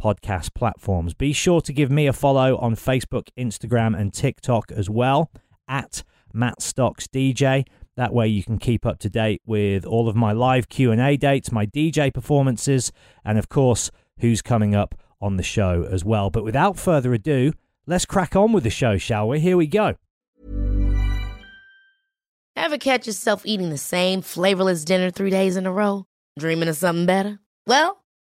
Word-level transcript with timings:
podcast 0.00 0.54
platforms. 0.54 1.14
Be 1.14 1.32
sure 1.32 1.60
to 1.60 1.72
give 1.72 1.90
me 1.90 2.06
a 2.06 2.12
follow 2.12 2.56
on 2.58 2.74
Facebook, 2.74 3.28
Instagram, 3.38 3.98
and 3.98 4.12
TikTok 4.12 4.72
as 4.72 4.88
well 4.88 5.30
at 5.68 6.02
Matt 6.32 6.62
Stocks 6.62 7.06
DJ. 7.06 7.66
That 7.96 8.12
way 8.14 8.28
you 8.28 8.42
can 8.42 8.58
keep 8.58 8.86
up 8.86 8.98
to 9.00 9.10
date 9.10 9.42
with 9.44 9.84
all 9.84 10.08
of 10.08 10.16
my 10.16 10.32
live 10.32 10.68
Q&A 10.68 11.16
dates, 11.16 11.52
my 11.52 11.66
DJ 11.66 12.12
performances, 12.12 12.92
and 13.24 13.38
of 13.38 13.48
course, 13.48 13.90
who's 14.20 14.42
coming 14.42 14.74
up 14.74 14.94
on 15.20 15.36
the 15.36 15.42
show 15.42 15.86
as 15.90 16.04
well. 16.04 16.30
But 16.30 16.44
without 16.44 16.78
further 16.78 17.12
ado, 17.12 17.52
let's 17.86 18.06
crack 18.06 18.34
on 18.34 18.52
with 18.52 18.64
the 18.64 18.70
show, 18.70 18.96
shall 18.96 19.28
we? 19.28 19.40
Here 19.40 19.56
we 19.56 19.66
go. 19.66 19.96
Ever 22.56 22.78
catch 22.78 23.06
yourself 23.06 23.42
eating 23.44 23.70
the 23.70 23.78
same 23.78 24.22
flavorless 24.22 24.84
dinner 24.84 25.10
three 25.10 25.30
days 25.30 25.56
in 25.56 25.66
a 25.66 25.72
row? 25.72 26.06
Dreaming 26.38 26.68
of 26.68 26.76
something 26.76 27.06
better? 27.06 27.40
Well, 27.66 27.99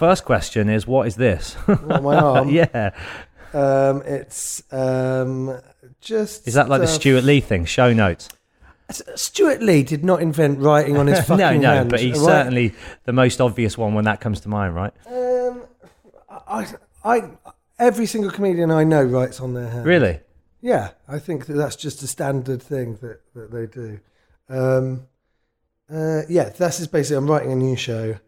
First 0.00 0.24
question 0.24 0.70
is, 0.70 0.86
what 0.86 1.06
is 1.06 1.16
this? 1.16 1.58
My 1.66 2.16
arm. 2.16 2.48
yeah. 2.48 2.92
Um, 3.52 4.00
it's 4.06 4.62
um, 4.72 5.60
just. 6.00 6.48
Is 6.48 6.54
that 6.54 6.70
like 6.70 6.80
the 6.80 6.86
uh, 6.86 6.90
Stewart 6.90 7.22
Lee 7.22 7.40
thing? 7.40 7.66
Show 7.66 7.92
notes. 7.92 8.30
Stewart 9.14 9.60
Lee 9.60 9.82
did 9.82 10.02
not 10.02 10.22
invent 10.22 10.58
writing 10.58 10.96
on 10.96 11.06
his 11.06 11.18
fucking 11.18 11.36
no, 11.36 11.54
no, 11.58 11.74
hand, 11.74 11.90
but 11.90 12.00
he's 12.00 12.18
right? 12.18 12.24
certainly 12.24 12.72
the 13.04 13.12
most 13.12 13.42
obvious 13.42 13.76
one 13.76 13.92
when 13.92 14.06
that 14.06 14.22
comes 14.22 14.40
to 14.40 14.48
mind, 14.48 14.74
right? 14.74 14.94
Um, 15.06 15.64
I, 16.48 16.66
I, 17.04 17.30
every 17.78 18.06
single 18.06 18.30
comedian 18.30 18.70
I 18.70 18.84
know 18.84 19.02
writes 19.02 19.38
on 19.38 19.52
their 19.52 19.68
hand. 19.68 19.84
Really? 19.84 20.20
Yeah, 20.62 20.92
I 21.08 21.18
think 21.18 21.44
that 21.44 21.58
that's 21.58 21.76
just 21.76 22.02
a 22.02 22.06
standard 22.06 22.62
thing 22.62 22.96
that, 23.02 23.20
that 23.34 23.50
they 23.52 23.66
do. 23.66 24.00
Um, 24.48 25.08
uh, 25.92 26.22
yeah, 26.26 26.48
this 26.48 26.80
is 26.80 26.86
basically 26.86 27.18
I'm 27.18 27.30
writing 27.30 27.52
a 27.52 27.56
new 27.56 27.76
show, 27.76 28.18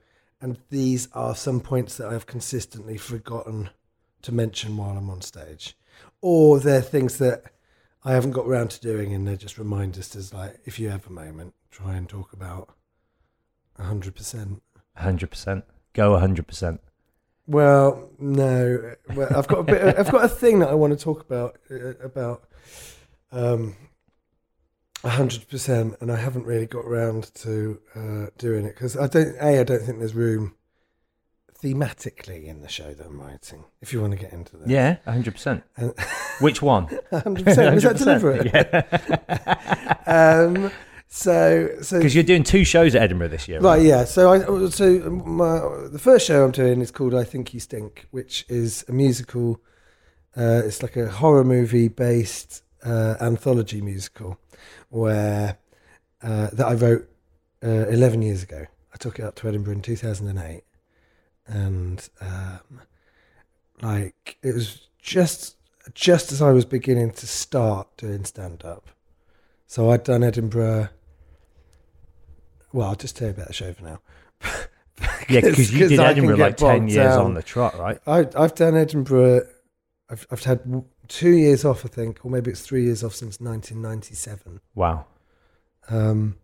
and 0.43 0.59
these 0.69 1.09
are 1.15 1.35
some 1.35 1.61
points 1.61 1.97
that 1.97 2.09
I've 2.09 2.27
consistently 2.27 2.99
forgotten 2.99 3.71
to 4.23 4.33
mention 4.33 4.77
while 4.77 4.97
I'm 4.99 5.09
on 5.09 5.23
stage, 5.23 5.77
or 6.21 6.61
they're 6.61 6.83
things 6.83 7.19
that 7.19 7.45
I 8.05 8.13
haven't 8.13 8.33
got 8.33 8.47
around 8.47 8.71
to 8.73 8.81
doing, 8.81 9.15
and 9.15 9.27
they're 9.27 9.37
just 9.37 9.57
reminders 9.57 10.11
to 10.11 10.37
like, 10.37 10.61
if 10.65 10.79
you 10.79 10.91
have 10.91 11.07
a 11.07 11.13
moment, 11.13 11.55
try 11.71 11.95
and 11.95 12.09
talk 12.09 12.35
about 12.35 12.75
hundred 13.79 14.15
percent. 14.15 14.63
100%. 14.99 15.63
Go 15.95 16.13
100%. 16.13 16.79
Well, 17.47 18.11
no. 18.19 18.95
Well, 19.15 19.29
I've 19.35 19.49
got 19.49 19.61
a 19.61 19.63
bit. 19.65 19.99
I've 19.99 20.11
got 20.11 20.25
a 20.25 20.29
thing 20.29 20.61
that 20.61 20.69
I 20.69 20.75
want 20.75 20.97
to 20.97 21.03
talk 21.03 21.23
about 21.23 21.59
uh, 21.71 21.97
about 21.99 22.45
um, 23.33 23.77
hundred 25.11 25.49
percent, 25.49 25.97
and 26.01 26.11
I 26.11 26.17
haven't 26.17 26.45
really 26.47 26.67
got 26.67 26.85
around 26.85 27.35
to 27.37 27.81
uh, 27.95 28.27
doing 28.39 28.65
it 28.65 28.75
because 28.75 28.97
I 28.97 29.07
don't. 29.07 29.35
A, 29.41 29.61
I 29.61 29.65
don't 29.65 29.83
think 29.83 29.99
there's 29.99 30.15
room 30.15 30.55
thematically 31.63 32.47
in 32.47 32.61
the 32.61 32.69
show 32.69 32.93
that 32.93 33.07
I'm 33.07 33.21
writing. 33.21 33.65
If 33.81 33.93
you 33.93 34.01
want 34.01 34.13
to 34.13 34.19
get 34.19 34.33
into 34.33 34.57
that, 34.57 34.69
Yeah, 34.69 34.97
100%. 35.07 35.63
Which 36.41 36.61
one? 36.61 36.89
hundred 37.13 37.45
percent. 37.45 37.75
Was 37.75 37.85
that 37.85 37.97
100%, 37.97 37.99
deliberate? 37.99 38.47
Yeah. 38.53 39.89
Um, 40.05 40.73
so, 41.09 41.69
so 41.81 41.99
Because 41.99 42.15
you're 42.15 42.25
doing 42.25 42.43
two 42.43 42.65
shows 42.65 42.95
at 42.97 43.03
Edinburgh 43.03 43.29
this 43.29 43.47
year, 43.47 43.61
right? 43.61 43.77
Right, 43.77 43.83
yeah. 43.87 44.05
So, 44.05 44.33
I 44.33 44.69
so 44.71 44.99
my, 45.11 45.89
the 45.89 45.99
first 45.99 46.27
show 46.27 46.45
I'm 46.45 46.51
doing 46.51 46.81
is 46.81 46.91
called 46.91 47.15
"I 47.15 47.23
Think 47.23 47.55
You 47.55 47.61
Stink," 47.61 48.09
which 48.11 48.45
is 48.49 48.85
a 48.89 48.93
musical. 48.93 49.61
Uh, 50.37 50.63
it's 50.65 50.83
like 50.83 50.97
a 50.97 51.09
horror 51.09 51.45
movie 51.45 51.87
based 51.89 52.63
uh, 52.85 53.15
anthology 53.21 53.81
musical, 53.81 54.39
where 54.93 55.59
uh, 56.23 56.49
that 56.53 56.67
I 56.67 56.75
wrote 56.75 57.09
uh, 57.65 57.89
11 57.89 58.23
years 58.23 58.43
ago. 58.43 58.67
I 58.93 58.97
took 58.99 59.19
it 59.19 59.25
up 59.25 59.35
to 59.37 59.49
Edinburgh 59.49 59.75
in 59.75 59.83
2008, 59.83 60.63
and 61.47 62.09
um, 62.21 62.81
like 63.81 64.37
it 64.43 64.55
was 64.55 64.87
just 64.99 65.57
just 65.95 66.31
as 66.31 66.41
I 66.41 66.53
was 66.53 66.65
beginning 66.65 67.11
to 67.13 67.27
start 67.27 67.89
doing 67.97 68.25
stand 68.25 68.65
up. 68.65 68.91
So 69.67 69.91
I'd 69.91 70.05
done 70.05 70.23
Edinburgh. 70.23 70.91
Well, 72.73 72.89
I'll 72.89 72.95
just 72.95 73.17
tell 73.17 73.29
you 73.29 73.35
about 73.35 73.49
the 73.49 73.55
show 73.55 73.73
for 73.73 73.85
now. 73.85 74.01
Yeah, 75.29 75.41
because 75.41 75.73
you 75.73 75.89
did 75.89 75.99
Edinburgh 75.99 76.37
like 76.37 76.57
10 76.57 76.89
years 76.89 77.15
down. 77.17 77.25
on 77.25 77.35
the 77.35 77.43
trot, 77.43 77.77
right? 77.79 77.99
I, 78.07 78.27
I've 78.37 78.55
done 78.55 78.77
Edinburgh. 78.77 79.47
I've, 80.11 80.27
I've 80.31 80.45
had 80.45 80.61
two 81.09 81.37
years 81.37 81.65
off, 81.65 81.85
I 81.85 81.89
think, 81.89 82.25
or 82.25 82.31
maybe 82.31 82.51
it's 82.51 82.61
three 82.61 82.85
years 82.85 83.03
off 83.05 83.15
since 83.15 83.41
1997. 83.41 84.61
Wow. 84.75 85.07
Um, 85.89 86.37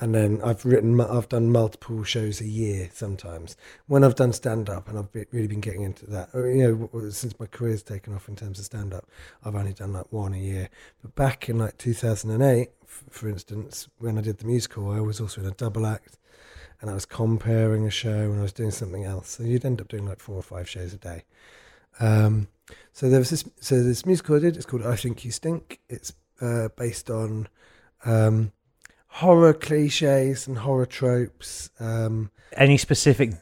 and 0.00 0.14
then 0.14 0.40
I've 0.44 0.64
written, 0.64 1.00
I've 1.00 1.28
done 1.28 1.50
multiple 1.50 2.04
shows 2.04 2.40
a 2.40 2.46
year 2.46 2.88
sometimes. 2.92 3.56
When 3.86 4.04
I've 4.04 4.14
done 4.14 4.32
stand 4.32 4.70
up, 4.70 4.88
and 4.88 4.96
I've 4.96 5.10
be, 5.10 5.24
really 5.32 5.48
been 5.48 5.60
getting 5.60 5.82
into 5.82 6.06
that, 6.10 6.28
uh, 6.34 6.44
you 6.44 6.88
know, 6.92 7.10
since 7.10 7.38
my 7.40 7.46
career's 7.46 7.82
taken 7.82 8.14
off 8.14 8.28
in 8.28 8.36
terms 8.36 8.60
of 8.60 8.64
stand 8.64 8.94
up, 8.94 9.08
I've 9.44 9.56
only 9.56 9.72
done 9.72 9.92
like 9.92 10.12
one 10.12 10.34
a 10.34 10.38
year. 10.38 10.68
But 11.02 11.16
back 11.16 11.48
in 11.48 11.58
like 11.58 11.78
2008, 11.78 12.70
f- 12.82 13.04
for 13.10 13.28
instance, 13.28 13.88
when 13.98 14.18
I 14.18 14.20
did 14.20 14.38
the 14.38 14.46
musical, 14.46 14.90
I 14.90 15.00
was 15.00 15.20
also 15.20 15.40
in 15.40 15.48
a 15.48 15.52
double 15.52 15.84
act 15.84 16.16
and 16.80 16.90
I 16.90 16.94
was 16.94 17.04
comparing 17.04 17.86
a 17.86 17.90
show 17.90 18.30
and 18.30 18.38
I 18.38 18.42
was 18.42 18.52
doing 18.52 18.70
something 18.70 19.04
else. 19.04 19.30
So 19.30 19.42
you'd 19.42 19.64
end 19.64 19.80
up 19.80 19.88
doing 19.88 20.06
like 20.06 20.20
four 20.20 20.36
or 20.36 20.42
five 20.42 20.68
shows 20.68 20.94
a 20.94 20.98
day. 20.98 21.24
Um, 22.00 22.48
so 22.92 23.08
there 23.08 23.18
was 23.20 23.30
this. 23.30 23.44
So 23.60 23.82
this 23.82 24.04
musical 24.06 24.36
I 24.36 24.40
did. 24.40 24.56
It's 24.56 24.66
called 24.66 24.84
I 24.84 24.96
Think 24.96 25.24
You 25.24 25.30
Stink. 25.30 25.80
It's 25.88 26.12
uh, 26.40 26.68
based 26.76 27.10
on 27.10 27.48
um, 28.04 28.52
horror 29.08 29.54
cliches 29.54 30.46
and 30.46 30.58
horror 30.58 30.86
tropes. 30.86 31.70
Um, 31.80 32.30
Any 32.52 32.76
specific 32.76 33.32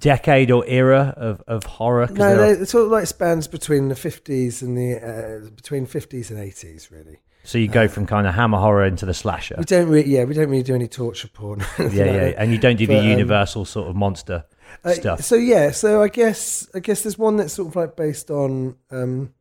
decade 0.00 0.50
or 0.50 0.64
era 0.66 1.14
of, 1.16 1.42
of 1.46 1.64
horror? 1.64 2.06
No, 2.10 2.36
are- 2.40 2.52
it 2.52 2.68
sort 2.68 2.84
of 2.86 2.90
like 2.92 3.06
spans 3.06 3.48
between 3.48 3.88
the 3.88 3.94
fifties 3.96 4.62
and 4.62 4.76
the 4.76 4.96
uh, 5.46 5.50
between 5.50 5.86
fifties 5.86 6.30
and 6.30 6.38
eighties, 6.40 6.90
really. 6.90 7.18
so 7.44 7.58
you 7.58 7.68
go 7.68 7.86
from 7.88 8.06
kind 8.06 8.26
of 8.26 8.34
hammer 8.34 8.58
horror 8.58 8.84
into 8.86 9.06
the 9.06 9.14
slasher. 9.14 9.54
We 9.58 9.64
don't 9.64 9.88
really, 9.88 10.08
yeah, 10.10 10.24
we 10.24 10.34
don't 10.34 10.48
really 10.50 10.62
do 10.62 10.74
any 10.74 10.88
torture 10.88 11.28
porn. 11.28 11.60
Yeah, 11.78 11.86
yeah, 12.04 12.34
and 12.36 12.50
you 12.52 12.58
don't 12.58 12.76
do 12.76 12.86
the 12.86 12.94
But, 12.94 13.04
um, 13.04 13.10
universal 13.10 13.64
sort 13.64 13.88
of 13.88 13.96
monster 13.96 14.44
Uh, 14.84 14.92
stuff. 14.92 15.20
So 15.22 15.34
yeah, 15.36 15.70
so 15.70 16.02
I 16.02 16.08
guess 16.08 16.68
I 16.74 16.78
guess 16.80 17.02
there's 17.02 17.18
one 17.18 17.36
that's 17.36 17.52
sort 17.54 17.68
of 17.68 17.76
like 17.76 17.96
based 17.96 18.30
on. 18.30 18.76
Um, 18.90 19.32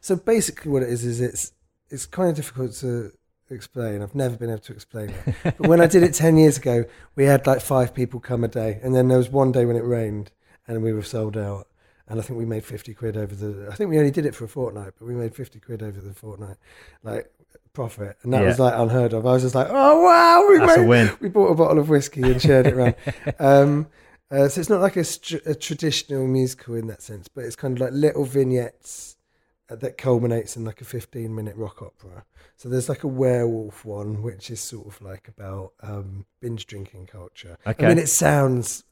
so 0.00 0.16
basically, 0.16 0.70
what 0.72 0.82
it 0.82 0.88
is 0.90 1.04
is 1.04 1.20
it's 1.20 1.52
it's 1.90 2.06
kind 2.06 2.28
of 2.30 2.36
difficult 2.36 2.72
to 2.76 3.12
explain. 3.50 4.02
I've 4.02 4.14
never 4.14 4.36
been 4.36 4.50
able 4.50 4.60
to 4.60 4.72
explain 4.72 5.10
it. 5.10 5.34
but 5.44 5.60
when 5.66 5.80
I 5.80 5.86
did 5.86 6.02
it 6.02 6.14
ten 6.14 6.36
years 6.36 6.58
ago, 6.58 6.84
we 7.16 7.24
had 7.24 7.46
like 7.46 7.60
five 7.60 7.94
people 7.94 8.20
come 8.20 8.44
a 8.44 8.48
day, 8.48 8.78
and 8.82 8.94
then 8.94 9.08
there 9.08 9.18
was 9.18 9.28
one 9.30 9.52
day 9.52 9.64
when 9.64 9.76
it 9.76 9.84
rained, 9.84 10.30
and 10.66 10.82
we 10.82 10.92
were 10.92 11.02
sold 11.02 11.36
out. 11.36 11.66
And 12.08 12.18
I 12.18 12.22
think 12.22 12.38
we 12.38 12.44
made 12.44 12.64
fifty 12.64 12.92
quid 12.92 13.16
over 13.16 13.34
the. 13.34 13.68
I 13.70 13.74
think 13.76 13.88
we 13.90 13.98
only 13.98 14.10
did 14.10 14.26
it 14.26 14.34
for 14.34 14.44
a 14.44 14.48
fortnight, 14.48 14.94
but 14.98 15.06
we 15.06 15.14
made 15.14 15.34
fifty 15.34 15.60
quid 15.60 15.82
over 15.82 16.00
the 16.00 16.12
fortnight, 16.12 16.56
like 17.04 17.30
profit, 17.72 18.16
and 18.22 18.32
that 18.32 18.40
Yeah. 18.42 18.48
was 18.48 18.58
like 18.58 18.74
unheard 18.76 19.12
of. 19.12 19.24
I 19.26 19.32
was 19.32 19.42
just 19.42 19.54
like, 19.54 19.68
oh 19.70 20.02
wow, 20.02 20.46
we 20.48 20.58
That's 20.58 20.76
a 20.76 20.80
made 20.80 20.88
win. 20.88 21.10
we 21.20 21.28
bought 21.28 21.48
a 21.52 21.54
bottle 21.54 21.78
of 21.78 21.88
whiskey 21.88 22.22
and 22.22 22.42
shared 22.42 22.66
it 22.66 22.74
around. 22.74 22.94
um, 23.38 23.86
uh, 24.30 24.48
so 24.48 24.60
it's 24.60 24.70
not 24.70 24.80
like 24.80 24.96
a, 24.96 25.04
str- 25.04 25.36
a 25.46 25.54
traditional 25.54 26.26
musical 26.26 26.74
in 26.74 26.86
that 26.88 27.02
sense, 27.02 27.28
but 27.28 27.44
it's 27.44 27.56
kind 27.56 27.76
of 27.76 27.80
like 27.80 27.92
little 27.92 28.24
vignettes 28.24 29.16
uh, 29.70 29.76
that 29.76 29.98
culminates 29.98 30.56
in 30.56 30.64
like 30.64 30.80
a 30.80 30.84
15 30.84 31.34
minute 31.34 31.56
rock 31.56 31.82
opera. 31.82 32.24
So 32.56 32.68
there's 32.68 32.88
like 32.88 33.04
a 33.04 33.08
werewolf 33.08 33.84
one, 33.84 34.22
which 34.22 34.50
is 34.50 34.60
sort 34.60 34.86
of 34.86 35.00
like 35.02 35.28
about 35.28 35.72
um, 35.82 36.26
binge 36.40 36.66
drinking 36.66 37.06
culture. 37.06 37.56
Okay. 37.66 37.86
I 37.86 37.88
mean, 37.88 37.98
it 37.98 38.08
sounds 38.08 38.84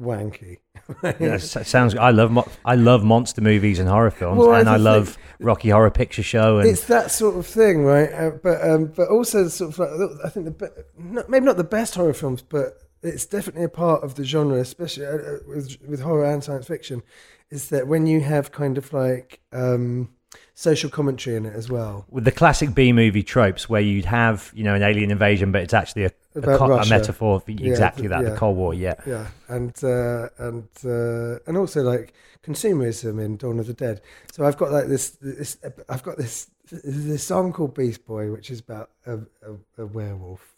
wanky. 0.00 0.58
Yeah, 1.20 1.38
so- 1.38 1.62
sounds. 1.62 1.94
I 1.96 2.10
love. 2.10 2.30
Mo- 2.30 2.48
I 2.64 2.74
love 2.76 3.02
monster 3.02 3.40
movies 3.40 3.78
and 3.80 3.88
horror 3.88 4.10
films, 4.10 4.38
Well, 4.38 4.54
and 4.54 4.68
I 4.68 4.74
I 4.74 4.76
love 4.76 5.18
Rocky 5.40 5.70
Horror 5.70 5.90
Picture 5.90 6.22
Show. 6.22 6.58
And 6.58 6.68
it's 6.68 6.84
that 6.86 7.10
sort 7.10 7.36
of 7.36 7.46
thing, 7.46 7.82
right? 7.82 8.12
Uh, 8.12 8.30
but 8.42 8.62
um, 8.68 8.86
but 8.96 9.08
also 9.08 9.48
sort 9.48 9.72
of 9.72 9.78
like 9.80 9.90
I 10.24 10.28
think 10.28 10.44
the 10.46 10.50
be- 10.52 10.82
not, 10.98 11.28
maybe 11.28 11.44
not 11.44 11.56
the 11.56 11.64
best 11.64 11.94
horror 11.96 12.12
films, 12.14 12.42
but 12.42 12.78
it's 13.06 13.26
definitely 13.26 13.64
a 13.64 13.68
part 13.68 14.02
of 14.04 14.14
the 14.14 14.24
genre, 14.24 14.58
especially 14.58 15.06
uh, 15.06 15.10
uh, 15.10 15.38
with 15.46 15.76
with 15.86 16.00
horror 16.00 16.24
and 16.24 16.42
science 16.42 16.66
fiction, 16.66 17.02
is 17.50 17.68
that 17.70 17.86
when 17.86 18.06
you 18.06 18.20
have 18.20 18.52
kind 18.52 18.78
of 18.78 18.92
like 18.92 19.40
um, 19.52 20.10
social 20.54 20.90
commentary 20.90 21.36
in 21.36 21.46
it 21.46 21.54
as 21.54 21.68
well. 21.70 22.04
with 22.10 22.24
the 22.24 22.32
classic 22.32 22.74
B 22.74 22.92
movie 22.92 23.22
tropes, 23.22 23.68
where 23.68 23.80
you'd 23.80 24.04
have 24.06 24.50
you 24.54 24.64
know 24.64 24.74
an 24.74 24.82
alien 24.82 25.10
invasion, 25.10 25.52
but 25.52 25.62
it's 25.62 25.74
actually 25.74 26.04
a, 26.04 26.12
a, 26.34 26.40
co- 26.42 26.72
a 26.78 26.86
metaphor 26.86 27.40
for 27.40 27.50
Yeah, 27.50 27.70
exactly 27.70 28.08
that. 28.08 28.22
yeah. 28.22 28.30
The 28.30 28.36
Cold 28.36 28.56
War. 28.56 28.74
Yeah. 28.74 28.94
Yeah, 29.06 29.28
and 29.48 29.72
uh, 29.84 30.28
and 30.38 30.68
uh, 30.84 31.38
and 31.46 31.56
also 31.56 31.82
like 31.82 32.12
consumerism 32.42 33.22
in 33.22 33.36
Dawn 33.36 33.58
of 33.58 33.66
the 33.66 33.74
Dead. 33.74 34.00
So 34.32 34.44
I've 34.44 34.56
got 34.56 34.70
like 34.72 34.86
this 34.86 35.10
this 35.20 35.58
I've 35.88 36.02
got 36.02 36.16
this 36.16 36.50
this 36.70 37.22
song 37.24 37.52
called 37.52 37.74
Beast 37.74 38.04
Boy, 38.06 38.30
which 38.32 38.50
is 38.50 38.60
about 38.60 38.90
a, 39.06 39.18
a, 39.18 39.82
a 39.82 39.86
werewolf, 39.86 40.56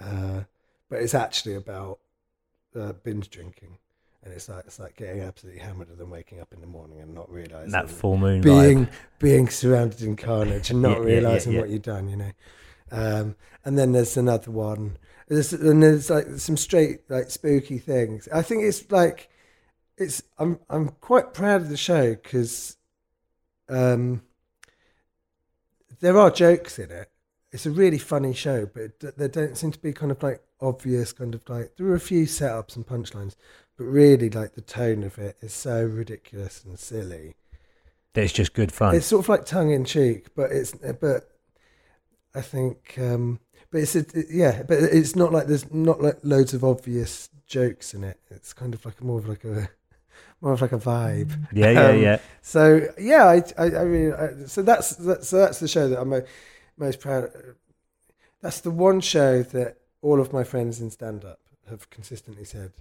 uh, 0.00 0.42
but 0.90 1.00
it's 1.02 1.14
actually 1.14 1.56
about 1.56 2.00
uh, 2.78 2.92
binge 2.92 3.30
drinking, 3.30 3.78
and 4.24 4.32
it's 4.34 4.48
like 4.48 4.64
it's 4.66 4.78
like 4.80 4.96
getting 4.96 5.22
absolutely 5.22 5.60
hammered 5.62 5.88
and 5.90 5.98
then 5.98 6.10
waking 6.10 6.40
up 6.40 6.52
in 6.52 6.60
the 6.60 6.68
morning 6.68 7.00
and 7.00 7.14
not 7.14 7.30
realizing 7.32 7.72
That 7.72 7.88
full 7.90 8.16
moon 8.18 8.42
being 8.42 8.88
vibe. 8.88 8.90
being 9.18 9.48
surrounded 9.48 10.02
in 10.02 10.16
carnage 10.16 10.70
and 10.70 10.82
Yeah, 10.84 10.96
not 10.96 11.02
yeah, 11.06 11.20
yeah, 11.20 11.20
realizing 11.20 11.52
yeah. 11.52 11.60
what 11.60 11.68
you've 11.70 11.82
done, 11.82 12.08
you 12.08 12.16
know. 12.16 12.32
Um, 12.90 13.36
and 13.64 13.78
then 13.78 13.92
there's 13.92 14.16
another 14.16 14.50
one. 14.50 14.98
There's, 15.28 15.52
and 15.52 15.82
there's 15.82 16.10
like 16.10 16.26
some 16.36 16.56
straight 16.56 17.08
like 17.10 17.30
spooky 17.30 17.78
things. 17.78 18.28
I 18.32 18.42
think 18.42 18.64
it's 18.64 18.90
like 18.90 19.30
it's. 19.98 20.22
I'm 20.38 20.60
I'm 20.70 20.90
quite 21.00 21.34
proud 21.34 21.62
of 21.62 21.70
the 21.70 21.76
show 21.78 22.14
because 22.14 22.78
um, 23.68 24.22
there 26.00 26.18
are 26.18 26.30
jokes 26.30 26.78
in 26.78 26.90
it. 26.90 27.10
It's 27.52 27.66
a 27.66 27.70
really 27.70 27.98
funny 27.98 28.32
show, 28.32 28.66
but 28.66 29.16
there 29.16 29.28
don't 29.28 29.56
seem 29.56 29.72
to 29.72 29.78
be 29.78 29.92
kind 29.92 30.12
of 30.12 30.22
like 30.22 30.40
obvious 30.60 31.12
kind 31.12 31.34
of 31.34 31.48
like 31.48 31.76
there 31.76 31.86
are 31.86 31.94
a 31.94 32.00
few 32.00 32.26
setups 32.26 32.76
and 32.76 32.86
punchlines, 32.86 33.36
but 33.76 33.84
really 33.84 34.30
like 34.30 34.54
the 34.54 34.60
tone 34.60 35.02
of 35.02 35.18
it 35.18 35.36
is 35.40 35.52
so 35.52 35.84
ridiculous 35.84 36.64
and 36.64 36.78
silly. 36.78 37.34
It's 38.14 38.32
just 38.32 38.54
good 38.54 38.72
fun. 38.72 38.94
It's 38.94 39.06
sort 39.06 39.24
of 39.24 39.28
like 39.28 39.44
tongue 39.44 39.70
in 39.70 39.84
cheek, 39.84 40.34
but 40.34 40.50
it's 40.50 40.72
but 40.72 41.30
I 42.34 42.40
think 42.40 42.94
um 42.98 43.40
but 43.70 43.82
it's 43.82 43.94
a, 43.94 44.04
yeah, 44.28 44.62
but 44.64 44.78
it's 44.78 45.14
not 45.14 45.32
like 45.32 45.46
there's 45.46 45.72
not 45.72 46.02
like 46.02 46.18
loads 46.22 46.54
of 46.54 46.64
obvious 46.64 47.28
jokes 47.46 47.94
in 47.94 48.04
it. 48.04 48.18
It's 48.30 48.52
kind 48.52 48.74
of 48.74 48.84
like 48.84 49.02
more 49.02 49.18
of 49.18 49.28
like 49.28 49.44
a 49.44 49.68
more 50.40 50.52
of 50.52 50.60
like 50.60 50.72
a 50.72 50.78
vibe. 50.78 51.30
yeah, 51.52 51.70
yeah, 51.70 51.86
um, 51.86 52.00
yeah. 52.00 52.18
So 52.42 52.88
yeah, 52.98 53.26
I 53.26 53.36
I, 53.58 53.64
I 53.64 53.82
really 53.82 54.12
I, 54.12 54.46
so 54.46 54.62
that's 54.62 54.96
that, 54.96 55.24
so 55.24 55.38
that's 55.38 55.60
the 55.60 55.68
show 55.68 55.88
that 55.88 56.00
I'm 56.00 56.12
most 56.76 57.00
proud. 57.00 57.24
Of. 57.24 57.32
That's 58.42 58.60
the 58.60 58.70
one 58.70 59.00
show 59.00 59.42
that 59.42 59.76
all 60.02 60.20
of 60.20 60.32
my 60.32 60.44
friends 60.44 60.80
in 60.80 60.90
stand 60.90 61.24
up 61.24 61.40
have 61.68 61.90
consistently 61.90 62.44
said. 62.44 62.72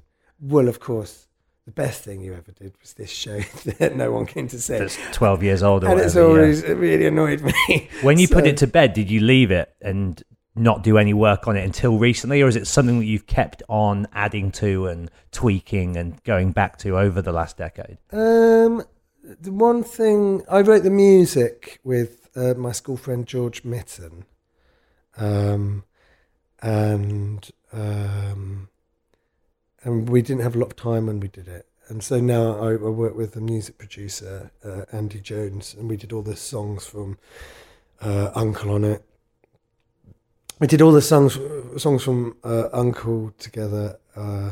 Well, 0.42 0.68
of 0.68 0.80
course, 0.80 1.28
the 1.66 1.72
best 1.72 2.04
thing 2.04 2.22
you 2.22 2.34
ever 2.34 2.52
did 2.52 2.74
was 2.82 2.94
this 2.94 3.12
show 3.12 3.40
that 3.80 3.96
no 3.96 4.12
one 4.12 4.26
came 4.26 4.48
to 4.48 4.60
see. 4.60 4.78
That's 4.78 4.98
twelve 5.12 5.44
years 5.44 5.62
old. 5.62 5.84
And 5.84 6.00
it's 6.00 6.16
whatever, 6.16 6.22
yeah. 6.22 6.42
always 6.42 6.64
it 6.64 6.74
really 6.76 7.06
annoyed 7.08 7.42
me. 7.42 7.90
When 8.02 8.18
you 8.18 8.28
put 8.28 8.48
it 8.48 8.58
to 8.58 8.68
bed, 8.68 8.94
did 8.94 9.12
you 9.12 9.20
leave 9.20 9.52
it 9.52 9.74
and 9.82 10.22
not 10.56 10.84
do 10.84 10.98
any 10.98 11.14
work 11.14 11.48
on 11.48 11.56
it 11.56 11.64
until 11.64 11.98
recently, 11.98 12.42
or 12.42 12.48
is 12.48 12.56
it 12.56 12.68
something 12.68 13.00
that 13.00 13.06
you've 13.06 13.28
kept 13.28 13.64
on 13.70 14.08
adding 14.14 14.52
to 14.52 14.88
and 14.88 15.12
tweaking 15.32 15.96
and 15.96 16.22
going 16.24 16.52
back 16.52 16.78
to 16.80 16.98
over 16.98 17.22
the 17.22 17.32
last 17.32 17.58
decade? 17.58 17.98
Um, 18.12 18.84
the 19.24 19.52
one 19.52 19.84
thing 19.84 20.44
I 20.50 20.62
wrote 20.62 20.84
the 20.84 20.90
music 20.90 21.80
with 21.84 22.30
uh, 22.36 22.56
my 22.56 22.72
school 22.72 22.98
friend 22.98 23.26
George 23.26 23.64
Mitten, 23.64 24.26
um, 25.18 25.84
and 26.62 27.50
um, 27.72 28.70
and 29.84 30.10
we 30.10 30.22
didn't 30.22 30.44
have 30.44 30.56
a 30.56 30.60
lot 30.60 30.68
of 30.68 30.76
time 30.76 31.08
when 31.08 31.20
we 31.20 31.28
did 31.28 31.48
it, 31.48 31.68
and 31.88 32.04
so 32.04 32.20
now 32.20 32.60
I, 32.60 32.72
I 32.72 32.90
work 32.90 33.16
with 33.16 33.36
a 33.36 33.42
music 33.42 33.78
producer 33.78 34.52
uh, 34.64 34.86
Andy 34.92 35.20
Jones, 35.20 35.76
and 35.78 35.90
we 35.90 35.98
did 35.98 36.12
all 36.12 36.22
the 36.22 36.36
songs 36.36 36.86
from 36.86 37.18
uh, 38.02 38.32
Uncle 38.36 38.72
on 38.72 38.84
it. 38.84 39.04
We 40.60 40.68
did 40.68 40.82
all 40.82 40.92
the 40.92 41.02
songs 41.02 41.38
songs 41.78 42.04
from 42.04 42.36
uh, 42.44 42.70
Uncle 42.74 43.34
together. 43.38 44.00
Uh, 44.16 44.52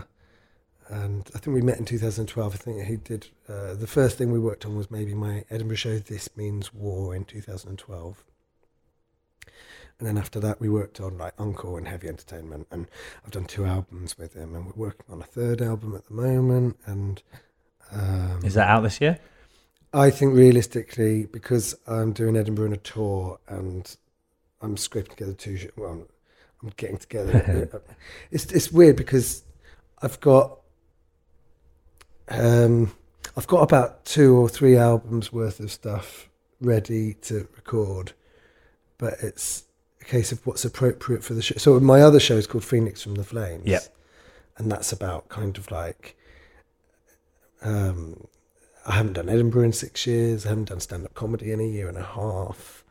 and 0.89 1.30
I 1.36 1.39
think 1.39 1.53
we 1.53 1.62
met 1.62 1.80
in 1.80 1.86
2012. 1.86 2.53
I 2.53 2.57
think 2.57 2.83
he 2.86 2.95
did. 2.95 3.27
Uh, 3.48 3.74
the 3.74 3.88
first 3.88 4.18
thing 4.18 4.31
we 4.31 4.39
worked 4.39 4.65
on 4.65 4.77
was 4.77 4.89
maybe 4.89 5.13
my 5.13 5.43
Edinburgh 5.50 5.75
show, 5.75 6.00
This 6.00 6.29
Means 6.38 6.74
War, 6.74 7.13
in 7.13 7.25
2012. 7.25 8.24
And 10.00 10.08
then 10.08 10.18
after 10.18 10.39
that, 10.42 10.60
we 10.60 10.70
worked 10.70 11.01
on 11.01 11.18
like 11.18 11.34
Uncle 11.39 11.75
and 11.75 11.88
Heavy 11.88 12.08
Entertainment, 12.08 12.68
and 12.70 12.88
I've 13.25 13.32
done 13.32 13.46
two 13.46 13.66
albums 13.66 14.18
with 14.18 14.36
him, 14.36 14.54
and 14.54 14.66
we're 14.68 14.86
working 14.88 15.06
on 15.10 15.22
a 15.22 15.25
third 15.25 15.62
album 15.62 15.96
at 15.96 16.06
the 16.06 16.13
moment. 16.13 16.77
And 16.86 17.22
um, 17.92 18.42
Is 18.44 18.54
that 18.54 18.70
out 18.70 18.82
this 18.82 19.01
year? 19.01 19.20
I 19.94 20.10
think 20.12 20.36
realistically, 20.36 21.25
because 21.25 21.75
I'm 21.88 22.12
doing 22.13 22.36
Edinburgh 22.36 22.68
on 22.68 22.74
a 22.74 22.77
tour 22.77 23.39
and 23.48 23.96
I'm 24.62 24.77
scraping 24.77 25.12
together 25.12 25.34
two, 25.34 25.70
well, 25.77 26.06
I'm 26.62 26.72
getting 26.77 26.98
together. 26.98 27.82
it's 28.32 28.46
it's 28.51 28.72
weird 28.72 28.96
because 28.96 29.44
I've 30.01 30.20
got 30.20 30.60
um, 32.30 32.92
I've 33.36 33.48
got 33.48 33.62
about 33.62 34.06
two 34.06 34.36
or 34.36 34.50
three 34.50 34.75
albums 34.75 35.32
worth 35.32 35.60
of 35.60 35.72
stuff 35.72 36.30
ready 36.60 37.13
to 37.13 37.48
record, 37.56 38.13
but 38.98 39.16
it's 39.22 39.63
case 40.08 40.32
of 40.32 40.46
what's 40.46 40.66
appropriate 40.66 41.24
for 41.24 41.34
the 41.34 41.42
show. 41.42 41.56
So 41.58 41.80
my 41.80 42.02
other 42.02 42.20
show 42.20 42.36
is 42.36 42.48
called 42.48 42.64
Phoenix 42.64 43.02
from 43.04 43.16
the 43.16 43.24
Flames. 43.24 43.66
Yep. 43.66 43.84
and 44.58 44.72
that's 44.72 44.92
about 44.92 45.30
kind 45.30 45.58
of 45.58 45.70
like. 45.72 46.16
Um, 47.62 48.28
I 48.86 48.94
haven't 48.94 49.14
done 49.14 49.28
Edinburgh 49.30 49.64
in 49.64 49.74
six 49.74 50.08
years. 50.08 50.46
I 50.46 50.50
haven't 50.50 50.70
done 50.70 50.80
stand 50.80 51.06
up 51.06 51.14
comedy 51.14 51.52
in 51.52 51.60
a 51.60 51.66
year 51.66 51.90
and 51.90 51.98
a 51.98 52.04
half. 52.04 52.86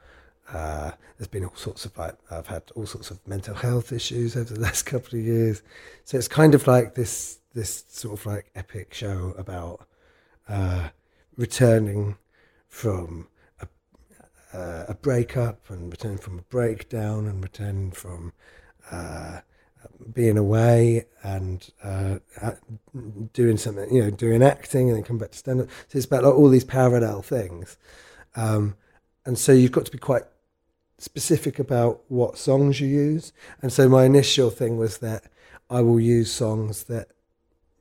Uh, 0.52 0.92
there's 1.16 1.28
been 1.28 1.44
all 1.44 1.56
sorts 1.56 1.84
of 1.86 1.96
like 1.96 2.14
I've 2.30 2.46
had 2.46 2.62
all 2.74 2.86
sorts 2.86 3.10
of 3.10 3.26
mental 3.26 3.54
health 3.54 3.92
issues 3.92 4.36
over 4.36 4.52
the 4.52 4.60
last 4.68 4.82
couple 4.82 5.18
of 5.18 5.24
years. 5.24 5.62
So 6.04 6.18
it's 6.18 6.28
kind 6.28 6.54
of 6.54 6.66
like 6.66 6.94
this 6.94 7.38
this 7.54 7.84
sort 7.88 8.20
of 8.20 8.26
like 8.26 8.50
epic 8.54 8.92
show 8.92 9.34
about 9.38 9.86
uh, 10.48 10.90
returning 11.36 12.16
from 12.68 13.28
uh, 14.56 14.86
a 14.88 14.94
breakup 14.94 15.68
and 15.68 15.90
returning 15.90 16.18
from 16.18 16.38
a 16.38 16.42
breakdown 16.42 17.26
and 17.26 17.42
returning 17.42 17.90
from 17.90 18.32
uh, 18.90 19.40
being 20.12 20.38
away 20.38 21.04
and 21.22 21.70
uh, 21.82 22.18
doing 23.32 23.56
something, 23.56 23.92
you 23.94 24.02
know, 24.02 24.10
doing 24.10 24.42
acting 24.42 24.88
and 24.88 24.96
then 24.96 25.04
come 25.04 25.18
back 25.18 25.32
to 25.32 25.38
stand 25.38 25.60
up. 25.60 25.68
So 25.88 25.98
it's 25.98 26.06
about 26.06 26.24
like 26.24 26.34
all 26.34 26.48
these 26.48 26.64
parallel 26.64 27.22
things. 27.22 27.76
Um, 28.34 28.76
and 29.24 29.38
so 29.38 29.52
you've 29.52 29.72
got 29.72 29.84
to 29.86 29.92
be 29.92 29.98
quite 29.98 30.22
specific 30.98 31.58
about 31.58 32.02
what 32.08 32.38
songs 32.38 32.80
you 32.80 32.88
use. 32.88 33.32
And 33.60 33.72
so 33.72 33.88
my 33.88 34.04
initial 34.04 34.50
thing 34.50 34.78
was 34.78 34.98
that 34.98 35.24
I 35.68 35.80
will 35.82 36.00
use 36.00 36.32
songs 36.32 36.84
that 36.84 37.08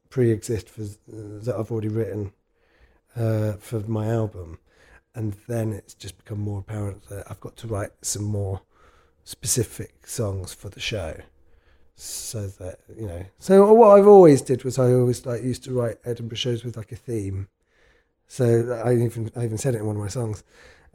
pre-exist 0.09 0.69
for 0.69 0.81
that 1.07 1.55
I've 1.57 1.71
already 1.71 1.89
written 1.89 2.33
uh, 3.15 3.53
for 3.53 3.79
my 3.81 4.07
album, 4.07 4.59
and 5.15 5.33
then 5.47 5.71
it's 5.71 5.93
just 5.93 6.17
become 6.17 6.39
more 6.39 6.59
apparent 6.59 7.07
that 7.09 7.25
I've 7.29 7.39
got 7.39 7.55
to 7.57 7.67
write 7.67 7.91
some 8.01 8.25
more 8.25 8.61
specific 9.23 10.05
songs 10.05 10.53
for 10.53 10.69
the 10.69 10.79
show. 10.79 11.17
So 11.97 12.47
that 12.47 12.79
you 12.93 13.07
know, 13.07 13.25
so 13.39 13.73
what 13.73 13.97
I've 13.97 14.07
always 14.07 14.41
did 14.41 14.65
was 14.65 14.77
I 14.77 14.91
always 14.91 15.25
like 15.25 15.41
used 15.41 15.63
to 15.63 15.71
write 15.71 15.97
Edinburgh 16.03 16.35
shows 16.35 16.65
with 16.65 16.75
like 16.75 16.91
a 16.91 16.97
theme. 16.97 17.47
So 18.27 18.81
I 18.83 18.95
even 18.95 19.31
I 19.33 19.45
even 19.45 19.57
said 19.57 19.75
it 19.75 19.79
in 19.79 19.85
one 19.85 19.95
of 19.95 20.01
my 20.01 20.09
songs. 20.09 20.43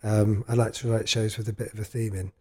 Um, 0.03 0.45
I 0.47 0.55
like 0.55 0.75
to 0.75 0.93
write 0.93 1.09
shows 1.09 1.39
with 1.39 1.49
a 1.49 1.55
bit 1.55 1.73
of 1.73 1.79
a 1.79 1.85
theme 1.85 2.15
in. 2.15 2.33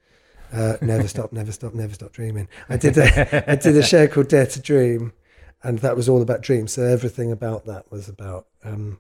Uh, 0.52 0.76
never 0.82 1.08
stop, 1.08 1.32
never 1.32 1.54
stop, 1.54 1.74
never 1.74 1.94
stop 1.94 2.12
dreaming. 2.12 2.50
I 2.68 2.76
did 2.76 2.98
a 2.98 3.50
I 3.50 3.56
did 3.56 3.78
a 3.78 3.84
show 3.84 4.08
called 4.08 4.28
Dare 4.28 4.48
to 4.48 4.60
Dream, 4.60 5.14
and 5.64 5.80
that 5.80 5.96
was 5.96 6.10
all 6.10 6.22
about 6.22 6.42
dreams. 6.42 6.74
So 6.74 6.84
everything 6.84 7.32
about 7.32 7.66
that 7.66 7.90
was 7.90 8.10
about 8.10 8.48
um, 8.66 9.00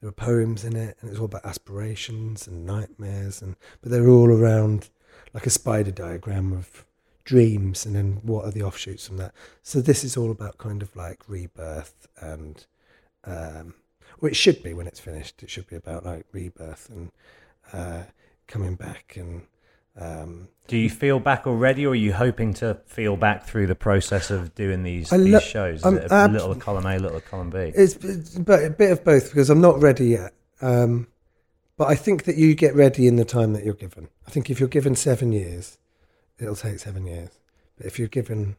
there 0.00 0.08
were 0.08 0.12
poems 0.12 0.64
in 0.64 0.76
it, 0.76 0.96
and 1.00 1.08
it 1.08 1.12
was 1.12 1.18
all 1.18 1.26
about 1.26 1.44
aspirations 1.44 2.46
and 2.46 2.66
nightmares, 2.66 3.42
and 3.42 3.56
but 3.82 3.90
they 3.90 4.00
were 4.00 4.10
all 4.10 4.30
around 4.30 4.90
like 5.34 5.46
a 5.46 5.50
spider 5.50 5.90
diagram 5.90 6.52
of 6.52 6.84
dreams, 7.24 7.86
and 7.86 7.94
then 7.94 8.20
what 8.22 8.44
are 8.44 8.50
the 8.50 8.62
offshoots 8.62 9.06
from 9.06 9.18
that. 9.18 9.34
So 9.62 9.80
this 9.80 10.02
is 10.04 10.16
all 10.16 10.30
about 10.30 10.58
kind 10.58 10.82
of 10.82 10.94
like 10.96 11.28
rebirth 11.28 12.08
and. 12.20 12.66
Um, 13.24 13.74
well, 14.20 14.30
it 14.30 14.36
should 14.36 14.62
be 14.62 14.74
when 14.74 14.86
it's 14.86 15.00
finished. 15.00 15.42
It 15.42 15.50
should 15.50 15.66
be 15.66 15.76
about 15.76 16.04
like 16.04 16.26
rebirth 16.32 16.90
and 16.90 17.10
uh, 17.72 18.02
coming 18.46 18.74
back 18.74 19.14
and 19.16 19.42
um, 20.00 20.48
Do 20.68 20.76
you 20.76 20.88
feel 20.90 21.18
back 21.20 21.46
already, 21.46 21.84
or 21.86 21.90
are 21.90 21.94
you 21.94 22.12
hoping 22.12 22.54
to 22.54 22.78
feel 22.86 23.16
back 23.16 23.44
through 23.46 23.66
the 23.66 23.74
process 23.74 24.30
of 24.30 24.54
doing 24.54 24.82
these, 24.82 25.12
I 25.12 25.18
these 25.18 25.42
shows? 25.42 25.80
Is 25.80 25.84
I'm 25.84 25.96
it 25.98 26.10
a 26.10 26.14
ab- 26.14 26.32
little 26.32 26.54
column 26.54 26.86
A, 26.86 26.98
little 26.98 27.20
column 27.20 27.50
B? 27.50 27.58
It's, 27.74 27.96
it's 27.96 28.38
but 28.38 28.64
a 28.64 28.70
bit 28.70 28.90
of 28.92 29.04
both 29.04 29.30
because 29.30 29.50
I'm 29.50 29.60
not 29.60 29.80
ready 29.80 30.08
yet. 30.08 30.32
Um, 30.60 31.06
but 31.76 31.88
I 31.88 31.94
think 31.94 32.24
that 32.24 32.36
you 32.36 32.54
get 32.54 32.74
ready 32.74 33.06
in 33.06 33.16
the 33.16 33.24
time 33.24 33.52
that 33.54 33.64
you're 33.64 33.72
given. 33.74 34.08
I 34.26 34.30
think 34.30 34.50
if 34.50 34.60
you're 34.60 34.68
given 34.68 34.94
seven 34.94 35.32
years, 35.32 35.78
it'll 36.38 36.54
take 36.56 36.78
seven 36.78 37.06
years. 37.06 37.30
But 37.76 37.86
if 37.86 37.98
you're 37.98 38.08
given 38.08 38.56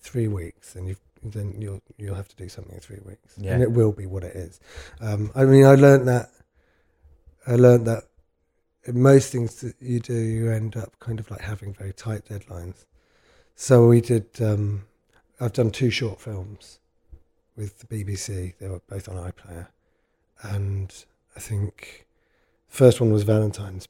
three 0.00 0.26
weeks, 0.28 0.72
then 0.72 0.86
you 0.86 0.96
then 1.22 1.54
you'll 1.60 1.80
you'll 1.96 2.14
have 2.16 2.28
to 2.28 2.36
do 2.36 2.48
something 2.48 2.74
in 2.74 2.80
three 2.80 2.98
weeks, 3.04 3.34
Yeah. 3.38 3.54
and 3.54 3.62
it 3.62 3.70
will 3.72 3.92
be 3.92 4.06
what 4.06 4.22
it 4.24 4.34
is. 4.36 4.60
Um, 5.00 5.30
I 5.34 5.44
mean, 5.44 5.64
I 5.64 5.74
learned 5.76 6.08
that. 6.08 6.30
I 7.46 7.54
learned 7.54 7.86
that 7.86 8.04
most 8.92 9.32
things 9.32 9.60
that 9.60 9.74
you 9.80 10.00
do, 10.00 10.14
you 10.14 10.50
end 10.50 10.76
up 10.76 10.98
kind 11.00 11.18
of 11.20 11.30
like 11.30 11.40
having 11.40 11.72
very 11.74 11.92
tight 11.92 12.24
deadlines. 12.26 12.84
So 13.54 13.88
we 13.88 14.00
did. 14.00 14.26
Um, 14.40 14.84
I've 15.40 15.52
done 15.52 15.70
two 15.70 15.90
short 15.90 16.20
films 16.20 16.78
with 17.56 17.78
the 17.78 17.86
BBC. 17.86 18.54
They 18.58 18.68
were 18.68 18.80
both 18.88 19.08
on 19.08 19.16
iPlayer, 19.16 19.68
and 20.42 20.92
I 21.34 21.40
think 21.40 22.06
the 22.68 22.76
first 22.76 23.00
one 23.00 23.12
was 23.12 23.22
Valentine's. 23.22 23.88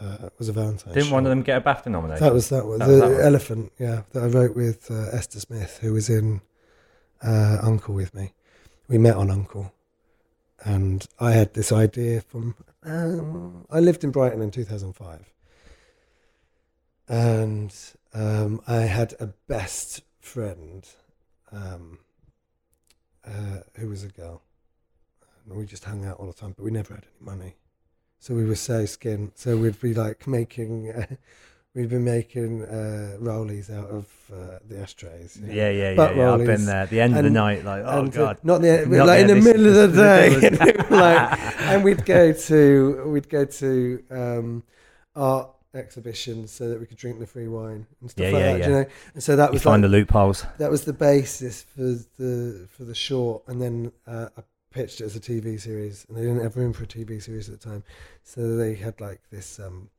Uh, 0.00 0.28
was 0.38 0.48
a 0.48 0.52
Valentine's. 0.52 0.94
Didn't 0.94 1.10
one 1.10 1.24
of 1.24 1.30
short. 1.30 1.36
them 1.36 1.42
get 1.42 1.58
a 1.58 1.60
BAFTA 1.60 1.86
nomination? 1.86 2.24
That 2.24 2.34
was 2.34 2.48
that 2.48 2.66
one. 2.66 2.78
That 2.80 2.86
the 2.86 2.96
that 2.96 3.10
one. 3.10 3.20
elephant. 3.20 3.72
Yeah, 3.78 4.02
that 4.12 4.22
I 4.22 4.26
wrote 4.26 4.56
with 4.56 4.90
uh, 4.90 5.08
Esther 5.12 5.40
Smith, 5.40 5.78
who 5.80 5.92
was 5.92 6.08
in 6.08 6.40
uh, 7.22 7.58
Uncle 7.62 7.94
with 7.94 8.14
me. 8.14 8.32
We 8.88 8.98
met 8.98 9.16
on 9.16 9.30
Uncle, 9.30 9.72
and 10.64 11.06
I 11.18 11.32
had 11.32 11.54
this 11.54 11.72
idea 11.72 12.20
from. 12.20 12.54
Um, 12.84 13.66
I 13.70 13.80
lived 13.80 14.04
in 14.04 14.10
Brighton 14.10 14.42
in 14.42 14.50
two 14.50 14.64
thousand 14.64 14.92
five, 14.92 15.32
and 17.08 17.74
um, 18.12 18.60
I 18.66 18.82
had 18.82 19.14
a 19.18 19.28
best 19.48 20.02
friend, 20.20 20.86
um, 21.50 21.98
uh, 23.26 23.60
who 23.76 23.88
was 23.88 24.04
a 24.04 24.08
girl, 24.08 24.42
and 25.46 25.56
we 25.56 25.64
just 25.64 25.84
hung 25.84 26.04
out 26.04 26.18
all 26.18 26.26
the 26.26 26.32
time, 26.34 26.52
but 26.56 26.62
we 26.62 26.70
never 26.70 26.94
had 26.94 27.04
any 27.04 27.24
money. 27.24 27.56
So 28.18 28.34
we 28.34 28.44
were 28.44 28.56
so 28.56 28.84
skint. 28.84 29.32
So 29.34 29.56
we'd 29.56 29.80
be 29.80 29.92
like 29.92 30.26
making, 30.26 30.90
uh, 30.90 31.06
we'd 31.74 31.88
been 31.88 32.04
making 32.04 32.62
uh, 32.64 33.16
rollies 33.20 33.68
out 33.70 33.88
of 33.90 34.06
uh, 34.32 34.58
the 34.68 34.78
ashtrays. 34.80 35.36
you 35.40 35.46
know. 35.48 35.52
yeah, 35.52 35.70
yeah, 35.70 35.90
yeah. 35.90 35.96
butt 35.96 36.16
yeah. 36.16 36.32
I've 36.32 36.46
been 36.46 36.64
there. 36.66 36.82
At 36.82 36.90
the 36.90 37.00
end 37.00 37.16
of 37.16 37.24
the 37.24 37.30
night, 37.30 37.64
like, 37.64 37.82
oh 37.84 38.00
and, 38.00 38.12
god. 38.12 38.38
not 38.42 38.62
the 38.62 38.86
Not 38.86 39.06
like 39.06 39.20
in 39.20 39.26
the- 39.26 39.34
the 39.34 39.40
middle 39.40 39.66
of 39.66 39.92
the 39.92 40.02
day, 40.02 40.34
this- 40.50 40.90
like, 40.90 41.38
and 41.62 41.84
we'd 41.84 42.04
go 42.04 42.32
to 42.32 43.04
we'd 43.08 43.28
go 43.28 43.44
to 43.44 44.02
um, 44.10 44.62
art 45.16 45.50
exhibitions 45.74 46.52
so 46.52 46.68
that 46.68 46.78
we 46.78 46.86
could 46.86 46.96
drink 46.96 47.18
the 47.18 47.26
free 47.26 47.48
wine 47.48 47.84
and 48.00 48.08
stuff 48.10 48.24
Yeah, 48.26 48.30
like 48.30 48.40
yeah, 48.40 48.52
that. 48.52 48.58
yeah. 48.60 48.66
You 48.68 48.72
know, 48.72 48.84
and 49.14 49.22
so 49.22 49.34
that 49.36 49.48
You 49.50 49.54
was 49.54 49.62
find 49.62 49.82
like, 49.82 49.90
the 49.90 49.96
loopholes. 49.96 50.46
that 50.58 50.70
was 50.70 50.84
the 50.84 50.92
basis 50.92 51.62
for 51.62 51.82
the 52.18 52.68
for 52.70 52.84
the 52.84 52.94
short, 52.94 53.42
and 53.48 53.60
then 53.60 53.90
uh, 54.06 54.28
I 54.38 54.42
pitched 54.70 55.00
it 55.00 55.04
as 55.04 55.16
a 55.16 55.20
TV 55.20 55.60
series, 55.60 56.04
and 56.08 56.16
they 56.16 56.22
didn't 56.22 56.42
have 56.42 56.56
room 56.56 56.72
for 56.72 56.84
a 56.84 56.86
TV 56.86 57.20
series 57.20 57.48
at 57.48 57.60
the 57.60 57.68
time, 57.68 57.82
so 58.22 58.56
they 58.56 58.74
had 58.76 59.00
like 59.00 59.20
this. 59.30 59.58
Um, 59.58 59.90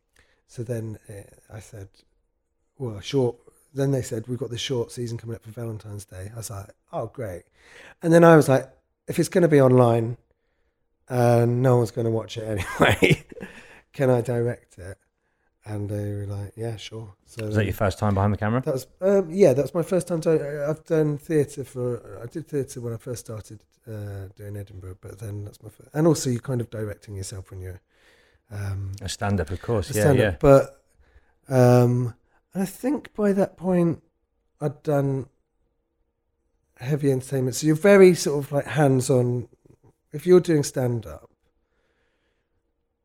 so 0.48 0.64
then 0.64 0.98
uh, 1.10 1.54
I 1.54 1.60
said, 1.60 1.90
"Well, 2.78 3.00
short." 3.00 3.38
Then 3.74 3.92
they 3.92 4.02
said, 4.02 4.28
"We've 4.28 4.40
got 4.40 4.52
this 4.52 4.62
short 4.62 4.92
season 4.92 5.18
coming 5.18 5.36
up 5.36 5.44
for 5.44 5.52
Valentine's 5.52 6.06
Day." 6.06 6.32
I 6.34 6.38
was 6.38 6.50
like, 6.50 6.70
"Oh, 6.94 7.08
great!" 7.08 7.44
And 8.02 8.14
then 8.14 8.24
I 8.24 8.36
was 8.36 8.48
like, 8.48 8.70
"If 9.08 9.20
it's 9.20 9.30
going 9.30 9.42
to 9.42 9.48
be 9.48 9.62
online, 9.62 10.18
and 11.10 11.62
no 11.62 11.78
one's 11.78 11.92
going 11.92 12.06
to 12.06 12.12
watch 12.12 12.38
it 12.38 12.44
anyway, 12.80 13.26
can 13.94 14.10
I 14.10 14.22
direct 14.22 14.78
it?" 14.78 14.98
And 15.66 15.90
they 15.90 16.14
were 16.14 16.28
like, 16.28 16.54
"Yeah, 16.56 16.78
sure." 16.78 17.16
So 17.26 17.46
Was 17.46 17.56
that 17.56 17.66
your 17.66 17.74
first 17.74 18.00
time 18.00 18.14
behind 18.14 18.34
the 18.34 18.38
camera? 18.38 18.62
that 18.62 18.74
was 18.74 18.88
um, 19.02 19.30
yeah, 19.30 19.54
that 19.54 19.62
was 19.62 19.74
my 19.74 19.84
first 19.84 20.08
time. 20.08 20.22
To, 20.22 20.68
I've 20.70 20.86
done 20.86 21.18
theatre 21.18 21.64
for. 21.64 22.22
I 22.24 22.28
did 22.28 22.48
theatre 22.48 22.82
when 22.82 22.94
I 22.94 22.98
first 22.98 23.26
started 23.26 23.62
uh, 23.88 24.30
doing 24.36 24.56
Edinburgh, 24.58 24.98
but 25.02 25.20
then 25.20 25.44
that's 25.44 25.62
my 25.62 25.70
first. 25.70 25.90
And 25.94 26.08
also, 26.08 26.30
you're 26.30 26.40
kind 26.40 26.62
of 26.62 26.70
directing 26.70 27.16
yourself 27.16 27.52
when 27.52 27.62
you're 27.62 27.82
um, 28.52 28.92
A 29.02 29.10
stand 29.10 29.40
up, 29.42 29.50
of 29.52 29.62
course. 29.62 29.96
Yeah, 29.96 30.12
yeah. 30.12 30.36
But 30.40 30.82
um, 31.50 32.14
I 32.54 32.66
think 32.66 33.14
by 33.14 33.34
that 33.34 33.58
point, 33.58 34.02
I'd 34.62 34.84
done 34.84 35.28
heavy 36.78 37.12
entertainment. 37.12 37.56
So 37.56 37.68
you're 37.68 37.76
very 37.76 38.14
sort 38.14 38.44
of 38.44 38.52
like 38.52 38.66
hands 38.66 39.10
on. 39.10 39.48
If 40.12 40.26
you're 40.26 40.40
doing 40.40 40.64
stand 40.64 41.06
up, 41.06 41.30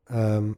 um, 0.09 0.57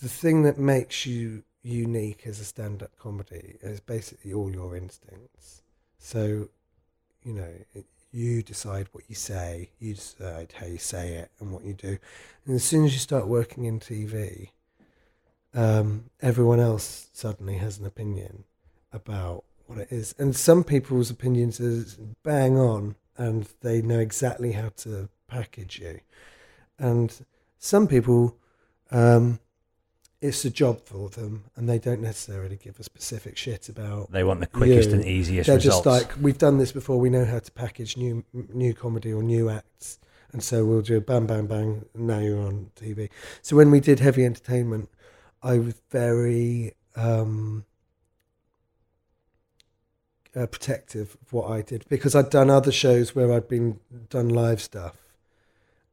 the 0.00 0.08
thing 0.08 0.42
that 0.42 0.58
makes 0.58 1.06
you 1.06 1.44
unique 1.62 2.22
as 2.26 2.40
a 2.40 2.44
stand 2.44 2.82
up 2.82 2.96
comedy 2.98 3.58
is 3.60 3.80
basically 3.80 4.32
all 4.32 4.50
your 4.50 4.76
instincts. 4.76 5.62
So, 5.98 6.48
you 7.22 7.34
know, 7.34 7.52
it, 7.74 7.86
you 8.10 8.42
decide 8.42 8.88
what 8.92 9.04
you 9.08 9.14
say, 9.14 9.70
you 9.78 9.94
decide 9.94 10.54
how 10.58 10.66
you 10.66 10.78
say 10.78 11.14
it 11.14 11.30
and 11.40 11.52
what 11.52 11.64
you 11.64 11.74
do. 11.74 11.98
And 12.46 12.56
as 12.56 12.64
soon 12.64 12.84
as 12.84 12.92
you 12.92 12.98
start 12.98 13.26
working 13.26 13.64
in 13.64 13.80
TV, 13.80 14.50
um, 15.54 16.10
everyone 16.20 16.60
else 16.60 17.08
suddenly 17.12 17.56
has 17.56 17.78
an 17.78 17.86
opinion 17.86 18.44
about 18.92 19.44
what 19.66 19.78
it 19.78 19.88
is. 19.90 20.14
And 20.18 20.34
some 20.34 20.64
people's 20.64 21.10
opinions 21.10 21.60
is 21.60 21.98
bang 22.22 22.58
on 22.58 22.96
and 23.16 23.48
they 23.60 23.82
know 23.82 23.98
exactly 23.98 24.52
how 24.52 24.70
to 24.78 25.08
package 25.26 25.78
you. 25.78 26.00
And 26.78 27.14
some 27.58 27.86
people, 27.86 28.36
um, 28.90 29.40
it's 30.20 30.44
a 30.44 30.50
job 30.50 30.80
for 30.84 31.08
them 31.10 31.44
and 31.54 31.68
they 31.68 31.78
don't 31.78 32.00
necessarily 32.00 32.56
give 32.56 32.80
a 32.80 32.82
specific 32.82 33.36
shit 33.36 33.68
about 33.68 34.10
They 34.10 34.24
want 34.24 34.40
the 34.40 34.46
quickest 34.48 34.88
you. 34.90 34.96
and 34.96 35.04
easiest 35.04 35.46
they're 35.46 35.56
results. 35.56 35.84
just 35.84 35.86
like 35.86 36.20
we've 36.20 36.38
done 36.38 36.58
this 36.58 36.72
before. 36.72 36.98
We 36.98 37.08
know 37.10 37.24
how 37.24 37.38
to 37.38 37.52
package 37.52 37.96
new 37.96 38.24
new 38.32 38.74
comedy 38.74 39.12
or 39.12 39.22
new 39.22 39.48
acts, 39.48 39.98
and 40.32 40.42
so 40.42 40.64
we'll 40.64 40.82
do 40.82 40.96
a 40.96 41.00
bang 41.00 41.26
bang 41.26 41.46
bang. 41.46 41.84
Now 41.94 42.18
you're 42.18 42.40
on 42.40 42.70
TV. 42.74 43.10
So 43.42 43.54
when 43.56 43.70
we 43.70 43.78
did 43.80 44.00
heavy 44.00 44.24
entertainment, 44.24 44.88
I 45.42 45.58
was 45.58 45.74
very 45.90 46.74
um, 46.96 47.64
uh, 50.34 50.46
protective 50.46 51.16
of 51.22 51.32
what 51.32 51.48
I 51.50 51.62
did 51.62 51.84
because 51.88 52.14
I'd 52.16 52.30
done 52.30 52.50
other 52.50 52.72
shows 52.72 53.14
where 53.14 53.32
I'd 53.32 53.48
been 53.48 53.78
done 54.10 54.28
live 54.30 54.60
stuff, 54.60 54.96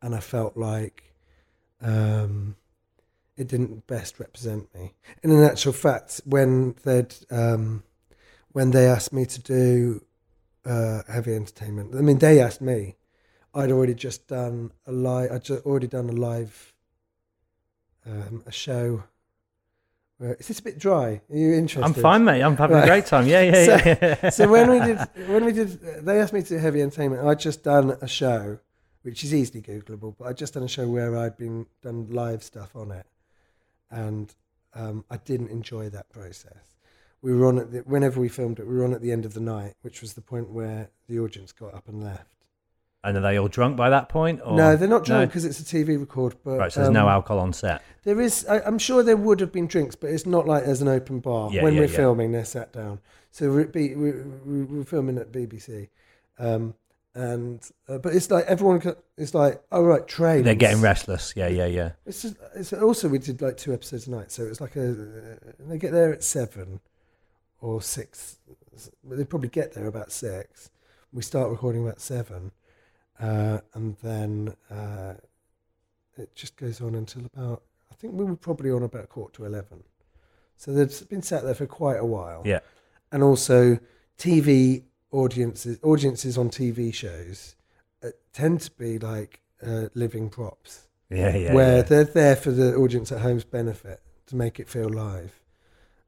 and 0.01 0.15
I 0.15 0.19
felt 0.19 0.57
like. 0.57 1.03
Um, 1.81 2.55
it 3.37 3.47
didn't 3.47 3.85
best 3.87 4.19
represent 4.19 4.73
me. 4.73 4.93
And 5.23 5.31
in 5.31 5.43
actual 5.43 5.73
fact, 5.73 6.21
when 6.25 6.75
they'd 6.83 7.13
um, 7.31 7.83
when 8.51 8.71
they 8.71 8.87
asked 8.87 9.11
me 9.13 9.25
to 9.25 9.41
do 9.41 10.03
uh, 10.65 11.01
heavy 11.11 11.33
entertainment, 11.35 11.95
I 11.95 12.01
mean, 12.01 12.19
they 12.19 12.39
asked 12.41 12.61
me. 12.61 12.95
I'd 13.57 13.71
already 13.71 13.93
just 13.93 14.27
done 14.27 14.71
a 14.85 14.91
live. 14.91 15.31
I'd 15.31 15.45
just 15.45 15.65
already 15.65 15.87
done 15.87 16.09
a 16.09 16.11
live, 16.11 16.73
um, 18.05 18.43
a 18.45 18.51
show. 18.51 19.03
Where, 20.17 20.35
is 20.35 20.47
this 20.49 20.59
a 20.59 20.63
bit 20.63 20.77
dry? 20.77 21.21
Are 21.29 21.37
you 21.37 21.53
interested? 21.53 21.83
I'm 21.85 21.93
fine, 21.93 22.23
mate. 22.25 22.41
I'm 22.41 22.55
having 22.57 22.77
a 22.77 22.85
great 22.85 23.05
time. 23.05 23.27
Yeah, 23.27 23.41
yeah, 23.41 23.65
So- 23.65 23.85
yeah. 23.85 24.29
so 24.29 24.47
when 24.51 24.69
we 24.69 24.79
did 24.79 24.97
when 25.29 25.45
we 25.45 25.51
did 25.53 25.69
they 26.05 26.19
asked 26.19 26.33
me 26.33 26.41
to 26.41 26.49
do 26.49 26.57
heavy 26.57 26.81
entertainment 26.81 27.25
i'd 27.27 27.39
just 27.39 27.63
done 27.63 27.97
a 28.01 28.07
show 28.07 28.59
which 29.03 29.23
is 29.23 29.33
easily 29.33 29.61
googleable 29.61 30.15
but 30.17 30.27
i'd 30.27 30.37
just 30.37 30.53
done 30.53 30.63
a 30.63 30.67
show 30.67 30.87
where 30.87 31.17
i'd 31.17 31.37
been 31.37 31.65
done 31.81 32.07
live 32.09 32.43
stuff 32.43 32.75
on 32.75 32.91
it 32.91 33.05
and 33.95 34.35
um, 34.75 35.03
i 35.09 35.17
didn't 35.17 35.49
enjoy 35.49 35.89
that 35.89 36.07
process 36.09 36.75
we 37.25 37.33
were 37.33 37.47
on 37.47 37.57
at 37.57 37.71
the, 37.71 37.79
whenever 37.79 38.19
we 38.19 38.29
filmed 38.29 38.59
it, 38.59 38.67
we 38.67 38.75
were 38.75 38.83
on 38.85 38.93
at 38.93 39.01
the 39.01 39.11
end 39.11 39.25
of 39.25 39.33
the 39.33 39.39
night, 39.39 39.73
which 39.81 39.99
was 39.99 40.13
the 40.13 40.21
point 40.21 40.51
where 40.51 40.91
the 41.09 41.17
audience 41.17 41.51
got 41.51 41.73
up 41.73 41.87
and 41.87 42.03
left. 42.03 42.35
And 43.03 43.17
are 43.17 43.21
they 43.21 43.37
all 43.37 43.47
drunk 43.47 43.75
by 43.75 43.89
that 43.89 44.09
point? 44.09 44.41
Or? 44.45 44.55
no, 44.55 44.75
they're 44.75 44.87
not 44.87 45.05
drunk 45.05 45.21
No? 45.21 45.25
because 45.25 45.43
it's 45.43 45.59
a 45.59 45.63
TV 45.63 45.99
record. 45.99 46.35
But 46.43 46.57
Right, 46.57 46.71
so 46.71 46.81
there's 46.81 46.93
no 46.93 47.07
um, 47.07 47.13
alcohol 47.13 47.39
on 47.39 47.51
set. 47.51 47.81
There 48.03 48.21
is. 48.21 48.45
I, 48.47 48.61
I'm 48.61 48.77
sure 48.77 49.01
there 49.01 49.17
would 49.17 49.39
have 49.39 49.51
been 49.51 49.65
drinks, 49.65 49.95
but 49.95 50.11
it's 50.11 50.27
not 50.27 50.47
like 50.47 50.65
there's 50.65 50.83
an 50.83 50.87
open 50.87 51.19
bar. 51.19 51.51
Yeah, 51.51 51.63
when 51.63 51.73
yeah, 51.73 51.81
we're 51.81 51.87
yeah. 51.87 51.95
filming, 51.95 52.31
they're 52.31 52.45
sat 52.45 52.71
down. 52.71 52.99
So 53.31 53.49
we're, 53.51 53.71
we, 53.73 53.95
we, 53.95 54.11
we're 54.63 54.83
filming 54.83 55.17
at 55.17 55.31
BBC, 55.31 55.89
um, 56.37 56.75
and 57.15 57.67
uh, 57.87 57.97
but 57.97 58.13
it's 58.13 58.29
like 58.29 58.45
everyone. 58.45 58.81
co- 58.81 58.97
It's 59.17 59.33
like 59.33 59.63
oh 59.71 59.83
right, 59.83 60.05
trains. 60.07 60.43
They're 60.45 60.53
getting 60.55 60.81
restless. 60.81 61.33
Yeah, 61.35 61.47
yeah, 61.47 61.65
yeah. 61.65 61.91
It's, 62.05 62.21
just, 62.23 62.35
it's 62.55 62.73
also 62.73 63.07
we 63.09 63.17
did 63.19 63.41
like 63.41 63.57
two 63.57 63.73
episodes 63.73 64.05
a 64.07 64.11
night, 64.11 64.31
so 64.31 64.43
it's 64.43 64.61
like 64.61 64.75
a. 64.75 64.93
They 65.59 65.77
get 65.77 65.91
there 65.93 66.13
at 66.13 66.23
seven 66.23 66.81
or 67.61 67.81
six. 67.81 68.37
They 69.03 69.23
probably 69.23 69.49
get 69.49 69.73
there 69.73 69.87
about 69.87 70.11
six. 70.11 70.69
We 71.13 71.21
start 71.21 71.49
recording 71.49 71.83
about 71.83 72.01
seven, 72.01 72.51
uh, 73.19 73.59
and 73.73 73.95
then 74.03 74.53
uh, 74.69 75.13
it 76.17 76.35
just 76.35 76.57
goes 76.57 76.81
on 76.81 76.95
until 76.95 77.23
about. 77.33 77.63
I 77.89 77.95
think 77.95 78.13
we 78.13 78.25
were 78.25 78.35
probably 78.35 78.71
on 78.71 78.83
about 78.83 79.07
quarter 79.09 79.33
to 79.37 79.45
eleven. 79.45 79.83
So 80.57 80.73
they've 80.73 81.09
been 81.09 81.21
sat 81.21 81.43
there 81.43 81.55
for 81.55 81.65
quite 81.65 81.97
a 81.97 82.05
while. 82.05 82.41
Yeah. 82.45 82.59
and 83.11 83.23
also 83.23 83.79
TV 84.17 84.83
audiences, 85.15 85.79
audiences 85.83 86.37
on 86.37 86.49
TV 86.49 86.93
shows 86.93 87.55
uh, 88.03 88.09
tend 88.33 88.61
to 88.61 88.71
be 88.71 88.99
like 88.99 89.41
uh, 89.65 89.87
living 89.93 90.29
props 90.29 90.87
Yeah, 91.09 91.35
yeah. 91.35 91.53
where 91.53 91.77
yeah. 91.77 91.81
they're 91.83 92.03
there 92.03 92.35
for 92.35 92.51
the 92.51 92.75
audience 92.75 93.11
at 93.11 93.21
home's 93.21 93.43
benefit 93.43 94.01
to 94.27 94.35
make 94.35 94.59
it 94.59 94.67
feel 94.69 94.89
live. 94.89 95.39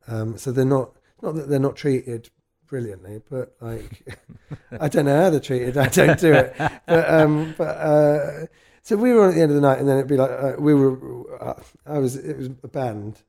Um, 0.08 0.38
so 0.38 0.52
they're 0.52 0.66
not 0.66 0.92
not 1.22 1.36
that 1.36 1.50
they're 1.50 1.60
not 1.60 1.76
treated 1.76 2.30
brilliantly, 2.68 3.22
but 3.30 3.56
like 3.62 4.08
I 4.80 4.88
don't 4.88 5.06
know 5.06 5.22
how 5.22 5.30
they're 5.30 5.40
treated. 5.40 5.78
I 5.78 5.88
don't 5.88 6.20
do 6.20 6.34
it. 6.34 6.56
But 6.58 7.10
um, 7.10 7.56
but 7.58 7.78
uh, 7.78 8.46
so 8.82 8.96
we 8.96 9.12
were 9.14 9.24
on 9.24 9.30
at 9.30 9.36
the 9.36 9.42
end 9.42 9.52
of 9.52 9.56
the 9.56 9.62
night, 9.62 9.80
and 9.80 9.88
then 9.88 9.98
it'd 9.98 10.10
be 10.10 10.18
like 10.18 10.32
uh, 10.32 10.54
we 10.60 10.74
were. 10.74 11.42
Uh, 11.42 11.62
I 11.86 11.98
was. 12.00 12.16
It 12.16 12.38
was 12.38 12.48
a 12.64 12.68
band. 12.68 13.22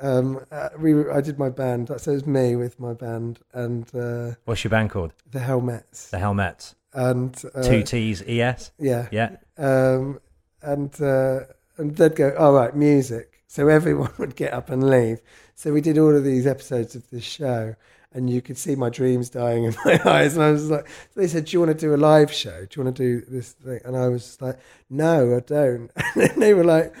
Um, 0.00 0.40
uh, 0.52 0.68
we 0.78 1.08
I 1.10 1.20
did 1.20 1.38
my 1.38 1.48
band. 1.50 1.88
So 1.96 2.12
it 2.12 2.14
was 2.14 2.26
me 2.26 2.56
with 2.56 2.78
my 2.78 2.92
band 2.94 3.40
and 3.52 3.92
uh, 3.94 4.34
What's 4.44 4.62
your 4.64 4.70
band 4.70 4.90
called? 4.90 5.12
the 5.30 5.40
Helmets. 5.40 6.10
The 6.10 6.18
Helmets. 6.18 6.74
And 6.92 7.40
uh, 7.54 7.62
Two 7.62 7.82
T's 7.82 8.22
E 8.26 8.40
S. 8.40 8.70
yeah, 8.78 9.08
Yeah. 9.10 9.36
um, 9.58 10.20
and 10.62 10.90
uh, 11.02 11.40
and 11.76 11.94
they'd 11.96 12.16
go, 12.16 12.34
"All 12.38 12.52
right, 12.54 12.74
music." 12.74 13.42
So 13.46 13.68
everyone 13.68 14.10
would 14.18 14.36
get 14.36 14.52
up 14.52 14.70
and 14.70 14.88
leave. 14.88 15.20
So 15.54 15.72
we 15.72 15.80
did 15.80 15.98
all 15.98 16.14
of 16.14 16.24
these 16.24 16.46
episodes 16.46 16.94
of 16.94 17.08
this 17.10 17.24
show, 17.24 17.74
and 18.12 18.30
you 18.30 18.40
could 18.40 18.56
see 18.58 18.74
my 18.74 18.88
dreams 18.90 19.28
dying 19.30 19.64
in 19.68 19.74
my 19.84 20.00
eyes. 20.04 20.34
And 20.34 20.44
I 20.44 20.50
was 20.52 20.70
like, 20.70 20.88
so 20.88 21.20
"They 21.20 21.26
said, 21.28 21.44
do 21.46 21.52
you 21.56 21.60
want 21.60 21.78
to 21.78 21.86
do 21.86 21.94
a 21.94 21.96
live 21.96 22.32
show? 22.32 22.64
Do 22.64 22.80
you 22.80 22.84
want 22.84 22.96
to 22.96 23.02
do 23.20 23.26
this 23.28 23.52
thing?" 23.52 23.80
And 23.84 23.96
I 23.96 24.08
was 24.08 24.40
like, 24.40 24.58
"No, 24.88 25.36
I 25.36 25.40
don't." 25.40 25.90
And 26.14 26.22
then 26.22 26.40
they 26.40 26.54
were 26.54 26.64
like, 26.64 26.94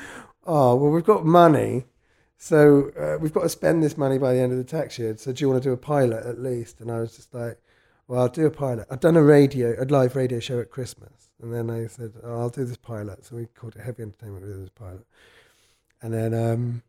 "Oh, 0.46 0.74
well, 0.76 0.90
we've 0.90 1.04
got 1.04 1.24
money." 1.24 1.84
So 2.40 2.92
uh, 2.98 3.18
we've 3.20 3.32
got 3.32 3.42
to 3.42 3.48
spend 3.48 3.82
this 3.82 3.98
money 3.98 4.16
by 4.16 4.32
the 4.32 4.40
end 4.40 4.52
of 4.52 4.58
the 4.58 4.64
tax 4.64 4.96
year. 4.96 5.16
So 5.16 5.32
do 5.32 5.42
you 5.42 5.50
want 5.50 5.60
to 5.60 5.68
do 5.68 5.72
a 5.72 5.76
pilot 5.76 6.24
at 6.24 6.38
least? 6.38 6.80
And 6.80 6.90
I 6.90 7.00
was 7.00 7.16
just 7.16 7.34
like, 7.34 7.60
well, 8.06 8.22
I'll 8.22 8.28
do 8.28 8.46
a 8.46 8.50
pilot. 8.50 8.86
I'd 8.90 9.00
done 9.00 9.16
a 9.16 9.22
radio, 9.22 9.74
a 9.76 9.84
live 9.84 10.14
radio 10.14 10.38
show 10.38 10.60
at 10.60 10.70
Christmas, 10.70 11.30
and 11.42 11.52
then 11.52 11.68
I 11.68 11.88
said, 11.88 12.12
oh, 12.22 12.40
I'll 12.40 12.48
do 12.48 12.64
this 12.64 12.76
pilot. 12.76 13.24
So 13.26 13.36
we 13.36 13.46
called 13.46 13.74
it 13.76 13.82
Heavy 13.82 14.04
Entertainment. 14.04 14.46
This 14.46 14.70
pilot, 14.70 15.04
and 16.00 16.14
then 16.14 16.32
um, 16.32 16.82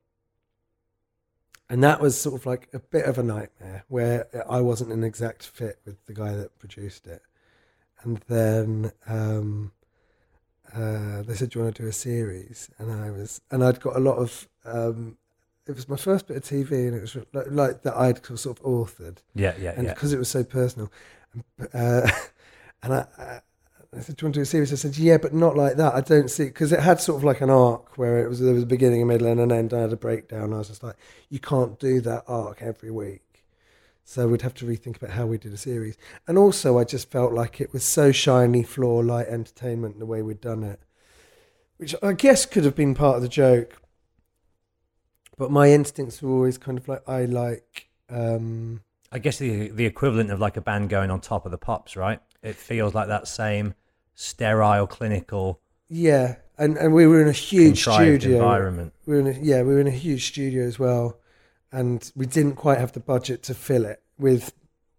and 1.70 1.84
that 1.84 2.00
was 2.00 2.20
sort 2.20 2.40
of 2.40 2.46
like 2.46 2.70
a 2.74 2.80
bit 2.80 3.06
of 3.06 3.18
a 3.18 3.24
nightmare 3.24 3.84
where 3.90 4.28
I 4.50 4.62
wasn't 4.62 4.94
an 4.94 5.04
exact 5.04 5.46
fit 5.46 5.80
with 5.84 6.06
the 6.06 6.14
guy 6.14 6.36
that 6.36 6.58
produced 6.58 7.06
it, 7.06 7.22
and 8.04 8.22
then 8.30 8.94
um, 9.08 9.74
uh, 10.74 11.24
they 11.24 11.34
said, 11.34 11.50
"Do 11.50 11.60
you 11.60 11.66
want 11.66 11.76
to 11.76 11.82
do 11.82 11.90
a 11.90 11.94
series?" 11.94 12.70
And 12.78 12.94
I 12.94 13.12
was, 13.12 13.42
and 13.52 13.62
I'd 13.62 13.82
got 13.82 13.98
a 13.98 14.00
lot 14.00 14.20
of. 14.20 14.48
Um, 14.64 15.18
it 15.70 15.76
was 15.76 15.88
my 15.88 15.96
first 15.96 16.28
bit 16.28 16.38
of 16.38 16.44
TV, 16.44 16.72
and 16.88 16.96
it 16.96 17.02
was 17.02 17.16
like, 17.34 17.46
like 17.52 17.84
that 17.84 17.96
I'd 17.96 18.26
sort 18.26 18.60
of 18.60 18.66
authored 18.66 19.18
Yeah, 19.36 19.54
yeah, 19.60 19.74
and 19.78 19.86
yeah. 19.86 19.94
because 19.94 20.14
it 20.14 20.18
was 20.18 20.28
so 20.28 20.44
personal. 20.44 20.92
Uh, 21.74 22.10
and 22.84 22.94
I, 22.94 23.06
I, 23.18 23.42
I 23.96 24.00
said, 24.00 24.18
"Do 24.18 24.24
you 24.24 24.28
want 24.28 24.34
to 24.34 24.40
do 24.40 24.42
a 24.42 24.46
series?" 24.46 24.74
I 24.74 24.78
said, 24.78 24.98
"Yeah, 24.98 25.18
but 25.18 25.34
not 25.34 25.56
like 25.56 25.78
that. 25.78 25.94
I 25.94 26.02
don't 26.02 26.30
see 26.30 26.46
because 26.46 26.72
it 26.72 26.80
had 26.80 27.00
sort 27.00 27.18
of 27.18 27.24
like 27.24 27.42
an 27.42 27.52
arc 27.52 28.00
where 28.00 28.24
it 28.24 28.28
was 28.28 28.40
there 28.40 28.54
was 28.54 28.64
a 28.64 28.68
beginning, 28.68 29.04
a 29.04 29.06
middle, 29.06 29.28
and 29.28 29.40
an 29.40 29.52
end. 29.52 29.72
I 29.72 29.82
had 29.82 29.94
a 29.94 29.98
breakdown. 29.98 30.54
I 30.54 30.58
was 30.58 30.70
just 30.70 30.82
like, 30.82 30.96
you 31.30 31.40
can't 31.40 31.80
do 31.80 32.02
that 32.02 32.24
arc 32.28 32.64
every 32.64 32.90
week. 32.90 33.22
So 34.04 34.28
we'd 34.28 34.42
have 34.42 34.56
to 34.56 34.66
rethink 34.66 34.98
about 34.98 35.12
how 35.12 35.28
we 35.28 35.38
did 35.38 35.54
a 35.54 35.58
series. 35.58 35.96
And 36.28 36.36
also, 36.36 36.80
I 36.80 36.84
just 36.84 37.12
felt 37.12 37.32
like 37.32 37.62
it 37.62 37.72
was 37.72 37.84
so 37.84 38.12
shiny 38.12 38.64
floor 38.64 39.04
light 39.04 39.28
entertainment 39.28 40.00
the 40.00 40.08
way 40.08 40.24
we'd 40.24 40.42
done 40.42 40.64
it, 40.64 40.80
which 41.78 41.94
I 42.02 42.14
guess 42.14 42.48
could 42.48 42.66
have 42.66 42.76
been 42.76 42.96
part 42.96 43.18
of 43.18 43.22
the 43.22 43.30
joke. 43.30 43.80
But 45.40 45.52
my 45.52 45.72
instincts 45.72 46.22
were 46.22 46.32
always 46.32 46.58
kind 46.58 46.78
of 46.78 46.88
like 46.90 47.02
I 47.08 47.24
like. 47.24 47.88
Um, 48.10 48.82
I 49.12 49.20
guess 49.20 49.38
the 49.40 49.70
the 49.70 49.86
equivalent 49.86 50.32
of 50.32 50.40
like 50.40 50.58
a 50.58 50.62
band 50.62 50.90
going 50.90 51.10
on 51.10 51.22
top 51.22 51.46
of 51.46 51.52
the 51.52 51.58
pops, 51.58 51.96
right? 51.96 52.20
It 52.44 52.58
feels 52.58 52.94
like 52.94 53.08
that 53.08 53.26
same 53.28 53.74
sterile, 54.16 54.86
clinical, 54.86 55.62
Yeah, 55.88 56.36
and 56.58 56.78
and 56.78 56.94
we 56.94 57.08
were 57.08 57.22
in 57.22 57.30
a 57.30 57.32
huge 57.32 57.82
studio. 57.84 58.34
environment. 58.34 58.94
We 59.06 59.14
were 59.14 59.20
in 59.22 59.28
a, 59.28 59.40
yeah, 59.42 59.62
we 59.64 59.74
were 59.74 59.80
in 59.80 59.88
a 59.88 59.92
huge 59.92 60.28
studio 60.28 60.68
as 60.68 60.78
well, 60.78 61.18
and 61.72 62.12
we 62.18 62.26
didn't 62.26 62.56
quite 62.56 62.78
have 62.78 62.92
the 62.92 63.00
budget 63.00 63.42
to 63.44 63.54
fill 63.54 63.86
it 63.86 64.04
with 64.18 64.54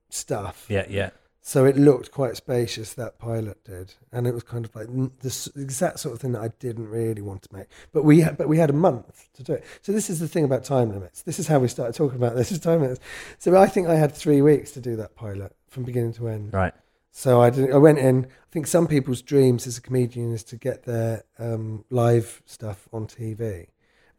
stuff. 0.09 0.64
Yeah, 0.70 0.87
yeah. 0.88 1.11
So 1.51 1.65
it 1.65 1.77
looked 1.77 2.13
quite 2.13 2.37
spacious. 2.37 2.95
That 2.95 3.19
pilot 3.19 3.65
did, 3.65 3.95
and 4.13 4.25
it 4.29 4.33
was 4.33 4.45
kind 4.45 4.65
of 4.65 4.73
like 4.77 4.87
n- 4.87 5.11
the 5.19 5.51
exact 5.57 5.99
sort 5.99 6.15
of 6.15 6.21
thing 6.21 6.31
that 6.31 6.43
I 6.43 6.53
didn't 6.61 6.87
really 6.89 7.23
want 7.23 7.43
to 7.43 7.49
make. 7.53 7.67
But 7.93 8.05
we 8.05 8.21
had, 8.21 8.37
but 8.37 8.47
we 8.49 8.59
had 8.59 8.71
a 8.71 8.73
month 8.73 9.29
to 9.35 9.43
do 9.43 9.55
it. 9.55 9.65
So 9.83 9.91
this 9.91 10.09
is 10.09 10.21
the 10.21 10.29
thing 10.29 10.45
about 10.45 10.63
time 10.63 10.93
limits. 10.93 11.23
This 11.23 11.41
is 11.41 11.49
how 11.49 11.59
we 11.59 11.67
started 11.67 11.97
talking 11.97 12.19
about 12.19 12.37
this. 12.37 12.53
Is 12.53 12.61
time 12.61 12.83
limits. 12.83 13.01
So 13.41 13.57
I 13.57 13.67
think 13.67 13.89
I 13.89 13.97
had 13.97 14.15
three 14.15 14.41
weeks 14.43 14.71
to 14.73 14.81
do 14.81 14.95
that 14.95 15.17
pilot 15.17 15.57
from 15.67 15.83
beginning 15.83 16.13
to 16.13 16.29
end. 16.29 16.55
Right. 16.55 16.73
So 17.11 17.41
I 17.41 17.51
did, 17.51 17.73
I 17.73 17.79
went 17.79 17.99
in. 17.99 18.27
I 18.27 18.53
think 18.53 18.69
some 18.69 18.87
people's 18.87 19.21
dreams 19.21 19.67
as 19.67 19.77
a 19.77 19.81
comedian 19.81 20.33
is 20.33 20.45
to 20.45 20.57
get 20.57 20.85
their 20.85 21.25
um, 21.41 21.85
live 21.91 22.43
stuff 22.47 22.89
on 22.93 23.09
TV, 23.09 23.67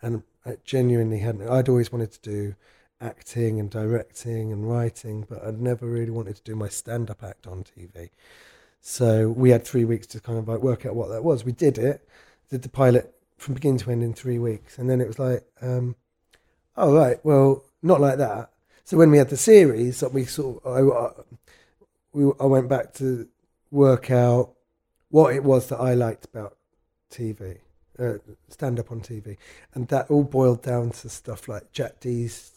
and 0.02 0.24
I 0.46 0.58
genuinely 0.66 1.20
hadn't. 1.20 1.48
I'd 1.48 1.70
always 1.70 1.94
wanted 1.94 2.12
to 2.12 2.20
do 2.20 2.56
acting 3.02 3.60
and 3.60 3.70
directing 3.70 4.52
and 4.52 4.70
writing, 4.70 5.26
but 5.28 5.44
I'd 5.44 5.60
never 5.60 5.86
really 5.88 6.12
wanted 6.12 6.36
to 6.36 6.44
do 6.44 6.56
my 6.56 6.70
stand-up 6.70 7.24
act 7.24 7.48
on 7.48 7.64
TV. 7.64 8.10
So 8.80 9.30
we 9.30 9.50
had 9.50 9.66
three 9.66 9.86
weeks 9.86 10.08
to 10.08 10.20
kind 10.20 10.38
of 10.38 10.48
like 10.48 10.62
work 10.62 10.86
out 10.86 10.96
what 10.96 11.10
that 11.10 11.24
was. 11.24 11.44
We 11.44 11.52
did 11.52 11.78
it, 11.78 12.08
did 12.50 12.62
the 12.62 12.70
pilot 12.70 13.14
from 13.38 13.56
beginning 13.56 13.80
to 13.80 13.92
end 13.92 14.04
in 14.04 14.14
three 14.14 14.40
weeks, 14.40 14.78
and 14.78 14.90
then 14.90 15.02
it 15.02 15.08
was 15.08 15.20
like, 15.20 15.44
um, 15.62 15.96
oh 16.78 16.94
right, 16.94 17.18
well, 17.24 17.64
not 17.82 18.00
like 18.00 18.18
that. 18.20 18.52
So 18.84 18.98
when 18.98 19.12
we 19.12 19.18
had 19.18 19.30
the 19.30 19.38
series, 19.38 20.00
that 20.00 20.14
we 20.14 20.26
sort 20.26 20.64
of, 20.64 20.74
I, 20.74 20.80
I- 20.80 21.24
we, 22.14 22.30
I 22.40 22.46
went 22.46 22.68
back 22.68 22.94
to 22.96 23.28
work 23.72 24.12
out 24.12 24.52
what 25.10 25.34
it 25.34 25.44
was 25.44 25.68
that 25.70 25.80
I 25.80 25.94
liked 25.94 26.26
about 26.26 26.58
TV, 27.10 27.60
uh, 28.00 28.16
stand 28.50 28.80
up 28.80 28.92
on 28.92 29.02
TV. 29.02 29.38
And 29.74 29.88
that 29.90 30.10
all 30.10 30.24
boiled 30.24 30.62
down 30.62 30.92
to 30.92 31.10
stuff 31.10 31.48
like 31.48 31.72
Jack 31.72 32.00
Dee's 32.00 32.51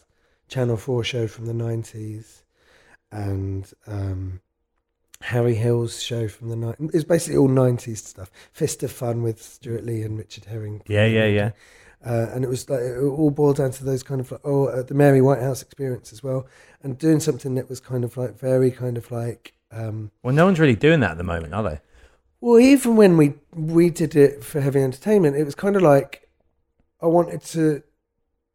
Channel 0.49 0.77
4 0.77 1.05
show 1.05 1.27
from 1.27 1.47
the 1.47 1.53
90s 1.53 2.43
and 3.11 3.71
um, 3.87 4.41
Harry 5.21 5.55
Hill's 5.55 6.03
show 6.03 6.29
from 6.29 6.49
the 6.51 6.57
90s. 6.57 6.95
It's 6.95 7.05
basically 7.05 7.39
all 7.39 7.49
90s 7.49 7.99
stuff. 7.99 8.31
Fist 8.53 8.83
of 8.83 8.93
Fun 8.93 9.23
with 9.23 9.43
Stewart 9.43 9.85
Lee 9.85 10.03
and 10.03 10.19
Richard 10.19 10.45
Herring. 10.47 10.83
Yeah, 10.87 11.07
yeah, 11.07 11.27
yeah. 11.27 11.51
Uh, 12.05 12.29
and 12.35 12.45
it 12.45 12.49
was 12.49 12.69
like 12.69 12.81
it 12.81 12.99
all 12.99 13.31
boiled 13.31 13.57
down 13.57 13.71
to 13.71 13.83
those 13.83 14.03
kind 14.03 14.21
of 14.21 14.31
like 14.31 14.43
oh 14.45 14.67
uh, 14.67 14.83
the 14.83 14.93
Mary 14.93 15.23
Whitehouse 15.23 15.63
experience 15.63 16.13
as 16.13 16.23
well, 16.23 16.47
and 16.83 16.99
doing 16.99 17.19
something 17.19 17.55
that 17.55 17.71
was 17.71 17.81
kind 17.81 18.05
of 18.05 18.19
like 18.19 18.39
very 18.39 18.71
kind 18.71 18.99
of 18.99 19.11
like 19.11 19.55
um, 19.73 20.11
Well, 20.23 20.35
no 20.35 20.45
one's 20.45 20.61
really 20.61 20.75
doing 20.77 21.01
that 21.01 21.13
at 21.13 21.17
the 21.17 21.25
moment, 21.25 21.55
are 21.55 21.63
they? 21.63 21.81
well 22.43 22.61
even 22.61 22.97
when 22.97 23.17
we 23.17 23.33
we 23.55 23.89
did 23.89 24.15
it 24.15 24.45
for 24.45 24.61
heavy 24.61 24.83
entertainment, 24.83 25.35
it 25.35 25.45
was 25.45 25.55
kind 25.55 25.77
of 25.77 25.83
like 25.83 26.29
I 27.01 27.07
wanted 27.07 27.43
to 27.45 27.83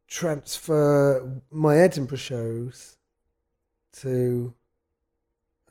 transfer 0.09 1.31
my 1.51 1.77
Edinburgh 1.77 2.17
shows 2.17 2.97
to 3.93 4.53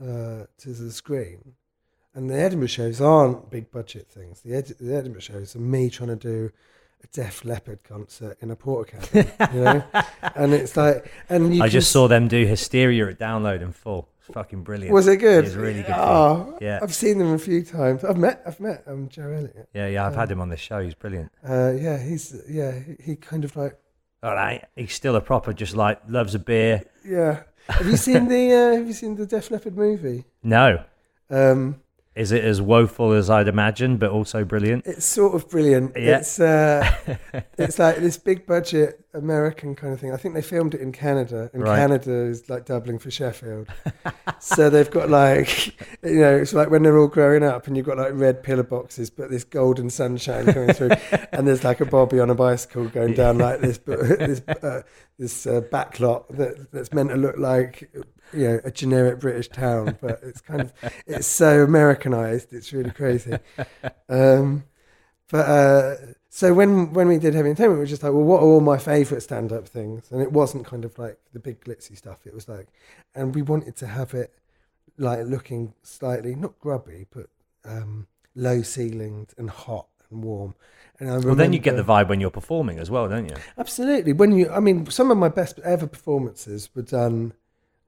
uh, 0.01 0.45
to 0.59 0.69
the 0.73 0.93
screen, 0.93 1.55
and 2.15 2.31
the 2.31 2.35
Edinburgh 2.41 2.69
shows 2.69 3.01
aren't 3.01 3.51
big 3.51 3.71
budget 3.71 4.07
things. 4.09 4.41
The, 4.43 4.55
Ed- 4.55 4.75
the 4.81 4.95
Edinburgh 4.95 5.21
shows 5.23 5.57
are 5.57 5.61
me 5.61 5.91
trying 5.91 6.11
to 6.11 6.17
do 6.17 6.51
a 7.03 7.07
Def 7.09 7.45
Leppard 7.45 7.83
concert 7.83 8.39
in 8.41 8.51
a 8.53 8.57
porta 8.57 8.93
cabin, 9.01 9.33
you 9.55 9.61
know, 9.65 9.83
and 10.37 10.53
it's 10.55 10.77
like, 10.77 11.11
and 11.29 11.55
you 11.55 11.63
I 11.63 11.67
can 11.67 11.73
just 11.73 11.89
s- 11.89 11.93
saw 11.93 12.07
them 12.07 12.29
do 12.29 12.47
Hysteria 12.47 13.09
at 13.09 13.19
Download 13.19 13.61
in 13.61 13.73
full. 13.73 14.09
It's 14.21 14.35
fucking 14.35 14.63
brilliant. 14.63 14.93
Was 14.93 15.09
it 15.09 15.17
good? 15.17 15.45
It 15.45 15.49
was 15.49 15.57
really 15.57 15.83
good. 15.83 15.87
fun. 15.95 15.99
Oh, 16.01 16.59
Yeah. 16.61 16.79
I've 16.83 16.95
seen 16.95 17.19
them 17.19 17.33
a 17.33 17.39
few 17.39 17.63
times. 17.65 18.05
I've 18.05 18.19
met, 18.19 18.43
I've 18.47 18.61
met 18.61 18.85
um, 18.87 19.09
Joe 19.09 19.31
Elliott. 19.33 19.69
Yeah, 19.75 19.87
yeah. 19.89 20.07
I've 20.07 20.15
had 20.15 20.31
him 20.31 20.41
on 20.41 20.49
this 20.51 20.61
show. 20.61 20.81
He's 20.83 20.95
brilliant. 20.95 21.33
Uh, 21.49 21.73
yeah, 21.73 21.99
he's 22.03 22.37
yeah, 22.49 22.79
he, 22.79 22.97
he 23.03 23.17
kind 23.17 23.45
of 23.45 23.57
like 23.57 23.79
All 24.23 24.35
right, 24.35 24.65
he's 24.75 24.93
still 24.95 25.15
a 25.17 25.21
proper, 25.21 25.53
just 25.53 25.77
like 25.77 26.01
loves 26.09 26.35
a 26.35 26.39
beer. 26.39 26.83
Yeah. 27.05 27.43
Have 27.69 27.87
you 27.87 27.97
seen 27.97 28.29
the 28.29 28.53
uh, 28.53 28.77
Have 28.79 28.87
you 28.87 28.93
seen 28.95 29.15
the 29.15 29.27
Def 29.27 29.51
Leppard 29.51 29.77
movie? 29.77 30.25
No, 30.43 30.83
Um, 31.31 31.81
is 32.15 32.33
it 32.33 32.43
as 32.43 32.61
woeful 32.61 33.13
as 33.13 33.31
I'd 33.31 33.47
imagined, 33.47 34.01
but 34.01 34.11
also 34.11 34.45
brilliant? 34.45 34.87
it's 34.87 35.07
sort 35.07 35.35
of 35.35 35.49
brilliant. 35.49 35.93
Yeah. 35.97 36.19
It's 36.19 36.41
uh, 36.41 36.91
it's 37.59 37.79
like 37.79 37.99
this 37.99 38.17
big 38.17 38.47
budget 38.47 39.05
American 39.15 39.75
kind 39.75 39.93
of 39.93 40.01
thing. 40.01 40.13
I 40.13 40.17
think 40.17 40.35
they 40.35 40.43
filmed 40.43 40.75
it 40.75 40.81
in 40.81 40.93
Canada, 40.93 41.49
and 41.53 41.63
Right. 41.63 41.77
Canada 41.77 42.13
is 42.13 42.49
like 42.51 42.67
doubling 42.67 42.99
for 42.99 43.11
Sheffield. 43.11 43.69
so 44.41 44.69
they've 44.69 44.91
got 44.91 45.11
like, 45.11 45.69
you 46.03 46.21
know, 46.21 46.37
it's 46.37 46.53
like 46.53 46.71
when 46.71 46.83
they're 46.83 46.99
all 46.99 47.09
growing 47.09 47.45
up, 47.45 47.67
and 47.67 47.77
you've 47.77 47.87
got 47.87 47.99
like 47.99 48.13
red 48.15 48.43
pillar 48.43 48.65
boxes, 48.65 49.11
but 49.11 49.31
this 49.31 49.45
golden 49.45 49.89
sunshine 49.89 50.47
coming 50.53 50.73
through, 50.73 50.91
and 51.33 51.47
there's 51.47 51.63
like 51.63 51.81
a 51.81 51.87
bobby 51.87 52.19
on 52.19 52.31
a 52.31 52.35
bicycle 52.35 52.89
going 52.89 53.15
down 53.15 53.39
like 53.39 53.61
this, 53.61 53.79
but 53.79 54.01
this 54.01 54.43
uh, 54.49 54.83
this 55.19 55.47
uh, 55.47 55.61
backlot 55.73 56.29
that 56.37 56.73
that's 56.73 56.93
meant 56.93 57.11
to 57.11 57.17
look 57.17 57.37
like. 57.39 57.91
You 58.33 58.49
know, 58.49 58.61
a 58.65 58.71
generic 58.71 59.21
British 59.21 59.49
town, 59.49 59.97
but 60.01 60.21
it's 60.23 60.41
kind 60.41 60.61
of 60.61 60.73
it's 61.07 61.27
so 61.27 61.63
Americanized. 61.63 62.53
It's 62.53 62.73
really 62.73 62.91
crazy. 62.91 63.39
Um, 64.09 64.65
but 65.31 65.47
uh, 65.47 65.95
so 66.31 66.55
when 66.55 66.93
when 66.93 67.09
we 67.09 67.19
did 67.19 67.35
heavy 67.35 67.51
entertainment, 67.51 67.79
we 67.79 67.81
were 67.81 67.87
just 67.87 68.03
like, 68.03 68.13
well, 68.13 68.23
what 68.23 68.41
are 68.43 68.47
all 68.47 68.61
my 68.61 68.79
favourite 68.79 69.23
stand 69.23 69.53
up 69.53 69.69
things? 69.69 70.11
And 70.11 70.23
it 70.23 70.33
wasn't 70.33 70.67
kind 70.67 70.85
of 70.85 70.99
like 70.99 71.19
the 71.33 71.39
big 71.39 71.61
glitzy 71.61 71.97
stuff. 71.97 72.27
It 72.27 72.35
was 72.35 72.49
like, 72.49 72.69
and 73.15 73.35
we 73.35 73.43
wanted 73.43 73.77
to 73.77 73.87
have 73.87 74.15
it 74.15 74.33
like 74.99 75.27
looking 75.27 75.75
slightly 75.83 76.35
not 76.35 76.59
grubby, 76.59 77.07
but 77.11 77.27
um, 77.65 78.07
low 78.35 78.59
ceilinged 78.59 79.37
and 79.39 79.51
hot 79.51 79.87
and 80.11 80.23
warm. 80.23 80.55
And 80.99 81.11
I 81.11 81.19
Well, 81.19 81.35
then 81.35 81.53
you 81.53 81.59
get 81.59 81.77
the 81.77 81.85
vibe 81.85 82.09
when 82.09 82.21
you're 82.21 82.31
performing 82.31 82.79
as 82.79 82.91
well, 82.91 83.09
don't 83.09 83.29
you? 83.29 83.37
Absolutely. 83.57 84.13
When 84.13 84.33
you, 84.33 84.51
I 84.51 84.61
mean, 84.61 84.91
some 84.91 85.11
of 85.11 85.19
my 85.19 85.29
best 85.29 85.59
ever 85.61 85.87
performances 85.87 86.71
were 86.75 86.83
done 86.83 87.35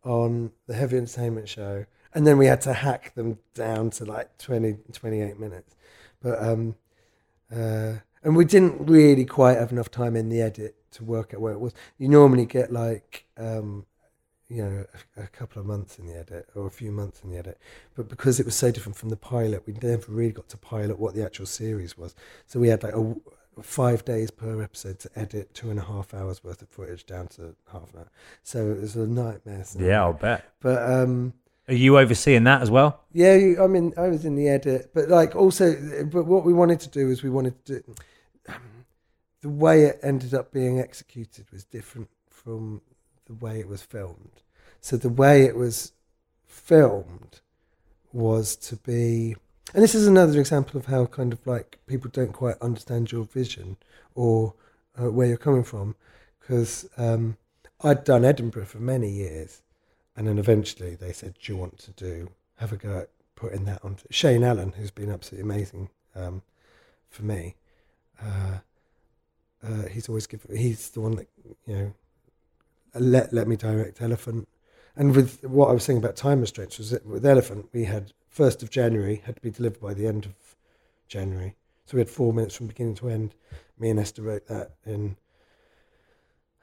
on 0.05 0.53
the 0.67 0.75
heavy 0.75 0.97
entertainment 0.97 1.49
show, 1.49 1.87
and 2.15 2.27
then 2.27 2.39
we 2.39 2.47
had 2.47 2.61
to 2.63 2.73
hack 2.73 3.15
them 3.15 3.39
down 3.55 3.91
to 3.91 4.05
like 4.05 4.37
20, 4.39 4.79
28 4.93 5.39
minutes. 5.39 5.77
But 6.21 6.43
um, 6.43 6.75
uh, 7.55 7.95
and 8.23 8.37
we 8.37 8.45
didn't 8.45 8.87
really 8.87 9.25
quite 9.25 9.59
have 9.59 9.73
enough 9.73 9.91
time 9.91 10.17
in 10.17 10.29
the 10.29 10.41
edit 10.41 10.77
to 10.93 11.05
work 11.05 11.33
out 11.35 11.41
where 11.41 11.53
it 11.53 11.61
was. 11.61 11.73
You 11.99 12.09
normally 12.09 12.47
get 12.47 12.73
like 12.73 13.25
um, 13.37 13.87
you 14.49 14.63
know 14.63 14.85
a, 15.17 15.23
a 15.23 15.27
couple 15.29 15.61
of 15.61 15.67
months 15.67 15.99
in 15.99 16.07
the 16.07 16.19
edit 16.19 16.49
or 16.55 16.67
a 16.67 16.71
few 16.71 16.93
months 16.93 17.23
in 17.23 17.31
the 17.31 17.39
edit, 17.39 17.59
but 17.95 18.09
because 18.09 18.39
it 18.41 18.47
was 18.47 18.55
so 18.55 18.71
different 18.71 18.97
from 18.97 19.09
the 19.09 19.17
pilot, 19.17 19.67
we 19.67 19.75
never 19.83 20.13
really 20.13 20.33
got 20.33 20.49
to 20.51 20.57
pilot 20.57 20.99
what 20.99 21.15
the 21.15 21.25
actual 21.25 21.47
series 21.47 21.97
was. 21.97 22.15
So 22.47 22.61
we 22.61 22.69
had 22.69 22.83
like 22.83 22.95
a 22.95 23.15
five 23.63 24.05
days 24.05 24.31
per 24.31 24.63
episode 24.63 24.99
to 25.01 25.11
edit 25.17 25.53
two 25.55 25.71
and 25.71 25.79
a 25.79 25.83
half 25.83 26.15
hours 26.15 26.43
worth 26.43 26.63
of 26.63 26.69
footage 26.69 27.05
down 27.07 27.29
to 27.29 27.55
half 27.73 27.93
an 27.93 28.01
hour. 28.01 28.11
So 28.43 28.71
it 28.71 28.81
was 28.81 28.97
a 28.97 29.07
nightmare. 29.07 29.65
Yeah, 29.79 30.03
I'll 30.03 30.13
bet. 30.15 30.45
But 30.61 30.83
um, 30.91 31.35
Are 31.69 31.75
you 31.75 31.99
overseeing 31.99 32.45
that 32.45 32.63
as 32.63 32.71
well? 32.71 33.01
yeah, 33.13 33.35
you- 33.35 33.63
I 33.63 33.67
mean, 33.67 33.93
I 33.97 34.09
was 34.09 34.25
in 34.25 34.35
the 34.37 34.49
edit, 34.49 34.91
but 34.95 35.09
like 35.09 35.35
also, 35.37 35.75
but 36.11 36.25
what 36.25 36.45
we 36.45 36.53
wanted 36.53 36.81
to 36.81 36.89
do 36.89 37.11
is 37.11 37.23
we 37.23 37.31
wanted 37.31 37.65
to 37.67 37.81
do 37.81 37.95
um, 38.49 38.85
the 39.43 39.51
way 39.51 39.85
it 39.85 39.99
ended 40.03 40.33
up 40.35 40.53
being 40.53 40.79
executed 40.81 41.47
was 41.53 41.65
different 41.65 42.09
from 42.31 42.81
the 43.27 43.35
way 43.35 43.61
it 43.61 43.69
was 43.69 43.83
filmed. 43.83 44.43
So 44.81 44.97
the 44.97 45.09
way 45.11 45.45
it 45.45 45.57
was 45.57 45.93
filmed 46.47 47.41
was 48.13 48.57
to 48.57 48.77
be, 48.77 49.37
and 49.75 49.83
this 49.83 49.95
is 49.95 50.07
another 50.07 50.39
example 50.39 50.79
of 50.79 50.87
how 50.87 51.07
kind 51.07 51.33
of 51.33 51.47
like 51.47 51.79
people 51.87 52.11
don't 52.13 52.33
quite 52.33 52.57
understand 52.61 53.13
your 53.13 53.25
vision 53.25 53.77
or 54.15 54.55
uh, 55.01 55.11
where 55.11 55.27
you're 55.27 55.37
coming 55.37 55.65
from, 55.65 55.95
because 56.41 56.89
um, 56.97 57.37
I'd 57.83 58.05
done 58.05 58.25
Edinburgh 58.25 58.67
for 58.67 58.79
many 58.79 59.09
years, 59.09 59.63
and 60.17 60.27
then 60.27 60.39
eventually 60.39 60.95
they 60.95 61.13
said, 61.13 61.35
"Do 61.41 61.53
you 61.53 61.59
want 61.59 61.79
to 61.79 61.91
do 61.93 62.31
have 62.57 62.73
a 62.73 62.77
go 62.77 62.99
at 62.99 63.11
putting 63.37 63.65
that 63.67 63.85
on?" 63.85 63.97
Shane 64.11 64.45
Allen, 64.45 64.73
who's 64.73 64.91
been 64.91 65.11
absolutely 65.11 65.51
amazing 65.51 65.91
um, 66.15 66.43
for 67.09 67.25
me, 67.25 67.55
uh, 68.23 68.59
uh, 69.63 69.87
he's 69.91 70.09
always 70.09 70.27
given. 70.27 70.57
He's 70.57 70.91
the 70.91 71.01
one 71.01 71.17
that 71.17 71.29
you 71.67 71.77
know 71.77 71.93
let 72.95 73.33
let 73.33 73.49
me 73.49 73.57
direct 73.57 74.01
Elephant. 74.01 74.49
And 74.97 75.15
with 75.15 75.45
what 75.45 75.69
I 75.69 75.73
was 75.73 75.85
saying 75.85 75.99
about 75.99 76.17
time 76.17 76.41
restraints 76.41 76.79
was 76.79 76.91
that 76.91 77.07
with 77.07 77.25
Elephant 77.25 77.69
we 77.73 77.85
had 77.85 78.13
first 78.31 78.63
of 78.63 78.71
January 78.71 79.23
had 79.27 79.37
to 79.37 79.43
be 79.43 79.51
delivered 79.51 79.81
by 79.81 79.93
the 79.93 80.07
end 80.07 80.25
of 80.25 80.33
January, 81.09 81.57
so 81.87 81.97
we 81.97 82.01
had 82.01 82.09
four 82.09 82.33
minutes 82.33 82.55
from 82.57 82.69
beginning 82.69 82.95
to 82.97 83.09
end. 83.11 83.35
Me 83.79 83.91
and 83.91 83.99
Esther 84.01 84.23
wrote 84.23 84.47
that 84.47 84.73
in. 84.87 85.17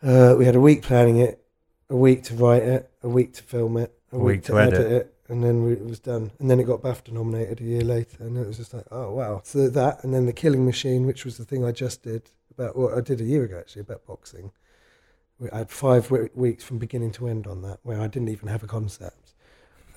Uh, 0.02 0.36
we 0.38 0.46
had 0.46 0.56
a 0.56 0.60
week 0.60 0.82
planning 0.82 1.18
it, 1.18 1.44
a 1.90 1.96
week 1.96 2.24
to 2.24 2.36
write 2.36 2.64
it, 2.64 2.90
a 3.04 3.10
week 3.10 3.34
to 3.34 3.44
film 3.44 3.78
it, 3.78 3.94
a, 4.12 4.18
week, 4.18 4.44
to, 4.44 4.58
edit. 4.60 4.92
it, 4.92 5.16
and 5.28 5.44
then 5.44 5.64
we, 5.64 5.74
it 5.74 5.86
was 5.86 6.00
done. 6.00 6.32
And 6.40 6.50
then 6.50 6.60
it 6.60 6.66
got 6.66 6.82
BAFTA 6.82 7.12
nominated 7.12 7.60
a 7.60 7.64
year 7.64 7.82
later, 7.82 8.18
and 8.24 8.38
it 8.38 8.48
was 8.48 8.58
just 8.58 8.74
like, 8.74 8.86
oh 8.92 9.12
wow! 9.14 9.42
So 9.44 9.68
that, 9.70 10.04
and 10.04 10.14
then 10.14 10.26
the 10.26 10.34
Killing 10.34 10.66
Machine, 10.66 11.06
which 11.06 11.26
was 11.26 11.38
the 11.38 11.46
thing 11.46 11.66
I 11.66 11.72
just 11.72 12.04
did 12.04 12.30
about 12.52 12.78
what 12.78 12.98
I 12.98 13.02
did 13.02 13.22
a 13.22 13.24
year 13.26 13.44
ago 13.44 13.58
actually 13.60 13.82
about 13.82 14.06
boxing. 14.06 14.52
We- 15.40 15.50
I 15.52 15.60
had 15.60 15.70
five 15.70 16.04
w- 16.10 16.30
weeks 16.34 16.64
from 16.64 16.78
beginning 16.78 17.12
to 17.14 17.28
end 17.28 17.46
on 17.48 17.62
that, 17.64 17.80
where 17.84 18.00
I 18.00 18.08
didn't 18.08 18.30
even 18.30 18.48
have 18.48 18.64
a 18.64 18.68
concept, 18.68 19.34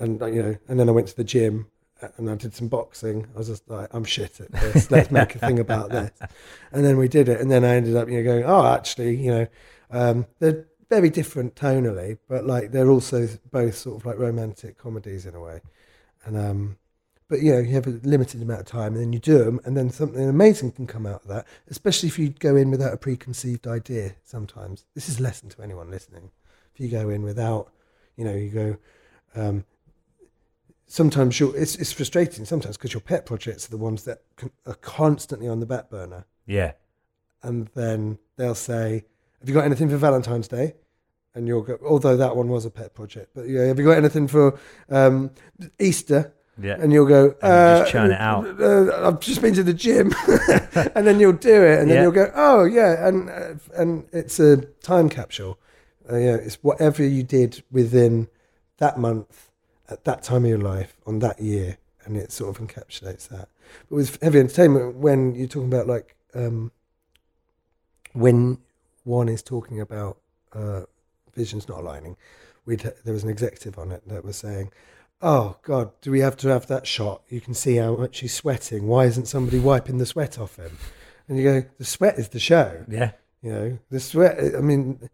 and 0.01 0.19
you 0.33 0.43
know, 0.43 0.57
and 0.67 0.79
then 0.79 0.89
I 0.89 0.91
went 0.91 1.07
to 1.09 1.15
the 1.15 1.23
gym 1.23 1.67
uh, 2.01 2.07
and 2.17 2.29
I 2.29 2.35
did 2.35 2.53
some 2.55 2.67
boxing. 2.67 3.27
I 3.35 3.37
was 3.37 3.47
just 3.47 3.69
like, 3.69 3.87
I'm 3.93 4.03
shit 4.03 4.39
at 4.41 4.51
this. 4.51 4.89
Let's 4.91 5.11
make 5.11 5.35
a 5.35 5.39
thing 5.39 5.59
about 5.59 5.89
this. 5.89 6.11
And 6.73 6.85
then 6.85 6.97
we 6.97 7.09
did 7.09 7.27
it, 7.27 7.41
and 7.41 7.51
then 7.51 7.65
I 7.65 7.75
ended 7.75 7.97
up, 7.97 8.07
you 8.07 8.15
know, 8.15 8.23
going, 8.23 8.45
oh, 8.45 8.65
actually, 8.65 9.17
you 9.17 9.29
know, 9.29 9.47
um, 9.91 10.25
they're 10.39 10.65
very 10.89 11.09
different 11.09 11.53
tonally, 11.53 12.17
but 12.29 12.45
like 12.45 12.71
they're 12.71 12.89
also 12.89 13.27
both 13.51 13.75
sort 13.75 13.99
of 13.99 14.05
like 14.05 14.17
romantic 14.17 14.77
comedies 14.77 15.25
in 15.25 15.35
a 15.35 15.39
way. 15.41 15.59
And 16.23 16.37
um, 16.37 16.77
but 17.27 17.41
you 17.41 17.51
know, 17.51 17.59
you 17.59 17.73
have 17.73 17.87
a 17.87 17.99
limited 18.03 18.41
amount 18.41 18.61
of 18.61 18.65
time, 18.67 18.93
and 18.93 19.01
then 19.01 19.13
you 19.13 19.19
do 19.19 19.37
them, 19.39 19.59
and 19.65 19.75
then 19.75 19.89
something 19.89 20.27
amazing 20.27 20.71
can 20.71 20.87
come 20.87 21.05
out 21.05 21.23
of 21.23 21.27
that. 21.27 21.45
Especially 21.69 22.07
if 22.07 22.17
you 22.17 22.29
go 22.29 22.55
in 22.55 22.71
without 22.71 22.93
a 22.93 22.97
preconceived 22.97 23.67
idea. 23.67 24.15
Sometimes 24.23 24.85
this 24.95 25.09
is 25.09 25.19
a 25.19 25.23
lesson 25.23 25.49
to 25.49 25.61
anyone 25.61 25.91
listening. 25.91 26.31
If 26.73 26.79
you 26.79 26.87
go 26.87 27.09
in 27.09 27.23
without, 27.23 27.71
you 28.15 28.23
know, 28.23 28.33
you 28.33 28.49
go. 28.49 28.77
Um, 29.35 29.65
sometimes 30.91 31.39
you're, 31.39 31.55
it's 31.55 31.75
it's 31.75 31.91
frustrating 31.93 32.43
sometimes 32.45 32.75
because 32.77 32.93
your 32.93 33.01
pet 33.01 33.25
projects 33.25 33.65
are 33.67 33.71
the 33.71 33.77
ones 33.77 34.03
that 34.03 34.21
con- 34.35 34.51
are 34.65 34.75
constantly 34.75 35.47
on 35.47 35.59
the 35.61 35.65
back 35.65 35.89
burner 35.89 36.25
Yeah. 36.45 36.73
and 37.43 37.67
then 37.75 38.19
they'll 38.35 38.55
say, 38.55 39.05
"Have 39.39 39.47
you 39.49 39.55
got 39.55 39.63
anything 39.65 39.89
for 39.89 39.97
Valentine's 39.97 40.47
Day?" 40.47 40.75
And 41.33 41.47
you'll 41.47 41.61
go, 41.61 41.77
although 41.87 42.17
that 42.17 42.35
one 42.35 42.49
was 42.49 42.65
a 42.65 42.69
pet 42.69 42.93
project, 42.93 43.29
but 43.33 43.47
yeah, 43.47 43.63
have 43.67 43.79
you 43.79 43.85
got 43.85 43.97
anything 43.97 44.27
for 44.27 44.59
um, 44.89 45.31
Easter? 45.79 46.33
Yeah. 46.61 46.75
And 46.77 46.91
you'll 46.91 47.07
go, 47.07 47.33
And 47.41 47.77
you 47.77 47.79
just 47.83 47.87
uh, 47.87 47.91
churn 47.91 48.11
it 48.11 48.19
out. 48.19 48.45
Uh, 48.61 49.07
I've 49.07 49.21
just 49.21 49.41
been 49.41 49.53
to 49.53 49.63
the 49.63 49.73
gym, 49.73 50.13
and 50.93 51.07
then 51.07 51.21
you'll 51.21 51.31
do 51.31 51.63
it, 51.63 51.79
and 51.79 51.89
then 51.89 51.95
Yeah. 51.97 52.01
you'll 52.03 52.11
go, 52.11 52.31
oh 52.35 52.65
yeah, 52.65 53.07
and 53.07 53.29
uh, 53.29 53.53
and 53.77 54.05
it's 54.11 54.39
a 54.41 54.57
time 54.83 55.07
capsule. 55.07 55.57
Uh, 56.11 56.17
yeah, 56.17 56.35
it's 56.35 56.55
whatever 56.55 57.01
you 57.01 57.23
did 57.23 57.63
within 57.71 58.27
that 58.77 58.97
month 58.99 59.50
at 59.91 60.05
that 60.05 60.23
time 60.23 60.43
of 60.45 60.49
your 60.49 60.59
life 60.59 60.95
on 61.05 61.19
that 61.19 61.39
year, 61.41 61.77
and 62.05 62.17
it 62.17 62.31
sort 62.31 62.55
of 62.55 62.65
encapsulates 62.65 63.27
that. 63.29 63.49
But 63.89 63.95
with 63.95 64.21
heavy 64.21 64.39
entertainment, 64.39 64.95
when 64.95 65.35
you're 65.35 65.47
talking 65.47 65.67
about 65.67 65.87
like 65.87 66.15
um, 66.33 66.71
when 68.13 68.59
one 69.03 69.29
is 69.29 69.43
talking 69.43 69.79
about 69.79 70.17
uh, 70.53 70.81
visions 71.33 71.67
not 71.67 71.79
aligning, 71.79 72.17
we'd 72.65 72.91
there 73.03 73.13
was 73.13 73.23
an 73.23 73.29
executive 73.29 73.77
on 73.77 73.91
it 73.91 74.07
that 74.07 74.23
was 74.23 74.37
saying, 74.37 74.71
"Oh 75.21 75.57
God, 75.63 75.91
do 76.01 76.11
we 76.11 76.21
have 76.21 76.37
to 76.37 76.49
have 76.49 76.67
that 76.67 76.87
shot? 76.87 77.23
You 77.29 77.41
can 77.41 77.53
see 77.53 77.75
how 77.75 77.95
much 77.95 78.19
he's 78.19 78.33
sweating. 78.33 78.87
Why 78.87 79.05
isn't 79.05 79.27
somebody 79.27 79.59
wiping 79.59 79.97
the 79.97 80.05
sweat 80.05 80.39
off 80.39 80.55
him?" 80.55 80.77
And 81.27 81.37
you 81.37 81.43
go, 81.43 81.67
"The 81.77 81.85
sweat 81.85 82.17
is 82.17 82.29
the 82.29 82.39
show. 82.39 82.85
Yeah. 82.87 83.11
You 83.41 83.51
know, 83.51 83.79
the 83.89 83.99
sweat. 83.99 84.37
I 84.55 84.61
mean." 84.61 85.09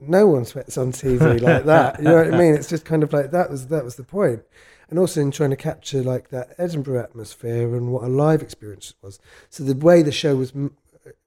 No 0.00 0.26
one 0.26 0.44
sweats 0.44 0.76
on 0.78 0.92
TV 0.92 1.40
like 1.40 1.64
that. 1.64 1.98
You 1.98 2.04
know 2.04 2.16
what 2.16 2.34
I 2.34 2.38
mean? 2.38 2.54
It's 2.58 2.68
just 2.68 2.84
kind 2.84 3.02
of 3.02 3.12
like 3.12 3.30
that 3.30 3.50
was 3.50 3.68
that 3.68 3.84
was 3.84 3.96
the 3.96 4.04
point, 4.04 4.42
and 4.90 4.98
also 4.98 5.20
in 5.20 5.30
trying 5.30 5.50
to 5.50 5.56
capture 5.56 6.02
like 6.02 6.30
that 6.30 6.54
Edinburgh 6.58 7.02
atmosphere 7.02 7.74
and 7.76 7.92
what 7.92 8.04
a 8.04 8.08
live 8.08 8.42
experience 8.42 8.94
was. 9.02 9.18
So 9.50 9.64
the 9.64 9.74
way 9.74 10.02
the 10.02 10.12
show 10.12 10.36
was 10.36 10.52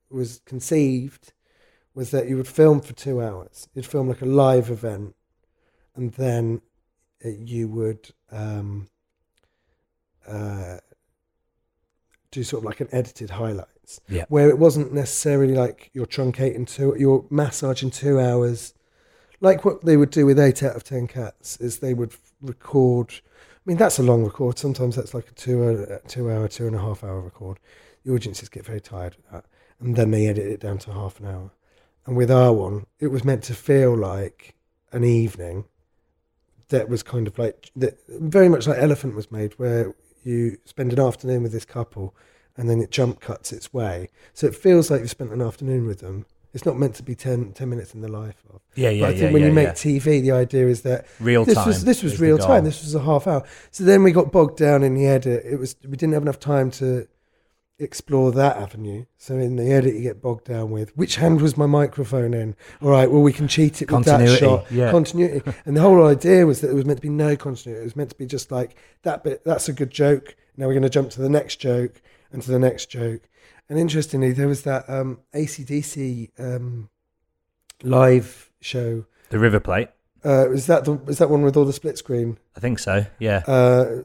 was 0.10 0.42
conceived 0.46 1.34
was 1.94 2.12
that 2.12 2.30
you 2.30 2.38
would 2.38 2.48
film 2.48 2.80
for 2.80 2.94
two 2.94 3.22
hours. 3.22 3.68
You'd 3.74 3.86
film 3.86 4.08
like 4.08 4.22
a 4.22 4.26
live 4.26 4.70
event, 4.70 5.16
and 5.96 6.14
then 6.14 6.62
uh, 7.26 7.30
you 7.30 7.68
would 7.68 8.12
um, 8.32 8.88
uh, 10.28 10.78
do 12.32 12.44
sort 12.44 12.62
of 12.62 12.66
like 12.66 12.82
an 12.82 12.90
edited 12.92 13.32
highlights. 13.88 14.02
Yeah. 14.10 14.26
Where 14.30 14.50
it 14.50 14.60
wasn't 14.60 14.94
necessarily 14.94 15.54
like 15.56 15.90
you're 15.94 16.06
truncating 16.06 16.68
two, 16.68 16.96
you're 16.98 17.26
massaging 17.30 17.92
two 17.92 18.20
hours. 18.20 18.74
Like 19.40 19.66
what 19.66 19.86
they 19.86 19.98
would 19.98 20.10
do 20.10 20.26
with 20.26 20.40
eight 20.40 20.64
out 20.64 20.76
of 20.76 20.84
ten 20.84 21.08
cats 21.08 21.58
is 21.58 21.80
they 21.80 21.94
would 21.94 22.16
record. 22.42 23.14
I 23.14 23.62
mean, 23.66 23.78
that's 23.78 24.00
a 24.00 24.04
long 24.04 24.24
record. 24.24 24.58
Sometimes 24.58 24.96
that's 24.96 25.14
like 25.14 25.30
a 25.30 25.34
two 25.34 25.64
hour, 25.64 26.02
two 26.08 26.32
hour, 26.32 26.48
two 26.48 26.68
and 26.68 26.76
a 26.76 26.80
half 26.80 27.04
hour 27.04 27.22
record. 27.22 27.60
The 28.04 28.14
audiences 28.14 28.50
get 28.50 28.66
very 28.66 28.82
tired 28.82 29.16
of 29.16 29.32
that, 29.32 29.46
and 29.80 29.96
then 29.96 30.12
they 30.12 30.28
edit 30.28 30.48
it 30.48 30.60
down 30.62 30.78
to 30.80 30.94
half 30.94 31.20
an 31.20 31.28
hour, 31.28 31.52
and 32.06 32.16
with 32.16 32.32
our 32.32 32.54
one, 32.54 32.86
it 33.00 33.08
was 33.08 33.26
meant 33.26 33.44
to 33.44 33.54
feel 33.54 33.96
like 33.96 34.56
an 34.94 35.04
evening 35.04 35.66
that 36.70 36.88
was 36.88 37.04
kind 37.04 37.28
of 37.28 37.38
like 37.38 37.70
that, 37.76 37.98
very 38.08 38.48
much 38.48 38.66
like 38.66 38.78
Elephant 38.78 39.14
was 39.14 39.30
made, 39.30 39.54
where 39.60 39.94
you 40.24 40.58
spend 40.64 40.94
an 40.94 41.00
afternoon 41.00 41.44
with 41.44 41.52
this 41.52 41.66
couple, 41.66 42.16
and 42.58 42.70
then 42.70 42.82
it 42.82 42.92
jump 42.92 43.22
cuts 43.22 43.54
its 43.54 43.74
way, 43.74 44.10
so 44.34 44.48
it 44.48 44.56
feels 44.56 44.92
like 44.92 45.02
you've 45.02 45.10
spent 45.10 45.32
an 45.32 45.42
afternoon 45.42 45.86
with 45.86 46.00
them. 46.00 46.26
It's 46.54 46.66
not 46.66 46.78
meant 46.78 46.96
to 46.96 47.04
be 47.04 47.14
10, 47.14 47.54
10 47.54 47.70
minutes 47.70 47.94
in 47.94 48.02
the 48.02 48.08
life 48.08 48.44
of. 48.52 48.62
Yeah, 48.74 48.90
yeah, 48.90 49.02
but 49.02 49.08
I 49.08 49.12
yeah. 49.12 49.20
think 49.20 49.34
when 49.34 49.42
yeah, 49.44 49.48
you 49.50 49.54
make 49.54 49.68
yeah. 49.68 49.74
TV, 49.74 50.22
the 50.22 50.32
idea 50.32 50.68
is 50.68 50.82
that 50.82 51.06
real 51.20 51.46
this 51.46 51.56
time. 51.56 51.68
was 51.68 51.86
this 51.86 52.02
was 52.02 52.20
real 52.20 52.38
time. 52.38 52.64
This 52.64 52.82
was 52.84 52.96
a 52.96 53.02
half 53.02 53.28
hour. 53.28 53.44
So 53.70 53.84
then 53.84 54.02
we 54.02 54.12
got 54.12 54.32
bogged 54.32 54.58
down 54.58 54.82
in 54.82 54.96
the 54.96 55.06
edit. 55.06 55.46
It 55.46 55.58
was 55.58 55.76
we 55.84 55.98
didn't 55.98 56.14
have 56.14 56.24
enough 56.24 56.40
time 56.40 56.72
to 56.72 57.08
explore 57.80 58.32
that 58.32 58.58
avenue. 58.58 59.06
So 59.18 59.36
in 59.36 59.56
the 59.56 59.72
edit, 59.72 59.94
you 59.94 60.02
get 60.02 60.22
bogged 60.22 60.46
down 60.46 60.72
with 60.72 60.96
which 60.98 61.18
hand 61.18 61.42
was 61.42 61.58
my 61.58 61.68
microphone 61.68 62.34
in. 62.34 62.56
All 62.82 62.90
right, 62.90 63.12
well 63.12 63.22
we 63.22 63.34
can 63.34 63.48
cheat 63.48 63.82
it 63.82 63.92
with 63.92 64.06
that 64.06 64.18
Continuity, 64.18 64.40
shot. 64.40 64.72
yeah. 64.72 64.90
Continuity. 64.90 65.52
and 65.66 65.78
the 65.78 65.82
whole 65.82 66.08
idea 66.08 66.48
was 66.48 66.62
that 66.62 66.72
it 66.72 66.74
was 66.74 66.86
meant 66.86 66.98
to 66.98 67.04
be 67.04 67.10
no 67.10 67.36
continuity. 67.36 67.82
It 67.82 67.84
was 67.84 67.96
meant 67.96 68.10
to 68.10 68.16
be 68.18 68.26
just 68.26 68.52
like 68.52 68.76
that 69.04 69.24
bit. 69.24 69.44
That's 69.44 69.70
a 69.70 69.74
good 69.74 69.92
joke. 69.92 70.36
Now 70.56 70.66
we're 70.66 70.74
going 70.74 70.84
to 70.84 70.90
jump 70.90 71.12
to 71.12 71.22
the 71.22 71.30
next 71.30 71.58
joke 71.58 72.02
and 72.32 72.42
to 72.42 72.52
the 72.52 72.60
next 72.60 72.88
joke. 72.90 73.22
And 73.70 73.78
interestingly, 73.78 74.32
there 74.32 74.48
was 74.48 74.62
that 74.64 74.90
um, 74.90 75.20
ACDC 75.34 76.30
um, 76.40 76.90
live 77.84 78.52
show. 78.62 79.06
the 79.30 79.40
River 79.40 79.60
Plate. 79.60 79.90
Uh, 80.24 80.46
was 80.50 80.68
that 80.68 80.86
the 80.86 80.94
was 80.94 81.20
that 81.20 81.30
one 81.30 81.42
with 81.44 81.56
all 81.56 81.66
the 81.66 81.74
split 81.74 81.98
screen? 81.98 82.38
I 82.56 82.60
think 82.60 82.80
so. 82.80 83.06
Yeah. 83.20 83.44
Uh, 83.48 84.02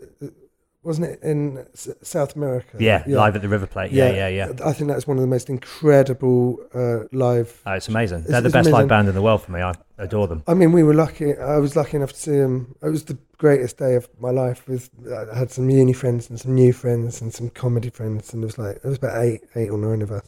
wasn't 0.85 1.07
it 1.07 1.23
in 1.23 1.59
S- 1.75 1.89
South 2.03 2.35
America? 2.37 2.77
yeah, 2.81 3.05
live 3.07 3.35
at 3.37 3.43
the 3.43 3.49
River 3.49 3.67
Plate. 3.67 3.93
Yeah, 3.93 4.11
yeah, 4.13 4.29
yeah. 4.29 4.53
I 4.65 4.73
think 4.73 4.91
that's 4.91 5.07
one 5.07 5.17
of 5.17 5.21
the 5.21 5.29
most 5.29 5.49
incredible 5.49 6.59
uh, 6.75 7.05
live. 7.13 7.61
Oh, 7.65 7.73
it's 7.73 7.89
amazing. 7.89 8.19
It's- 8.21 8.31
They're 8.33 8.41
the 8.41 8.49
best 8.51 8.67
amazing. 8.67 8.73
live 8.73 8.89
band 8.89 9.09
in 9.09 9.15
the 9.15 9.23
world 9.23 9.43
for 9.43 9.53
me. 9.53 9.61
I 9.63 9.75
adore 9.99 10.27
them. 10.27 10.43
I 10.49 10.55
mean, 10.55 10.73
we 10.73 10.83
were 10.83 10.95
lucky. 10.95 11.37
I 11.37 11.59
was 11.59 11.77
lucky 11.77 11.97
enough 11.97 12.13
to 12.13 12.19
see 12.19 12.37
them. 12.39 12.75
It 12.83 12.89
was 12.89 13.05
the 13.05 13.17
greatest 13.43 13.77
day 13.77 13.97
of 13.97 14.09
my 14.21 14.31
life. 14.31 14.69
was 14.69 14.89
I 15.33 15.37
had 15.37 15.51
some 15.51 15.69
uni 15.69 15.93
friends 15.93 16.31
and 16.31 16.39
some 16.41 16.55
new 16.55 16.73
friends 16.73 17.21
and 17.21 17.35
some 17.35 17.51
comedy 17.51 17.91
friends, 17.91 18.33
and 18.33 18.43
it 18.45 18.47
was 18.47 18.57
like 18.57 18.77
it 18.77 18.85
was 18.85 18.99
about 18.99 19.21
eight, 19.21 19.41
eight 19.57 19.71
or 19.71 19.79
nine 19.79 20.01
of 20.01 20.13
us, 20.13 20.27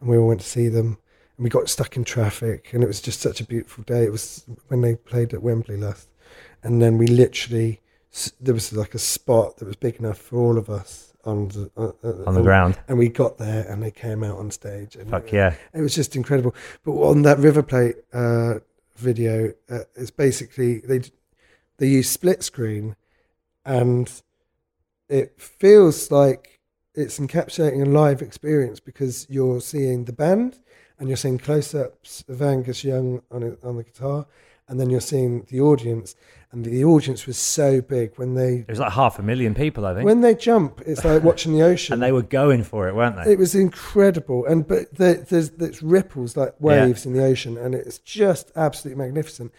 and 0.00 0.08
we 0.08 0.16
all 0.16 0.26
went 0.28 0.40
to 0.40 0.46
see 0.46 0.68
them. 0.68 0.98
And 1.36 1.44
we 1.44 1.50
got 1.50 1.68
stuck 1.68 1.96
in 1.96 2.04
traffic, 2.04 2.70
and 2.72 2.82
it 2.82 2.86
was 2.86 3.02
just 3.02 3.20
such 3.20 3.42
a 3.42 3.44
beautiful 3.44 3.84
day. 3.84 4.04
It 4.04 4.10
was 4.10 4.46
when 4.68 4.80
they 4.80 4.96
played 4.96 5.34
at 5.34 5.42
Wembley 5.42 5.76
last, 5.76 6.08
and 6.62 6.80
then 6.80 6.96
we 6.96 7.06
literally 7.06 7.80
there 8.40 8.54
was 8.54 8.72
like 8.72 8.94
a 8.94 8.98
spot 8.98 9.58
that 9.58 9.66
was 9.66 9.76
big 9.76 9.96
enough 9.96 10.16
for 10.16 10.38
all 10.38 10.56
of 10.56 10.70
us 10.70 11.12
on 11.26 11.48
the 11.48 11.70
uh, 11.76 11.92
uh, 12.02 12.24
On 12.26 12.34
the 12.34 12.42
ground. 12.42 12.78
and 12.88 12.96
we 12.96 13.10
got 13.10 13.36
there, 13.36 13.70
and 13.70 13.82
they 13.82 13.90
came 13.90 14.24
out 14.24 14.38
on 14.38 14.50
stage. 14.50 14.96
And 14.96 15.10
Fuck 15.10 15.30
yeah. 15.32 15.54
it 15.74 15.82
was 15.82 15.94
just 15.94 16.16
incredible. 16.16 16.54
But 16.84 16.92
on 16.92 17.20
that 17.22 17.38
River 17.38 17.62
Plate 17.62 17.96
uh, 18.14 18.60
video, 18.96 19.52
uh, 19.68 19.80
it's 19.94 20.10
basically 20.10 20.78
they 20.78 21.00
they 21.78 21.88
use 21.88 22.08
split 22.08 22.42
screen, 22.42 22.96
and 23.64 24.22
it 25.08 25.40
feels 25.40 26.10
like 26.10 26.60
it's 26.94 27.18
encapsulating 27.18 27.82
a 27.82 27.88
live 27.88 28.22
experience 28.22 28.80
because 28.80 29.26
you're 29.28 29.60
seeing 29.60 30.04
the 30.04 30.12
band 30.12 30.58
and 30.98 31.08
you're 31.08 31.16
seeing 31.16 31.38
close-ups 31.38 32.24
of 32.28 32.40
Angus 32.40 32.82
Young 32.82 33.22
on 33.30 33.42
it, 33.42 33.58
on 33.62 33.76
the 33.76 33.84
guitar, 33.84 34.26
and 34.66 34.80
then 34.80 34.88
you're 34.88 35.00
seeing 35.00 35.46
the 35.50 35.60
audience, 35.60 36.16
and 36.50 36.64
the 36.64 36.84
audience 36.84 37.26
was 37.26 37.36
so 37.36 37.82
big 37.82 38.12
when 38.16 38.34
they 38.34 38.62
There's 38.62 38.78
like 38.78 38.92
half 38.92 39.18
a 39.18 39.22
million 39.22 39.54
people, 39.54 39.84
I 39.84 39.92
think. 39.94 40.06
when 40.06 40.22
they 40.22 40.34
jump, 40.34 40.80
it's 40.86 41.04
like 41.04 41.22
watching 41.22 41.52
the 41.52 41.62
ocean. 41.62 41.92
and 41.92 42.02
they 42.02 42.12
were 42.12 42.22
going 42.22 42.64
for 42.64 42.88
it, 42.88 42.94
weren't 42.94 43.16
they? 43.16 43.32
It 43.32 43.38
was 43.38 43.54
incredible, 43.54 44.46
and 44.46 44.66
but 44.66 44.94
the, 44.94 45.24
there's 45.28 45.50
there's 45.50 45.82
ripples 45.82 46.36
like 46.36 46.54
waves 46.60 47.04
in 47.04 47.12
the 47.12 47.22
ocean, 47.22 47.58
and 47.58 47.74
it's 47.74 47.98
just 47.98 48.50
absolutely 48.56 49.04
magnificent. 49.04 49.52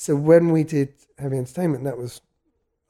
So 0.00 0.16
when 0.16 0.50
we 0.50 0.64
did 0.64 0.94
heavy 1.18 1.36
entertainment, 1.36 1.84
that 1.84 1.98
was, 1.98 2.22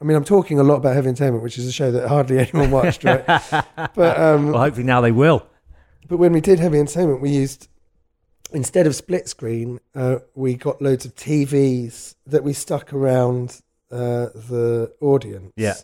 I 0.00 0.04
mean, 0.04 0.16
I'm 0.16 0.22
talking 0.22 0.60
a 0.60 0.62
lot 0.62 0.76
about 0.76 0.94
heavy 0.94 1.08
entertainment, 1.08 1.42
which 1.42 1.58
is 1.58 1.66
a 1.66 1.72
show 1.72 1.90
that 1.90 2.06
hardly 2.06 2.38
anyone 2.52 2.70
watched, 2.70 3.02
right? 3.02 3.26
but 3.26 4.16
um, 4.16 4.52
well, 4.52 4.60
hopefully 4.62 4.84
now 4.86 5.00
they 5.00 5.10
will. 5.10 5.44
but 6.06 6.18
when 6.18 6.32
we 6.32 6.40
did 6.40 6.60
heavy 6.60 6.78
entertainment, 6.78 7.20
we 7.20 7.30
used 7.30 7.66
instead 8.52 8.86
of 8.86 8.94
split 8.94 9.28
screen, 9.28 9.80
uh, 9.92 10.18
we 10.36 10.54
got 10.54 10.80
loads 10.80 11.04
of 11.04 11.16
TVs 11.16 12.14
that 12.26 12.44
we 12.44 12.52
stuck 12.52 12.92
around 12.92 13.60
uh, 13.90 14.26
the 14.26 14.92
audience. 15.00 15.52
Yeah. 15.56 15.74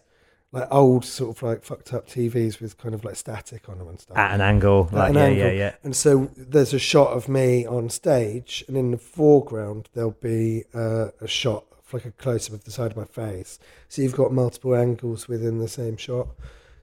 Like 0.52 0.68
old, 0.70 1.04
sort 1.04 1.36
of 1.36 1.42
like 1.42 1.64
fucked 1.64 1.92
up 1.92 2.06
TVs 2.06 2.60
with 2.60 2.78
kind 2.78 2.94
of 2.94 3.04
like 3.04 3.16
static 3.16 3.68
on 3.68 3.78
them 3.78 3.88
and 3.88 4.00
stuff. 4.00 4.16
At 4.16 4.32
an 4.32 4.40
angle. 4.40 4.86
At 4.92 4.94
Like, 4.94 5.08
an 5.10 5.14
yeah, 5.16 5.24
angle. 5.24 5.46
yeah, 5.46 5.50
yeah. 5.52 5.74
And 5.82 5.94
so 5.94 6.30
there's 6.36 6.72
a 6.72 6.78
shot 6.78 7.12
of 7.12 7.28
me 7.28 7.66
on 7.66 7.90
stage, 7.90 8.64
and 8.68 8.76
in 8.76 8.92
the 8.92 8.98
foreground 8.98 9.88
there'll 9.92 10.12
be 10.12 10.64
uh, 10.74 11.08
a 11.20 11.26
shot, 11.28 11.64
of 11.72 11.92
like 11.92 12.04
a 12.06 12.12
close 12.12 12.48
up 12.48 12.54
of 12.54 12.64
the 12.64 12.70
side 12.70 12.92
of 12.92 12.96
my 12.96 13.04
face. 13.04 13.58
So 13.88 14.02
you've 14.02 14.16
got 14.16 14.32
multiple 14.32 14.74
angles 14.74 15.28
within 15.28 15.58
the 15.58 15.68
same 15.68 15.96
shot. 15.96 16.28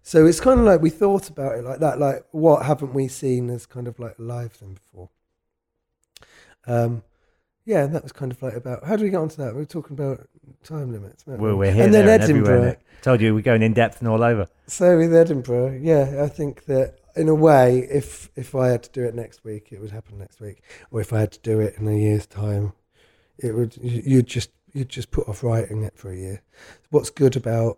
So 0.03 0.25
it's 0.25 0.41
kind 0.41 0.59
of 0.59 0.65
like 0.65 0.81
we 0.81 0.89
thought 0.89 1.29
about 1.29 1.55
it 1.55 1.63
like 1.63 1.79
that. 1.79 1.97
Like, 1.99 2.25
what 2.31 2.65
haven't 2.65 2.93
we 2.93 3.07
seen 3.07 3.49
as 3.49 3.65
kind 3.65 3.87
of 3.87 3.97
like 3.97 4.15
live 4.19 4.51
thing 4.51 4.73
before? 4.73 5.09
Um, 6.67 7.03
yeah, 7.65 7.85
and 7.85 7.95
that 7.95 8.03
was 8.03 8.11
kind 8.11 8.31
of 8.31 8.41
like 8.43 8.55
about. 8.55 8.83
How 8.83 8.97
do 8.97 9.03
we 9.05 9.09
get 9.09 9.17
onto 9.17 9.37
that? 9.37 9.53
We 9.53 9.61
were 9.61 9.65
talking 9.65 9.97
about 9.97 10.27
time 10.63 10.91
limits. 10.91 11.25
weren't 11.27 11.41
we? 11.41 11.53
We're, 11.53 11.71
here, 11.71 11.83
and 11.85 11.93
then 11.93 12.07
and 12.07 12.21
Edinburgh. 12.23 12.53
everywhere. 12.53 12.77
Told 13.01 13.19
you 13.21 13.35
we're 13.35 13.41
going 13.41 13.61
in 13.63 13.73
depth 13.73 13.99
and 13.99 14.07
all 14.07 14.23
over. 14.23 14.47
So 14.67 14.97
with 14.97 15.13
Edinburgh, 15.13 15.79
yeah, 15.81 16.21
I 16.23 16.27
think 16.29 16.65
that 16.65 16.99
in 17.15 17.27
a 17.29 17.35
way, 17.35 17.79
if 17.91 18.29
if 18.35 18.55
I 18.55 18.69
had 18.69 18.83
to 18.83 18.89
do 18.91 19.03
it 19.03 19.13
next 19.13 19.43
week, 19.43 19.69
it 19.71 19.79
would 19.81 19.91
happen 19.91 20.17
next 20.17 20.39
week, 20.39 20.61
or 20.91 21.01
if 21.01 21.11
I 21.13 21.19
had 21.19 21.31
to 21.33 21.39
do 21.39 21.59
it 21.59 21.75
in 21.77 21.87
a 21.87 21.95
year's 21.95 22.25
time, 22.25 22.73
it 23.37 23.53
would. 23.53 23.75
you- 23.77 24.03
You'd 24.05 24.27
just 24.27 24.49
you'd 24.71 24.89
just 24.89 25.11
put 25.11 25.27
off 25.27 25.43
writing 25.43 25.83
it 25.83 25.97
for 25.97 26.11
a 26.11 26.15
year. 26.15 26.41
What's 26.89 27.09
good 27.11 27.35
about 27.35 27.77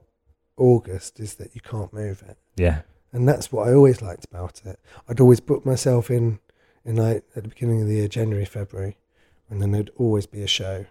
August 0.57 1.19
is 1.19 1.35
that 1.35 1.53
you 1.55 1.61
can't 1.61 1.91
move 1.93 2.23
it, 2.27 2.37
Yeah. 2.55 2.81
and 3.11 3.27
that's 3.27 3.51
what 3.51 3.67
I 3.67 3.73
always 3.73 4.01
liked 4.01 4.25
about 4.25 4.61
it. 4.65 4.79
I'd 5.09 5.19
always 5.19 5.39
book 5.41 5.65
myself 5.65 6.09
in 6.09 6.39
in 6.85 6.95
like 6.95 7.23
at 7.35 7.43
the 7.43 7.49
beginning 7.49 7.81
of 7.81 7.87
the 7.87 7.95
year, 7.95 8.07
January, 8.07 8.45
February, 8.45 8.95
and 9.49 9.61
then 9.61 9.71
there'd 9.71 9.89
always 9.97 10.27
be 10.27 10.41
a 10.43 10.47
show. 10.47 10.85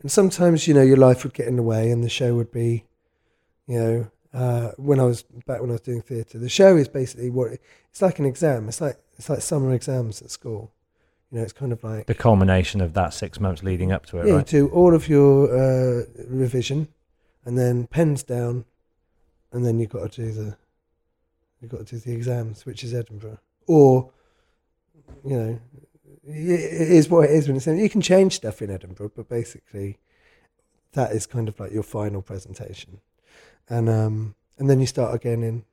And 0.00 0.10
sometimes, 0.10 0.66
you 0.66 0.74
know, 0.74 0.82
your 0.82 0.96
life 0.96 1.24
would 1.24 1.34
get 1.34 1.46
in 1.46 1.56
the 1.56 1.62
way, 1.62 1.90
and 1.90 2.02
the 2.02 2.08
show 2.08 2.34
would 2.34 2.50
be, 2.50 2.84
you 3.66 3.78
know, 3.78 4.10
uh, 4.32 4.70
when 4.76 5.00
I 5.00 5.04
was 5.04 5.22
back 5.46 5.60
when 5.60 5.70
I 5.70 5.74
was 5.74 5.80
doing 5.80 6.02
theatre, 6.02 6.38
the 6.38 6.48
show 6.48 6.76
is 6.76 6.88
basically 6.88 7.30
what 7.30 7.52
it's 7.90 8.00
like 8.00 8.18
an 8.18 8.26
exam. 8.26 8.68
It's 8.68 8.80
like 8.80 8.96
it's 9.18 9.28
like 9.28 9.42
summer 9.42 9.74
exams 9.74 10.22
at 10.22 10.30
school. 10.30 10.72
You 11.30 11.38
know, 11.38 11.44
it's 11.44 11.52
kind 11.52 11.72
of 11.72 11.82
like 11.84 12.06
The 12.06 12.14
culmination 12.14 12.80
of 12.80 12.94
that 12.94 13.12
six 13.14 13.38
months 13.38 13.62
leading 13.62 13.92
up 13.92 14.06
to 14.06 14.18
it, 14.18 14.26
yeah, 14.26 14.34
right? 14.34 14.52
you 14.52 14.66
do 14.66 14.68
all 14.68 14.94
of 14.94 15.08
your 15.08 15.48
uh, 15.52 16.04
revision, 16.28 16.88
and 17.44 17.58
then 17.58 17.86
pens 17.86 18.22
down, 18.22 18.64
and 19.52 19.64
then 19.64 19.78
you've 19.78 19.90
got 19.90 20.12
to 20.12 20.22
do 20.22 20.32
the 20.32 20.56
you've 21.60 21.70
got 21.70 21.86
to 21.86 21.96
do 21.96 21.98
the 21.98 22.12
exams, 22.12 22.64
which 22.64 22.84
is 22.84 22.94
Edinburgh, 22.94 23.38
or 23.66 24.10
you 25.24 25.36
know, 25.36 25.60
it 26.26 26.90
is 26.90 27.08
what 27.08 27.24
it 27.24 27.30
is 27.30 27.48
when 27.48 27.56
it's 27.56 27.66
you 27.66 27.88
can 27.88 28.00
change 28.00 28.34
stuff 28.34 28.60
in 28.62 28.70
Edinburgh, 28.70 29.12
but 29.16 29.28
basically 29.28 29.98
that 30.92 31.12
is 31.12 31.26
kind 31.26 31.48
of 31.48 31.58
like 31.58 31.72
your 31.72 31.82
final 31.82 32.22
presentation, 32.22 33.00
and 33.68 33.88
um 33.88 34.34
and 34.58 34.68
then 34.68 34.80
you 34.80 34.86
start 34.86 35.14
again 35.14 35.42
in. 35.42 35.64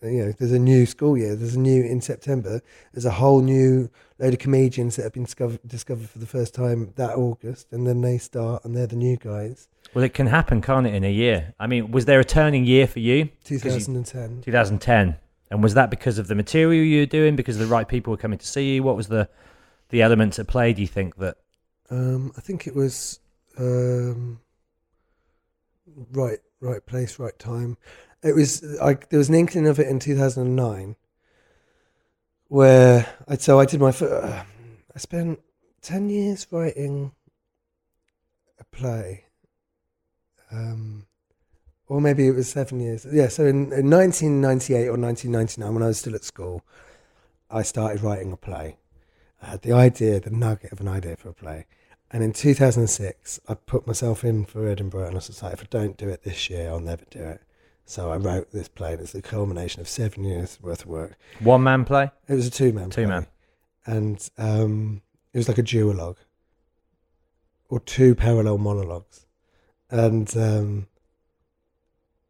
You 0.00 0.26
know, 0.26 0.32
there's 0.32 0.52
a 0.52 0.58
new 0.58 0.86
school 0.86 1.16
year. 1.16 1.36
There's 1.36 1.56
a 1.56 1.60
new 1.60 1.82
in 1.82 2.00
September. 2.00 2.62
There's 2.92 3.04
a 3.04 3.10
whole 3.10 3.42
new 3.42 3.90
load 4.18 4.32
of 4.32 4.38
comedians 4.38 4.96
that 4.96 5.02
have 5.02 5.12
been 5.12 5.24
discovered, 5.24 5.60
discovered 5.66 6.08
for 6.08 6.18
the 6.18 6.26
first 6.26 6.54
time 6.54 6.92
that 6.96 7.16
August, 7.16 7.68
and 7.70 7.86
then 7.86 8.00
they 8.00 8.16
start, 8.16 8.64
and 8.64 8.74
they're 8.74 8.86
the 8.86 8.96
new 8.96 9.16
guys. 9.16 9.68
Well, 9.92 10.02
it 10.02 10.14
can 10.14 10.26
happen, 10.26 10.62
can't 10.62 10.86
it, 10.86 10.94
in 10.94 11.04
a 11.04 11.12
year? 11.12 11.54
I 11.60 11.66
mean, 11.66 11.90
was 11.90 12.06
there 12.06 12.18
a 12.18 12.24
turning 12.24 12.64
year 12.64 12.86
for 12.86 13.00
you? 13.00 13.28
2010. 13.44 14.42
2010. 14.42 15.16
And 15.50 15.62
was 15.62 15.74
that 15.74 15.90
because 15.90 16.18
of 16.18 16.28
the 16.28 16.34
material 16.34 16.82
you 16.82 17.00
were 17.00 17.06
doing? 17.06 17.36
Because 17.36 17.58
the 17.58 17.66
right 17.66 17.86
people 17.86 18.10
were 18.10 18.16
coming 18.16 18.38
to 18.38 18.46
see 18.46 18.74
you? 18.74 18.82
What 18.82 18.96
was 18.96 19.08
the 19.08 19.28
the 19.94 20.02
elements 20.02 20.40
at 20.40 20.48
play? 20.48 20.72
Do 20.72 20.82
you 20.82 20.88
think 20.88 21.16
that? 21.16 21.36
Um, 21.88 22.32
I 22.36 22.40
think 22.40 22.66
it 22.66 22.74
was 22.74 23.20
um, 23.56 24.40
right, 26.10 26.40
right 26.60 26.84
place, 26.84 27.18
right 27.20 27.38
time. 27.38 27.78
It 28.22 28.34
was 28.34 28.62
like 28.62 29.08
there 29.10 29.18
was 29.18 29.28
an 29.28 29.36
inkling 29.36 29.68
of 29.68 29.78
it 29.78 29.86
in 29.86 30.00
2009, 30.00 30.96
where 32.48 33.06
I 33.28 33.36
so 33.36 33.60
I 33.60 33.66
did 33.66 33.80
my. 33.80 33.90
Uh, 33.90 34.42
I 34.94 34.98
spent 34.98 35.40
10 35.82 36.08
years 36.08 36.46
writing 36.50 37.12
a 38.58 38.64
play. 38.64 39.24
Um, 40.50 41.06
or 41.88 42.00
maybe 42.00 42.26
it 42.26 42.34
was 42.34 42.48
seven 42.48 42.80
years. 42.80 43.06
Yeah, 43.10 43.28
so 43.28 43.44
in, 43.44 43.72
in 43.72 43.90
1998 43.90 44.88
or 44.88 44.96
1999, 44.96 45.74
when 45.74 45.82
I 45.82 45.88
was 45.88 45.98
still 45.98 46.14
at 46.14 46.24
school, 46.24 46.62
I 47.50 47.62
started 47.62 48.02
writing 48.02 48.32
a 48.32 48.36
play. 48.36 48.78
I 49.44 49.50
had 49.50 49.62
the 49.62 49.72
idea, 49.72 50.20
the 50.20 50.30
nugget 50.30 50.72
of 50.72 50.80
an 50.80 50.88
idea 50.88 51.16
for 51.16 51.28
a 51.28 51.34
play. 51.34 51.66
And 52.10 52.22
in 52.22 52.32
2006, 52.32 53.40
I 53.48 53.54
put 53.54 53.86
myself 53.86 54.24
in 54.24 54.44
for 54.44 54.68
Edinburgh 54.68 55.06
and 55.06 55.14
I 55.14 55.16
was 55.16 55.42
like, 55.42 55.54
if 55.54 55.62
I 55.62 55.66
don't 55.68 55.96
do 55.96 56.08
it 56.08 56.22
this 56.22 56.48
year, 56.48 56.68
I'll 56.68 56.80
never 56.80 57.04
do 57.10 57.20
it. 57.20 57.42
So 57.86 58.10
I 58.10 58.16
wrote 58.16 58.52
this 58.52 58.68
play. 58.68 58.92
and 58.92 59.00
It's 59.02 59.12
the 59.12 59.22
culmination 59.22 59.80
of 59.80 59.88
seven 59.88 60.24
years 60.24 60.58
worth 60.62 60.82
of 60.82 60.88
work. 60.88 61.18
One 61.40 61.62
man 61.62 61.84
play? 61.84 62.10
It 62.28 62.34
was 62.34 62.46
a 62.46 62.50
two 62.50 62.72
man 62.72 62.90
Two 62.90 63.06
man. 63.06 63.26
And 63.86 64.28
um, 64.38 65.02
it 65.32 65.38
was 65.38 65.48
like 65.48 65.58
a 65.58 65.62
duologue 65.62 66.16
or 67.68 67.80
two 67.80 68.14
parallel 68.14 68.58
monologues, 68.58 69.26
and 69.90 70.34
um, 70.36 70.86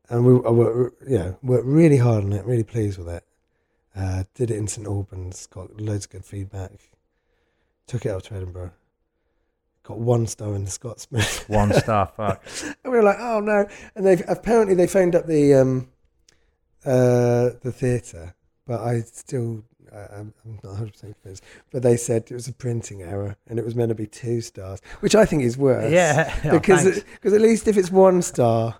and 0.08 0.24
we 0.24 0.32
I 0.32 0.50
worked, 0.50 1.02
yeah 1.06 1.32
worked 1.42 1.66
really 1.66 1.98
hard 1.98 2.24
on 2.24 2.32
it. 2.32 2.44
Really 2.44 2.64
pleased 2.64 2.98
with 2.98 3.08
it. 3.08 3.24
Uh, 3.94 4.24
did 4.34 4.50
it 4.50 4.56
in 4.56 4.66
St 4.66 4.86
Albans. 4.86 5.46
Got 5.46 5.78
loads 5.80 6.06
of 6.06 6.12
good 6.12 6.24
feedback. 6.24 6.72
Took 7.86 8.06
it 8.06 8.10
out 8.10 8.24
to 8.24 8.34
Edinburgh. 8.34 8.72
Got 9.82 9.98
one 9.98 10.26
star 10.26 10.54
in 10.54 10.64
the 10.64 10.70
Scotsman. 10.70 11.22
One 11.48 11.70
star, 11.74 12.06
fuck. 12.16 12.42
And 12.62 12.90
we 12.90 12.98
were 12.98 13.02
like, 13.02 13.18
oh 13.20 13.40
no. 13.40 13.66
And 13.94 14.06
they 14.06 14.22
apparently 14.26 14.74
they 14.74 14.86
phoned 14.86 15.14
up 15.14 15.26
the 15.26 15.52
um, 15.54 15.88
uh, 16.86 17.50
the 17.60 17.70
theatre, 17.70 18.34
but 18.66 18.80
I 18.80 19.00
still 19.00 19.62
I'm 19.92 20.32
I'm 20.44 20.54
not 20.62 20.70
100 20.70 20.92
percent 20.92 21.16
convinced. 21.20 21.44
But 21.70 21.82
they 21.82 21.98
said 21.98 22.24
it 22.30 22.34
was 22.34 22.48
a 22.48 22.54
printing 22.54 23.02
error, 23.02 23.36
and 23.46 23.58
it 23.58 23.64
was 23.64 23.74
meant 23.74 23.90
to 23.90 23.94
be 23.94 24.06
two 24.06 24.40
stars, 24.40 24.80
which 25.00 25.14
I 25.14 25.26
think 25.26 25.42
is 25.42 25.58
worse. 25.58 25.92
Yeah, 25.92 26.34
oh, 26.46 26.52
because 26.58 27.04
because 27.14 27.32
at 27.34 27.40
least 27.40 27.68
if 27.68 27.76
it's 27.76 27.90
one 27.90 28.22
star. 28.22 28.76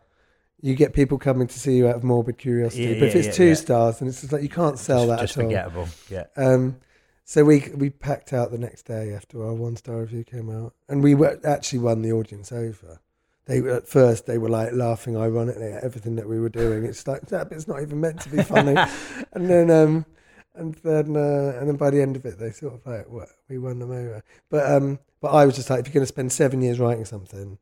You 0.63 0.75
get 0.75 0.95
people 0.95 1.19
coming 1.19 1.47
to 1.47 1.59
see 1.61 1.77
you 1.77 1.89
out 1.89 1.97
of 1.97 2.05
morbid 2.05 2.39
curiosity, 2.39 2.85
Yeah, 2.85 2.95
but 2.95 3.09
if 3.09 3.15
it's 3.17 3.27
yeah, 3.27 3.33
two 3.33 3.49
yeah. 3.49 3.55
stars, 3.55 3.99
then 3.99 4.09
it's 4.09 4.23
just 4.23 4.33
like 4.33 4.43
you 4.43 4.49
can't 4.49 4.79
sell 4.79 5.07
just, 5.07 5.09
that 5.11 5.21
just 5.21 5.37
at 5.37 5.43
all. 5.43 5.51
forgettable. 5.51 5.89
Yeah. 6.09 6.25
Um, 6.39 6.77
so 7.25 7.45
we 7.45 7.71
we 7.75 7.91
packed 7.91 8.33
out 8.33 8.51
the 8.51 8.59
next 8.59 8.83
day 8.87 9.13
after 9.15 9.43
our 9.45 9.55
one 9.55 9.77
star 9.77 10.01
review 10.01 10.25
came 10.25 10.51
out, 10.51 10.75
and 10.89 11.03
we 11.03 11.15
were, 11.15 11.39
actually 11.45 11.79
won 11.81 12.03
the 12.03 12.13
audience 12.13 12.53
over. 12.53 13.01
They 13.47 13.61
were, 13.61 13.71
at 13.73 13.87
first 13.89 14.27
they 14.27 14.39
were 14.39 14.49
like 14.49 14.73
laughing 14.73 15.17
ironically 15.17 15.73
at 15.73 15.85
everything 15.85 16.17
that 16.17 16.29
we 16.29 16.41
were 16.41 16.49
doing. 16.49 16.85
It's 16.85 17.07
like 17.07 17.23
that 17.27 17.51
bit's 17.51 17.69
not 17.69 17.83
even 17.83 18.01
meant 18.01 18.21
to 18.23 18.29
be 18.29 18.43
funny, 18.43 18.75
and 19.33 19.49
then 19.51 19.71
um, 19.71 20.07
and 20.55 20.75
then 20.77 21.17
uh, 21.17 21.57
and 21.59 21.69
then 21.69 21.77
by 21.77 21.91
the 21.91 22.01
end 22.01 22.17
of 22.17 22.25
it 22.25 22.39
they 22.39 22.51
sort 22.51 22.75
of 22.75 22.87
like 22.87 23.09
what 23.09 23.29
we 23.49 23.59
won 23.59 23.79
them 23.79 23.91
over. 23.91 24.23
But 24.51 24.71
um, 24.71 24.99
but 25.21 25.29
I 25.29 25.47
was 25.47 25.57
just 25.57 25.71
like, 25.71 25.81
if 25.81 25.87
you're 25.87 25.95
going 25.95 26.03
to 26.03 26.07
spend 26.07 26.33
seven 26.33 26.61
years 26.63 26.79
writing 26.79 27.05
something, 27.05 27.59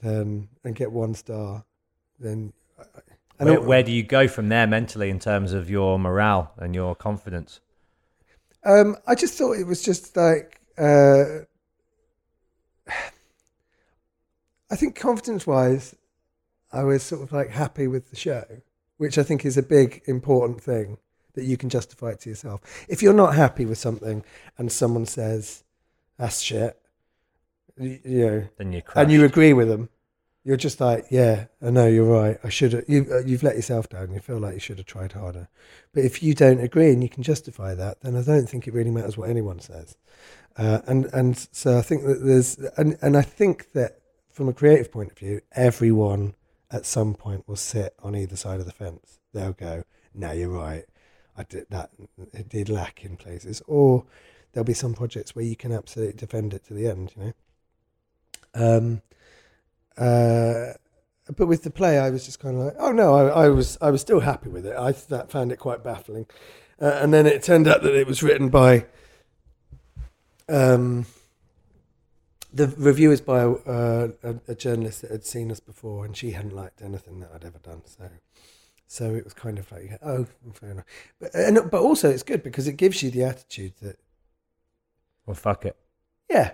then 0.00 0.48
and 0.64 0.74
get 0.74 0.92
one 0.92 1.14
star, 1.14 1.64
then. 2.18 2.52
I- 2.78 2.82
I- 2.82 3.44
Where, 3.44 3.60
where 3.60 3.82
do 3.84 3.92
you 3.92 4.02
go 4.02 4.26
from 4.26 4.48
there 4.48 4.66
mentally 4.66 5.10
in 5.10 5.20
terms 5.20 5.52
of 5.52 5.70
your 5.70 5.96
morale 5.96 6.52
and 6.56 6.74
your 6.74 6.96
confidence? 6.96 7.60
Um, 8.64 8.96
I 9.06 9.14
just 9.14 9.38
thought 9.38 9.52
it 9.52 9.66
was 9.66 9.82
just 9.82 10.16
like 10.16 10.60
uh, 10.76 11.40
I 14.70 14.76
think 14.76 14.94
confidence 14.94 15.46
wise, 15.46 15.94
I 16.72 16.84
was 16.84 17.02
sort 17.02 17.22
of 17.22 17.32
like 17.32 17.50
happy 17.50 17.86
with 17.86 18.10
the 18.10 18.16
show, 18.16 18.44
which 18.98 19.16
I 19.18 19.22
think 19.22 19.44
is 19.44 19.56
a 19.56 19.62
big 19.62 20.02
important 20.06 20.62
thing 20.62 20.98
that 21.34 21.44
you 21.44 21.56
can 21.56 21.68
justify 21.68 22.10
it 22.10 22.20
to 22.20 22.28
yourself. 22.28 22.60
If 22.88 23.02
you're 23.02 23.14
not 23.14 23.34
happy 23.34 23.64
with 23.64 23.78
something 23.78 24.24
and 24.58 24.70
someone 24.70 25.06
says 25.06 25.64
that's 26.18 26.40
shit, 26.40 26.78
you, 27.78 27.98
you 28.04 28.26
know, 28.26 28.48
Then 28.58 28.72
you 28.72 28.82
and 28.94 29.10
you 29.10 29.24
agree 29.24 29.52
with 29.52 29.68
them, 29.68 29.88
you're 30.48 30.56
just 30.56 30.80
like, 30.80 31.04
yeah, 31.10 31.44
I 31.60 31.68
know 31.68 31.86
you're 31.86 32.10
right. 32.10 32.38
I 32.42 32.48
should 32.48 32.72
have. 32.72 32.84
You, 32.88 33.06
uh, 33.12 33.18
you've 33.18 33.42
let 33.42 33.56
yourself 33.56 33.90
down. 33.90 34.12
You 34.12 34.18
feel 34.18 34.38
like 34.38 34.54
you 34.54 34.60
should 34.60 34.78
have 34.78 34.86
tried 34.86 35.12
harder. 35.12 35.46
But 35.92 36.06
if 36.06 36.22
you 36.22 36.32
don't 36.32 36.60
agree 36.60 36.90
and 36.90 37.02
you 37.02 37.10
can 37.10 37.22
justify 37.22 37.74
that, 37.74 38.00
then 38.00 38.16
I 38.16 38.22
don't 38.22 38.48
think 38.48 38.66
it 38.66 38.72
really 38.72 38.90
matters 38.90 39.18
what 39.18 39.28
anyone 39.28 39.60
says. 39.60 39.98
Uh, 40.56 40.78
and 40.86 41.04
and 41.12 41.46
so 41.52 41.76
I 41.76 41.82
think 41.82 42.06
that 42.06 42.24
there's 42.24 42.56
and 42.78 42.96
and 43.02 43.14
I 43.14 43.20
think 43.20 43.72
that 43.72 43.98
from 44.30 44.48
a 44.48 44.54
creative 44.54 44.90
point 44.90 45.12
of 45.12 45.18
view, 45.18 45.42
everyone 45.52 46.34
at 46.70 46.86
some 46.86 47.12
point 47.12 47.46
will 47.46 47.56
sit 47.56 47.94
on 48.02 48.16
either 48.16 48.36
side 48.36 48.58
of 48.58 48.64
the 48.64 48.72
fence. 48.72 49.18
They'll 49.34 49.52
go, 49.52 49.84
"No, 50.14 50.32
you're 50.32 50.48
right. 50.48 50.86
I 51.36 51.42
did 51.42 51.66
that. 51.68 51.90
It 52.32 52.48
did 52.48 52.70
lack 52.70 53.04
in 53.04 53.18
places." 53.18 53.60
Or 53.66 54.06
there'll 54.52 54.64
be 54.64 54.72
some 54.72 54.94
projects 54.94 55.36
where 55.36 55.44
you 55.44 55.56
can 55.56 55.72
absolutely 55.72 56.16
defend 56.16 56.54
it 56.54 56.64
to 56.68 56.72
the 56.72 56.86
end. 56.86 57.12
You 57.14 57.22
know. 57.22 57.32
Um, 58.54 59.02
uh, 59.98 60.74
but 61.36 61.46
with 61.46 61.62
the 61.62 61.70
play, 61.70 61.98
I 61.98 62.10
was 62.10 62.24
just 62.24 62.40
kind 62.40 62.56
of 62.56 62.64
like, 62.64 62.74
oh 62.78 62.92
no, 62.92 63.14
I, 63.14 63.44
I 63.44 63.48
was 63.48 63.76
I 63.80 63.90
was 63.90 64.00
still 64.00 64.20
happy 64.20 64.48
with 64.48 64.64
it. 64.66 64.76
I 64.76 64.92
th- 64.92 65.28
found 65.28 65.52
it 65.52 65.56
quite 65.58 65.82
baffling, 65.84 66.26
uh, 66.80 66.98
and 67.02 67.12
then 67.12 67.26
it 67.26 67.42
turned 67.42 67.68
out 67.68 67.82
that 67.82 67.94
it 67.94 68.06
was 68.06 68.22
written 68.22 68.48
by 68.48 68.86
um, 70.48 71.06
the 72.52 72.68
review 72.68 73.10
is 73.12 73.20
by 73.20 73.40
uh, 73.42 74.08
a, 74.22 74.36
a 74.48 74.54
journalist 74.54 75.02
that 75.02 75.10
had 75.10 75.24
seen 75.24 75.50
us 75.50 75.60
before, 75.60 76.04
and 76.04 76.16
she 76.16 76.30
hadn't 76.30 76.54
liked 76.54 76.80
anything 76.82 77.20
that 77.20 77.30
I'd 77.34 77.44
ever 77.44 77.58
done. 77.58 77.82
So, 77.84 78.08
so 78.86 79.14
it 79.14 79.24
was 79.24 79.34
kind 79.34 79.58
of 79.58 79.70
like, 79.70 79.98
oh, 80.02 80.26
fair 80.54 80.70
enough. 80.70 80.86
But 81.20 81.34
and, 81.34 81.70
but 81.70 81.82
also 81.82 82.08
it's 82.08 82.22
good 82.22 82.42
because 82.42 82.66
it 82.66 82.78
gives 82.78 83.02
you 83.02 83.10
the 83.10 83.24
attitude 83.24 83.74
that 83.82 83.98
Well, 85.26 85.34
fuck 85.34 85.66
it. 85.66 85.76
yeah, 86.30 86.52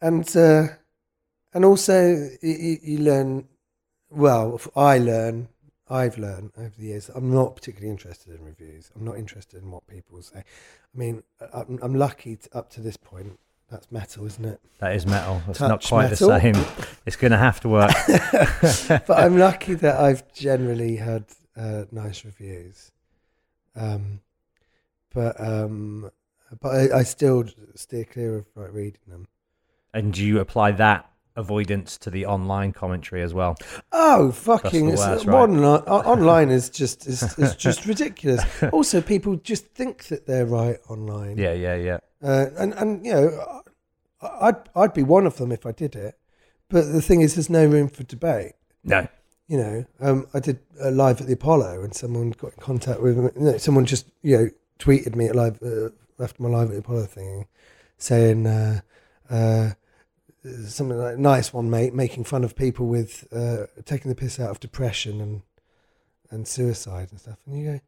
and 0.00 0.26
uh, 0.36 0.66
and 1.56 1.64
also 1.64 2.28
you, 2.42 2.78
you 2.82 2.98
learn. 2.98 3.48
Well, 4.10 4.60
I 4.76 4.98
learn. 4.98 5.48
I've 5.88 6.18
learned 6.18 6.50
over 6.58 6.72
the 6.76 6.86
years. 6.86 7.10
I'm 7.14 7.32
not 7.32 7.56
particularly 7.56 7.90
interested 7.90 8.34
in 8.34 8.44
reviews. 8.44 8.90
I'm 8.94 9.04
not 9.04 9.16
interested 9.16 9.62
in 9.62 9.70
what 9.70 9.86
people 9.86 10.20
say. 10.20 10.38
I 10.40 10.98
mean, 10.98 11.22
I- 11.40 11.60
I'm, 11.60 11.78
I'm 11.80 11.94
lucky 11.94 12.36
to, 12.36 12.58
up 12.58 12.70
to 12.70 12.80
this 12.80 12.96
point. 12.96 13.38
That's 13.70 13.90
metal, 13.90 14.26
isn't 14.26 14.44
it? 14.44 14.60
That 14.80 14.94
is 14.94 15.06
metal. 15.06 15.40
It's 15.48 15.60
not 15.60 15.82
quite 15.82 16.10
metal. 16.10 16.28
the 16.28 16.40
same. 16.40 16.56
It's 17.06 17.16
going 17.16 17.30
to 17.30 17.38
have 17.38 17.58
to 17.60 17.68
work. 17.68 17.90
but 18.88 19.10
I'm 19.10 19.38
lucky 19.38 19.74
that 19.74 19.98
I've 19.98 20.30
generally 20.34 20.96
had 20.96 21.24
uh, 21.56 21.84
nice 21.90 22.24
reviews. 22.24 22.92
Um, 23.74 24.20
but 25.14 25.40
um, 25.40 26.10
but 26.60 26.68
I, 26.68 26.98
I 26.98 27.02
still 27.02 27.44
steer 27.74 28.04
clear 28.04 28.36
of 28.36 28.46
like 28.54 28.72
reading 28.72 29.00
them. 29.08 29.26
and 29.94 30.12
do 30.12 30.24
you 30.24 30.38
apply 30.38 30.72
that 30.72 31.10
avoidance 31.36 31.98
to 31.98 32.10
the 32.10 32.26
online 32.26 32.72
commentary 32.72 33.22
as 33.22 33.34
well? 33.34 33.56
Oh, 33.92 34.32
fucking! 34.32 34.88
it's- 34.88 34.98
worst, 34.98 35.26
right? 35.26 35.34
online, 35.34 35.82
online 35.82 36.50
is 36.50 36.70
just 36.70 37.06
is, 37.06 37.22
is 37.38 37.54
just 37.56 37.86
ridiculous. 37.86 38.42
Also, 38.72 39.00
people 39.00 39.36
just 39.36 39.66
think 39.66 40.04
that 40.06 40.26
they're 40.26 40.46
right 40.46 40.78
online. 40.88 41.38
Yeah, 41.38 41.52
yeah, 41.52 41.76
yeah. 41.76 41.98
Uh, 42.22 42.46
and 42.58 42.74
and 42.74 43.04
you 43.06 43.12
know, 43.12 43.62
I'd 44.22 44.56
I'd 44.74 44.94
be 44.94 45.02
one 45.02 45.26
of 45.26 45.36
them 45.36 45.52
if 45.52 45.66
I 45.66 45.72
did 45.72 45.94
it. 45.94 46.18
But 46.68 46.92
the 46.92 47.02
thing 47.02 47.20
is, 47.20 47.34
there's 47.34 47.50
no 47.50 47.64
room 47.66 47.88
for 47.88 48.02
debate. 48.02 48.52
No. 48.82 49.06
You 49.48 49.58
know, 49.58 49.84
um, 50.00 50.26
I 50.34 50.40
did 50.40 50.58
a 50.80 50.90
live 50.90 51.20
at 51.20 51.28
the 51.28 51.34
Apollo, 51.34 51.84
and 51.84 51.94
someone 51.94 52.30
got 52.30 52.52
in 52.54 52.58
contact 52.60 53.00
with 53.00 53.16
me. 53.16 53.30
You 53.36 53.52
know, 53.52 53.58
someone 53.58 53.86
just 53.86 54.08
you 54.22 54.36
know 54.36 54.48
tweeted 54.80 55.14
me 55.14 55.26
at 55.26 55.36
live 55.36 55.62
uh, 55.62 55.90
after 56.18 56.42
my 56.42 56.48
live 56.48 56.68
at 56.68 56.72
the 56.72 56.78
Apollo 56.78 57.04
thing, 57.06 57.46
saying 57.96 58.46
uh, 58.46 58.80
uh, 59.30 59.70
something 60.66 60.96
like 60.98 61.18
"nice 61.18 61.52
one, 61.52 61.68
mate," 61.70 61.94
making 61.94 62.24
fun 62.24 62.44
of 62.44 62.54
people 62.56 62.86
with 62.86 63.26
uh, 63.32 63.66
taking 63.84 64.08
the 64.08 64.14
piss 64.14 64.38
out 64.40 64.50
of 64.50 64.60
depression 64.60 65.20
and 65.20 65.42
and 66.30 66.46
suicide 66.48 67.08
and 67.10 67.20
stuff. 67.20 67.38
And 67.46 67.58
you 67.58 67.64
go, 67.72 67.80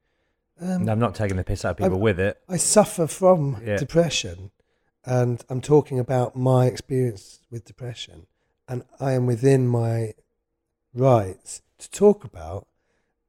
um, 0.75 0.85
No, 0.85 0.93
I'm 0.93 0.99
not 1.01 1.15
taking 1.15 1.37
the 1.37 1.45
piss 1.45 1.65
out 1.65 1.73
of 1.73 1.77
people 1.79 1.95
I'm- 1.95 2.01
with 2.03 2.21
it. 2.21 2.41
I 2.49 2.57
suffer 2.57 3.07
from 3.07 3.61
Yeah. 3.65 3.77
depression, 3.77 4.51
and 5.05 5.45
I'm 5.49 5.61
talking 5.61 5.99
about 5.99 6.37
my 6.37 6.67
experience 6.67 7.41
with 7.51 7.65
depression, 7.65 8.27
and 8.69 8.85
I 9.01 9.13
am 9.13 9.27
within 9.27 9.67
my 9.67 10.15
rights 10.95 11.63
to 11.79 11.91
talk 11.91 12.25
about 12.25 12.67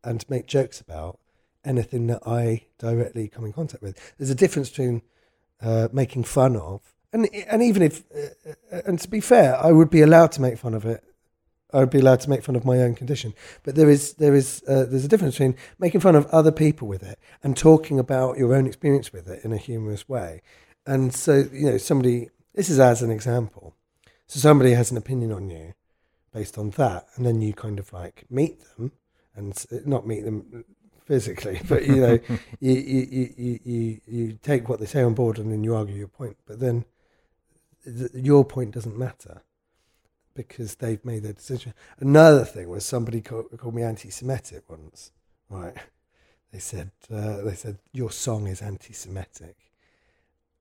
and 0.03 0.21
to 0.21 0.25
make 0.29 0.45
jokes 0.47 0.79
about 0.79 1.19
anything 1.65 2.07
that 2.07 2.21
I 2.25 2.65
directly 2.77 3.27
come 3.27 3.45
in 3.45 3.53
contact 3.53 3.83
with. 3.83 4.13
There's 4.17 4.29
a 4.29 4.35
difference 4.35 4.69
between 4.69 5.01
uh, 5.61 5.89
making 5.91 6.23
fun 6.23 6.55
of, 6.55 6.93
and 7.11 7.27
and 7.33 7.63
even 7.63 7.81
if, 7.81 8.03
uh, 8.15 8.51
uh, 8.75 8.81
and 8.85 8.99
to 8.99 9.09
be 9.09 9.19
fair, 9.19 9.57
I 9.57 9.71
would 9.71 9.89
be 9.89 10.01
allowed 10.01 10.31
to 10.33 10.41
make 10.41 10.57
fun 10.57 10.73
of 10.73 10.85
it. 10.85 11.03
I 11.71 11.79
would 11.79 11.89
be 11.89 11.99
allowed 11.99 12.21
to 12.21 12.29
make 12.29 12.43
fun 12.43 12.55
of 12.55 12.65
my 12.65 12.79
own 12.79 12.95
condition, 12.95 13.33
but 13.63 13.75
there 13.75 13.89
is 13.89 14.13
there 14.13 14.35
is 14.35 14.63
uh, 14.67 14.85
there's 14.85 15.05
a 15.05 15.07
difference 15.07 15.35
between 15.35 15.55
making 15.77 16.01
fun 16.01 16.15
of 16.15 16.25
other 16.27 16.51
people 16.51 16.87
with 16.87 17.03
it 17.03 17.19
and 17.43 17.55
talking 17.55 17.99
about 17.99 18.37
your 18.37 18.53
own 18.55 18.65
experience 18.65 19.13
with 19.13 19.27
it 19.27 19.43
in 19.43 19.53
a 19.53 19.57
humorous 19.57 20.07
way. 20.09 20.41
And 20.85 21.13
so 21.13 21.45
you 21.51 21.71
know, 21.71 21.77
somebody 21.77 22.29
this 22.53 22.69
is 22.69 22.79
as 22.79 23.01
an 23.01 23.11
example. 23.11 23.75
So 24.27 24.39
somebody 24.39 24.73
has 24.73 24.91
an 24.91 24.97
opinion 24.97 25.31
on 25.31 25.49
you 25.49 25.73
based 26.33 26.57
on 26.57 26.71
that, 26.71 27.07
and 27.15 27.25
then 27.25 27.41
you 27.41 27.53
kind 27.53 27.79
of 27.79 27.91
like 27.91 28.25
meet 28.29 28.59
them 28.77 28.91
and 29.35 29.65
not 29.85 30.05
meet 30.05 30.25
them 30.25 30.65
physically, 31.09 31.59
but 31.67 31.85
you 31.85 31.95
know, 31.95 32.19
you, 32.59 32.73
you, 32.73 33.07
you, 33.09 33.33
you, 33.37 33.59
you, 33.63 34.01
you 34.05 34.39
take 34.41 34.69
what 34.69 34.79
they 34.79 34.85
say 34.85 35.01
on 35.01 35.13
board 35.13 35.39
and 35.39 35.51
then 35.51 35.63
you 35.63 35.75
argue 35.75 35.95
your 35.95 36.07
point. 36.07 36.37
But 36.45 36.59
then 36.59 36.85
th- 37.83 38.11
your 38.13 38.43
point 38.45 38.71
doesn't 38.73 38.97
matter 38.97 39.41
because 40.35 40.75
they've 40.75 41.03
made 41.03 41.23
their 41.23 41.33
decision. 41.33 41.73
Another 41.99 42.45
thing 42.45 42.69
was 42.69 42.85
somebody 42.85 43.21
called, 43.21 43.45
called 43.57 43.75
me 43.75 43.83
anti-Semitic 43.83 44.69
once, 44.69 45.11
right? 45.49 45.75
They 46.51 46.57
said 46.59 46.89
uh, 47.13 47.41
they 47.43 47.53
said 47.53 47.77
your 47.93 48.09
song 48.09 48.47
is 48.47 48.63
anti-Semitic, 48.63 49.55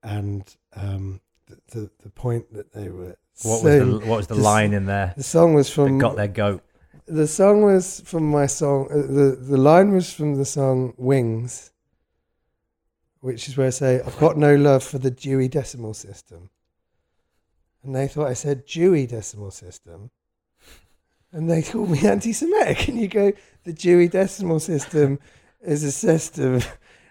and 0.02 0.44
um, 0.76 1.22
the, 1.46 1.56
the 1.72 1.90
the 2.02 2.10
point 2.10 2.52
that 2.52 2.74
they 2.74 2.90
were 2.90 3.16
What 3.42 3.64
was 3.64 3.78
the 3.78 4.06
what 4.06 4.16
was 4.18 4.26
the 4.26 4.34
just- 4.34 4.44
line 4.44 4.74
in 4.74 4.84
there 4.84 5.14
the 5.16 5.22
song 5.22 5.54
was 5.54 5.70
from 5.70 5.98
got 5.98 6.16
their 6.16 6.28
goat? 6.28 6.62
the 7.06 7.26
song 7.26 7.62
was 7.62 8.02
from 8.04 8.24
my 8.30 8.44
song. 8.44 8.88
Uh, 8.90 8.96
the 8.96 9.38
The 9.40 9.56
line 9.56 9.92
was 9.92 10.12
from 10.12 10.34
the 10.34 10.44
song 10.44 10.92
"Wings," 10.98 11.72
which 13.20 13.48
is 13.48 13.56
where 13.56 13.68
I 13.68 13.70
say, 13.70 14.02
"I've 14.02 14.18
got 14.18 14.36
no 14.36 14.54
love 14.56 14.82
for 14.84 14.98
the 14.98 15.10
Dewey 15.10 15.48
Decimal 15.48 15.94
System." 15.94 16.50
And 17.82 17.94
they 17.94 18.08
thought 18.08 18.28
I 18.28 18.34
said 18.34 18.66
Dewey 18.66 19.06
Decimal 19.06 19.50
System, 19.50 20.10
and 21.32 21.50
they 21.50 21.62
called 21.62 21.90
me 21.90 22.06
anti-Semitic. 22.06 22.88
And 22.88 22.98
you 23.00 23.08
go, 23.08 23.32
the 23.64 23.72
Dewey 23.72 24.08
Decimal 24.08 24.60
System 24.60 25.18
is 25.60 25.84
a 25.84 25.92
system 25.92 26.60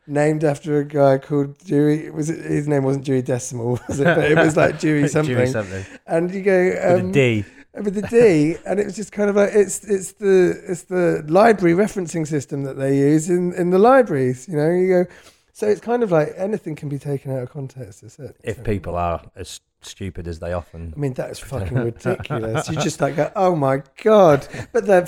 named 0.07 0.43
after 0.43 0.77
a 0.79 0.85
guy 0.85 1.17
called 1.17 1.57
Dewey. 1.59 2.09
Was 2.09 2.29
it 2.29 2.43
his 2.45 2.67
name 2.67 2.83
wasn't 2.83 3.05
Dewey 3.05 3.21
Decimal, 3.21 3.79
was 3.87 3.99
it? 3.99 4.05
But 4.05 4.31
it 4.31 4.37
was 4.37 4.55
like 4.57 4.79
Dewey 4.79 5.07
something. 5.17 5.35
Dewey 5.35 5.47
something. 5.47 5.85
And 6.05 6.33
you 6.33 6.41
go 6.41 6.63
With 6.65 7.01
um, 7.01 7.09
a 7.09 7.13
D. 7.13 7.45
with 7.75 7.93
the 7.93 8.01
D, 8.03 8.55
and 8.65 8.79
it 8.79 8.85
was 8.85 8.95
just 8.95 9.11
kind 9.11 9.29
of 9.29 9.35
like 9.35 9.51
it's 9.53 9.83
it's 9.83 10.13
the 10.13 10.59
it's 10.67 10.83
the 10.83 11.23
library 11.27 11.75
referencing 11.75 12.25
system 12.25 12.63
that 12.63 12.77
they 12.77 12.97
use 12.97 13.29
in 13.29 13.53
in 13.53 13.69
the 13.69 13.79
libraries. 13.79 14.47
You 14.47 14.57
know, 14.57 14.69
you 14.71 14.87
go. 14.87 15.11
So 15.57 15.67
it's 15.67 15.81
kind 15.81 16.03
of 16.03 16.11
like 16.11 16.33
anything 16.37 16.75
can 16.75 16.87
be 16.87 16.99
taken 16.99 17.31
out 17.31 17.41
of 17.41 17.49
context. 17.49 18.03
a 18.03 18.11
certain 18.11 18.35
If 18.43 18.63
people 18.63 18.95
are 18.95 19.23
as 19.35 19.59
stupid 19.81 20.27
as 20.27 20.37
they 20.37 20.53
often. 20.53 20.93
I 20.95 20.99
mean, 20.99 21.15
that 21.15 21.31
is 21.31 21.39
fucking 21.39 21.73
ridiculous. 21.91 22.69
You 22.69 22.75
just 22.77 23.01
like, 23.01 23.15
go, 23.15 23.31
oh 23.35 23.55
my 23.55 23.81
god! 24.03 24.47
But 24.71 24.85
then, 24.85 25.07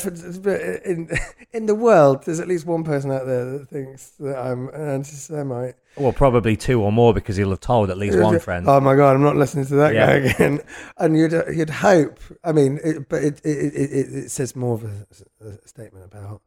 in 0.83 1.07
in 1.53 1.67
the 1.67 1.75
world, 1.75 2.23
there's 2.23 2.39
at 2.39 2.47
least 2.47 2.65
one 2.65 2.83
person 2.83 3.11
out 3.11 3.27
there 3.27 3.59
that 3.59 3.69
thinks 3.69 4.07
that 4.21 4.39
I'm 4.39 4.69
an 4.69 4.89
anti-Semite. 4.89 5.75
Well, 5.97 6.13
probably 6.13 6.57
two 6.57 6.81
or 6.81 6.91
more 6.91 7.13
because 7.13 7.35
he'll 7.35 7.51
have 7.51 7.59
told 7.59 7.91
at 7.91 7.99
least 7.99 8.17
one 8.17 8.39
friend. 8.39 8.67
Oh 8.67 8.79
my 8.79 8.95
god, 8.95 9.13
I'm 9.17 9.21
not 9.21 9.35
listening 9.35 9.67
to 9.67 9.75
that 9.75 9.93
Yeah. 9.93 10.07
guy 10.07 10.29
again. 10.31 10.61
And 10.97 11.15
you'd 11.15 11.33
you'd 11.55 11.69
hope. 11.69 12.19
I 12.43 12.53
mean, 12.53 12.79
it, 12.83 13.07
but 13.07 13.23
it 13.23 13.39
it, 13.45 13.75
it 13.75 13.91
it 13.91 14.13
it 14.15 14.31
says 14.31 14.55
more 14.55 14.73
of 14.73 14.83
a, 14.83 15.05
a 15.47 15.67
statement 15.67 16.05
about 16.11 16.41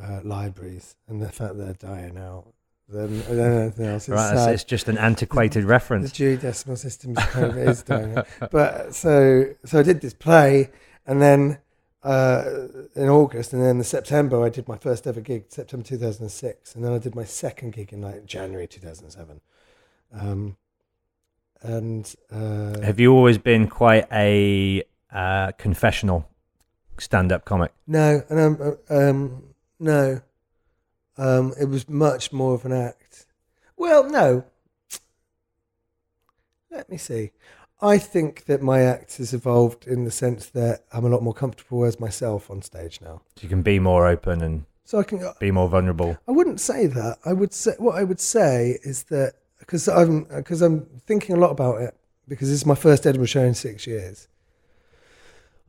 uh, 0.00 0.20
libraries 0.22 0.94
and 1.08 1.20
the 1.20 1.32
fact 1.32 1.58
they're 1.58 1.72
dying 1.72 2.16
out 2.18 2.52
than, 2.88 3.22
than 3.24 3.60
anything 3.62 3.86
else. 3.86 4.08
It's 4.08 4.16
right, 4.16 4.32
it's, 4.34 4.46
it's 4.46 4.64
just 4.64 4.88
an 4.88 4.98
antiquated 4.98 5.64
reference. 5.64 6.12
the 6.12 6.24
reference. 6.24 6.40
Dewey 6.40 6.50
Decimal 6.50 6.76
System 6.76 7.16
is 7.16 7.24
kind 7.24 7.44
of 7.46 7.58
is 7.58 7.82
doing 7.82 8.18
it. 8.18 8.26
But 8.50 8.94
so 8.94 9.54
so 9.64 9.78
I 9.80 9.82
did 9.82 10.00
this 10.00 10.14
play, 10.14 10.70
and 11.06 11.20
then 11.20 11.58
uh, 12.02 12.44
in 12.94 13.08
August, 13.08 13.52
and 13.52 13.62
then 13.62 13.78
in 13.78 13.84
September 13.84 14.44
I 14.44 14.48
did 14.48 14.68
my 14.68 14.76
first 14.76 15.06
ever 15.06 15.20
gig, 15.20 15.46
September 15.48 15.84
2006, 15.84 16.74
and 16.74 16.84
then 16.84 16.92
I 16.92 16.98
did 16.98 17.14
my 17.14 17.24
second 17.24 17.72
gig 17.72 17.92
in 17.92 18.00
like 18.00 18.26
January 18.26 18.68
2007. 18.68 19.40
Um, 20.12 20.56
and 21.62 22.14
uh, 22.30 22.80
Have 22.82 23.00
you 23.00 23.12
always 23.12 23.38
been 23.38 23.66
quite 23.66 24.06
a 24.12 24.84
uh, 25.12 25.52
confessional 25.52 26.28
stand-up 26.98 27.44
comic? 27.44 27.72
no, 27.86 28.22
and 28.28 28.38
um, 28.38 28.78
uh, 28.88 28.94
um, 28.94 29.42
no, 29.80 30.20
um, 31.18 31.52
it 31.60 31.66
was 31.66 31.88
much 31.88 32.32
more 32.32 32.54
of 32.54 32.64
an 32.64 32.72
act. 32.72 33.26
Well, 33.76 34.08
no. 34.08 34.44
Let 36.70 36.90
me 36.90 36.96
see. 36.96 37.30
I 37.80 37.98
think 37.98 38.46
that 38.46 38.62
my 38.62 38.80
act 38.82 39.18
has 39.18 39.34
evolved 39.34 39.86
in 39.86 40.04
the 40.04 40.10
sense 40.10 40.46
that 40.50 40.84
I'm 40.92 41.04
a 41.04 41.08
lot 41.08 41.22
more 41.22 41.34
comfortable 41.34 41.84
as 41.84 42.00
myself 42.00 42.50
on 42.50 42.62
stage 42.62 43.00
now. 43.02 43.20
So 43.36 43.42
you 43.42 43.48
can 43.48 43.62
be 43.62 43.78
more 43.78 44.06
open 44.06 44.40
and 44.42 44.64
So 44.84 44.98
I 44.98 45.02
can. 45.02 45.22
be 45.38 45.50
more 45.50 45.68
vulnerable. 45.68 46.16
I 46.26 46.32
wouldn't 46.32 46.60
say 46.60 46.86
that. 46.86 47.18
I 47.24 47.32
would 47.34 47.52
say 47.52 47.74
what 47.78 47.96
I 47.96 48.04
would 48.04 48.20
say 48.20 48.78
is 48.82 49.04
that 49.04 49.34
because 49.58 49.88
I'm 49.88 50.24
because 50.24 50.62
I'm 50.62 50.86
thinking 51.06 51.36
a 51.36 51.38
lot 51.38 51.50
about 51.50 51.80
it 51.82 51.94
because 52.28 52.48
this 52.48 52.58
is 52.58 52.66
my 52.66 52.74
first 52.74 53.06
Edinburgh 53.06 53.26
show 53.26 53.44
in 53.44 53.54
six 53.54 53.86
years. 53.86 54.28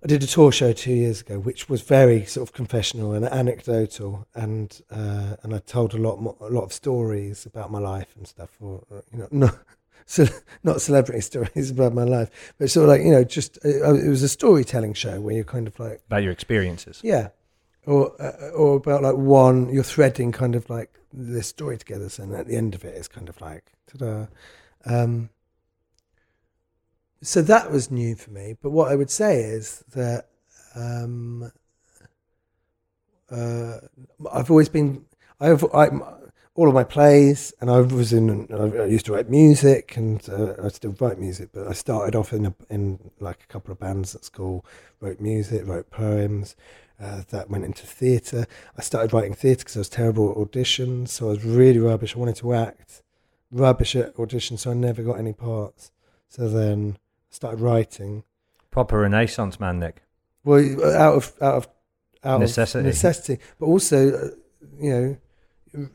I 0.04 0.08
did 0.08 0.22
a 0.24 0.28
tour 0.28 0.52
show 0.52 0.74
two 0.74 0.94
years 0.94 1.22
ago, 1.22 1.40
which 1.40 1.70
was 1.70 1.82
very 1.82 2.24
sort 2.26 2.48
of 2.48 2.54
confessional 2.54 3.14
and 3.14 3.26
anecdotal, 3.26 4.28
and 4.36 4.80
uh, 4.92 5.38
and 5.42 5.56
I 5.56 5.60
told 5.60 5.94
a 5.94 5.98
lot 5.98 6.22
more, 6.22 6.36
a 6.40 6.50
lot 6.50 6.64
of 6.64 6.74
stories 6.74 7.46
about 7.46 7.72
my 7.72 7.80
life 7.80 8.16
and 8.16 8.28
stuff, 8.28 8.52
or 8.62 8.84
uh, 8.92 9.02
you 9.12 9.20
know, 9.20 9.28
not 9.32 9.58
so 10.06 10.26
not 10.64 10.82
celebrity 10.82 11.22
stories 11.32 11.72
about 11.72 11.94
my 11.96 12.04
life, 12.04 12.54
but 12.60 12.70
sort 12.70 12.84
of 12.84 12.90
like 12.90 13.02
you 13.02 13.12
know, 13.12 13.24
just 13.24 13.58
uh, 13.66 13.94
it 13.96 14.08
was 14.08 14.22
a 14.22 14.30
storytelling 14.30 14.94
show 14.94 15.20
where 15.20 15.34
you're 15.34 15.44
kind 15.44 15.68
of 15.68 15.80
like 15.80 16.02
About 16.06 16.22
your 16.24 16.32
experiences. 16.32 17.02
yeah, 17.04 17.30
or 17.88 18.14
uh, 18.22 18.50
or 18.52 18.78
about 18.78 19.02
like 19.02 19.16
one 19.16 19.74
you're 19.74 19.84
threading 19.84 20.32
kind 20.32 20.56
of 20.56 20.70
like 20.70 20.94
this 21.12 21.48
story 21.48 21.78
together, 21.78 22.08
so 22.08 22.22
and 22.24 22.36
at 22.36 22.46
the 22.46 22.56
end 22.56 22.76
of 22.76 22.86
it, 22.86 22.96
it's 22.96 23.08
kind 23.08 23.30
of 23.30 23.42
like 23.42 23.74
ta-da. 23.88 24.28
Um, 24.86 25.32
so 27.22 27.42
that 27.42 27.72
was 27.72 27.92
new 27.92 28.16
for 28.16 28.32
me. 28.32 28.56
But 28.62 28.72
what 28.72 28.92
I 28.92 28.96
would 28.96 29.10
say 29.10 29.42
is 29.42 29.84
that 29.94 30.30
um, 30.76 31.52
uh, 33.30 33.78
I've 34.32 34.52
always 34.52 34.70
been 34.70 35.06
I've 35.40 35.64
I, 35.74 35.90
all 36.56 36.68
of 36.68 36.74
my 36.74 36.84
plays, 36.84 37.54
and 37.62 37.70
I 37.70 37.80
was 37.82 38.14
in. 38.14 38.48
I 38.52 38.86
used 38.86 39.06
to 39.06 39.14
write 39.14 39.30
music, 39.30 39.96
and 39.96 40.28
uh, 40.30 40.56
I 40.64 40.70
still 40.70 40.96
write 41.00 41.20
music. 41.20 41.50
But 41.54 41.68
I 41.68 41.74
started 41.74 42.16
off 42.16 42.34
in 42.34 42.48
a, 42.48 42.56
in 42.70 43.12
like 43.20 43.44
a 43.44 43.48
couple 43.48 43.72
of 43.72 43.80
bands 43.80 44.16
at 44.16 44.26
school. 44.26 44.66
Wrote 45.00 45.22
music, 45.22 45.66
wrote 45.66 45.90
poems. 45.92 46.56
Uh, 47.00 47.22
that 47.30 47.48
went 47.48 47.64
into 47.64 47.86
theatre. 47.86 48.48
I 48.76 48.82
started 48.82 49.14
writing 49.14 49.36
theatre 49.36 49.60
because 49.60 49.78
I 49.78 49.82
was 49.82 49.90
terrible 49.90 50.32
at 50.32 50.38
auditions, 50.38 51.10
so 51.10 51.28
I 51.28 51.30
was 51.30 51.46
really 51.46 51.78
rubbish. 51.78 52.16
I 52.16 52.20
wanted 52.20 52.38
to 52.38 52.56
act, 52.56 53.04
rubbish 53.52 53.96
at 53.96 54.16
auditions, 54.16 54.60
so 54.60 54.72
I 54.72 54.74
never 54.74 55.04
got 55.04 55.20
any 55.20 55.34
parts. 55.34 55.92
So 56.28 56.50
then 56.50 56.98
started 57.30 57.60
writing. 57.62 58.24
Proper 58.72 59.00
Renaissance 59.00 59.60
man, 59.60 59.80
Nick. 59.80 60.04
Well, 60.44 60.62
out 60.96 61.16
of 61.16 61.34
out 61.42 61.54
of 61.56 61.68
out 62.24 62.40
Necessity. 62.40 62.80
of 62.80 62.86
necessity, 62.86 63.40
but 63.60 63.66
also, 63.68 64.10
uh, 64.10 64.28
you 64.80 64.90
know, 64.92 65.18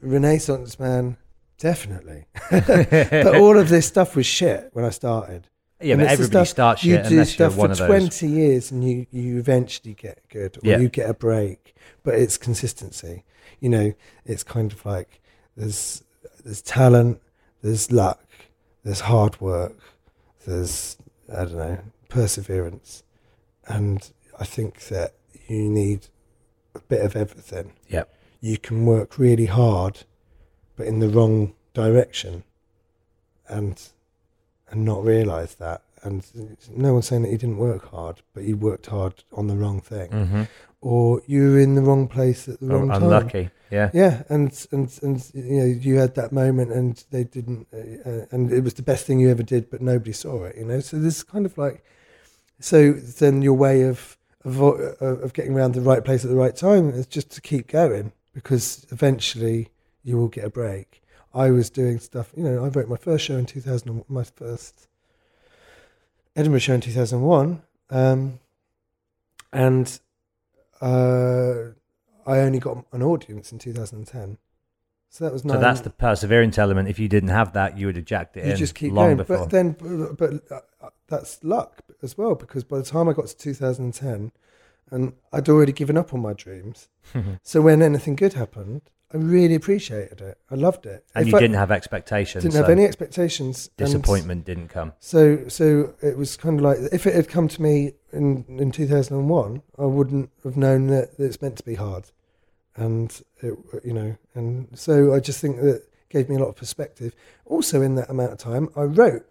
Renaissance 0.00 0.78
man, 0.78 1.16
definitely. 1.58 2.26
but 2.50 3.34
all 3.36 3.58
of 3.58 3.68
this 3.68 3.86
stuff 3.86 4.14
was 4.16 4.26
shit 4.26 4.70
when 4.72 4.84
I 4.84 4.90
started. 4.90 5.48
Yeah, 5.80 5.94
And 5.94 6.02
but 6.02 6.10
everybody 6.10 6.46
starts 6.46 6.84
you 6.84 6.94
shit 6.96 7.04
do 7.04 7.10
unless 7.12 7.38
you're 7.38 7.50
stuff 7.50 7.76
for 7.78 7.86
twenty 7.86 8.28
years, 8.28 8.70
and 8.70 8.84
you 8.88 9.06
you 9.10 9.38
eventually 9.38 9.94
get 9.94 10.22
good, 10.28 10.56
or 10.58 10.60
Yeah. 10.62 10.78
you 10.78 10.88
get 10.88 11.10
a 11.10 11.14
break. 11.14 11.74
But 12.04 12.14
it's 12.14 12.36
consistency. 12.38 13.24
You 13.60 13.68
know, 13.68 13.92
it's 14.24 14.42
kind 14.44 14.72
of 14.72 14.84
like 14.86 15.20
there's 15.56 16.04
there's 16.44 16.62
talent, 16.62 17.20
there's 17.62 17.90
luck, 17.90 18.22
there's 18.84 19.00
hard 19.00 19.40
work, 19.40 19.78
there's 20.46 20.96
I 21.32 21.44
don't 21.44 21.56
know 21.56 21.78
perseverance, 22.08 23.02
and 23.66 24.10
I 24.38 24.44
think 24.44 24.88
that 24.88 25.14
you 25.48 25.70
need 25.70 26.08
a 26.74 26.80
bit 26.80 27.04
of 27.04 27.16
everything. 27.16 27.72
Yep. 27.88 28.14
You 28.40 28.58
can 28.58 28.84
work 28.84 29.18
really 29.18 29.46
hard, 29.46 30.04
but 30.76 30.86
in 30.86 30.98
the 30.98 31.08
wrong 31.08 31.54
direction, 31.74 32.44
and 33.48 33.80
and 34.68 34.84
not 34.84 35.04
realise 35.04 35.54
that. 35.54 35.82
And 36.02 36.26
no 36.68 36.94
one's 36.94 37.06
saying 37.06 37.22
that 37.22 37.30
you 37.30 37.38
didn't 37.38 37.58
work 37.58 37.90
hard, 37.90 38.22
but 38.34 38.42
you 38.42 38.56
worked 38.56 38.86
hard 38.86 39.22
on 39.32 39.46
the 39.46 39.56
wrong 39.56 39.80
thing, 39.80 40.10
hmm 40.10 40.42
or 40.82 41.22
you 41.26 41.52
were 41.52 41.60
in 41.60 41.76
the 41.76 41.80
wrong 41.80 42.08
place 42.08 42.48
at 42.48 42.58
the 42.60 42.66
wrong 42.66 42.88
time. 42.88 43.04
unlucky. 43.04 43.50
Yeah. 43.70 43.90
Yeah, 43.94 44.22
and 44.28 44.66
and 44.72 44.98
and 45.02 45.30
you 45.32 45.60
know 45.60 45.64
you 45.64 45.96
had 45.96 46.16
that 46.16 46.32
moment, 46.32 46.72
and 46.72 47.02
they 47.10 47.24
didn't, 47.24 47.68
uh, 47.72 48.10
uh, 48.10 48.26
and 48.30 48.52
it 48.52 48.62
was 48.62 48.74
the 48.74 48.82
best 48.82 49.06
thing 49.06 49.18
you 49.18 49.30
ever 49.30 49.42
did, 49.42 49.70
but 49.70 49.80
nobody 49.80 50.12
saw 50.12 50.44
it. 50.44 50.56
You 50.56 50.66
know, 50.66 50.80
so 50.80 50.98
there's 50.98 51.22
kind 51.22 51.46
of 51.46 51.56
like, 51.56 51.82
so 52.60 52.92
then 52.92 53.40
your 53.40 53.54
way 53.54 53.82
of 53.82 54.18
of 54.44 54.58
of 55.00 55.32
getting 55.32 55.54
around 55.54 55.72
the 55.72 55.80
right 55.80 56.04
place 56.04 56.24
at 56.24 56.30
the 56.30 56.36
right 56.36 56.54
time 56.54 56.90
is 56.90 57.06
just 57.06 57.30
to 57.30 57.40
keep 57.40 57.68
going 57.68 58.12
because 58.34 58.84
eventually 58.90 59.68
you 60.02 60.18
will 60.18 60.28
get 60.28 60.44
a 60.44 60.50
break. 60.50 61.00
I 61.32 61.50
was 61.50 61.70
doing 61.70 61.98
stuff, 61.98 62.30
you 62.36 62.42
know. 62.42 62.64
I 62.64 62.68
wrote 62.68 62.88
my 62.88 62.96
first 62.96 63.24
show 63.24 63.36
in 63.36 63.46
2000, 63.46 64.04
my 64.08 64.24
first 64.24 64.88
Edinburgh 66.36 66.58
show 66.58 66.74
in 66.74 66.80
2001, 66.82 67.62
um, 67.88 68.38
and 69.52 69.98
uh, 70.82 71.72
I 72.26 72.38
only 72.40 72.58
got 72.58 72.84
an 72.92 73.02
audience 73.02 73.52
in 73.52 73.58
2010. 73.58 74.38
So 75.08 75.24
that 75.24 75.32
was 75.32 75.44
nine. 75.44 75.56
So 75.56 75.60
that's 75.60 75.80
the 75.82 75.90
perseverance 75.90 76.58
element. 76.58 76.88
If 76.88 76.98
you 76.98 77.08
didn't 77.08 77.28
have 77.28 77.52
that, 77.52 77.78
you 77.78 77.86
would 77.86 77.96
have 77.96 78.04
jacked 78.04 78.36
it 78.36 78.46
you 78.46 78.52
in 78.52 78.56
just 78.56 78.74
keep 78.74 78.92
long 78.92 79.08
going. 79.08 79.16
before. 79.18 79.38
But 79.38 79.50
then, 79.50 79.76
but, 79.78 80.16
but 80.16 80.52
uh, 80.80 80.88
that's 81.06 81.44
luck 81.44 81.82
as 82.02 82.16
well 82.16 82.34
because 82.34 82.64
by 82.64 82.78
the 82.78 82.84
time 82.84 83.08
I 83.08 83.12
got 83.12 83.26
to 83.26 83.36
2010, 83.36 84.32
and 84.90 85.12
I'd 85.32 85.48
already 85.48 85.72
given 85.72 85.96
up 85.96 86.12
on 86.12 86.20
my 86.20 86.32
dreams. 86.32 86.88
So 87.42 87.60
when 87.60 87.82
anything 87.82 88.16
good 88.16 88.34
happened, 88.34 88.82
I 89.14 89.16
really 89.18 89.54
appreciated 89.54 90.20
it. 90.20 90.38
I 90.50 90.54
loved 90.54 90.86
it. 90.86 91.04
and 91.14 91.26
If 91.26 91.32
you 91.32 91.36
I 91.36 91.40
didn't 91.40 91.56
have 91.56 91.70
expectations. 91.70 92.42
didn't 92.44 92.54
so 92.54 92.60
have 92.62 92.70
any 92.70 92.84
expectations. 92.84 93.68
disappointment 93.76 94.44
didn't 94.44 94.68
come. 94.68 94.92
So, 95.00 95.46
so 95.48 95.94
it 96.02 96.16
was 96.16 96.36
kind 96.36 96.58
of 96.58 96.64
like 96.64 96.78
if 96.92 97.06
it 97.06 97.14
had 97.14 97.28
come 97.28 97.48
to 97.48 97.60
me 97.62 97.92
in 98.12 98.44
in 98.48 98.70
2001, 98.72 99.62
I 99.78 99.84
wouldn't 99.84 100.30
have 100.44 100.56
known 100.56 100.86
that 100.88 101.10
it's 101.18 101.40
meant 101.42 101.56
to 101.58 101.64
be 101.64 101.74
hard, 101.74 102.04
and 102.76 103.10
it, 103.40 103.54
you 103.84 103.92
know, 103.92 104.16
and 104.34 104.68
so 104.74 105.12
I 105.14 105.20
just 105.20 105.40
think 105.40 105.56
that 105.60 105.82
gave 106.08 106.28
me 106.28 106.36
a 106.36 106.38
lot 106.38 106.48
of 106.48 106.56
perspective. 106.56 107.14
Also, 107.46 107.82
in 107.82 107.94
that 107.96 108.08
amount 108.10 108.32
of 108.32 108.38
time, 108.38 108.68
I 108.76 108.82
wrote. 108.82 109.26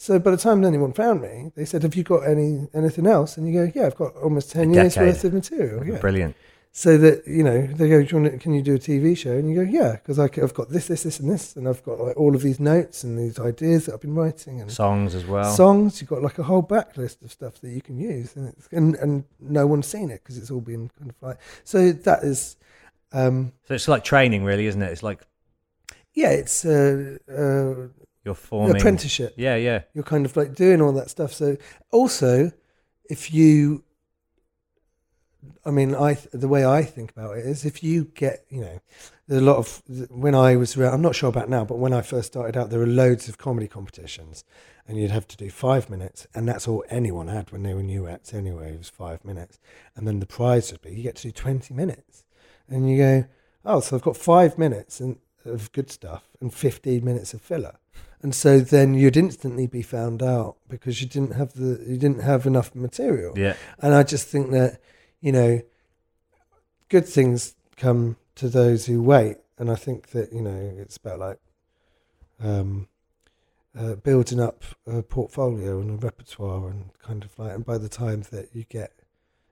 So 0.00 0.20
by 0.20 0.30
the 0.30 0.36
time 0.36 0.64
anyone 0.64 0.92
found 0.92 1.22
me, 1.22 1.50
they 1.56 1.64
said, 1.64 1.82
"Have 1.82 1.96
you 1.96 2.04
got 2.04 2.20
any 2.20 2.68
anything 2.72 3.06
else?" 3.06 3.36
And 3.36 3.48
you 3.48 3.52
go, 3.66 3.72
"Yeah, 3.74 3.86
I've 3.86 3.96
got 3.96 4.14
almost 4.16 4.52
ten 4.52 4.70
A 4.70 4.74
years 4.74 4.94
decade. 4.94 5.08
worth 5.08 5.24
of 5.24 5.32
material." 5.34 5.84
Yeah. 5.86 5.98
Brilliant. 5.98 6.36
So 6.72 6.96
that 6.98 7.26
you 7.26 7.42
know 7.42 7.66
they 7.66 7.88
go, 7.88 8.02
do 8.02 8.16
you 8.16 8.22
want 8.22 8.32
to, 8.32 8.38
"Can 8.38 8.54
you 8.54 8.62
do 8.62 8.74
a 8.74 8.78
TV 8.78 9.16
show?" 9.16 9.32
And 9.32 9.50
you 9.50 9.64
go, 9.64 9.70
"Yeah," 9.70 9.92
because 9.92 10.18
I've 10.18 10.54
got 10.54 10.70
this, 10.70 10.86
this, 10.86 11.02
this, 11.02 11.20
and 11.20 11.30
this, 11.30 11.56
and 11.56 11.68
I've 11.68 11.82
got 11.82 11.98
like 12.00 12.16
all 12.16 12.34
of 12.34 12.42
these 12.42 12.60
notes 12.60 13.04
and 13.04 13.18
these 13.18 13.38
ideas 13.38 13.86
that 13.86 13.94
I've 13.94 14.00
been 14.00 14.14
writing 14.14 14.60
and 14.60 14.70
Songs 14.70 15.14
as 15.14 15.26
well. 15.26 15.52
songs. 15.52 16.00
You've 16.00 16.10
got 16.10 16.22
like 16.22 16.38
a 16.38 16.44
whole 16.44 16.62
backlist 16.62 17.22
of 17.22 17.32
stuff 17.32 17.60
that 17.60 17.70
you 17.70 17.80
can 17.80 17.98
use, 17.98 18.36
and 18.36 18.48
it's, 18.48 18.68
and, 18.72 18.94
and 18.96 19.24
no 19.40 19.66
one's 19.66 19.86
seen 19.86 20.10
it 20.10 20.22
because 20.22 20.38
it's 20.38 20.50
all 20.50 20.60
been 20.60 20.90
kind 20.98 21.10
of 21.10 21.16
like 21.20 21.38
so. 21.64 21.92
That 21.92 22.22
is, 22.22 22.56
um, 23.12 23.52
so 23.66 23.74
it's 23.74 23.88
like 23.88 24.04
training, 24.04 24.44
really, 24.44 24.66
isn't 24.66 24.82
it? 24.82 24.92
It's 24.92 25.02
like 25.02 25.22
yeah, 26.18 26.30
it's 26.30 26.64
uh, 26.64 27.16
uh, 27.30 27.88
you're 28.24 28.34
forming. 28.34 28.76
apprenticeship. 28.76 29.34
Yeah, 29.36 29.56
yeah. 29.56 29.82
You're 29.94 30.04
kind 30.04 30.26
of 30.26 30.36
like 30.36 30.54
doing 30.54 30.82
all 30.82 30.92
that 30.94 31.10
stuff. 31.10 31.32
So 31.32 31.56
also, 31.92 32.50
if 33.08 33.32
you, 33.32 33.84
I 35.64 35.70
mean, 35.70 35.94
I 35.94 36.14
th- 36.14 36.28
the 36.32 36.48
way 36.48 36.64
I 36.64 36.82
think 36.82 37.10
about 37.10 37.36
it 37.36 37.46
is 37.46 37.64
if 37.64 37.82
you 37.82 38.04
get, 38.14 38.44
you 38.48 38.60
know, 38.60 38.80
there's 39.26 39.42
a 39.42 39.44
lot 39.44 39.58
of 39.58 39.82
when 40.10 40.34
I 40.34 40.56
was 40.56 40.76
around. 40.76 40.94
I'm 40.94 41.02
not 41.02 41.14
sure 41.14 41.28
about 41.28 41.48
now, 41.48 41.64
but 41.64 41.78
when 41.78 41.92
I 41.92 42.00
first 42.00 42.28
started 42.28 42.56
out, 42.56 42.70
there 42.70 42.78
were 42.78 42.86
loads 42.86 43.28
of 43.28 43.38
comedy 43.38 43.68
competitions, 43.68 44.44
and 44.86 44.98
you'd 44.98 45.10
have 45.10 45.28
to 45.28 45.36
do 45.36 45.50
five 45.50 45.90
minutes, 45.90 46.26
and 46.34 46.48
that's 46.48 46.66
all 46.66 46.84
anyone 46.88 47.28
had 47.28 47.52
when 47.52 47.62
they 47.62 47.74
were 47.74 47.82
new 47.82 48.06
acts 48.06 48.34
anyway. 48.34 48.72
It 48.72 48.78
was 48.78 48.88
five 48.88 49.24
minutes, 49.24 49.60
and 49.94 50.06
then 50.08 50.18
the 50.20 50.26
prize 50.26 50.72
would 50.72 50.82
be 50.82 50.90
you 50.90 51.02
get 51.02 51.16
to 51.16 51.22
do 51.24 51.32
20 51.32 51.74
minutes, 51.74 52.24
and 52.68 52.90
you 52.90 52.96
go, 52.96 53.24
oh, 53.64 53.80
so 53.80 53.96
I've 53.96 54.02
got 54.02 54.16
five 54.16 54.58
minutes 54.58 54.98
and 55.00 55.18
of 55.44 55.72
good 55.72 55.90
stuff 55.90 56.24
and 56.40 56.52
15 56.52 57.04
minutes 57.04 57.34
of 57.34 57.40
filler. 57.40 57.78
And 58.20 58.34
so 58.34 58.60
then 58.60 58.94
you'd 58.94 59.16
instantly 59.16 59.66
be 59.66 59.82
found 59.82 60.22
out 60.22 60.56
because 60.68 61.00
you 61.00 61.08
didn't 61.08 61.34
have 61.34 61.52
the 61.54 61.82
you 61.86 61.96
didn't 61.96 62.22
have 62.22 62.46
enough 62.46 62.74
material. 62.74 63.38
Yeah. 63.38 63.54
And 63.78 63.94
I 63.94 64.02
just 64.02 64.26
think 64.26 64.50
that, 64.50 64.80
you 65.20 65.32
know, 65.32 65.60
good 66.88 67.06
things 67.06 67.54
come 67.76 68.16
to 68.36 68.48
those 68.48 68.86
who 68.86 69.02
wait. 69.02 69.36
And 69.58 69.70
I 69.70 69.74
think 69.74 70.10
that, 70.10 70.32
you 70.32 70.40
know, 70.40 70.74
it's 70.78 70.96
about 70.96 71.18
like 71.18 71.38
um, 72.40 72.88
uh, 73.76 73.94
building 73.96 74.40
up 74.40 74.64
a 74.86 75.02
portfolio 75.02 75.80
and 75.80 75.90
a 75.90 76.06
repertoire 76.06 76.68
and 76.68 76.90
kind 77.02 77.24
of 77.24 77.36
like, 77.38 77.54
and 77.54 77.64
by 77.64 77.78
the 77.78 77.88
time 77.88 78.22
that 78.30 78.50
you 78.52 78.64
get, 78.68 78.92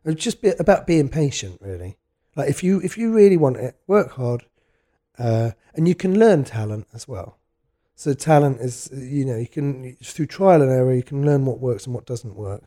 it's 0.05 0.23
just 0.23 0.41
be 0.41 0.53
about 0.59 0.87
being 0.87 1.09
patient, 1.09 1.61
really. 1.61 1.97
Like 2.37 2.49
if 2.49 2.62
you 2.62 2.81
if 2.81 2.97
you 2.97 3.12
really 3.12 3.37
want 3.37 3.57
it, 3.57 3.77
work 3.87 4.12
hard, 4.12 4.45
uh, 5.19 5.53
and 5.75 5.89
you 5.89 5.95
can 5.95 6.19
learn 6.19 6.45
talent 6.45 6.87
as 6.95 7.09
well. 7.09 7.39
So 7.97 8.12
talent 8.12 8.61
is, 8.61 8.91
you 8.93 9.25
know, 9.25 9.37
you 9.37 9.49
can 9.49 9.97
through 10.03 10.27
trial 10.27 10.62
and 10.62 10.71
error, 10.71 10.95
you 10.95 11.03
can 11.03 11.25
learn 11.25 11.45
what 11.47 11.59
works 11.59 11.87
and 11.87 11.95
what 11.95 12.07
doesn't 12.07 12.37
work. 12.37 12.62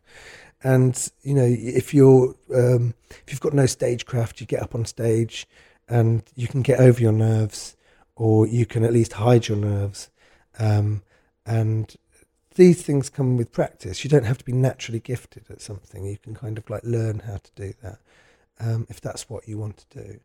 And 0.63 1.09
you 1.21 1.33
know, 1.33 1.47
if 1.47 1.93
you're 1.93 2.35
um, 2.53 2.93
if 3.09 3.25
you've 3.27 3.39
got 3.39 3.53
no 3.53 3.65
stagecraft, 3.65 4.41
you 4.41 4.47
get 4.47 4.61
up 4.61 4.75
on 4.75 4.85
stage, 4.85 5.47
and 5.87 6.23
you 6.35 6.47
can 6.47 6.61
get 6.61 6.79
over 6.79 7.01
your 7.01 7.13
nerves, 7.13 7.75
or 8.15 8.47
you 8.47 8.65
can 8.65 8.83
at 8.83 8.93
least 8.93 9.13
hide 9.13 9.47
your 9.47 9.57
nerves. 9.57 10.09
Um, 10.57 11.03
and 11.45 11.95
these 12.55 12.81
things 12.81 13.09
come 13.09 13.37
with 13.37 13.51
practice. 13.51 14.03
You 14.03 14.09
don't 14.09 14.25
have 14.25 14.37
to 14.39 14.45
be 14.45 14.51
naturally 14.51 14.99
gifted 14.99 15.45
at 15.49 15.61
something. 15.61 16.05
You 16.05 16.17
can 16.17 16.35
kind 16.35 16.57
of 16.57 16.69
like 16.69 16.83
learn 16.83 17.19
how 17.19 17.37
to 17.37 17.51
do 17.55 17.73
that 17.81 17.99
um, 18.59 18.85
if 18.89 18.99
that's 18.99 19.29
what 19.29 19.47
you 19.47 19.57
want 19.57 19.77
to 19.89 20.03
do 20.03 20.19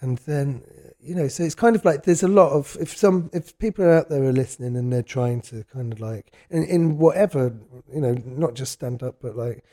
and 0.00 0.18
then 0.18 0.62
you 0.98 1.14
know 1.14 1.28
so 1.28 1.42
it's 1.42 1.54
kind 1.54 1.76
of 1.76 1.84
like 1.84 2.04
there's 2.04 2.22
a 2.22 2.28
lot 2.28 2.52
of 2.52 2.76
if 2.80 2.96
some 2.96 3.30
if 3.32 3.56
people 3.58 3.84
are 3.84 3.92
out 3.92 4.08
there 4.08 4.22
are 4.24 4.32
listening 4.32 4.76
and 4.76 4.92
they're 4.92 5.02
trying 5.02 5.40
to 5.40 5.64
kind 5.72 5.92
of 5.92 6.00
like 6.00 6.32
in, 6.50 6.64
in 6.64 6.98
whatever 6.98 7.54
you 7.92 8.00
know 8.00 8.16
not 8.24 8.54
just 8.54 8.72
stand 8.72 9.02
up 9.02 9.16
but 9.20 9.36
like 9.36 9.64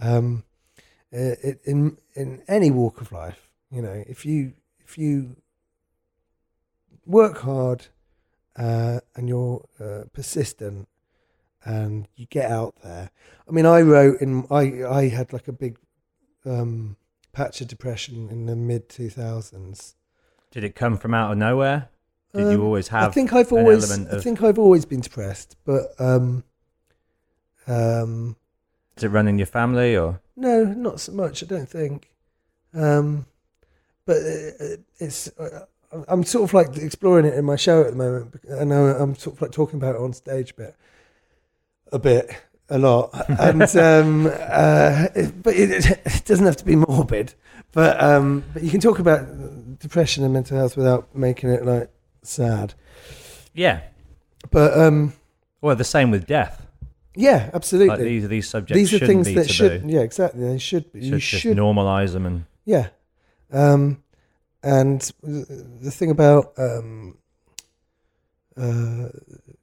um 0.00 0.44
it, 1.10 1.60
in 1.64 1.98
in 2.14 2.42
any 2.48 2.70
walk 2.70 3.00
of 3.00 3.12
life 3.12 3.48
you 3.70 3.82
know 3.82 4.04
if 4.06 4.24
you 4.24 4.52
if 4.80 4.96
you 4.96 5.36
work 7.06 7.38
hard 7.38 7.86
uh, 8.56 9.00
and 9.16 9.28
you're 9.28 9.66
uh, 9.80 10.04
persistent 10.12 10.88
and 11.64 12.08
you 12.16 12.26
get 12.26 12.50
out 12.50 12.74
there. 12.82 13.10
I 13.48 13.52
mean 13.52 13.66
i 13.66 13.80
wrote 13.80 14.20
in 14.20 14.46
i 14.50 14.84
i 14.84 15.08
had 15.08 15.32
like 15.32 15.48
a 15.48 15.52
big 15.52 15.78
um 16.44 16.96
patch 17.32 17.60
of 17.60 17.68
depression 17.68 18.28
in 18.30 18.46
the 18.46 18.56
mid 18.56 18.88
2000s. 18.88 19.94
Did 20.50 20.64
it 20.64 20.74
come 20.74 20.96
from 20.98 21.14
out 21.14 21.32
of 21.32 21.38
nowhere? 21.38 21.88
Did 22.34 22.46
Um, 22.46 22.52
you 22.52 22.62
always 22.62 22.88
have? 22.88 23.10
I 23.10 23.12
think 23.12 23.32
I've 23.32 23.52
always 23.52 23.90
element 23.90 24.14
I 24.14 24.20
think 24.20 24.42
I've 24.42 24.58
always 24.58 24.84
been 24.84 25.00
depressed, 25.00 25.56
but 25.64 25.94
um 25.98 26.44
um 27.66 28.36
Does 28.96 29.04
it 29.04 29.08
running 29.08 29.34
in 29.34 29.38
your 29.38 29.46
family 29.46 29.96
or? 29.96 30.20
no, 30.36 30.64
not 30.64 31.00
so 31.00 31.12
much, 31.12 31.42
I 31.42 31.46
don't 31.46 31.68
think. 31.68 32.10
Um 32.74 33.26
but 34.04 34.16
uh, 34.16 34.76
it's 34.98 35.30
I'm 36.08 36.24
sort 36.24 36.44
of 36.44 36.54
like 36.54 36.76
exploring 36.76 37.26
it 37.26 37.34
in 37.34 37.44
my 37.44 37.56
show 37.56 37.82
at 37.82 37.90
the 37.90 37.96
moment 37.96 38.40
and 38.48 38.72
I'm 38.72 39.14
sort 39.14 39.36
of 39.36 39.42
like 39.42 39.52
talking 39.52 39.78
about 39.78 39.94
it 39.94 40.00
on 40.00 40.12
stage 40.14 40.52
a 40.52 40.54
bit 40.54 40.76
a 41.92 41.98
bit 41.98 42.34
a 42.72 42.78
lot. 42.78 43.10
And 43.28 43.62
um 43.76 44.26
uh 44.26 45.06
it, 45.14 45.42
but 45.42 45.54
it, 45.54 45.70
it 46.04 46.22
doesn't 46.24 46.46
have 46.46 46.56
to 46.56 46.64
be 46.64 46.76
morbid 46.76 47.34
but 47.72 48.02
um 48.02 48.44
but 48.52 48.62
you 48.62 48.70
can 48.70 48.80
talk 48.80 48.98
about 48.98 49.20
depression 49.78 50.24
and 50.24 50.32
mental 50.32 50.56
health 50.56 50.76
without 50.76 51.14
making 51.14 51.50
it 51.50 51.64
like 51.64 51.90
sad. 52.22 52.74
Yeah. 53.54 53.80
but 54.50 54.76
um 54.78 55.12
Well, 55.60 55.76
the 55.76 55.84
same 55.84 56.10
with 56.10 56.26
death. 56.26 56.66
yeah 57.16 57.50
absolutely. 57.54 57.88
Like 57.88 57.98
these 58.00 58.24
are 58.24 58.28
these 58.28 58.48
subjects 58.48 58.78
these 58.90 58.94
are 59.02 59.06
things 59.06 59.26
be 59.28 59.34
that 59.34 59.50
should 59.50 59.84
yeah 59.88 60.00
exactly. 60.00 60.40
They 60.44 60.58
should 60.58 60.92
be. 60.92 61.00
Should 61.02 61.12
you 61.12 61.18
should 61.20 61.56
normalize 61.56 62.12
them 62.12 62.26
and 62.26 62.44
yeah. 62.64 62.88
Um 63.52 64.02
and 64.62 65.00
the 65.22 65.90
thing 65.90 66.10
about 66.10 66.52
um 66.56 67.16
uh 68.56 69.08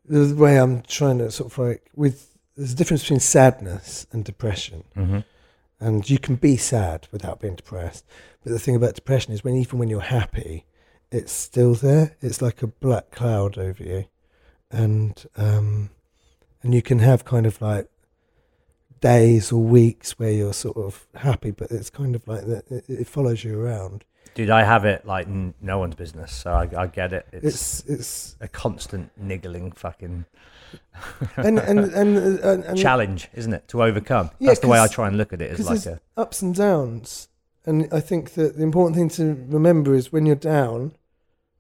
the 0.05 0.34
way 0.36 0.60
i'm 0.60 0.82
trying 0.82 1.20
to 1.20 1.30
sort 1.32 1.51
of 1.51 1.57
like 1.57 1.84
with 1.95 2.29
there's 2.60 2.74
a 2.74 2.76
difference 2.76 3.03
between 3.03 3.20
sadness 3.22 4.05
and 4.12 4.24
depression 4.26 4.84
Mhm. 4.95 5.24
and 5.80 6.10
you 6.10 6.20
can 6.20 6.36
be 6.36 6.57
sad 6.57 7.07
without 7.12 7.39
being 7.39 7.55
depressed. 7.55 8.03
But 8.43 8.51
the 8.51 8.60
thing 8.60 8.76
about 8.76 8.95
depression 8.95 9.34
is 9.34 9.43
when 9.43 9.55
even 9.55 9.80
when 9.80 9.89
you're 9.89 10.01
happy, 10.01 10.66
it's 11.12 11.32
still 11.32 11.74
there. 11.74 12.16
It's 12.22 12.41
like 12.41 12.62
a 12.62 12.68
black 12.68 13.12
cloud 13.12 13.57
over 13.57 13.82
you, 13.84 14.05
and 14.72 15.26
um, 15.38 15.89
and 16.62 16.74
you 16.74 16.82
can 16.82 16.99
have 16.99 17.24
kind 17.26 17.45
of 17.45 17.62
like 17.62 17.88
days 19.01 19.51
or 19.51 19.64
weeks 19.64 20.20
where 20.20 20.32
you're 20.32 20.53
sort 20.53 20.78
of 20.78 21.07
happy, 21.16 21.51
but 21.51 21.72
it's 21.72 21.89
kind 21.89 22.16
of 22.16 22.28
like 22.28 22.45
that. 22.45 22.70
It, 22.70 22.86
it 22.89 23.07
follows 23.07 23.43
you 23.43 23.60
around. 23.60 24.03
Dude, 24.36 24.49
I 24.49 24.64
have 24.64 24.86
it 24.86 25.05
like 25.05 25.28
n- 25.28 25.53
no 25.62 25.80
one's 25.80 25.95
business, 25.95 26.32
so 26.34 26.51
I, 26.51 26.70
I 26.78 26.88
get 26.88 27.14
it. 27.14 27.26
It's, 27.32 27.45
It's 27.45 27.84
it's 27.89 28.36
a 28.41 28.47
constant 28.47 29.12
niggling 29.18 29.72
fucking 29.72 30.26
and 31.38 31.60
and 31.60 31.80
and, 31.80 32.18
and, 32.18 32.64
and 32.64 32.78
challenge, 32.78 33.30
isn't 33.34 33.54
it, 33.54 33.68
to 33.70 33.84
overcome? 33.84 34.32
Yeah, 34.40 34.48
That's 34.50 34.60
the 34.60 34.68
way 34.68 34.80
I 34.80 34.88
try 34.88 35.08
and 35.08 35.18
look 35.18 35.34
at 35.34 35.42
it. 35.42 35.52
As 35.52 35.68
like 35.70 35.86
a 35.86 36.00
ups 36.18 36.42
and 36.42 36.54
downs, 36.56 37.28
and 37.66 37.88
I 37.92 38.00
think 38.00 38.34
that 38.34 38.58
the 38.58 38.64
important 38.64 38.96
thing 38.96 39.10
to 39.10 39.46
remember 39.48 39.94
is 39.94 40.12
when 40.12 40.26
you're 40.26 40.36
down, 40.36 40.94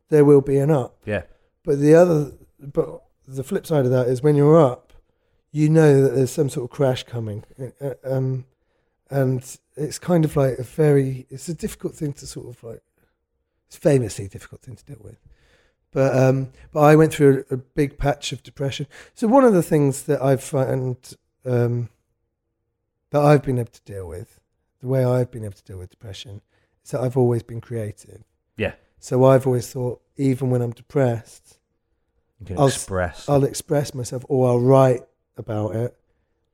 there 0.09 0.25
will 0.25 0.41
be 0.41 0.57
an 0.57 0.71
up. 0.71 0.97
yeah, 1.05 1.23
But 1.63 1.79
the 1.79 1.95
other, 1.95 2.31
but 2.59 3.03
the 3.27 3.43
flip 3.43 3.65
side 3.65 3.85
of 3.85 3.91
that 3.91 4.07
is 4.07 4.21
when 4.21 4.35
you're 4.35 4.59
up, 4.59 4.93
you 5.51 5.69
know 5.69 6.01
that 6.01 6.15
there's 6.15 6.31
some 6.31 6.49
sort 6.49 6.65
of 6.69 6.75
crash 6.75 7.03
coming, 7.03 7.43
Uh, 7.79 7.93
um, 8.03 8.45
and 9.09 9.57
it's 9.75 9.99
kind 9.99 10.25
of 10.25 10.35
like 10.35 10.59
a 10.59 10.63
very, 10.63 11.25
it's 11.29 11.49
a 11.49 11.53
difficult 11.53 11.95
thing 11.95 12.13
to 12.13 12.27
sort 12.27 12.47
of 12.47 12.63
like, 12.63 12.81
it's 13.67 13.77
famously 13.77 14.27
difficult 14.27 14.61
thing 14.61 14.75
to 14.75 14.85
deal 14.85 15.01
with. 15.03 15.17
But 15.91 16.15
um, 16.15 16.51
but 16.71 16.81
I 16.81 16.95
went 16.95 17.13
through 17.13 17.45
a, 17.49 17.55
a 17.55 17.57
big 17.57 17.97
patch 17.97 18.31
of 18.31 18.43
depression. 18.43 18.85
So 19.15 19.27
one 19.27 19.43
of 19.43 19.53
the 19.53 19.63
things 19.63 20.03
that 20.03 20.21
I've 20.21 20.43
found 20.43 21.15
um, 21.45 21.89
that 23.09 23.21
I've 23.21 23.43
been 23.43 23.57
able 23.57 23.71
to 23.71 23.81
deal 23.81 24.07
with, 24.07 24.39
the 24.81 24.87
way 24.87 25.03
I've 25.03 25.31
been 25.31 25.43
able 25.43 25.55
to 25.55 25.63
deal 25.63 25.77
with 25.79 25.89
depression, 25.89 26.41
is 26.83 26.91
that 26.91 27.01
I've 27.01 27.17
always 27.17 27.43
been 27.43 27.61
creative. 27.61 28.23
yeah. 28.57 28.73
So 29.01 29.23
I've 29.23 29.47
always 29.47 29.71
thought, 29.71 30.01
even 30.17 30.49
when 30.49 30.61
I'm 30.61 30.73
depressed, 30.73 31.57
You 32.41 32.47
can 32.47 32.59
I'll 32.59 32.67
express. 32.67 33.29
I'll 33.29 33.45
express 33.45 33.93
myself 33.93 34.25
or 34.27 34.49
I'll 34.49 34.59
write 34.59 35.03
about 35.37 35.73
it, 35.75 35.97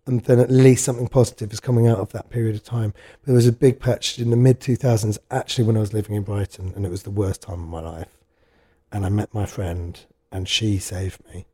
and 0.06 0.22
then 0.26 0.40
at 0.40 0.52
least 0.52 0.86
something 0.86 1.08
positive 1.08 1.52
is 1.52 1.60
coming 1.60 1.88
out 1.88 1.98
of 1.98 2.12
that 2.12 2.30
period 2.30 2.56
of 2.56 2.64
time. 2.64 2.94
There 3.24 3.34
was 3.34 3.48
a 3.48 3.52
big 3.52 3.80
patch 3.80 4.20
in 4.20 4.30
the 4.30 4.38
mid 4.38 4.60
2000s, 4.60 5.18
actually, 5.32 5.66
when 5.66 5.76
I 5.76 5.80
was 5.80 5.92
living 5.92 6.16
in 6.16 6.22
Brighton, 6.24 6.72
and 6.76 6.86
it 6.86 6.90
was 6.92 7.02
the 7.04 7.10
worst 7.10 7.42
time 7.42 7.64
of 7.64 7.68
my 7.68 7.82
life. 7.82 8.10
And 8.96 9.06
I 9.06 9.10
met 9.10 9.34
my 9.34 9.46
friend, 9.46 10.00
and 10.32 10.48
she 10.48 10.80
saved 10.80 11.20
me. 11.28 11.46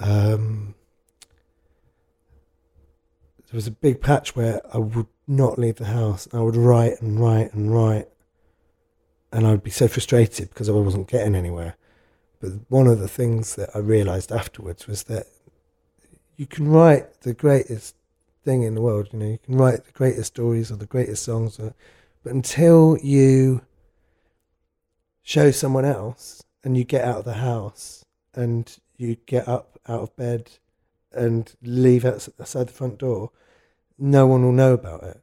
Um, 0.00 0.74
there 3.46 3.54
was 3.54 3.68
a 3.68 3.70
big 3.70 4.00
patch 4.00 4.34
where 4.34 4.60
I 4.74 4.78
would 4.78 5.06
not 5.28 5.56
leave 5.56 5.76
the 5.76 5.84
house. 5.84 6.26
I 6.32 6.40
would 6.40 6.56
write 6.56 7.00
and 7.00 7.20
write 7.20 7.54
and 7.54 7.72
write, 7.72 8.08
and 9.32 9.46
I 9.46 9.52
would 9.52 9.62
be 9.62 9.70
so 9.70 9.86
frustrated 9.86 10.48
because 10.48 10.68
I 10.68 10.72
wasn't 10.72 11.06
getting 11.06 11.36
anywhere. 11.36 11.76
But 12.40 12.54
one 12.68 12.88
of 12.88 12.98
the 12.98 13.06
things 13.06 13.54
that 13.54 13.70
I 13.72 13.78
realised 13.78 14.32
afterwards 14.32 14.88
was 14.88 15.04
that 15.04 15.26
you 16.36 16.46
can 16.48 16.66
write 16.66 17.20
the 17.20 17.34
greatest 17.34 17.94
thing 18.44 18.64
in 18.64 18.74
the 18.74 18.82
world. 18.82 19.10
You 19.12 19.18
know, 19.20 19.26
you 19.26 19.38
can 19.38 19.54
write 19.58 19.84
the 19.84 19.92
greatest 19.92 20.34
stories 20.34 20.72
or 20.72 20.76
the 20.76 20.86
greatest 20.86 21.22
songs, 21.22 21.60
or, 21.60 21.72
But 22.24 22.32
until 22.32 22.98
you 23.00 23.62
show 25.22 25.50
someone 25.50 25.84
else 25.84 26.42
and 26.64 26.76
you 26.76 26.84
get 26.84 27.04
out 27.04 27.18
of 27.18 27.24
the 27.24 27.34
house 27.34 28.04
and 28.34 28.78
you 28.96 29.16
get 29.26 29.48
up 29.48 29.78
out 29.88 30.00
of 30.00 30.16
bed 30.16 30.50
and 31.12 31.54
leave 31.62 32.04
outside 32.04 32.68
the 32.68 32.72
front 32.72 32.98
door, 32.98 33.30
no 33.98 34.26
one 34.26 34.42
will 34.42 34.52
know 34.52 34.72
about 34.72 35.02
it. 35.02 35.22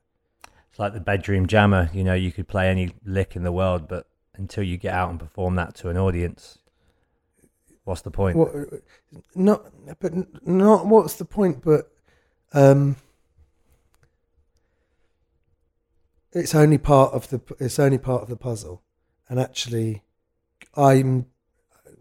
It's 0.70 0.80
like 0.80 0.93
the 0.93 1.00
bedroom 1.00 1.47
jammer. 1.47 1.89
You 1.93 2.04
know, 2.04 2.14
you 2.14 2.32
could 2.32 2.47
play 2.47 2.70
any 2.70 2.93
lick 3.04 3.36
in 3.36 3.43
the 3.43 3.52
world, 3.52 3.88
but 3.88 4.08
until 4.36 4.64
you 4.64 4.78
get 4.78 4.93
out 4.93 5.10
and 5.10 5.20
perform 5.20 5.56
that 5.56 5.76
to 5.76 5.89
an 5.89 5.97
audience, 5.97 6.60
what's 7.84 8.02
the 8.02 8.12
point? 8.12 8.38
What, 8.38 8.52
not, 9.36 9.66
but 10.00 10.14
not. 10.47 10.86
What's 10.86 11.16
the 11.16 11.26
point? 11.26 11.64
But 11.64 11.91
um, 12.54 12.95
it's 16.32 16.54
only 16.54 16.78
part 16.78 17.14
of 17.14 17.30
the. 17.30 17.41
It's 17.60 17.80
only 17.80 17.97
part 17.97 18.22
of 18.22 18.30
the 18.30 18.38
puzzle, 18.38 18.84
and 19.30 19.40
actually, 19.40 20.04
I'm 20.76 21.26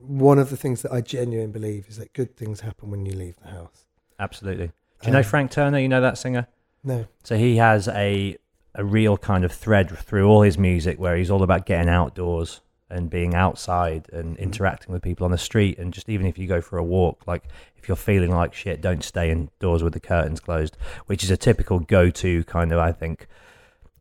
one 0.01 0.39
of 0.39 0.51
the 0.51 0.57
things 0.57 0.83
that 0.83 0.93
I 0.93 1.01
genuinely 1.01 1.53
believe 1.53 1.87
is 1.89 1.97
that 1.99 2.13
good 2.13 2.37
things 2.37 2.61
happen 2.61 2.91
when 2.91 3.05
you 3.05 3.13
leave 3.13 3.37
the 3.43 3.49
house. 3.49 3.85
Absolutely. 4.19 4.69
Do 5.01 5.07
you 5.07 5.13
know 5.13 5.19
Um, 5.19 5.25
Frank 5.25 5.51
Turner? 5.51 5.79
You 5.79 5.89
know 5.89 6.01
that 6.01 6.19
singer? 6.19 6.47
No, 6.85 7.07
So 7.25 7.37
he 7.37 7.57
has 7.57 7.89
a 7.89 8.37
a 8.75 8.85
real 8.85 9.17
kind 9.19 9.45
of 9.45 9.51
thread 9.51 9.91
through 9.91 10.29
all 10.29 10.43
his 10.43 10.57
music 10.57 11.01
where 11.01 11.17
he's 11.17 11.31
all 11.31 11.43
about 11.43 11.67
getting 11.67 11.89
outdoors 11.89 12.61
and 12.89 13.11
being 13.11 13.35
outside 13.35 14.09
and 14.13 14.37
interacting 14.37 14.93
with 14.93 15.03
people 15.03 15.25
on 15.25 15.31
the 15.33 15.39
street 15.39 15.79
and 15.79 15.93
just 15.93 16.09
even 16.09 16.27
if 16.27 16.39
you 16.39 16.47
go 16.47 16.61
for 16.61 16.79
a 16.79 16.85
walk 16.85 17.27
like 17.27 17.45
if 17.77 17.89
you're 17.89 17.97
feeling 17.97 18.31
like 18.31 18.55
shit 18.55 18.81
don't 18.81 19.03
stay 19.03 19.31
indoors 19.31 19.83
with 19.83 19.95
the 19.95 20.01
curtains 20.01 20.39
closed 20.39 20.77
which 21.07 21.25
is 21.25 21.31
a 21.31 21.37
typical 21.37 21.81
go-to 21.81 22.45
kind 22.45 22.71
of 22.71 22.79
i 22.79 22.93
think 22.93 23.27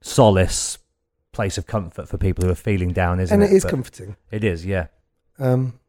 solace 0.01 0.77
place 1.37 1.57
of 1.57 1.65
comfort 1.67 2.09
for 2.09 2.17
people 2.17 2.43
who 2.43 2.51
are 2.51 2.55
feeling 2.69 2.91
down 2.93 3.19
isn't 3.19 3.33
and 3.33 3.43
it 3.43 3.47
And 3.47 3.53
it 3.53 3.57
is 3.57 3.63
But 3.63 3.69
comforting. 3.75 4.15
it 4.31 4.43
is 4.43 4.65
yeah 4.65 4.87
Um, 5.39 5.79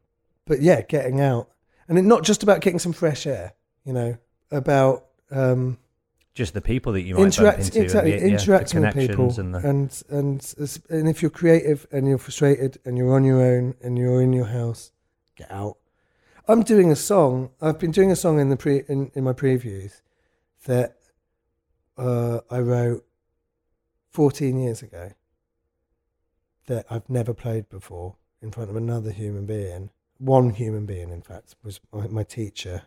but 0.45 0.61
yeah, 0.61 0.81
getting 0.81 1.19
out, 1.21 1.45
and 1.87 1.97
it, 1.97 2.03
not 2.03 2.23
just 2.23 2.43
about 2.43 2.61
getting 2.61 2.79
some 2.79 2.93
fresh 2.93 3.27
air. 3.27 3.53
You 3.83 3.93
know, 3.93 4.17
about 4.51 5.05
um, 5.31 5.77
just 6.33 6.53
the 6.53 6.61
people 6.61 6.91
that 6.93 7.01
you 7.01 7.13
might 7.15 7.21
bump 7.21 7.33
interact 7.37 7.65
into 7.67 7.81
exactly 7.83 8.13
and 8.13 8.21
the, 8.21 8.27
yeah, 8.27 8.33
interacting 8.33 8.81
with 8.81 8.95
people 8.95 9.39
and 9.39 9.53
the, 9.55 9.59
and 9.71 10.03
and 10.09 10.55
and 10.89 11.09
if 11.09 11.21
you're 11.21 11.31
creative 11.41 11.85
and 11.91 12.07
you're 12.07 12.17
frustrated 12.17 12.77
and 12.85 12.97
you're 12.97 13.13
on 13.13 13.23
your 13.23 13.41
own 13.41 13.75
and 13.83 13.97
you're 13.97 14.21
in 14.21 14.33
your 14.33 14.45
house 14.59 14.91
get 15.35 15.51
out 15.51 15.77
i'm 16.47 16.63
doing 16.63 16.91
a 16.91 16.95
song 16.95 17.49
i've 17.61 17.79
been 17.79 17.91
doing 17.91 18.11
a 18.11 18.15
song 18.15 18.39
in 18.39 18.49
the 18.49 18.57
pre 18.57 18.83
in, 18.87 19.11
in 19.15 19.23
my 19.23 19.33
previews 19.33 20.01
that 20.65 20.97
uh, 21.97 22.39
i 22.49 22.59
wrote 22.59 23.03
14 24.11 24.57
years 24.59 24.81
ago 24.81 25.11
that 26.69 26.85
i've 26.89 27.09
never 27.09 27.33
played 27.33 27.67
before 27.69 28.15
in 28.41 28.51
front 28.51 28.69
of 28.69 28.75
another 28.75 29.11
human 29.11 29.45
being 29.45 29.89
one 30.17 30.51
human 30.51 30.85
being 30.85 31.09
in 31.09 31.21
fact 31.21 31.55
was 31.63 31.79
my, 31.91 32.07
my 32.07 32.23
teacher 32.23 32.83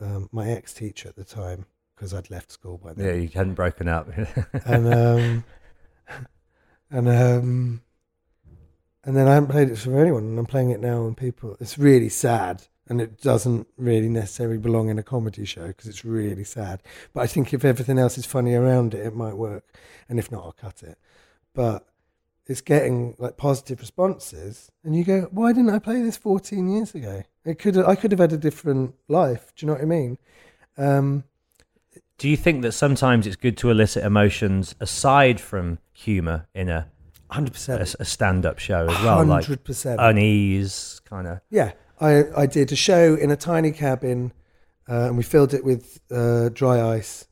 um, 0.00 0.28
my 0.32 0.48
ex-teacher 0.48 1.08
at 1.08 1.16
the 1.16 1.24
time 1.24 1.66
because 1.94 2.12
i'd 2.12 2.30
left 2.30 2.50
school 2.50 2.78
by 2.78 2.92
then 2.92 3.06
yeah 3.06 3.14
you 3.14 3.28
hadn't 3.28 3.54
broken 3.54 3.88
up 3.88 4.08
and 4.66 4.94
um, 4.94 5.44
and 6.90 7.08
um, 7.08 7.82
and 9.04 9.16
then 9.16 9.28
I 9.28 9.34
haven't 9.34 9.50
played 9.50 9.70
it 9.70 9.78
for 9.78 9.98
anyone, 9.98 10.24
and 10.24 10.38
I'm 10.38 10.46
playing 10.46 10.70
it 10.70 10.80
now, 10.80 11.06
and 11.06 11.16
people. 11.16 11.56
It's 11.60 11.78
really 11.78 12.08
sad, 12.08 12.64
and 12.88 13.00
it 13.00 13.20
doesn't 13.20 13.66
really 13.76 14.08
necessarily 14.08 14.58
belong 14.58 14.88
in 14.88 14.98
a 14.98 15.02
comedy 15.02 15.44
show 15.44 15.68
because 15.68 15.86
it's 15.86 16.04
really 16.04 16.44
sad. 16.44 16.82
But 17.12 17.22
I 17.22 17.26
think 17.26 17.54
if 17.54 17.64
everything 17.64 17.98
else 17.98 18.18
is 18.18 18.26
funny 18.26 18.54
around 18.54 18.94
it, 18.94 19.06
it 19.06 19.14
might 19.14 19.36
work, 19.36 19.64
and 20.08 20.18
if 20.18 20.30
not, 20.30 20.44
I'll 20.44 20.52
cut 20.52 20.82
it. 20.82 20.98
But 21.54 21.86
it's 22.50 22.60
getting 22.60 23.14
like 23.18 23.36
positive 23.36 23.80
responses, 23.80 24.70
and 24.84 24.96
you 24.96 25.04
go, 25.04 25.28
"Why 25.30 25.52
didn't 25.52 25.70
I 25.70 25.78
play 25.78 26.02
this 26.02 26.16
14 26.16 26.68
years 26.68 26.94
ago? 26.94 27.22
It 27.44 27.58
could 27.58 27.76
I 27.78 27.94
could 27.94 28.10
have 28.10 28.18
had 28.20 28.32
a 28.32 28.36
different 28.38 28.94
life." 29.08 29.52
Do 29.54 29.64
you 29.64 29.66
know 29.68 29.74
what 29.74 29.82
I 29.82 29.86
mean? 29.86 30.18
Um, 30.76 31.24
Do 32.18 32.28
you 32.28 32.36
think 32.36 32.62
that 32.62 32.72
sometimes 32.72 33.26
it's 33.26 33.36
good 33.36 33.56
to 33.58 33.70
elicit 33.70 34.04
emotions 34.04 34.74
aside 34.80 35.40
from 35.40 35.78
humour 35.92 36.48
in 36.54 36.68
a, 36.68 36.86
100% 37.30 37.96
a 37.98 38.04
stand-up 38.04 38.58
show 38.58 38.86
as 38.88 39.00
well, 39.04 39.24
like 39.24 39.44
Hundred 39.44 39.64
percent. 39.64 40.00
unease, 40.00 41.00
kind 41.04 41.26
of? 41.28 41.40
Yeah, 41.50 41.72
I 42.00 42.24
I 42.36 42.46
did 42.46 42.72
a 42.72 42.76
show 42.76 43.14
in 43.14 43.30
a 43.30 43.36
tiny 43.36 43.70
cabin, 43.70 44.32
uh, 44.88 45.06
and 45.06 45.16
we 45.16 45.22
filled 45.22 45.54
it 45.54 45.64
with 45.64 46.00
uh, 46.10 46.48
dry 46.48 46.96
ice, 46.96 47.28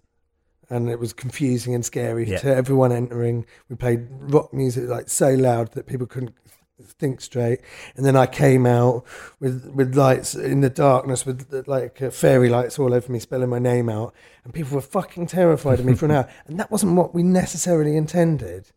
and 0.70 0.88
it 0.88 0.98
was 0.98 1.12
confusing 1.12 1.74
and 1.74 1.84
scary 1.84 2.28
Yeah. 2.28 2.38
to 2.38 2.54
everyone 2.54 2.92
entering. 2.92 3.46
We 3.68 3.76
played 3.76 4.06
rock 4.10 4.52
music 4.52 4.88
like 4.88 5.08
so 5.08 5.30
loud 5.34 5.72
that 5.72 5.86
people 5.86 6.06
couldn't 6.06 6.34
think 6.80 7.20
straight, 7.20 7.60
and 7.96 8.06
then 8.06 8.14
I 8.16 8.26
came 8.26 8.64
out 8.64 9.04
with 9.40 9.66
with 9.74 9.96
lights 9.96 10.34
in 10.34 10.60
the 10.60 10.70
darkness 10.70 11.26
with 11.26 11.64
like 11.66 12.00
uh, 12.00 12.10
fairy 12.10 12.48
lights 12.48 12.78
all 12.78 12.94
over 12.94 13.10
me, 13.10 13.18
spelling 13.18 13.50
my 13.50 13.58
name 13.58 13.88
out, 13.88 14.14
and 14.44 14.54
people 14.54 14.74
were 14.76 14.80
fucking 14.80 15.26
terrified 15.26 15.80
of 15.80 15.84
me 15.86 15.94
for 15.94 16.04
an 16.06 16.10
hour, 16.16 16.28
and 16.46 16.58
that 16.60 16.70
wasn't 16.70 16.94
what 16.94 17.14
we 17.14 17.22
necessarily 17.24 17.96
intended. 17.96 18.70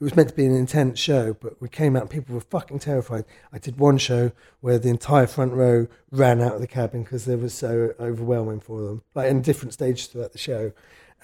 It 0.00 0.02
was 0.02 0.16
meant 0.16 0.30
to 0.30 0.34
be 0.34 0.44
an 0.44 0.54
intense 0.56 0.98
show, 0.98 1.34
but 1.40 1.60
we 1.62 1.68
came 1.68 1.94
out 1.94 2.02
and 2.02 2.10
people 2.10 2.34
were 2.34 2.40
fucking 2.40 2.80
terrified. 2.80 3.24
I 3.52 3.58
did 3.58 3.78
one 3.78 3.96
show 3.96 4.32
where 4.60 4.76
the 4.76 4.88
entire 4.88 5.28
front 5.28 5.52
row 5.52 5.86
ran 6.10 6.42
out 6.42 6.54
of 6.56 6.60
the 6.60 6.66
cabin 6.66 7.04
because 7.04 7.24
they 7.26 7.36
was 7.36 7.54
so 7.54 7.94
overwhelming 8.00 8.58
for 8.58 8.82
them, 8.82 9.02
like 9.14 9.30
in 9.30 9.40
different 9.40 9.72
stages 9.72 10.08
throughout 10.08 10.32
the 10.32 10.38
show, 10.38 10.72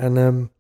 and 0.05 0.18
um, 0.18 0.51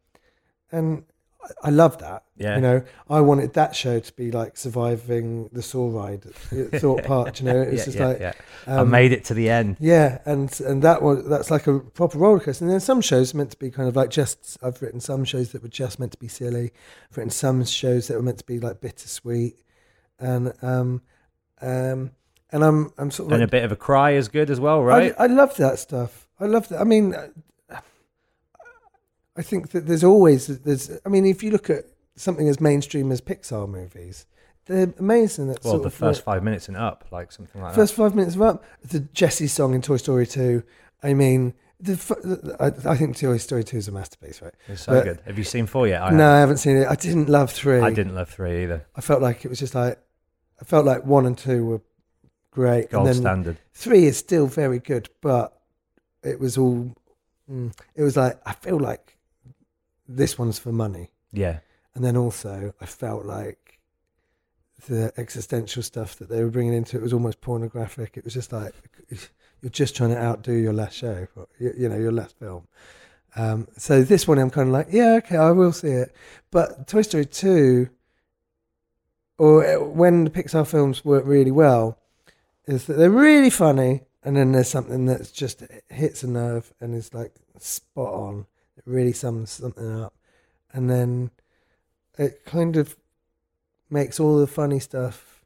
and 0.72 1.04
I- 1.42 1.68
I 1.68 1.70
love 1.70 1.98
that. 1.98 2.24
Yeah. 2.36 2.56
You 2.56 2.60
know, 2.60 2.82
I 3.08 3.20
wanted 3.20 3.54
that 3.54 3.74
show 3.74 3.98
to 3.98 4.12
be 4.14 4.30
like 4.30 4.56
surviving 4.56 5.48
the 5.52 5.62
saw 5.62 5.88
ride 5.88 6.24
at 6.26 6.34
Thorpe 6.80 7.04
Park. 7.04 7.40
You 7.40 7.46
know, 7.46 7.60
it 7.62 7.72
was 7.72 7.80
yeah, 7.80 7.84
just 7.84 7.98
yeah, 7.98 8.06
like 8.06 8.20
yeah. 8.20 8.32
I 8.66 8.76
um, 8.76 8.90
made 8.90 9.12
it 9.12 9.24
to 9.26 9.34
the 9.34 9.48
end. 9.50 9.76
yeah, 9.80 10.18
and 10.24 10.60
and 10.60 10.82
that 10.82 11.02
was 11.02 11.26
that's 11.28 11.50
like 11.50 11.66
a 11.66 11.80
proper 11.80 12.18
roller 12.18 12.40
coaster. 12.40 12.64
And 12.64 12.72
then 12.72 12.80
some 12.80 13.00
shows 13.00 13.34
meant 13.34 13.50
to 13.52 13.58
be 13.58 13.70
kind 13.70 13.88
of 13.88 13.96
like 13.96 14.10
just. 14.10 14.58
I've 14.62 14.80
written 14.82 15.00
some 15.00 15.24
shows 15.24 15.52
that 15.52 15.62
were 15.62 15.68
just 15.68 15.98
meant 15.98 16.12
to 16.12 16.18
be 16.18 16.28
silly. 16.28 16.72
I've 17.10 17.16
written 17.16 17.30
some 17.30 17.64
shows 17.64 18.08
that 18.08 18.14
were 18.14 18.22
meant 18.22 18.38
to 18.38 18.46
be 18.46 18.60
like 18.60 18.80
bittersweet, 18.80 19.56
and 20.18 20.52
um, 20.62 21.02
um, 21.62 22.12
and 22.52 22.64
I'm 22.64 22.92
I'm 22.98 23.10
sort 23.10 23.28
of 23.28 23.32
And 23.32 23.42
a 23.42 23.48
bit 23.48 23.64
of 23.64 23.72
a 23.72 23.76
cry 23.76 24.12
is 24.12 24.28
good 24.28 24.50
as 24.50 24.60
well, 24.60 24.82
right? 24.82 25.14
I, 25.18 25.24
I 25.24 25.26
love 25.26 25.56
that 25.56 25.78
stuff. 25.78 26.26
I 26.38 26.46
love 26.46 26.68
that. 26.68 26.80
I 26.80 26.84
mean, 26.84 27.14
I 29.40 29.42
think 29.42 29.70
that 29.70 29.86
there's 29.86 30.04
always 30.04 30.48
there's. 30.48 30.90
I 31.06 31.08
mean, 31.08 31.24
if 31.24 31.42
you 31.42 31.50
look 31.50 31.70
at 31.70 31.86
something 32.14 32.46
as 32.46 32.60
mainstream 32.60 33.10
as 33.10 33.22
Pixar 33.22 33.66
movies, 33.66 34.26
they're 34.66 34.92
amazing. 34.98 35.48
That 35.48 35.64
well, 35.64 35.78
the 35.78 35.88
first 35.88 36.18
like, 36.18 36.24
five 36.24 36.44
minutes 36.44 36.68
and 36.68 36.76
up, 36.76 37.06
like 37.10 37.32
something 37.32 37.62
like 37.62 37.74
First 37.74 37.94
five 37.94 38.14
minutes 38.14 38.34
of 38.34 38.42
up. 38.42 38.62
The 38.84 39.00
Jesse 39.00 39.46
song 39.46 39.72
in 39.72 39.80
Toy 39.80 39.96
Story 39.96 40.26
2. 40.26 40.62
I 41.02 41.14
mean, 41.14 41.54
the, 41.80 42.56
I, 42.60 42.90
I 42.90 42.96
think 42.98 43.16
Toy 43.16 43.38
Story 43.38 43.64
2 43.64 43.78
is 43.78 43.88
a 43.88 43.92
masterpiece, 43.92 44.42
right? 44.42 44.52
It's 44.68 44.82
so 44.82 44.92
but- 44.92 45.04
good. 45.04 45.20
Have 45.24 45.38
you 45.38 45.44
seen 45.44 45.64
four 45.64 45.88
yet? 45.88 46.02
I 46.02 46.10
no, 46.10 46.16
haven't. 46.16 46.20
I 46.20 46.40
haven't 46.40 46.56
seen 46.58 46.76
it. 46.76 46.86
I 46.86 46.96
didn't 46.96 47.30
love 47.30 47.50
3. 47.50 47.80
I 47.80 47.94
didn't 47.94 48.14
love 48.14 48.28
three 48.28 48.64
either. 48.64 48.84
I 48.94 49.00
felt 49.00 49.22
like 49.22 49.46
it 49.46 49.48
was 49.48 49.58
just 49.58 49.74
like, 49.74 49.98
I 50.60 50.66
felt 50.66 50.84
like 50.84 51.06
1 51.06 51.24
and 51.24 51.38
2 51.38 51.64
were 51.64 51.80
great. 52.50 52.90
Gold 52.90 53.06
and 53.06 53.14
then 53.14 53.22
standard. 53.22 53.56
3 53.72 54.04
is 54.04 54.18
still 54.18 54.46
very 54.46 54.80
good, 54.80 55.08
but 55.22 55.58
it 56.22 56.38
was 56.38 56.58
all, 56.58 56.94
mm, 57.50 57.72
it 57.94 58.02
was 58.02 58.18
like, 58.18 58.38
I 58.44 58.52
feel 58.52 58.78
like 58.78 59.16
this 60.16 60.38
one's 60.38 60.58
for 60.58 60.72
money. 60.72 61.10
Yeah. 61.32 61.60
And 61.94 62.04
then 62.04 62.16
also, 62.16 62.74
I 62.80 62.86
felt 62.86 63.24
like 63.24 63.78
the 64.88 65.12
existential 65.16 65.82
stuff 65.82 66.16
that 66.16 66.28
they 66.28 66.42
were 66.42 66.50
bringing 66.50 66.74
into 66.74 66.96
it 66.96 67.02
was 67.02 67.12
almost 67.12 67.40
pornographic. 67.40 68.16
It 68.16 68.24
was 68.24 68.34
just 68.34 68.52
like 68.52 68.74
you're 69.60 69.70
just 69.70 69.96
trying 69.96 70.10
to 70.10 70.18
outdo 70.18 70.52
your 70.52 70.72
last 70.72 70.96
show, 70.96 71.28
or, 71.36 71.48
you, 71.58 71.74
you 71.76 71.88
know, 71.88 71.98
your 71.98 72.12
last 72.12 72.38
film. 72.38 72.66
Um, 73.36 73.68
so 73.76 74.02
this 74.02 74.26
one, 74.26 74.38
I'm 74.38 74.50
kind 74.50 74.68
of 74.68 74.72
like, 74.72 74.88
yeah, 74.90 75.14
okay, 75.18 75.36
I 75.36 75.50
will 75.50 75.72
see 75.72 75.88
it. 75.88 76.14
But 76.50 76.88
Toy 76.88 77.02
Story 77.02 77.26
two, 77.26 77.90
or 79.38 79.64
uh, 79.64 79.84
when 79.84 80.24
the 80.24 80.30
Pixar 80.30 80.66
films 80.66 81.04
work 81.04 81.24
really 81.26 81.52
well, 81.52 81.98
is 82.66 82.86
that 82.86 82.94
they're 82.94 83.10
really 83.10 83.50
funny, 83.50 84.02
and 84.22 84.36
then 84.36 84.52
there's 84.52 84.68
something 84.68 85.06
that's 85.06 85.30
just 85.30 85.62
hits 85.88 86.22
a 86.22 86.26
nerve 86.26 86.72
and 86.80 86.94
is 86.94 87.12
like 87.12 87.34
spot 87.58 88.12
on. 88.14 88.46
It 88.86 88.90
really 88.90 89.12
sums 89.12 89.50
something 89.50 90.00
up, 90.00 90.14
and 90.72 90.88
then 90.88 91.30
it 92.18 92.44
kind 92.46 92.76
of 92.76 92.96
makes 93.90 94.18
all 94.18 94.38
the 94.38 94.46
funny 94.46 94.80
stuff 94.80 95.44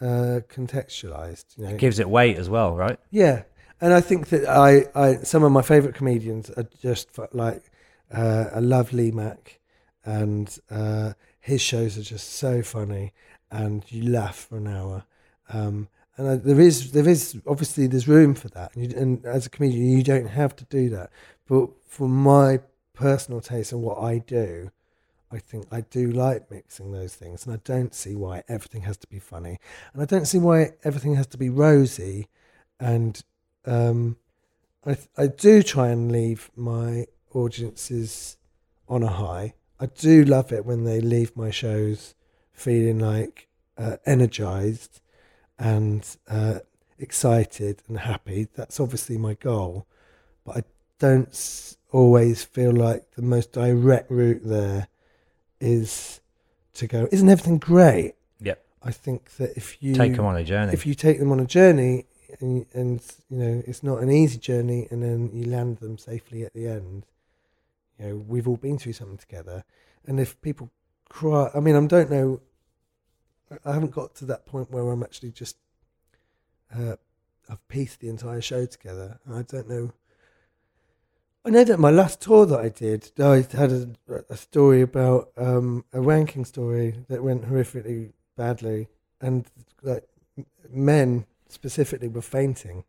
uh, 0.00 0.40
contextualized. 0.48 1.58
You 1.58 1.66
know, 1.66 1.76
Gives 1.76 1.98
it 1.98 2.08
weight 2.08 2.36
as 2.38 2.48
well, 2.48 2.74
right? 2.74 2.98
yeah, 3.10 3.42
and 3.80 3.92
I 3.92 4.00
think 4.00 4.28
that 4.28 4.48
I, 4.48 4.86
I 4.94 5.16
some 5.18 5.42
of 5.44 5.52
my 5.52 5.62
favorite 5.62 5.94
comedians 5.94 6.48
are 6.50 6.66
just 6.80 7.08
like 7.32 7.70
uh, 8.10 8.46
I 8.54 8.60
love 8.60 8.92
Lee 8.94 9.10
Mack, 9.10 9.60
and 10.04 10.56
uh, 10.70 11.12
his 11.40 11.60
shows 11.60 11.98
are 11.98 12.02
just 12.02 12.32
so 12.32 12.62
funny, 12.62 13.12
and 13.50 13.84
you 13.88 14.10
laugh 14.10 14.36
for 14.36 14.56
an 14.56 14.68
hour. 14.68 15.04
Um, 15.50 15.88
and 16.16 16.28
I, 16.28 16.36
there 16.36 16.60
is 16.60 16.92
there 16.92 17.08
is 17.08 17.36
obviously 17.46 17.86
there's 17.86 18.08
room 18.08 18.34
for 18.34 18.48
that, 18.48 18.74
and, 18.74 18.92
you, 18.92 18.98
and 18.98 19.24
as 19.24 19.46
a 19.46 19.50
comedian 19.50 19.86
you 19.86 20.02
don't 20.02 20.28
have 20.28 20.54
to 20.56 20.64
do 20.64 20.88
that. 20.90 21.10
But 21.46 21.70
for 21.86 22.08
my 22.08 22.60
personal 22.92 23.40
taste 23.40 23.72
and 23.72 23.82
what 23.82 23.98
I 23.98 24.18
do, 24.18 24.70
I 25.30 25.38
think 25.38 25.66
I 25.72 25.82
do 25.82 26.10
like 26.10 26.50
mixing 26.50 26.92
those 26.92 27.14
things, 27.14 27.46
and 27.46 27.54
I 27.54 27.60
don't 27.64 27.94
see 27.94 28.14
why 28.14 28.44
everything 28.48 28.82
has 28.82 28.96
to 28.98 29.06
be 29.06 29.18
funny, 29.18 29.58
and 29.92 30.02
I 30.02 30.04
don't 30.04 30.26
see 30.26 30.38
why 30.38 30.72
everything 30.84 31.16
has 31.16 31.26
to 31.28 31.38
be 31.38 31.50
rosy, 31.50 32.28
and 32.78 33.20
um, 33.66 34.16
I 34.86 34.96
I 35.16 35.26
do 35.26 35.62
try 35.62 35.88
and 35.88 36.12
leave 36.12 36.50
my 36.54 37.06
audiences 37.32 38.36
on 38.88 39.02
a 39.02 39.08
high. 39.08 39.54
I 39.80 39.86
do 39.86 40.24
love 40.24 40.52
it 40.52 40.64
when 40.64 40.84
they 40.84 41.00
leave 41.00 41.36
my 41.36 41.50
shows 41.50 42.14
feeling 42.52 43.00
like 43.00 43.48
uh, 43.76 43.96
energized 44.06 45.00
and 45.58 46.16
uh, 46.28 46.60
excited 46.98 47.82
and 47.88 47.98
happy. 47.98 48.48
That's 48.54 48.80
obviously 48.80 49.18
my 49.18 49.34
goal, 49.34 49.86
but 50.44 50.56
I 50.58 50.62
don't 50.98 51.76
always 51.92 52.42
feel 52.42 52.72
like 52.72 53.10
the 53.12 53.22
most 53.22 53.52
direct 53.52 54.10
route 54.10 54.42
there 54.44 54.88
is 55.60 56.20
to 56.74 56.86
go. 56.86 57.08
Isn't 57.12 57.28
everything 57.28 57.58
great? 57.58 58.14
Yeah. 58.40 58.54
I 58.82 58.90
think 58.90 59.36
that 59.36 59.56
if 59.56 59.82
you 59.82 59.94
Take 59.94 60.16
them 60.16 60.26
on 60.26 60.36
a 60.36 60.44
journey. 60.44 60.72
if 60.72 60.86
you 60.86 60.94
take 60.94 61.18
them 61.18 61.32
on 61.32 61.40
a 61.40 61.46
journey 61.46 62.06
and, 62.40 62.66
and 62.72 63.00
you 63.30 63.38
know 63.38 63.62
it's 63.66 63.82
not 63.82 64.02
an 64.02 64.10
easy 64.10 64.38
journey 64.38 64.88
and 64.90 65.02
then 65.02 65.30
you 65.32 65.44
land 65.46 65.78
them 65.78 65.96
safely 65.96 66.44
at 66.44 66.52
the 66.52 66.66
end 66.66 67.06
you 67.98 68.06
know 68.06 68.16
we've 68.16 68.48
all 68.48 68.56
been 68.56 68.76
through 68.76 68.92
something 68.92 69.16
together 69.16 69.64
and 70.06 70.18
if 70.18 70.40
people 70.42 70.68
cry 71.08 71.48
i 71.54 71.60
mean 71.60 71.76
i 71.76 71.86
don't 71.86 72.10
know 72.10 72.40
i 73.64 73.72
haven't 73.72 73.90
got 73.92 74.14
to 74.14 74.24
that 74.24 74.46
point 74.46 74.70
where 74.70 74.88
i'm 74.90 75.02
actually 75.02 75.30
just 75.30 75.56
uh, 76.74 76.96
i've 77.48 77.68
pieced 77.68 78.00
the 78.00 78.08
entire 78.08 78.40
show 78.40 78.66
together 78.66 79.18
i 79.32 79.42
don't 79.42 79.68
know 79.68 79.92
I 81.46 81.50
know 81.50 81.62
that 81.64 81.78
my 81.78 81.90
last 81.90 82.22
tour 82.22 82.46
that 82.46 82.58
I 82.58 82.70
did, 82.70 83.10
I 83.20 83.44
had 83.54 83.70
a, 83.70 83.90
a 84.30 84.36
story 84.36 84.80
about 84.80 85.28
um, 85.36 85.84
a 85.92 86.00
ranking 86.00 86.46
story 86.46 87.04
that 87.10 87.22
went 87.22 87.44
horrifically 87.44 88.12
badly, 88.34 88.88
and 89.20 89.44
like 89.82 90.04
men 90.70 91.26
specifically 91.50 92.08
were 92.08 92.22
fainting, 92.22 92.84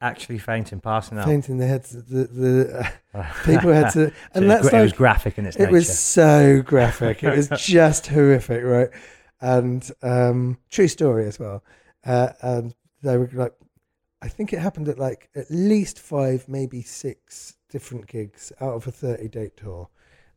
Actually 0.00 0.38
fainting, 0.38 0.80
passing 0.80 1.18
out. 1.18 1.26
fainting. 1.26 1.58
They 1.58 1.66
had 1.66 1.84
to, 1.84 1.96
the 2.00 2.24
the 2.24 2.90
uh, 3.12 3.26
people 3.44 3.74
had 3.74 3.90
to, 3.92 4.08
So 4.08 4.12
and 4.32 4.46
was 4.46 4.54
that's 4.62 4.72
it 4.72 4.80
was 4.80 4.90
like 4.92 4.96
graphic 4.96 5.38
in 5.38 5.44
its 5.44 5.56
it 5.56 5.60
nature. 5.64 5.72
was 5.72 5.98
so 5.98 6.62
graphic. 6.62 7.22
It 7.22 7.36
was 7.36 7.48
just 7.58 8.06
horrific, 8.06 8.64
right? 8.64 8.88
And 9.40 9.88
um, 10.02 10.58
true 10.70 10.88
story 10.88 11.26
as 11.26 11.38
well. 11.38 11.62
Uh, 12.04 12.30
and 12.42 12.74
they 13.02 13.16
were 13.16 13.30
like, 13.32 13.54
I 14.20 14.28
think 14.28 14.52
it 14.52 14.58
happened 14.58 14.88
at 14.88 14.98
like 14.98 15.28
at 15.36 15.50
least 15.50 15.98
five, 16.00 16.48
maybe 16.48 16.82
six 16.82 17.56
different 17.70 18.06
gigs 18.08 18.52
out 18.60 18.74
of 18.74 18.86
a 18.86 18.90
thirty-date 18.90 19.56
tour, 19.56 19.88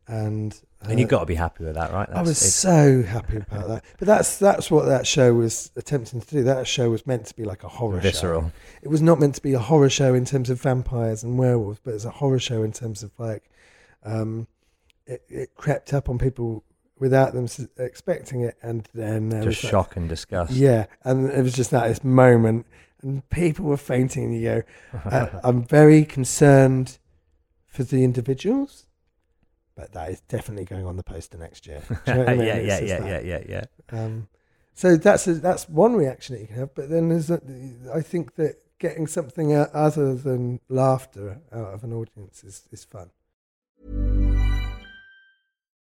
and 0.06 0.56
and 0.82 1.00
you've 1.00 1.08
uh, 1.08 1.10
got 1.10 1.20
to 1.20 1.26
be 1.26 1.34
happy 1.34 1.64
with 1.64 1.74
that, 1.74 1.92
right? 1.92 2.08
I 2.10 2.20
was 2.20 2.30
it's- 2.30 2.54
so 2.54 3.02
happy 3.02 3.38
about 3.38 3.66
that. 3.68 3.84
But 3.98 4.06
that's 4.06 4.36
that's 4.38 4.70
what 4.70 4.86
that 4.86 5.04
show 5.04 5.34
was 5.34 5.72
attempting 5.74 6.20
to 6.20 6.26
do. 6.28 6.42
That 6.44 6.68
show 6.68 6.90
was 6.90 7.06
meant 7.08 7.26
to 7.26 7.34
be 7.34 7.44
like 7.44 7.64
a 7.64 7.68
horror 7.68 7.96
show. 7.98 8.02
visceral. 8.02 8.52
It 8.82 8.88
was 8.88 9.02
not 9.02 9.18
meant 9.18 9.34
to 9.36 9.42
be 9.42 9.54
a 9.54 9.58
horror 9.58 9.90
show 9.90 10.14
in 10.14 10.24
terms 10.26 10.48
of 10.48 10.60
vampires 10.60 11.24
and 11.24 11.36
werewolves, 11.36 11.80
but 11.82 11.94
it's 11.94 12.04
a 12.04 12.10
horror 12.10 12.38
show 12.38 12.62
in 12.62 12.72
terms 12.72 13.02
of 13.02 13.10
like 13.18 13.50
um, 14.04 14.46
it, 15.06 15.22
it 15.28 15.54
crept 15.56 15.92
up 15.92 16.08
on 16.08 16.18
people 16.18 16.62
without 17.02 17.34
them 17.34 17.48
expecting 17.78 18.42
it, 18.42 18.56
and 18.62 18.88
then 18.94 19.28
there 19.28 19.42
Just 19.42 19.62
was 19.64 19.70
shock 19.70 19.96
and 19.96 20.08
disgust. 20.08 20.52
Yeah, 20.52 20.86
and 21.02 21.28
it 21.28 21.42
was 21.42 21.52
just 21.52 21.72
that 21.72 21.88
this 21.88 22.04
moment, 22.04 22.64
and 23.02 23.28
people 23.28 23.64
were 23.64 23.76
fainting. 23.76 24.24
And 24.26 24.34
you 24.36 24.42
go, 24.42 24.62
uh, 25.04 25.26
I'm 25.44 25.64
very 25.64 26.04
concerned 26.04 26.98
for 27.66 27.82
the 27.82 28.04
individuals. 28.04 28.86
But 29.74 29.92
that 29.94 30.10
is 30.10 30.20
definitely 30.20 30.64
going 30.64 30.86
on 30.86 30.96
the 30.96 31.02
poster 31.02 31.38
next 31.38 31.66
year. 31.66 31.82
You 32.06 32.14
know 32.14 32.24
I 32.24 32.34
mean? 32.36 32.46
yeah, 32.46 32.58
yeah, 32.58 32.80
yeah, 32.80 33.04
yeah, 33.04 33.20
yeah, 33.20 33.42
yeah. 33.48 33.64
Um, 33.90 34.28
so 34.74 34.96
that's 34.96 35.26
a, 35.26 35.34
that's 35.34 35.68
one 35.68 35.94
reaction 35.94 36.36
that 36.36 36.42
you 36.42 36.46
can 36.46 36.56
have. 36.56 36.74
But 36.74 36.88
then 36.88 37.08
there's, 37.08 37.30
a, 37.30 37.40
I 37.92 38.00
think 38.00 38.36
that 38.36 38.56
getting 38.78 39.08
something 39.08 39.52
out 39.52 39.72
other 39.72 40.14
than 40.14 40.60
laughter 40.68 41.40
out 41.50 41.74
of 41.74 41.82
an 41.82 41.92
audience 41.92 42.44
is, 42.44 42.68
is 42.70 42.84
fun. 42.84 43.10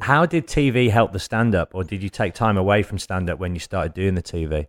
How 0.00 0.26
did 0.26 0.46
TV 0.46 0.90
help 0.90 1.12
the 1.12 1.20
stand 1.20 1.54
up, 1.54 1.74
or 1.74 1.84
did 1.84 2.02
you 2.02 2.08
take 2.08 2.34
time 2.34 2.56
away 2.56 2.82
from 2.82 2.98
stand 2.98 3.30
up 3.30 3.38
when 3.38 3.54
you 3.54 3.60
started 3.60 3.94
doing 3.94 4.14
the 4.14 4.22
TV? 4.22 4.66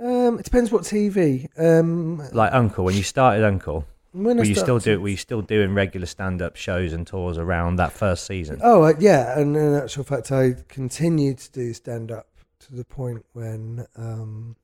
Um, 0.00 0.38
it 0.38 0.44
depends 0.44 0.70
what 0.70 0.82
TV. 0.82 1.48
Um, 1.58 2.22
Like 2.32 2.52
Uncle, 2.52 2.84
when 2.84 2.94
you 2.94 3.02
started 3.02 3.44
Uncle, 3.44 3.86
when 4.12 4.38
I 4.38 4.42
were 4.42 4.46
you 4.46 4.54
still 4.54 4.78
do 4.78 5.00
were 5.00 5.08
you 5.08 5.16
still 5.16 5.42
doing 5.42 5.74
regular 5.74 6.06
stand 6.06 6.40
up 6.40 6.54
shows 6.54 6.92
and 6.92 7.06
tours 7.06 7.38
around 7.38 7.76
that 7.76 7.92
first 7.92 8.24
season? 8.24 8.60
Oh 8.62 8.84
uh, 8.84 8.94
yeah, 9.00 9.38
and 9.38 9.56
in 9.56 9.74
actual 9.74 10.04
fact, 10.04 10.30
I 10.30 10.54
continued 10.68 11.38
to 11.38 11.50
do 11.52 11.72
stand 11.74 12.12
up 12.12 12.28
to 12.60 12.74
the 12.76 12.84
point 12.84 13.26
when 13.32 13.86
um, 13.96 14.54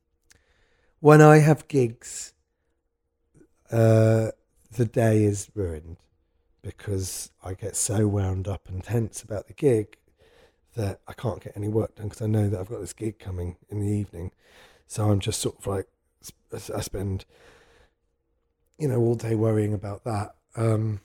when 1.01 1.20
I 1.20 1.39
have 1.39 1.66
gigs, 1.66 2.32
uh, 3.72 4.28
the 4.70 4.85
day 4.85 5.24
is 5.24 5.51
ruined 5.55 5.97
because 6.65 7.31
I 7.43 7.55
get 7.55 7.77
so 7.77 8.09
wound 8.09 8.49
up 8.49 8.69
and 8.69 8.83
tense 8.83 9.23
about 9.23 9.47
the 9.47 9.53
gig 9.53 9.99
that 10.75 11.01
I 11.07 11.12
can't 11.12 11.43
get 11.43 11.57
any 11.57 11.69
work 11.69 11.97
done 11.97 12.09
because 12.09 12.23
I 12.23 12.27
know 12.27 12.49
that 12.49 12.59
I've 12.59 12.69
got 12.69 12.81
this 12.81 12.93
gig 12.93 13.19
coming 13.19 13.57
in 13.69 13.81
the 13.81 13.87
evening. 13.87 14.33
So 14.87 15.09
I'm 15.11 15.21
just 15.21 15.41
sort 15.41 15.59
of 15.59 15.67
like 15.67 15.87
I 16.53 16.81
spend, 16.81 17.27
you 18.79 18.89
know, 18.89 18.99
all 18.99 19.15
day 19.15 19.35
worrying 19.35 19.75
about 19.75 20.05
that. 20.05 20.35
Um, 20.57 21.01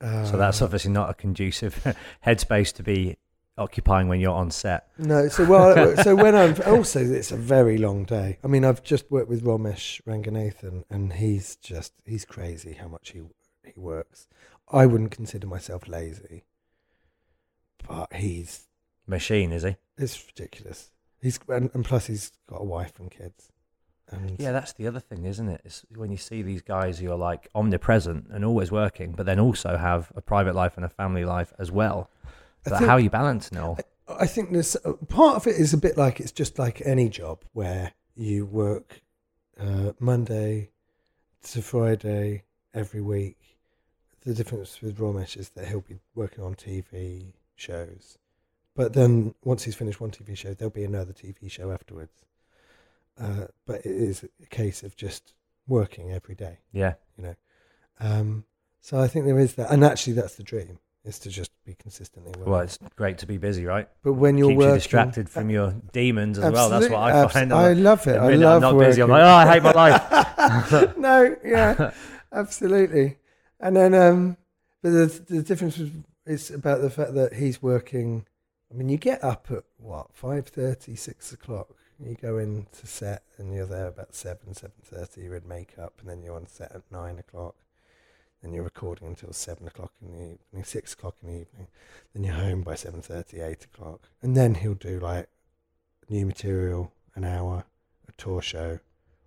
so 0.00 0.36
that's 0.36 0.60
uh, 0.60 0.64
obviously 0.64 0.90
not 0.90 1.08
a 1.08 1.14
conducive 1.14 1.96
headspace 2.26 2.72
to 2.74 2.82
be 2.82 3.16
occupying 3.56 4.08
when 4.08 4.20
you're 4.20 4.34
on 4.34 4.50
set. 4.50 4.88
No, 4.98 5.28
so 5.28 5.44
well, 5.44 5.96
so 6.02 6.14
when 6.14 6.34
I'm 6.34 6.56
also 6.66 7.00
it's 7.00 7.32
a 7.32 7.36
very 7.36 7.78
long 7.78 8.04
day. 8.04 8.38
I 8.42 8.48
mean, 8.48 8.64
I've 8.64 8.82
just 8.82 9.10
worked 9.10 9.28
with 9.28 9.44
Romesh 9.44 10.02
Ranganathan, 10.02 10.84
and 10.90 11.14
he's 11.14 11.56
just 11.56 11.92
he's 12.04 12.24
crazy 12.24 12.74
how 12.74 12.88
much 12.88 13.10
he 13.10 13.22
he 13.64 13.72
works. 13.76 14.26
I 14.68 14.86
wouldn't 14.86 15.10
consider 15.10 15.46
myself 15.46 15.88
lazy, 15.88 16.44
but 17.86 18.12
he's 18.14 18.68
Machine, 19.06 19.52
is 19.52 19.62
he? 19.62 19.76
it's 19.98 20.26
ridiculous. 20.26 20.90
He's 21.20 21.38
and, 21.48 21.70
and 21.74 21.84
plus 21.84 22.06
he's 22.06 22.32
got 22.48 22.60
a 22.60 22.64
wife 22.64 22.98
and 22.98 23.10
kids. 23.10 23.50
And 24.10 24.36
Yeah, 24.38 24.52
that's 24.52 24.72
the 24.74 24.86
other 24.86 25.00
thing, 25.00 25.24
isn't 25.24 25.48
it? 25.48 25.62
It's 25.64 25.84
when 25.94 26.10
you 26.10 26.16
see 26.16 26.42
these 26.42 26.62
guys 26.62 26.98
who 26.98 27.10
are 27.10 27.16
like 27.16 27.48
omnipresent 27.54 28.26
and 28.30 28.44
always 28.44 28.70
working, 28.70 29.12
but 29.12 29.26
then 29.26 29.40
also 29.40 29.76
have 29.76 30.12
a 30.14 30.20
private 30.20 30.54
life 30.54 30.76
and 30.76 30.84
a 30.84 30.90
family 30.90 31.24
life 31.24 31.52
as 31.58 31.70
well. 31.70 32.10
But 32.64 32.78
think- 32.78 32.88
how 32.88 32.94
are 32.94 33.00
you 33.00 33.10
balancing 33.10 33.58
it 33.58 33.60
all? 33.62 33.78
I 34.06 34.26
think 34.26 34.52
there's 34.52 34.76
uh, 34.84 34.92
part 35.08 35.36
of 35.36 35.46
it 35.46 35.56
is 35.56 35.72
a 35.72 35.78
bit 35.78 35.96
like 35.96 36.20
it's 36.20 36.32
just 36.32 36.58
like 36.58 36.82
any 36.84 37.08
job 37.08 37.42
where 37.52 37.92
you 38.14 38.44
work 38.44 39.00
uh, 39.58 39.92
Monday 39.98 40.70
to 41.44 41.62
Friday 41.62 42.42
every 42.74 43.00
week. 43.00 43.38
The 44.20 44.34
difference 44.34 44.80
with 44.82 44.98
Romesh 44.98 45.36
is 45.36 45.50
that 45.50 45.68
he'll 45.68 45.80
be 45.80 45.98
working 46.14 46.44
on 46.44 46.54
TV 46.54 47.32
shows, 47.56 48.18
but 48.74 48.92
then 48.94 49.34
once 49.44 49.62
he's 49.64 49.74
finished 49.74 50.00
one 50.00 50.10
TV 50.10 50.36
show, 50.36 50.52
there'll 50.54 50.70
be 50.70 50.84
another 50.84 51.12
TV 51.12 51.50
show 51.50 51.70
afterwards. 51.70 52.12
Uh, 53.18 53.46
but 53.66 53.76
it 53.86 53.86
is 53.92 54.24
a 54.42 54.46
case 54.46 54.82
of 54.82 54.96
just 54.96 55.34
working 55.68 56.10
every 56.12 56.34
day, 56.34 56.58
Yeah. 56.72 56.94
you 57.16 57.24
know. 57.24 57.34
Um, 58.00 58.44
so 58.80 58.98
I 58.98 59.06
think 59.08 59.24
there 59.24 59.38
is 59.38 59.54
that, 59.54 59.70
and 59.70 59.84
actually 59.84 60.14
that's 60.14 60.34
the 60.34 60.42
dream 60.42 60.78
is 61.04 61.18
to 61.20 61.28
just 61.28 61.50
be 61.64 61.74
consistently 61.74 62.32
working. 62.38 62.52
Well, 62.52 62.60
it's 62.60 62.78
great 62.96 63.18
to 63.18 63.26
be 63.26 63.36
busy, 63.36 63.66
right? 63.66 63.88
but 64.02 64.14
when 64.14 64.38
you're 64.38 64.48
Keeps 64.48 64.58
working, 64.58 64.70
you 64.70 64.78
distracted 64.78 65.28
from 65.28 65.50
your 65.50 65.74
demons 65.92 66.38
as 66.38 66.52
well. 66.52 66.70
That's 66.70 66.88
what 66.88 66.98
I 66.98 67.10
Absolutely, 67.10 67.50
find. 67.50 67.52
I 67.52 67.72
love 67.74 68.06
it. 68.06 68.16
I 68.16 68.34
love 68.34 68.62
I'm 68.62 68.74
not 68.74 68.78
busy. 68.78 69.02
I'm 69.02 69.10
like, 69.10 69.22
oh, 69.22 69.26
I 69.26 69.52
hate 69.52 69.62
my 69.62 69.72
life. 69.72 70.96
no, 70.96 71.36
yeah, 71.44 71.92
absolutely. 72.32 73.18
And 73.60 73.76
then, 73.76 73.94
um, 73.94 74.36
but 74.82 74.90
the 74.90 75.24
the 75.28 75.42
difference 75.42 75.80
is 76.26 76.50
about 76.50 76.80
the 76.80 76.90
fact 76.90 77.14
that 77.14 77.34
he's 77.34 77.62
working. 77.62 78.26
I 78.70 78.76
mean, 78.76 78.88
you 78.88 78.96
get 78.96 79.22
up 79.22 79.48
at 79.50 79.64
what 79.76 80.08
five 80.14 80.46
thirty, 80.46 80.96
six 80.96 81.32
o'clock. 81.32 81.68
You 82.04 82.16
go 82.20 82.38
into 82.38 82.86
set 82.86 83.22
and 83.38 83.54
you're 83.54 83.66
there 83.66 83.86
about 83.86 84.14
seven, 84.14 84.54
seven 84.54 84.74
thirty. 84.82 85.22
You're 85.22 85.36
in 85.36 85.46
makeup, 85.46 85.94
and 86.00 86.08
then 86.08 86.22
you're 86.22 86.34
on 86.34 86.46
set 86.46 86.72
at 86.72 86.82
nine 86.90 87.18
o'clock. 87.18 87.54
Then 88.44 88.52
you're 88.52 88.62
recording 88.62 89.08
until 89.08 89.32
seven 89.32 89.66
o'clock 89.66 89.92
in 90.02 90.12
the 90.12 90.18
evening, 90.18 90.64
six 90.64 90.92
o'clock 90.92 91.16
in 91.22 91.28
the 91.28 91.40
evening. 91.40 91.66
Then 92.12 92.24
you're 92.24 92.34
home 92.34 92.60
by 92.60 92.74
seven 92.74 93.00
thirty, 93.00 93.40
eight 93.40 93.64
o'clock, 93.64 94.02
and 94.20 94.36
then 94.36 94.54
he'll 94.56 94.74
do 94.74 95.00
like 95.00 95.28
new 96.10 96.26
material, 96.26 96.92
an 97.14 97.24
hour, 97.24 97.64
a 98.06 98.12
tour 98.18 98.42
show, 98.42 98.80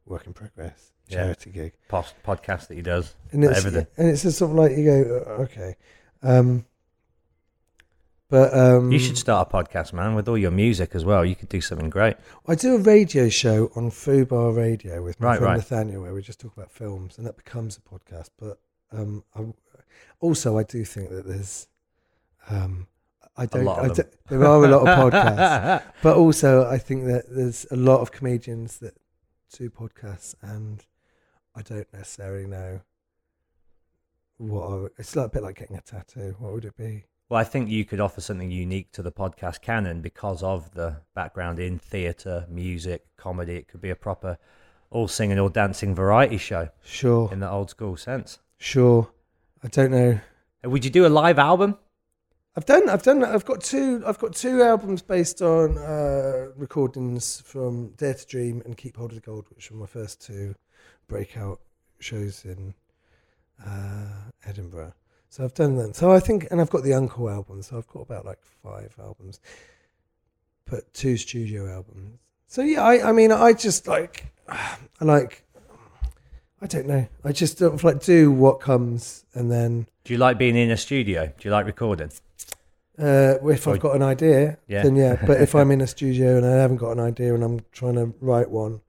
work 0.06 0.28
in 0.28 0.34
progress, 0.34 0.92
Yeah. 1.08 1.16
charity 1.24 1.50
gig 1.50 1.74
Post, 1.88 2.14
podcast 2.24 2.68
that 2.68 2.76
he 2.76 2.84
does. 2.84 3.16
and 3.32 3.44
it's 3.44 3.58
everything. 3.58 3.88
and 3.98 4.08
it's 4.08 4.22
just 4.22 4.38
sort 4.38 4.52
of 4.52 4.58
like 4.58 4.78
you 4.78 4.86
go 4.86 5.24
"Uh, 5.26 5.30
okay 5.44 5.76
um 6.22 6.64
but 8.30 8.54
um 8.56 8.92
You 8.92 9.00
should 9.00 9.18
start 9.18 9.48
a 9.50 9.52
podcast, 9.52 9.94
man, 9.94 10.14
with 10.14 10.28
all 10.28 10.38
your 10.38 10.52
music 10.52 10.94
as 10.94 11.04
well. 11.06 11.26
You 11.26 11.36
could 11.36 11.50
do 11.50 11.62
something 11.62 11.90
great. 11.90 12.18
I 12.48 12.54
do 12.54 12.76
a 12.76 12.80
radio 12.80 13.30
show 13.30 13.72
on 13.76 13.90
Fubar 13.90 14.56
Radio 14.56 15.02
with 15.02 15.20
my 15.20 15.30
Right, 15.30 15.38
friend 15.40 15.50
right. 15.50 15.58
Nathaniel 15.58 16.04
where 16.04 16.14
we 16.14 16.22
just 16.22 16.40
talk 16.40 16.56
about 16.56 16.70
films 16.72 17.18
and 17.18 17.26
that 17.26 17.36
becomes 17.36 17.78
a 17.78 17.82
podcast 17.82 18.30
but 18.40 18.60
um 18.92 19.24
I, 19.36 19.46
also 20.20 20.58
I 20.58 20.64
do 20.64 20.84
think 20.86 21.10
that 21.10 21.26
there's 21.28 21.68
um 22.50 22.88
I 23.36 23.46
don't, 23.46 23.66
lot 23.66 23.80
of 23.80 23.86
I 23.92 23.94
don't- 23.94 24.28
there 24.30 24.44
are 24.46 24.64
a 24.66 24.68
lot 24.68 24.82
of 24.88 25.12
podcasts 25.14 25.84
but 26.02 26.18
also 26.18 26.68
I 26.70 26.78
think 26.78 27.06
that 27.06 27.26
there's 27.30 27.66
a 27.72 27.76
lot 27.76 28.02
of 28.02 28.12
comedians 28.12 28.78
that 28.80 28.96
do 29.56 29.70
podcasts 29.70 30.36
and 30.42 30.84
I 31.56 31.62
don't 31.62 31.88
necessarily 31.94 32.46
know 32.48 32.82
what 34.38 34.64
I, 34.70 34.86
it's 34.98 35.16
like 35.16 35.28
a 35.28 35.30
bit 35.30 35.44
like 35.44 35.58
getting 35.60 35.78
a 35.78 35.82
tattoo 35.82 36.36
what 36.40 36.54
would 36.54 36.66
it 36.66 36.78
be 36.78 37.06
Well, 37.30 37.40
I 37.40 37.44
think 37.44 37.70
you 37.70 37.86
could 37.86 38.00
offer 38.00 38.22
something 38.22 38.52
unique 38.52 38.92
to 38.94 39.02
the 39.02 39.12
podcast 39.12 39.62
canon 39.62 40.02
because 40.02 40.42
of 40.44 40.74
the 40.74 40.98
background 41.14 41.60
in 41.60 41.78
theatre, 41.80 42.46
music, 42.50 43.06
comedy. 43.18 43.56
It 43.56 43.68
could 43.68 43.82
be 43.82 43.90
a 43.90 43.96
proper 43.96 44.38
all 44.90 45.08
singing, 45.10 45.38
all 45.40 45.50
dancing 45.50 45.94
variety 45.94 46.38
show 46.38 46.70
sure 46.84 47.30
in 47.32 47.40
the 47.42 47.50
old 47.50 47.70
school 47.70 47.98
sense. 47.98 48.40
Sure 48.58 49.10
I 49.64 49.68
don't 49.68 49.92
know 49.92 50.20
Uh, 50.66 50.70
Would 50.70 50.86
you 50.86 50.92
do 50.92 51.06
a 51.06 51.10
live 51.10 51.40
album? 51.40 51.78
I've 52.56 52.66
done. 52.66 52.90
I've 52.90 53.04
done. 53.04 53.24
I've 53.24 53.46
got 53.46 53.62
two. 53.62 54.04
I've 54.04 54.18
got 54.18 54.34
two 54.34 54.64
albums 54.64 55.04
based 55.04 55.44
on 55.44 55.78
uh, 55.78 56.48
recordings 56.56 57.40
from 57.42 57.90
Dare 57.98 58.16
to 58.16 58.26
Dream 58.26 58.64
and 58.66 58.76
Keep 58.76 58.98
Hold 58.98 59.12
of 59.12 59.16
the 59.16 59.22
Gold, 59.22 59.46
which 59.56 59.70
were 59.70 59.78
my 59.78 59.86
first 59.86 60.26
two 60.26 60.56
breakout 61.08 61.62
shows 62.00 62.46
in 62.46 62.74
uh, 63.64 64.32
Edinburgh. 64.44 64.94
So 65.30 65.44
I've 65.44 65.54
done 65.54 65.76
them. 65.76 65.94
So 65.94 66.12
I 66.12 66.20
think, 66.20 66.48
and 66.50 66.60
I've 66.60 66.72
got 66.72 66.84
the 66.84 66.96
Uncle 66.96 67.30
album. 67.30 67.62
So 67.62 67.78
I've 67.78 67.88
got 67.88 68.00
about 68.00 68.26
like 68.26 68.40
five 68.64 68.96
albums, 68.98 69.40
but 70.66 70.92
two 70.96 71.16
studio 71.16 71.72
albums. 71.72 72.18
So 72.48 72.64
yeah, 72.64 72.82
I. 72.82 73.10
I 73.10 73.12
mean, 73.12 73.32
I 73.32 73.54
just 73.54 73.88
like. 73.88 74.34
I 74.50 74.78
like. 75.02 75.44
I 76.62 76.68
don't 76.68 76.88
know. 76.88 77.08
I 77.24 77.32
just 77.32 77.60
don't 77.60 77.84
like 77.84 78.02
do 78.04 78.32
what 78.32 78.60
comes 78.60 79.26
and 79.34 79.52
then. 79.52 79.88
Do 80.04 80.14
you 80.14 80.18
like 80.20 80.38
being 80.38 80.56
in 80.56 80.72
a 80.72 80.78
studio? 80.78 81.28
Do 81.38 81.48
you 81.48 81.52
like 81.52 81.66
recording? 81.66 82.12
Uh, 82.98 83.36
if 83.44 83.68
Or- 83.68 83.74
I've 83.76 83.80
got 83.80 83.96
an 83.96 84.02
idea, 84.02 84.58
Yeah. 84.68 84.82
then 84.84 84.96
yeah. 84.96 85.24
But 85.26 85.40
if 85.42 85.54
I'm 85.60 85.70
in 85.72 85.82
a 85.82 85.88
studio 85.88 86.38
and 86.38 86.46
I 86.46 86.56
haven't 86.56 86.78
got 86.78 86.92
an 86.92 87.00
idea 87.00 87.36
and 87.36 87.44
I'm 87.44 87.60
trying 87.72 87.96
to 87.96 88.14
write 88.22 88.50
one, 88.50 88.82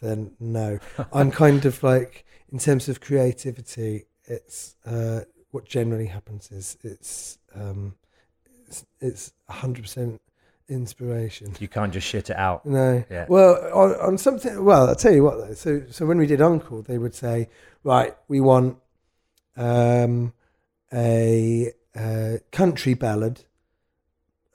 then 0.00 0.32
no. 0.40 0.80
I'm 1.12 1.30
kind 1.30 1.64
of 1.64 1.82
like, 1.82 2.24
in 2.50 2.58
terms 2.58 2.88
of 2.88 3.00
creativity, 3.00 4.06
it's 4.24 4.74
uh, 4.84 5.20
what 5.52 5.66
generally 5.66 6.06
happens 6.06 6.50
is 6.50 6.76
it's 6.82 7.38
um, 7.54 7.94
it's, 8.66 8.84
it's 9.00 9.32
100% 9.50 10.18
inspiration. 10.68 11.54
You 11.58 11.68
can't 11.68 11.92
just 11.92 12.06
shit 12.06 12.30
it 12.30 12.36
out. 12.36 12.64
No. 12.64 13.04
Yeah. 13.10 13.26
Well, 13.28 13.56
on, 13.72 13.94
on 14.00 14.18
something. 14.18 14.64
Well, 14.64 14.88
I'll 14.88 14.94
tell 14.94 15.12
you 15.12 15.24
what. 15.24 15.38
Though. 15.38 15.54
So, 15.54 15.82
so 15.90 16.06
when 16.06 16.18
we 16.18 16.26
did 16.26 16.40
Uncle, 16.40 16.82
they 16.82 16.98
would 16.98 17.14
say, 17.14 17.48
right, 17.82 18.14
we 18.28 18.40
want 18.40 18.78
um, 19.56 20.32
a, 20.92 21.72
uh 21.96 22.38
country 22.50 22.94
ballad 22.94 23.44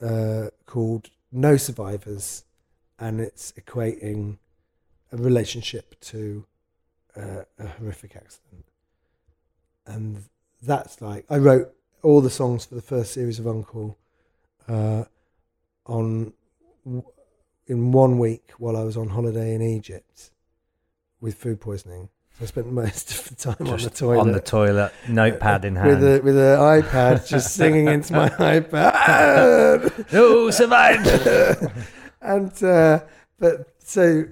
uh, 0.01 0.47
called 0.65 1.09
"No 1.31 1.57
Survivors," 1.57 2.43
and 2.97 3.21
it's 3.21 3.53
equating 3.53 4.37
a 5.11 5.17
relationship 5.17 5.99
to 6.01 6.45
uh, 7.15 7.43
a 7.57 7.67
horrific 7.67 8.15
accident, 8.15 8.65
and 9.85 10.23
that's 10.61 11.01
like 11.01 11.25
I 11.29 11.37
wrote 11.37 11.73
all 12.01 12.21
the 12.21 12.29
songs 12.29 12.65
for 12.65 12.75
the 12.75 12.81
first 12.81 13.13
series 13.13 13.39
of 13.39 13.47
Uncle 13.47 13.97
uh, 14.67 15.05
on 15.89 16.33
in 17.67 17.91
one 17.91 18.17
week 18.17 18.51
while 18.57 18.75
I 18.75 18.83
was 18.83 18.97
on 18.97 19.09
holiday 19.09 19.53
in 19.53 19.61
Egypt 19.61 20.31
with 21.21 21.35
food 21.35 21.59
poisoning. 21.61 22.09
So 22.37 22.43
I 22.43 22.47
spent 22.47 22.67
most 22.71 23.11
of 23.11 23.29
the 23.29 23.35
time 23.35 23.67
on 23.67 23.77
the 23.79 23.89
toilet. 23.89 24.19
on 24.19 24.31
the 24.31 24.39
toilet, 24.39 24.91
notepad 25.07 25.65
in 25.65 25.75
hand. 25.81 25.87
with 25.89 26.03
a 26.03 26.21
with 26.23 26.37
an 26.37 26.57
iPad, 26.57 27.27
just 27.27 27.53
singing 27.53 27.87
into 27.87 28.13
my 28.13 28.29
iPad. 28.53 30.11
no, 30.13 30.49
survived. 30.49 31.07
and 32.21 32.63
uh, 32.63 33.01
but 33.39 33.73
so 33.79 34.25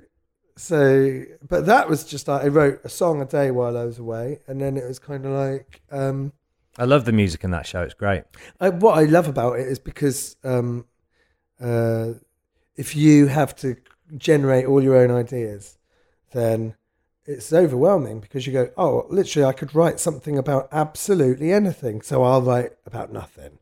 so 0.56 1.24
but 1.48 1.66
that 1.66 1.90
was 1.90 2.04
just 2.06 2.28
like 2.28 2.44
I 2.44 2.48
wrote 2.48 2.80
a 2.84 2.90
song 2.90 3.22
a 3.22 3.26
day 3.26 3.52
while 3.52 3.78
I 3.78 3.86
was 3.86 4.00
away, 4.00 4.40
and 4.48 4.62
then 4.62 4.78
it 4.78 4.86
was 4.88 5.00
kind 5.00 5.26
of 5.26 5.32
like 5.32 5.82
um, 5.92 6.32
I 6.78 6.86
love 6.86 7.06
the 7.06 7.12
music 7.12 7.44
in 7.44 7.52
that 7.52 7.66
show. 7.66 7.82
It's 7.82 7.94
great. 7.94 8.24
I, 8.60 8.70
what 8.70 8.98
I 8.98 9.04
love 9.04 9.28
about 9.28 9.60
it 9.60 9.68
is 9.68 9.80
because 9.80 10.38
um, 10.44 10.86
uh, 11.62 12.14
if 12.76 12.96
you 12.96 13.28
have 13.28 13.56
to 13.58 13.76
generate 14.18 14.66
all 14.66 14.84
your 14.84 14.96
own 14.98 15.12
ideas, 15.12 15.78
then 16.32 16.76
it's 17.26 17.52
overwhelming 17.52 18.20
because 18.22 18.48
you 18.48 18.54
go, 18.54 18.72
oh, 18.78 19.06
literally, 19.10 19.46
I 19.46 19.54
could 19.54 19.76
write 19.76 20.00
something 20.00 20.38
about 20.38 20.70
absolutely 20.72 21.52
anything, 21.52 22.02
so 22.02 22.24
I'll 22.24 22.42
write 22.42 22.74
about 22.86 23.12
nothing. 23.12 23.60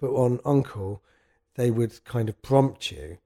But 0.00 0.10
on 0.10 0.40
Uncle, 0.44 1.02
they 1.54 1.70
would 1.70 2.04
kind 2.04 2.28
of 2.28 2.42
prompt 2.42 2.90
you, 2.90 3.18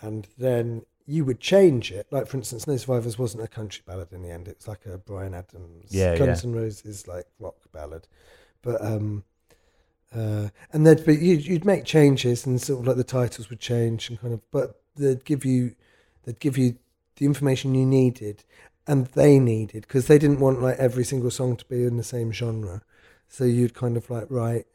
and 0.00 0.28
then 0.38 0.82
you 1.06 1.24
would 1.24 1.40
change 1.40 1.90
it. 1.90 2.06
Like, 2.10 2.28
for 2.28 2.36
instance, 2.36 2.66
No 2.66 2.76
Survivors 2.76 3.18
wasn't 3.18 3.42
a 3.42 3.48
country 3.48 3.82
ballad 3.84 4.12
in 4.12 4.22
the 4.22 4.30
end; 4.30 4.46
it 4.46 4.58
was 4.58 4.68
like 4.68 4.86
a 4.86 4.98
Bryan 4.98 5.34
Adams, 5.34 5.92
Yeah, 5.92 6.16
Guns 6.16 6.44
yeah. 6.44 6.50
N' 6.50 6.54
Roses 6.56 7.08
like 7.08 7.26
rock 7.40 7.56
ballad. 7.72 8.06
But 8.62 8.82
um, 8.84 9.24
uh, 10.14 10.48
and 10.72 10.86
they'd 10.86 11.04
be 11.04 11.16
you'd, 11.16 11.46
you'd 11.46 11.64
make 11.64 11.84
changes, 11.84 12.46
and 12.46 12.60
sort 12.60 12.80
of 12.80 12.86
like 12.86 12.96
the 12.96 13.04
titles 13.04 13.50
would 13.50 13.60
change, 13.60 14.08
and 14.08 14.20
kind 14.20 14.34
of, 14.34 14.40
but 14.50 14.80
they'd 14.96 15.24
give 15.24 15.44
you 15.44 15.74
they'd 16.24 16.40
give 16.40 16.56
you 16.56 16.76
the 17.16 17.26
information 17.26 17.74
you 17.74 17.86
needed 17.86 18.44
and 18.86 19.06
they 19.08 19.38
needed 19.38 19.82
because 19.82 20.06
they 20.06 20.18
didn't 20.18 20.40
want 20.40 20.62
like 20.62 20.78
every 20.78 21.04
single 21.04 21.30
song 21.30 21.56
to 21.56 21.64
be 21.66 21.84
in 21.84 21.96
the 21.96 22.04
same 22.04 22.32
genre. 22.32 22.82
So 23.28 23.44
you'd 23.44 23.74
kind 23.74 23.96
of 23.96 24.10
like 24.10 24.26
write. 24.28 24.66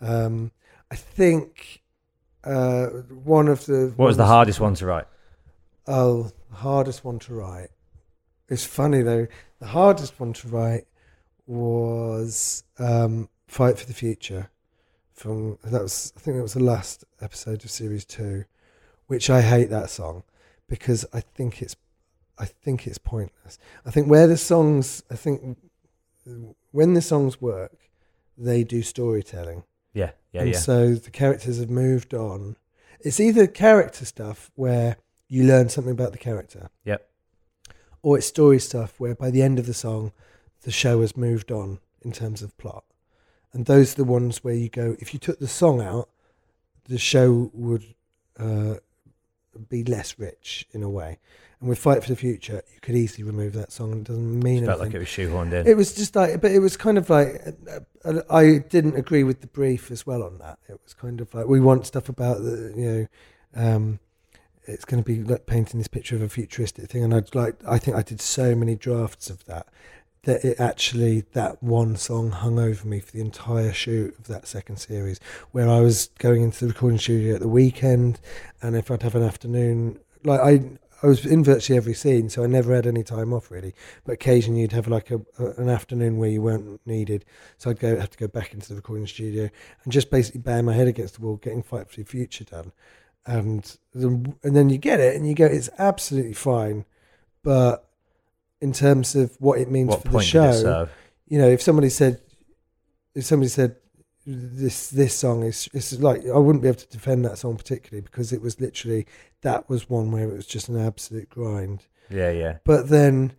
Um, 0.00 0.50
I 0.90 0.96
think 0.96 1.82
uh, 2.44 2.86
one 2.86 3.48
of 3.48 3.66
the 3.66 3.92
What 3.96 4.06
was 4.06 4.16
the 4.16 4.26
hardest 4.26 4.60
one 4.60 4.74
to 4.74 4.86
write? 4.86 5.06
Oh, 5.86 6.30
the 6.50 6.56
hardest 6.56 7.04
one 7.04 7.18
to 7.20 7.34
write. 7.34 7.68
It's 8.48 8.64
funny 8.64 9.02
though. 9.02 9.28
The 9.60 9.66
hardest 9.66 10.18
one 10.18 10.32
to 10.34 10.48
write 10.48 10.86
was 11.46 12.64
um, 12.78 13.28
"Fight 13.46 13.78
for 13.78 13.86
the 13.86 13.94
Future." 13.94 14.50
From 15.22 15.56
that 15.62 15.80
was, 15.80 16.12
I 16.16 16.20
think 16.20 16.36
that 16.36 16.42
was 16.42 16.54
the 16.54 16.64
last 16.64 17.04
episode 17.20 17.62
of 17.62 17.70
series 17.70 18.04
two, 18.04 18.44
which 19.06 19.30
I 19.30 19.40
hate 19.40 19.70
that 19.70 19.88
song 19.88 20.24
because 20.68 21.06
I 21.12 21.20
think 21.20 21.62
it's, 21.62 21.76
I 22.40 22.46
think 22.46 22.88
it's 22.88 22.98
pointless. 22.98 23.56
I 23.86 23.92
think 23.92 24.08
where 24.08 24.26
the 24.26 24.36
songs, 24.36 25.04
I 25.12 25.14
think 25.14 25.58
when 26.72 26.94
the 26.94 27.00
songs 27.00 27.40
work, 27.40 27.78
they 28.36 28.64
do 28.64 28.82
storytelling. 28.82 29.62
Yeah, 29.94 30.10
yeah, 30.32 30.40
and 30.40 30.50
yeah. 30.50 30.58
so 30.58 30.94
the 30.96 31.10
characters 31.12 31.60
have 31.60 31.70
moved 31.70 32.14
on. 32.14 32.56
It's 32.98 33.20
either 33.20 33.46
character 33.46 34.04
stuff 34.04 34.50
where 34.56 34.96
you 35.28 35.44
learn 35.44 35.68
something 35.68 35.92
about 35.92 36.10
the 36.10 36.18
character, 36.18 36.68
Yep. 36.84 37.08
or 38.02 38.18
it's 38.18 38.26
story 38.26 38.58
stuff 38.58 38.98
where 38.98 39.14
by 39.14 39.30
the 39.30 39.42
end 39.42 39.60
of 39.60 39.66
the 39.66 39.74
song, 39.74 40.10
the 40.62 40.72
show 40.72 41.00
has 41.00 41.16
moved 41.16 41.52
on 41.52 41.78
in 42.00 42.10
terms 42.10 42.42
of 42.42 42.58
plot. 42.58 42.82
And 43.52 43.66
those 43.66 43.92
are 43.92 43.96
the 43.96 44.04
ones 44.04 44.42
where 44.42 44.54
you 44.54 44.68
go, 44.68 44.96
if 44.98 45.12
you 45.12 45.20
took 45.20 45.38
the 45.38 45.48
song 45.48 45.80
out, 45.82 46.08
the 46.88 46.98
show 46.98 47.50
would 47.52 47.84
uh, 48.38 48.76
be 49.68 49.84
less 49.84 50.18
rich 50.18 50.66
in 50.72 50.82
a 50.82 50.90
way. 50.90 51.18
And 51.60 51.68
with 51.68 51.78
Fight 51.78 52.02
for 52.02 52.08
the 52.08 52.16
Future, 52.16 52.62
you 52.74 52.80
could 52.80 52.96
easily 52.96 53.22
remove 53.22 53.52
that 53.52 53.70
song 53.70 53.92
it 53.92 54.04
doesn't 54.04 54.42
mean 54.42 54.64
It 54.64 54.66
felt 54.66 54.80
anything. 54.80 54.86
like 54.86 54.94
it 54.94 54.98
was 54.98 55.08
shoehorned 55.08 55.52
in. 55.52 55.66
It 55.66 55.76
was 55.76 55.94
just 55.94 56.16
like, 56.16 56.40
but 56.40 56.50
it 56.50 56.58
was 56.58 56.76
kind 56.76 56.98
of 56.98 57.08
like, 57.08 57.40
uh, 57.70 57.80
uh, 58.04 58.22
I 58.30 58.58
didn't 58.68 58.96
agree 58.96 59.22
with 59.22 59.42
the 59.42 59.46
brief 59.46 59.90
as 59.90 60.06
well 60.06 60.22
on 60.22 60.38
that. 60.38 60.58
It 60.68 60.80
was 60.82 60.94
kind 60.94 61.20
of 61.20 61.32
like, 61.34 61.46
we 61.46 61.60
want 61.60 61.86
stuff 61.86 62.08
about 62.08 62.38
the, 62.42 62.72
you 62.76 62.90
know, 62.90 63.06
um, 63.54 64.00
it's 64.64 64.84
going 64.84 65.02
to 65.02 65.06
be 65.06 65.22
like 65.22 65.46
painting 65.46 65.78
this 65.78 65.88
picture 65.88 66.16
of 66.16 66.22
a 66.22 66.28
futuristic 66.28 66.88
thing. 66.88 67.04
And 67.04 67.14
I'd 67.14 67.34
like, 67.34 67.56
I 67.66 67.78
think 67.78 67.96
I 67.96 68.02
did 68.02 68.20
so 68.20 68.54
many 68.54 68.74
drafts 68.74 69.30
of 69.30 69.44
that 69.44 69.68
that 70.24 70.44
it 70.44 70.60
actually, 70.60 71.24
that 71.32 71.62
one 71.62 71.96
song 71.96 72.30
hung 72.30 72.58
over 72.58 72.86
me 72.86 73.00
for 73.00 73.10
the 73.12 73.20
entire 73.20 73.72
shoot 73.72 74.16
of 74.18 74.28
that 74.28 74.46
second 74.46 74.76
series, 74.76 75.18
where 75.50 75.68
I 75.68 75.80
was 75.80 76.10
going 76.18 76.42
into 76.42 76.60
the 76.60 76.72
recording 76.72 76.98
studio 76.98 77.34
at 77.34 77.40
the 77.40 77.48
weekend. 77.48 78.20
And 78.60 78.76
if 78.76 78.90
I'd 78.90 79.02
have 79.02 79.16
an 79.16 79.24
afternoon, 79.24 79.98
like 80.22 80.40
I, 80.40 80.78
I 81.02 81.06
was 81.08 81.26
in 81.26 81.42
virtually 81.42 81.76
every 81.76 81.94
scene, 81.94 82.30
so 82.30 82.44
I 82.44 82.46
never 82.46 82.72
had 82.72 82.86
any 82.86 83.02
time 83.02 83.32
off 83.32 83.50
really. 83.50 83.74
But 84.04 84.12
occasionally 84.12 84.60
you'd 84.60 84.72
have 84.72 84.86
like 84.86 85.10
a, 85.10 85.20
a 85.38 85.60
an 85.60 85.68
afternoon 85.68 86.18
where 86.18 86.30
you 86.30 86.40
weren't 86.40 86.80
needed, 86.86 87.24
so 87.58 87.70
I'd 87.70 87.80
go 87.80 87.98
have 87.98 88.10
to 88.10 88.18
go 88.18 88.28
back 88.28 88.54
into 88.54 88.68
the 88.68 88.76
recording 88.76 89.08
studio 89.08 89.50
and 89.82 89.92
just 89.92 90.10
basically 90.10 90.42
bang 90.42 90.64
my 90.64 90.74
head 90.74 90.86
against 90.86 91.14
the 91.14 91.22
wall, 91.22 91.36
getting 91.36 91.64
Fight 91.64 91.90
for 91.90 91.96
the 91.96 92.04
Future 92.04 92.44
done, 92.44 92.70
and 93.26 93.76
the, 93.92 94.08
and 94.44 94.54
then 94.54 94.70
you 94.70 94.78
get 94.78 95.00
it 95.00 95.16
and 95.16 95.26
you 95.26 95.34
go, 95.34 95.46
it's 95.46 95.70
absolutely 95.78 96.34
fine, 96.34 96.84
but 97.42 97.88
in 98.62 98.72
terms 98.72 99.16
of 99.16 99.36
what 99.40 99.58
it 99.58 99.70
means 99.70 99.88
what 99.88 100.04
for 100.04 100.08
the 100.08 100.20
show, 100.22 100.88
you 101.26 101.38
know, 101.38 101.48
if 101.48 101.60
somebody 101.60 101.88
said, 101.88 102.20
if 103.14 103.24
somebody 103.24 103.48
said 103.48 103.76
this 104.24 104.88
this 104.90 105.16
song 105.16 105.42
is 105.42 105.68
it's 105.74 105.98
like 105.98 106.24
I 106.26 106.38
wouldn't 106.38 106.62
be 106.62 106.68
able 106.68 106.78
to 106.78 106.88
defend 106.88 107.24
that 107.24 107.38
song 107.38 107.56
particularly 107.56 108.02
because 108.02 108.32
it 108.32 108.40
was 108.40 108.60
literally 108.60 109.04
that 109.40 109.68
was 109.68 109.90
one 109.90 110.12
where 110.12 110.30
it 110.30 110.36
was 110.36 110.46
just 110.46 110.68
an 110.68 110.78
absolute 110.78 111.28
grind. 111.28 111.86
Yeah, 112.08 112.30
yeah. 112.30 112.58
But 112.64 112.88
then 112.88 113.32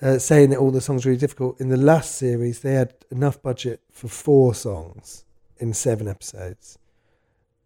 uh, 0.00 0.18
saying 0.18 0.50
that 0.50 0.58
all 0.58 0.70
the 0.70 0.80
songs 0.80 1.04
were 1.04 1.10
really 1.10 1.20
difficult 1.20 1.60
in 1.60 1.70
the 1.70 1.76
last 1.76 2.14
series, 2.14 2.60
they 2.60 2.74
had 2.74 2.94
enough 3.10 3.42
budget 3.42 3.82
for 3.90 4.06
four 4.06 4.54
songs 4.54 5.24
in 5.56 5.74
seven 5.74 6.06
episodes, 6.06 6.78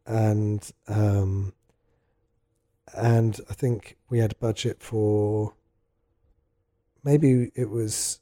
and 0.06 0.72
um, 0.88 1.52
and 2.94 3.38
I 3.50 3.52
think 3.52 3.98
we 4.08 4.18
had 4.20 4.32
a 4.32 4.36
budget 4.36 4.82
for 4.82 5.52
maybe 7.05 7.50
it 7.55 7.68
was 7.68 8.20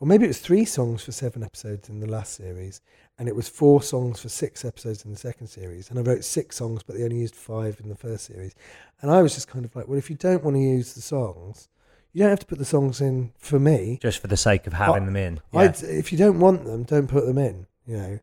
or 0.00 0.06
maybe 0.06 0.24
it 0.24 0.28
was 0.28 0.38
three 0.40 0.64
songs 0.64 1.04
for 1.04 1.12
seven 1.12 1.42
episodes 1.42 1.88
in 1.88 2.00
the 2.00 2.06
last 2.06 2.34
series, 2.34 2.80
and 3.18 3.28
it 3.28 3.34
was 3.34 3.48
four 3.48 3.80
songs 3.82 4.20
for 4.20 4.28
six 4.28 4.64
episodes 4.64 5.04
in 5.04 5.10
the 5.12 5.16
second 5.16 5.46
series. 5.46 5.88
And 5.88 5.98
I 5.98 6.02
wrote 6.02 6.24
six 6.24 6.56
songs, 6.56 6.82
but 6.82 6.96
they 6.96 7.04
only 7.04 7.20
used 7.20 7.34
five 7.36 7.80
in 7.80 7.88
the 7.88 7.94
first 7.94 8.26
series. 8.26 8.54
And 9.00 9.10
I 9.10 9.22
was 9.22 9.34
just 9.34 9.48
kind 9.48 9.64
of 9.64 9.74
like, 9.74 9.88
well, 9.88 9.96
if 9.98 10.10
you 10.10 10.16
don't 10.16 10.42
want 10.44 10.56
to 10.56 10.60
use 10.60 10.94
the 10.94 11.00
songs, 11.00 11.68
you 12.12 12.20
don't 12.20 12.30
have 12.30 12.40
to 12.40 12.46
put 12.46 12.58
the 12.58 12.64
songs 12.64 13.00
in 13.00 13.32
for 13.38 13.58
me. 13.58 13.98
Just 14.02 14.18
for 14.18 14.26
the 14.26 14.36
sake 14.36 14.66
of 14.66 14.72
having 14.74 15.02
I- 15.04 15.06
them 15.06 15.16
in. 15.16 15.40
Yeah. 15.52 15.72
If 15.82 16.12
you 16.12 16.18
don't 16.18 16.40
want 16.40 16.64
them, 16.64 16.82
don't 16.82 17.08
put 17.08 17.24
them 17.24 17.38
in. 17.38 17.66
You 17.86 17.96
know, 17.96 18.18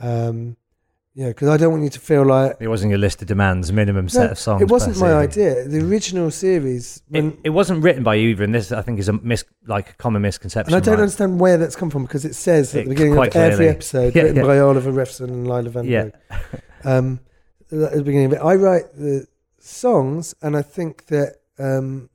um, 0.00 0.56
know, 1.16 1.28
because 1.28 1.48
I 1.48 1.56
don't 1.56 1.72
want 1.72 1.82
you 1.84 1.90
to 1.90 2.00
feel 2.00 2.24
like 2.24 2.56
It 2.60 2.68
wasn't 2.68 2.90
your 2.90 2.98
list 2.98 3.20
of 3.20 3.28
demands, 3.28 3.72
minimum 3.72 4.08
set 4.08 4.30
of 4.30 4.38
songs. 4.38 4.62
It 4.62 4.68
wasn't 4.68 4.96
per 4.96 5.00
my 5.00 5.12
idea. 5.14 5.66
The 5.66 5.80
original 5.84 6.30
series, 6.30 7.02
when, 7.08 7.32
It, 7.32 7.38
it 7.44 7.50
wasn't 7.50 7.82
written 7.82 8.02
by 8.04 8.14
you 8.14 8.28
either, 8.30 8.44
and 8.44 8.54
this 8.54 8.70
I 8.72 8.80
think 8.82 8.98
is 9.00 9.08
a 9.08 9.14
mis 9.14 9.44
like 9.66 9.90
a 9.90 9.94
common 9.94 10.22
misconception. 10.22 10.72
and 10.72 10.82
I 10.82 10.84
don't 10.84 10.94
right? 10.94 11.00
understand 11.02 11.40
where 11.40 11.58
that's 11.58 11.74
come 11.76 11.90
from 11.90 12.02
because 12.04 12.24
it 12.24 12.34
says 12.34 12.74
at 12.74 12.80
It- 12.80 12.84
the 12.84 12.88
beginning 12.90 13.14
quite 13.14 13.30
of 13.34 13.36
every 13.36 13.56
clearly. 13.56 13.68
episode, 13.74 14.14
Yeah, 14.14 14.22
written 14.22 14.36
yeah. 14.36 14.42
by 14.44 14.58
Oliver 14.60 14.92
Refson 14.92 15.24
and 15.28 15.48
Lila 15.48 15.68
Van 15.70 15.84
Yeah. 15.84 16.10
um, 16.84 17.20
at 17.72 17.92
the 17.92 18.02
beginning 18.04 18.26
of 18.26 18.32
it, 18.34 18.40
I 18.42 18.54
write 18.54 18.94
the 18.96 19.26
songs, 19.58 20.34
and 20.42 20.56
I 20.56 20.62
think 20.62 21.06
that. 21.06 21.36
Um, 21.58 22.08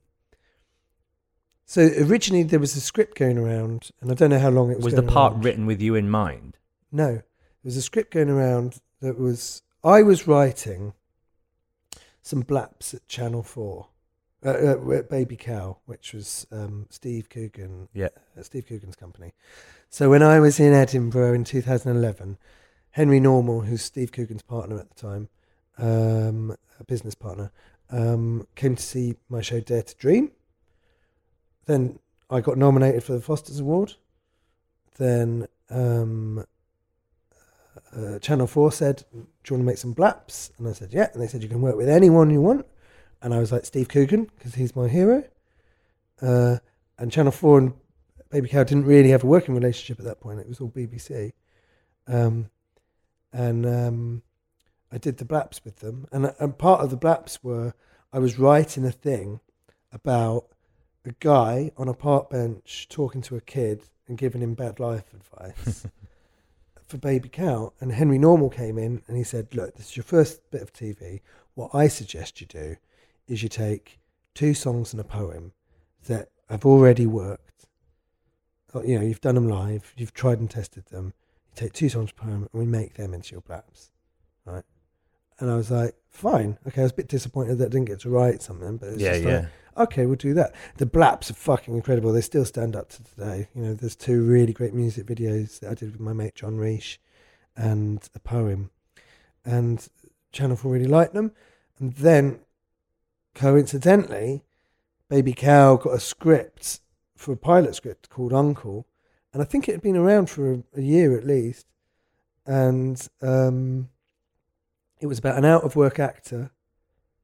so 1.64 1.90
originally 2.00 2.42
there 2.44 2.60
was 2.60 2.76
a 2.76 2.80
script 2.80 3.16
going 3.18 3.38
around, 3.38 3.90
and 4.00 4.10
I 4.10 4.14
don't 4.14 4.30
know 4.30 4.38
how 4.38 4.50
long 4.50 4.70
it 4.70 4.76
was. 4.76 4.84
Was 4.86 4.94
the 4.94 5.02
going 5.02 5.12
part 5.12 5.32
around. 5.34 5.44
written 5.44 5.66
with 5.66 5.80
you 5.80 5.94
in 5.94 6.08
mind? 6.08 6.56
No, 6.92 7.06
there 7.14 7.24
was 7.64 7.76
a 7.76 7.82
script 7.82 8.12
going 8.12 8.28
around 8.30 8.78
that 9.00 9.18
was 9.18 9.62
I 9.84 10.02
was 10.02 10.26
writing 10.26 10.92
some 12.22 12.40
blaps 12.40 12.92
at 12.92 13.06
Channel 13.06 13.42
Four, 13.42 13.88
uh, 14.44 14.50
uh, 14.50 14.90
at 14.92 15.08
Baby 15.08 15.36
Cow, 15.36 15.78
which 15.86 16.12
was 16.12 16.46
um, 16.50 16.86
Steve 16.90 17.28
Coogan, 17.30 17.88
Yeah. 17.94 18.08
uh, 18.36 18.42
Steve 18.42 18.66
Coogan's 18.66 18.96
company. 18.96 19.32
So 19.90 20.10
when 20.10 20.22
I 20.22 20.40
was 20.40 20.58
in 20.58 20.72
Edinburgh 20.72 21.34
in 21.34 21.44
2011, 21.44 22.36
Henry 22.90 23.20
Normal, 23.20 23.60
who's 23.60 23.82
Steve 23.82 24.10
Coogan's 24.10 24.42
partner 24.42 24.78
at 24.80 24.88
the 24.88 25.00
time, 25.00 25.28
um, 25.78 26.56
a 26.80 26.84
business 26.84 27.14
partner, 27.14 27.52
um, 27.90 28.48
came 28.56 28.74
to 28.74 28.82
see 28.82 29.14
my 29.28 29.40
show 29.40 29.60
Dare 29.60 29.82
to 29.82 29.94
Dream. 29.94 30.32
Then 31.66 32.00
I 32.28 32.40
got 32.40 32.58
nominated 32.58 33.04
for 33.04 33.12
the 33.12 33.20
Fosters 33.20 33.60
Award. 33.60 33.94
Then 34.98 35.46
um, 35.70 36.44
uh, 37.94 38.18
Channel 38.18 38.46
4 38.46 38.72
said, 38.72 39.04
Do 39.12 39.18
you 39.18 39.26
want 39.50 39.62
to 39.62 39.66
make 39.66 39.78
some 39.78 39.92
blaps? 39.92 40.50
And 40.58 40.68
I 40.68 40.72
said, 40.72 40.92
Yeah. 40.92 41.08
And 41.12 41.22
they 41.22 41.26
said, 41.26 41.42
You 41.42 41.48
can 41.48 41.60
work 41.60 41.76
with 41.76 41.88
anyone 41.88 42.30
you 42.30 42.40
want. 42.40 42.66
And 43.22 43.34
I 43.34 43.38
was 43.38 43.52
like, 43.52 43.64
Steve 43.64 43.88
Coogan, 43.88 44.30
because 44.36 44.54
he's 44.54 44.76
my 44.76 44.88
hero. 44.88 45.24
Uh, 46.20 46.58
and 46.98 47.10
Channel 47.10 47.32
4 47.32 47.58
and 47.58 47.74
Baby 48.30 48.48
Cow 48.48 48.64
didn't 48.64 48.84
really 48.84 49.10
have 49.10 49.24
a 49.24 49.26
working 49.26 49.54
relationship 49.54 49.98
at 49.98 50.04
that 50.04 50.20
point. 50.20 50.40
It 50.40 50.48
was 50.48 50.60
all 50.60 50.70
BBC. 50.70 51.32
Um, 52.06 52.50
and 53.32 53.66
um, 53.66 54.22
I 54.90 54.98
did 54.98 55.18
the 55.18 55.24
blaps 55.24 55.64
with 55.64 55.76
them. 55.76 56.06
And, 56.12 56.34
and 56.38 56.58
part 56.58 56.80
of 56.80 56.90
the 56.90 56.96
blaps 56.96 57.42
were 57.42 57.74
I 58.12 58.18
was 58.18 58.38
writing 58.38 58.84
a 58.84 58.92
thing 58.92 59.40
about 59.92 60.46
a 61.04 61.12
guy 61.20 61.70
on 61.76 61.88
a 61.88 61.94
park 61.94 62.30
bench 62.30 62.88
talking 62.88 63.22
to 63.22 63.36
a 63.36 63.40
kid 63.40 63.84
and 64.08 64.18
giving 64.18 64.42
him 64.42 64.54
bad 64.54 64.80
life 64.80 65.12
advice 65.12 65.86
for 66.86 66.98
Baby 66.98 67.28
Cow. 67.28 67.72
And 67.80 67.92
Henry 67.92 68.18
Normal 68.18 68.50
came 68.50 68.78
in 68.78 69.02
and 69.06 69.16
he 69.16 69.24
said, 69.24 69.54
Look, 69.54 69.76
this 69.76 69.90
is 69.90 69.96
your 69.96 70.04
first 70.04 70.50
bit 70.50 70.62
of 70.62 70.72
TV. 70.72 71.20
What 71.54 71.74
I 71.74 71.88
suggest 71.88 72.40
you 72.40 72.46
do 72.46 72.76
is 73.26 73.42
you 73.42 73.48
take 73.48 73.98
two 74.34 74.54
songs 74.54 74.92
and 74.92 75.00
a 75.00 75.04
poem 75.04 75.52
that 76.06 76.28
have 76.48 76.64
already 76.64 77.06
worked. 77.06 77.66
Uh, 78.74 78.82
You 78.82 78.98
know, 78.98 79.04
you've 79.04 79.20
done 79.20 79.34
them 79.34 79.48
live, 79.48 79.92
you've 79.96 80.14
tried 80.14 80.38
and 80.38 80.50
tested 80.50 80.86
them. 80.86 81.12
You 81.48 81.54
take 81.56 81.72
two 81.72 81.88
songs 81.88 82.12
poem 82.12 82.48
and 82.52 82.60
we 82.60 82.66
make 82.66 82.94
them 82.94 83.14
into 83.14 83.32
your 83.32 83.40
blaps. 83.40 83.90
And 85.38 85.50
I 85.50 85.56
was 85.56 85.70
like, 85.70 85.94
fine. 86.08 86.58
Okay, 86.66 86.80
I 86.80 86.84
was 86.84 86.92
a 86.92 86.96
bit 86.96 87.08
disappointed 87.08 87.58
that 87.58 87.66
I 87.66 87.68
didn't 87.68 87.86
get 87.86 88.00
to 88.00 88.10
write 88.10 88.42
something, 88.42 88.76
but 88.78 88.88
it's 88.90 89.02
Yeah, 89.02 89.12
just 89.12 89.24
yeah. 89.24 89.38
like, 89.40 89.48
okay, 89.88 90.06
we'll 90.06 90.16
do 90.16 90.34
that. 90.34 90.54
The 90.76 90.86
blaps 90.86 91.30
are 91.30 91.34
fucking 91.34 91.74
incredible. 91.74 92.12
They 92.12 92.22
still 92.22 92.44
stand 92.46 92.74
up 92.74 92.88
to 92.90 93.02
today. 93.04 93.48
You 93.54 93.62
know, 93.62 93.74
there's 93.74 93.96
two 93.96 94.22
really 94.24 94.52
great 94.54 94.72
music 94.74 95.06
videos 95.06 95.60
that 95.60 95.70
I 95.70 95.74
did 95.74 95.92
with 95.92 96.00
my 96.00 96.12
mate 96.14 96.34
John 96.34 96.56
Reish 96.56 96.96
and 97.54 98.08
a 98.14 98.18
poem. 98.18 98.70
And 99.44 99.86
Channel 100.32 100.56
4 100.56 100.72
really 100.72 100.86
liked 100.86 101.12
them. 101.14 101.32
And 101.78 101.92
then, 101.94 102.40
coincidentally, 103.34 104.42
Baby 105.08 105.34
Cow 105.34 105.76
got 105.76 105.94
a 105.94 106.00
script 106.00 106.80
for 107.14 107.32
a 107.32 107.36
pilot 107.36 107.74
script 107.74 108.08
called 108.08 108.32
Uncle. 108.32 108.86
And 109.32 109.42
I 109.42 109.44
think 109.44 109.68
it 109.68 109.72
had 109.72 109.82
been 109.82 109.96
around 109.96 110.30
for 110.30 110.52
a, 110.52 110.62
a 110.76 110.80
year 110.80 111.16
at 111.16 111.26
least. 111.26 111.66
And 112.46 113.06
um, 113.20 113.90
it 115.00 115.06
was 115.06 115.18
about 115.18 115.38
an 115.38 115.44
out 115.44 115.64
of 115.64 115.76
work 115.76 115.98
actor 115.98 116.50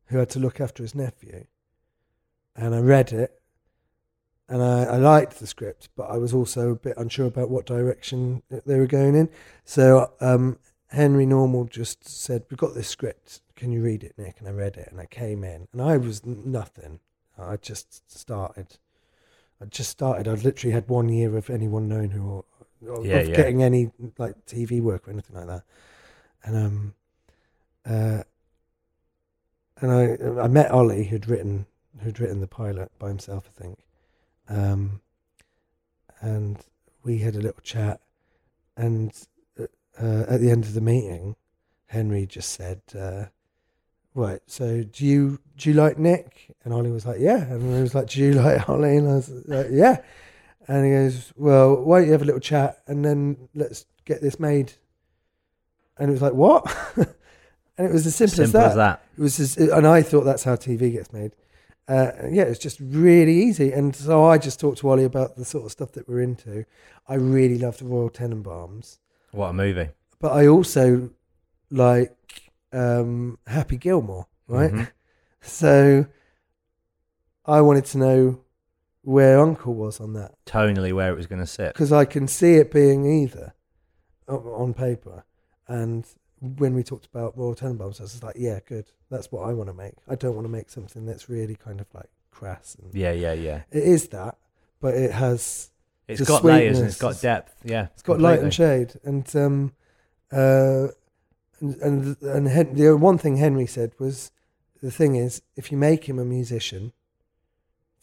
who 0.07 0.19
had 0.19 0.31
to 0.31 0.39
look 0.39 0.61
after 0.61 0.83
his 0.83 0.95
nephew. 0.95 1.47
And 2.55 2.75
I 2.75 2.81
read 2.81 3.13
it 3.13 3.41
and 4.49 4.63
I, 4.63 4.85
I 4.85 4.97
liked 4.97 5.39
the 5.41 5.47
script, 5.47 5.89
but 5.97 6.11
I 6.11 6.19
was 6.19 6.35
also 6.35 6.71
a 6.71 6.77
bit 6.77 6.97
unsure 6.99 7.27
about 7.27 7.49
what 7.49 7.65
direction 7.65 8.43
they 8.51 8.79
were 8.79 8.87
going 8.87 9.15
in. 9.15 9.31
So 9.65 10.13
um, 10.21 10.59
Henry 10.89 11.25
Normal 11.25 11.65
just 11.65 12.07
said, 12.07 12.45
We've 12.51 12.59
got 12.59 12.75
this 12.75 12.89
script. 12.89 13.41
Can 13.57 13.73
you 13.73 13.83
read 13.83 14.05
it, 14.05 14.15
Nick? 14.19 14.37
And 14.41 14.49
I 14.49 14.53
read 14.53 14.77
it 14.77 14.89
and 14.91 15.01
I 15.01 15.07
came 15.07 15.45
in 15.45 15.69
and 15.73 15.81
I 15.81 15.97
was 15.97 16.27
nothing. 16.27 17.01
I 17.39 17.57
just 17.57 18.11
started. 18.11 18.79
I 19.61 19.65
just 19.65 19.91
started. 19.91 20.29
I'd 20.29 20.45
literally 20.45 20.75
had 20.75 20.89
one 20.89 21.09
year 21.09 21.37
of 21.37 21.49
anyone 21.49 21.89
knowing 21.89 22.11
who, 22.11 22.45
of 22.89 23.07
Yeah, 23.07 23.19
of 23.19 23.29
yeah. 23.29 23.37
getting 23.37 23.63
any 23.63 23.91
like 24.19 24.45
TV 24.45 24.83
work 24.83 25.09
or 25.09 25.13
anything 25.13 25.37
like 25.37 25.47
that. 25.47 25.63
And 26.45 26.57
um, 26.57 26.95
uh, 27.89 28.23
and 29.81 29.91
I 29.91 30.43
I 30.43 30.49
met 30.49 30.71
Ollie 30.71 31.05
who'd 31.05 31.29
written 31.29 31.67
who'd 32.01 32.21
written 32.21 32.41
the 32.41 32.47
pilot 32.47 32.91
by 32.99 33.09
himself, 33.09 33.49
I 33.49 33.63
think. 33.63 33.79
Um, 34.49 35.01
and 36.21 36.59
we 37.03 37.19
had 37.19 37.35
a 37.35 37.41
little 37.41 37.61
chat, 37.63 38.01
and 38.77 39.13
uh, 39.59 39.65
uh, 40.01 40.25
at 40.29 40.41
the 40.41 40.51
end 40.51 40.65
of 40.65 40.75
the 40.75 40.81
meeting, 40.81 41.37
Henry 41.87 42.27
just 42.27 42.51
said, 42.51 42.81
uh, 42.99 43.27
"Right, 44.15 44.41
so 44.47 44.85
do 44.85 45.05
you 45.05 45.41
do 45.57 45.71
you 45.71 45.75
like 45.75 45.99
Nick?" 45.99 46.55
And 46.65 46.73
Ollie 46.73 46.93
was 46.93 47.07
like, 47.07 47.21
"Yeah," 47.21 47.43
and 47.45 47.63
he 47.75 47.83
was 47.83 47.95
like, 47.95 48.09
"Do 48.09 48.21
you 48.21 48.33
like 48.43 48.69
Ollie?" 48.69 48.97
And 48.97 49.09
I 49.09 49.15
was 49.15 49.31
like, 49.47 49.67
"Yeah." 49.71 50.01
And 50.69 50.85
he 50.85 50.93
goes, 50.93 51.33
"Well, 51.37 51.83
why 51.83 51.99
don't 51.99 52.07
you 52.07 52.13
have 52.13 52.23
a 52.23 52.27
little 52.27 52.41
chat 52.41 52.83
and 52.87 53.05
then 53.05 53.49
let's 53.55 53.85
get 54.05 54.23
this 54.23 54.39
made?" 54.39 54.73
And 55.99 56.09
it 56.09 56.13
was 56.13 56.23
like, 56.23 56.35
"What?" 56.35 56.65
and 57.79 57.87
it 57.89 57.93
was 57.93 58.07
as 58.07 58.15
simple, 58.17 58.37
Simple 58.37 58.61
as 58.61 58.75
that. 58.77 59.03
It 59.17 59.21
was, 59.23 59.37
just, 59.39 59.57
and 59.59 59.87
I 59.87 60.03
thought 60.03 60.23
that's 60.25 60.45
how 60.45 60.57
TV 60.57 60.93
gets 60.93 61.13
made. 61.13 61.33
Uh, 61.89 62.13
yeah, 62.31 62.45
it's 62.45 62.59
just 62.61 62.79
really 62.81 63.35
easy. 63.35 63.73
And 63.73 63.95
so 63.95 64.25
I 64.25 64.39
just 64.39 64.61
talked 64.61 64.79
to 64.79 64.89
Ollie 64.89 65.05
about 65.05 65.37
the 65.37 65.45
sort 65.45 65.65
of 65.65 65.73
stuff 65.73 65.93
that 65.93 66.09
we're 66.09 66.21
into. 66.23 66.65
I 67.09 67.15
really 67.15 67.59
love 67.59 67.79
the 67.79 67.85
Royal 67.87 68.09
Tenenbaums, 68.11 68.99
What 69.33 69.49
a 69.49 69.53
movie. 69.53 69.89
but 70.21 70.33
I 70.33 70.47
also 70.47 71.11
like 71.71 72.17
um, 72.73 73.39
Happy 73.47 73.77
Gilmore, 73.77 74.27
right? 74.47 74.73
Mhm. 74.73 74.89
So 75.45 76.07
I 77.45 77.61
wanted 77.63 77.85
to 77.87 77.99
know 77.99 78.41
where 79.03 79.41
Uncle 79.41 79.75
was 79.75 79.99
on 79.99 80.13
that 80.13 80.33
Tonally, 80.47 80.93
where 80.93 81.11
it 81.13 81.17
was 81.17 81.27
going 81.27 81.41
to 81.41 81.47
sit. 81.47 81.73
because 81.75 81.93
I 81.93 82.05
can 82.05 82.29
see 82.29 82.55
it 82.55 82.71
being 82.71 83.05
either 83.05 83.53
on 84.29 84.73
paper. 84.73 85.25
And 85.67 86.07
when 86.43 86.75
we 86.75 86.83
talked 86.83 87.07
about 87.07 87.39
Royal 87.39 87.55
Tenenbaums, 87.55 88.01
I 88.01 88.03
was 88.03 88.23
like, 88.23 88.35
yeah, 88.37 88.59
good. 88.67 88.87
That's 89.11 89.31
what 89.31 89.49
I 89.49 89.53
want 89.53 89.69
to 89.69 89.75
make. 89.75 89.95
I 90.09 90.17
don't 90.17 90.35
want 90.35 90.45
to 90.45 90.51
make 90.51 90.71
something 90.71 91.07
that's 91.07 91.29
really 91.29 91.55
kind 91.55 91.81
of 91.81 91.87
like 91.95 92.11
crass. 92.33 92.77
And 92.83 92.93
Yeah, 92.93 93.13
yeah, 93.13 93.33
yeah. 93.33 93.63
It 93.71 93.85
is 93.85 94.09
that, 94.09 94.37
but 94.81 94.95
it 94.95 95.13
has 95.13 95.71
It's 96.09 96.21
got 96.23 96.45
layers 96.45 96.81
and 96.81 96.89
it's 96.89 96.99
got 96.99 97.21
depth. 97.21 97.55
Yeah, 97.65 97.89
it's 97.95 98.03
got 98.03 98.21
light 98.21 98.41
and 98.41 98.53
shade. 98.53 98.95
And 99.05 99.37
um, 99.37 99.73
uh, 100.33 100.89
and 101.61 101.77
and, 101.81 102.17
and 102.23 102.49
Hen- 102.49 102.75
the 102.75 102.97
one 102.97 103.19
thing 103.19 103.37
Henry 103.37 103.67
said 103.67 103.93
was, 104.01 104.33
the 104.83 104.91
thing 104.91 105.15
is, 105.15 105.43
if 105.55 105.71
you 105.71 105.79
make 105.79 106.05
him 106.05 106.19
a 106.19 106.25
musician, 106.25 106.93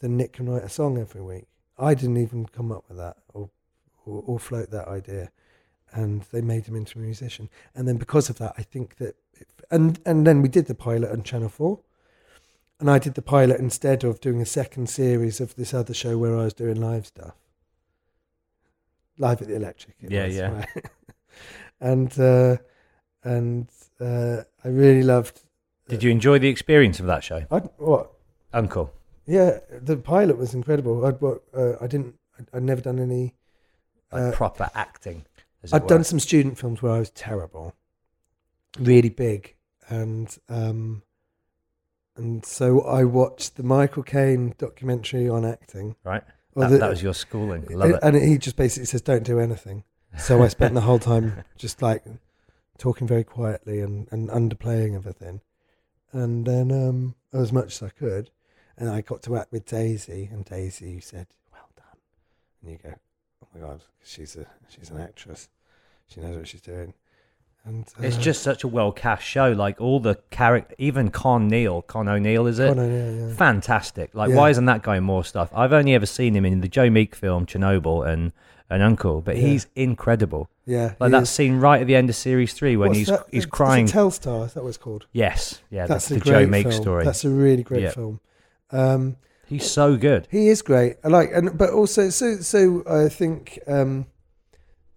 then 0.00 0.16
Nick 0.16 0.32
can 0.32 0.48
write 0.48 0.64
a 0.64 0.70
song 0.70 0.96
every 0.96 1.20
week. 1.20 1.46
I 1.78 1.92
didn't 1.92 2.16
even 2.16 2.46
come 2.46 2.72
up 2.72 2.84
with 2.88 2.96
that 2.96 3.18
or 3.34 3.50
or, 4.06 4.22
or 4.26 4.38
float 4.38 4.70
that 4.70 4.88
idea, 4.88 5.30
and 5.92 6.22
they 6.32 6.40
made 6.40 6.66
him 6.66 6.76
into 6.76 6.98
a 6.98 7.02
musician. 7.02 7.48
And 7.74 7.86
then 7.86 7.96
because 7.96 8.30
of 8.30 8.38
that, 8.38 8.54
I 8.56 8.62
think 8.62 8.96
that, 8.96 9.16
it, 9.34 9.48
and 9.70 9.98
and 10.04 10.26
then 10.26 10.42
we 10.42 10.48
did 10.48 10.66
the 10.66 10.74
pilot 10.74 11.10
on 11.10 11.22
Channel 11.22 11.48
Four. 11.48 11.80
And 12.78 12.90
I 12.90 12.98
did 12.98 13.14
the 13.14 13.22
pilot 13.22 13.60
instead 13.60 14.04
of 14.04 14.20
doing 14.20 14.40
a 14.40 14.46
second 14.46 14.88
series 14.88 15.38
of 15.38 15.54
this 15.54 15.74
other 15.74 15.92
show 15.92 16.16
where 16.16 16.34
I 16.34 16.44
was 16.44 16.54
doing 16.54 16.80
live 16.80 17.06
stuff. 17.06 17.34
Live 19.18 19.42
at 19.42 19.48
the 19.48 19.56
Electric. 19.56 19.96
Yeah, 20.00 20.26
was, 20.26 20.36
yeah. 20.36 20.50
right? 20.50 20.86
and 21.80 22.18
uh, 22.18 22.56
and 23.22 23.68
uh, 24.00 24.44
I 24.64 24.68
really 24.68 25.02
loved. 25.02 25.40
Did 25.88 26.02
you 26.02 26.10
enjoy 26.10 26.38
the 26.38 26.48
experience 26.48 27.00
of 27.00 27.06
that 27.06 27.22
show, 27.22 27.44
I 27.50 27.58
what? 27.76 28.12
Uncle? 28.52 28.92
Yeah, 29.26 29.58
the 29.82 29.96
pilot 29.96 30.38
was 30.38 30.54
incredible. 30.54 31.04
I'd 31.04 31.22
uh, 31.22 31.76
I 31.80 31.86
didn't. 31.86 32.14
I'd, 32.38 32.46
I'd 32.54 32.62
never 32.62 32.80
done 32.80 32.98
any. 32.98 33.34
Like 34.10 34.22
Uh, 34.22 34.32
proper 34.32 34.70
acting. 34.74 35.24
It 35.62 35.72
I'd 35.74 35.82
were. 35.82 35.88
done 35.88 36.04
some 36.04 36.20
student 36.20 36.58
films 36.58 36.82
where 36.82 36.92
I 36.92 36.98
was 36.98 37.10
terrible, 37.10 37.74
really 38.78 39.08
big, 39.10 39.54
and 39.88 40.36
um, 40.48 41.02
and 42.16 42.44
so 42.44 42.80
I 42.82 43.04
watched 43.04 43.56
the 43.56 43.62
Michael 43.62 44.02
Caine 44.02 44.54
documentary 44.58 45.28
on 45.28 45.44
acting. 45.44 45.96
right. 46.04 46.22
That, 46.56 46.70
the- 46.70 46.78
that 46.78 46.90
was 46.90 47.02
your 47.02 47.14
schooling. 47.14 47.64
Love 47.70 47.90
it. 47.90 47.98
and 48.02 48.16
he 48.16 48.36
just 48.36 48.56
basically 48.56 48.86
says, 48.86 49.02
"Don't 49.02 49.22
do 49.22 49.38
anything." 49.38 49.84
So 50.18 50.42
I 50.42 50.48
spent 50.48 50.74
the 50.74 50.80
whole 50.80 50.98
time 50.98 51.44
just 51.56 51.80
like 51.82 52.02
talking 52.78 53.06
very 53.06 53.22
quietly 53.22 53.80
and, 53.80 54.08
and 54.10 54.28
underplaying 54.28 54.96
everything, 54.96 55.40
and 56.12 56.44
then 56.44 56.72
um, 56.72 57.14
as 57.32 57.52
much 57.52 57.74
as 57.76 57.82
I 57.84 57.90
could, 57.90 58.30
and 58.76 58.88
I 58.90 59.00
got 59.02 59.22
to 59.22 59.36
act 59.36 59.52
with 59.52 59.64
Daisy, 59.66 60.28
and 60.32 60.44
Daisy 60.44 60.98
said, 61.00 61.28
"Well 61.52 61.68
done," 61.76 62.00
and 62.62 62.70
you 62.72 62.78
go, 62.82 62.94
"Oh 63.42 63.46
my 63.54 63.60
god, 63.66 63.82
she's 64.04 64.36
a 64.36 64.46
she's 64.68 64.90
an 64.90 65.00
actress, 65.00 65.48
she 66.06 66.20
knows 66.20 66.36
what 66.36 66.48
she's 66.48 66.60
doing," 66.60 66.94
and 67.64 67.86
It's 68.00 68.16
uh, 68.16 68.20
just 68.20 68.42
such 68.42 68.64
a 68.64 68.68
well 68.68 68.92
cast 68.92 69.22
show. 69.24 69.52
Like 69.52 69.80
all 69.80 70.00
the 70.00 70.16
character, 70.30 70.74
even 70.78 71.10
Con 71.10 71.48
Neil, 71.48 71.82
Con 71.82 72.08
O'Neill, 72.08 72.46
is 72.46 72.58
it? 72.58 72.68
Con 72.68 72.78
O'Neill, 72.78 73.28
yeah. 73.28 73.34
Fantastic. 73.34 74.14
Like, 74.14 74.30
Yeah. 74.30 74.36
why 74.36 74.50
isn't 74.50 74.64
that 74.66 74.82
guy 74.82 74.96
in 74.96 75.04
more 75.04 75.24
stuff? 75.24 75.50
I've 75.54 75.72
only 75.72 75.94
ever 75.94 76.06
seen 76.06 76.34
him 76.34 76.44
in 76.44 76.60
the 76.60 76.68
Joe 76.68 76.90
Meek 76.90 77.14
film 77.14 77.46
Chernobyl 77.46 78.06
and 78.08 78.32
and 78.72 78.82
Uncle, 78.84 79.20
but 79.20 79.36
Yeah. 79.36 79.48
he's 79.48 79.66
incredible. 79.74 80.48
yeah, 80.64 80.94
Like 81.00 81.10
that 81.10 81.24
is. 81.24 81.30
scene 81.30 81.56
right 81.58 81.80
at 81.80 81.88
the 81.88 81.96
end 81.96 82.08
of 82.08 82.14
series 82.14 82.52
three 82.52 82.76
when 82.76 82.90
What's 82.90 82.98
he's 83.00 83.06
that? 83.08 83.26
he's 83.32 83.42
Is 83.42 83.46
crying. 83.46 83.86
Telstar, 83.86 84.46
is 84.46 84.52
that 84.54 84.62
what 84.62 84.68
it's 84.68 84.78
called? 84.78 85.06
yes, 85.12 85.60
yeah, 85.70 85.86
That's 85.88 86.08
that's, 86.08 86.22
the 86.22 86.30
Joe 86.30 86.46
Meek 86.46 86.68
film. 86.68 86.80
story. 86.80 87.04
That's 87.04 87.24
a 87.24 87.30
really 87.30 87.64
great 87.64 87.92
film. 87.92 88.20
Um, 88.70 89.16
he's 89.50 89.70
so 89.70 89.96
good. 89.96 90.26
He 90.30 90.48
is 90.48 90.62
great. 90.62 90.96
I 91.04 91.08
like, 91.08 91.30
and 91.34 91.58
but 91.58 91.70
also, 91.70 92.08
so 92.08 92.36
so 92.36 92.82
I 92.88 93.08
think 93.10 93.58
um, 93.66 94.06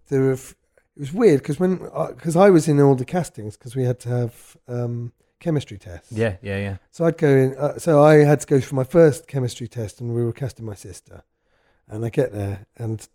there 0.08 0.32
f- 0.32 0.56
It 0.96 1.00
was 1.00 1.14
weird 1.14 1.40
because 1.42 1.60
when 1.60 1.78
because 2.16 2.36
I 2.38 2.50
was 2.50 2.68
in 2.68 2.80
all 2.80 2.96
the 2.96 3.06
castings 3.06 3.58
because 3.58 3.76
we 3.76 3.84
had 3.84 4.00
to 4.02 4.10
have 4.10 4.58
um, 4.68 5.12
chemistry 5.40 5.78
tests. 5.78 6.12
Yeah, 6.12 6.38
yeah, 6.42 6.58
yeah. 6.58 6.78
So 6.92 7.06
I'd 7.06 7.18
go 7.18 7.28
in. 7.28 7.56
Uh, 7.58 7.78
so 7.78 8.02
I 8.02 8.24
had 8.24 8.40
to 8.42 8.48
go 8.48 8.62
for 8.62 8.76
my 8.76 8.86
first 8.86 9.28
chemistry 9.28 9.68
test, 9.68 10.00
and 10.00 10.16
we 10.16 10.24
were 10.24 10.34
casting 10.34 10.66
my 10.66 10.76
sister. 10.76 11.24
And 11.88 12.06
I 12.06 12.10
get 12.10 12.32
there, 12.32 12.66
and 12.78 13.06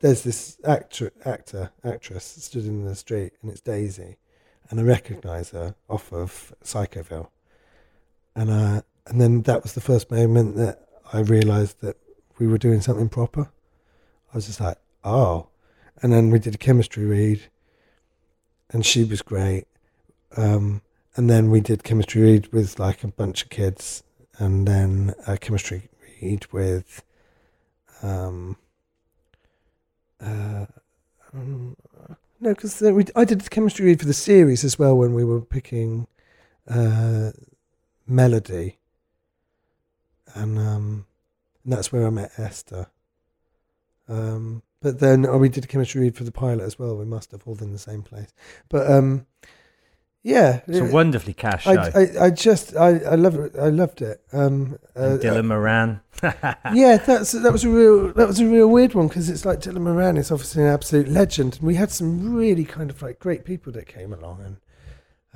there's 0.00 0.22
this 0.22 0.58
actor, 0.64 1.10
actor, 1.24 1.70
actress 1.82 2.24
stood 2.24 2.66
in 2.66 2.84
the 2.84 2.94
street, 2.94 3.32
and 3.40 3.50
it's 3.50 3.62
Daisy, 3.62 4.18
and 4.68 4.78
I 4.78 4.82
recognise 4.82 5.50
her 5.50 5.74
off 5.88 6.12
of 6.12 6.52
Psychoville, 6.62 7.28
and 8.36 8.50
uh, 8.50 8.82
and 9.06 9.20
then 9.20 9.42
that 9.42 9.62
was 9.62 9.74
the 9.74 9.80
first 9.80 10.10
moment 10.10 10.56
that 10.56 10.86
I 11.12 11.20
realised 11.20 11.80
that 11.80 11.96
we 12.38 12.46
were 12.46 12.58
doing 12.58 12.80
something 12.80 13.08
proper. 13.08 13.50
I 14.32 14.36
was 14.36 14.46
just 14.46 14.60
like, 14.60 14.78
oh, 15.04 15.48
and 16.02 16.12
then 16.12 16.30
we 16.30 16.38
did 16.38 16.54
a 16.54 16.58
chemistry 16.58 17.04
read, 17.04 17.42
and 18.70 18.84
she 18.84 19.04
was 19.04 19.22
great. 19.22 19.66
Um, 20.36 20.82
and 21.16 21.30
then 21.30 21.50
we 21.50 21.60
did 21.60 21.84
chemistry 21.84 22.22
read 22.22 22.52
with 22.52 22.78
like 22.78 23.04
a 23.04 23.08
bunch 23.08 23.42
of 23.42 23.50
kids, 23.50 24.02
and 24.38 24.66
then 24.66 25.14
a 25.26 25.38
chemistry 25.38 25.88
read 26.20 26.46
with, 26.52 27.04
um, 28.02 28.56
uh, 30.20 30.66
no, 31.32 31.76
because 32.40 32.82
I 33.14 33.24
did 33.24 33.48
chemistry 33.50 33.86
read 33.86 34.00
for 34.00 34.06
the 34.06 34.14
series 34.14 34.64
as 34.64 34.78
well 34.78 34.96
when 34.96 35.14
we 35.14 35.24
were 35.24 35.40
picking 35.40 36.06
uh, 36.68 37.30
melody, 38.06 38.78
and 40.34 40.58
um, 40.58 41.06
and 41.64 41.72
that's 41.72 41.92
where 41.92 42.06
I 42.06 42.10
met 42.10 42.32
Esther. 42.38 42.86
Um, 44.08 44.62
but 44.80 45.00
then 45.00 45.24
oh, 45.26 45.38
we 45.38 45.48
did 45.48 45.64
a 45.64 45.66
chemistry 45.66 46.02
read 46.02 46.16
for 46.16 46.24
the 46.24 46.32
pilot 46.32 46.62
as 46.64 46.78
well. 46.78 46.96
We 46.96 47.04
must 47.06 47.30
have 47.32 47.42
all 47.46 47.56
in 47.58 47.72
the 47.72 47.78
same 47.78 48.02
place, 48.02 48.32
but 48.68 48.90
um, 48.90 49.26
yeah, 50.22 50.60
It's 50.66 50.78
a 50.78 50.84
wonderfully 50.92 51.32
cast 51.34 51.64
show. 51.64 51.70
I, 51.72 51.88
I, 51.94 52.24
I 52.26 52.30
just 52.30 52.76
I, 52.76 52.98
I 52.98 53.14
love 53.14 53.34
it. 53.36 53.54
I 53.58 53.68
loved 53.68 54.02
it. 54.02 54.22
Um, 54.32 54.78
uh, 54.96 55.16
Dylan 55.20 55.46
Moran. 55.46 56.00
yeah, 56.22 56.96
that's 56.98 57.32
that 57.32 57.52
was 57.52 57.64
a 57.64 57.68
real 57.70 58.12
that 58.12 58.26
was 58.28 58.40
a 58.40 58.46
real 58.46 58.68
weird 58.68 58.94
one 58.94 59.08
because 59.08 59.28
it's 59.30 59.44
like 59.44 59.60
Dylan 59.60 59.82
Moran 59.82 60.16
is 60.16 60.30
obviously 60.30 60.62
an 60.62 60.68
absolute 60.68 61.08
legend, 61.08 61.54
and 61.56 61.62
we 61.62 61.74
had 61.74 61.90
some 61.90 62.34
really 62.34 62.64
kind 62.64 62.90
of 62.90 63.00
like 63.02 63.18
great 63.18 63.44
people 63.44 63.72
that 63.72 63.86
came 63.86 64.12
along, 64.12 64.40
and 64.44 64.56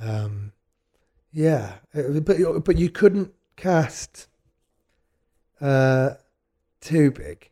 um, 0.09 0.51
yeah, 1.31 1.73
it- 1.93 2.23
but 2.25 2.37
but 2.63 2.77
you 2.77 2.89
couldn't 2.89 3.33
cast 3.55 4.27
uh, 5.61 6.11
too 6.81 7.11
big 7.11 7.49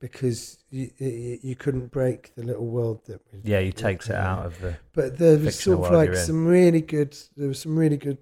because 0.00 0.58
you, 0.70 0.90
you 0.98 1.38
you 1.42 1.56
couldn't 1.56 1.90
break 1.90 2.34
the 2.34 2.44
little 2.44 2.66
world 2.66 3.04
that 3.06 3.20
we 3.32 3.50
yeah, 3.50 3.60
he 3.60 3.72
takes 3.72 4.08
it 4.08 4.14
out 4.14 4.46
of 4.46 4.60
the. 4.60 4.76
But 4.92 5.18
there 5.18 5.38
was 5.38 5.58
sort 5.58 5.86
of 5.86 5.92
like 5.92 6.14
some 6.14 6.46
really 6.46 6.80
good. 6.80 7.16
There 7.36 7.48
were 7.48 7.54
some 7.54 7.76
really 7.76 7.96
good 7.96 8.18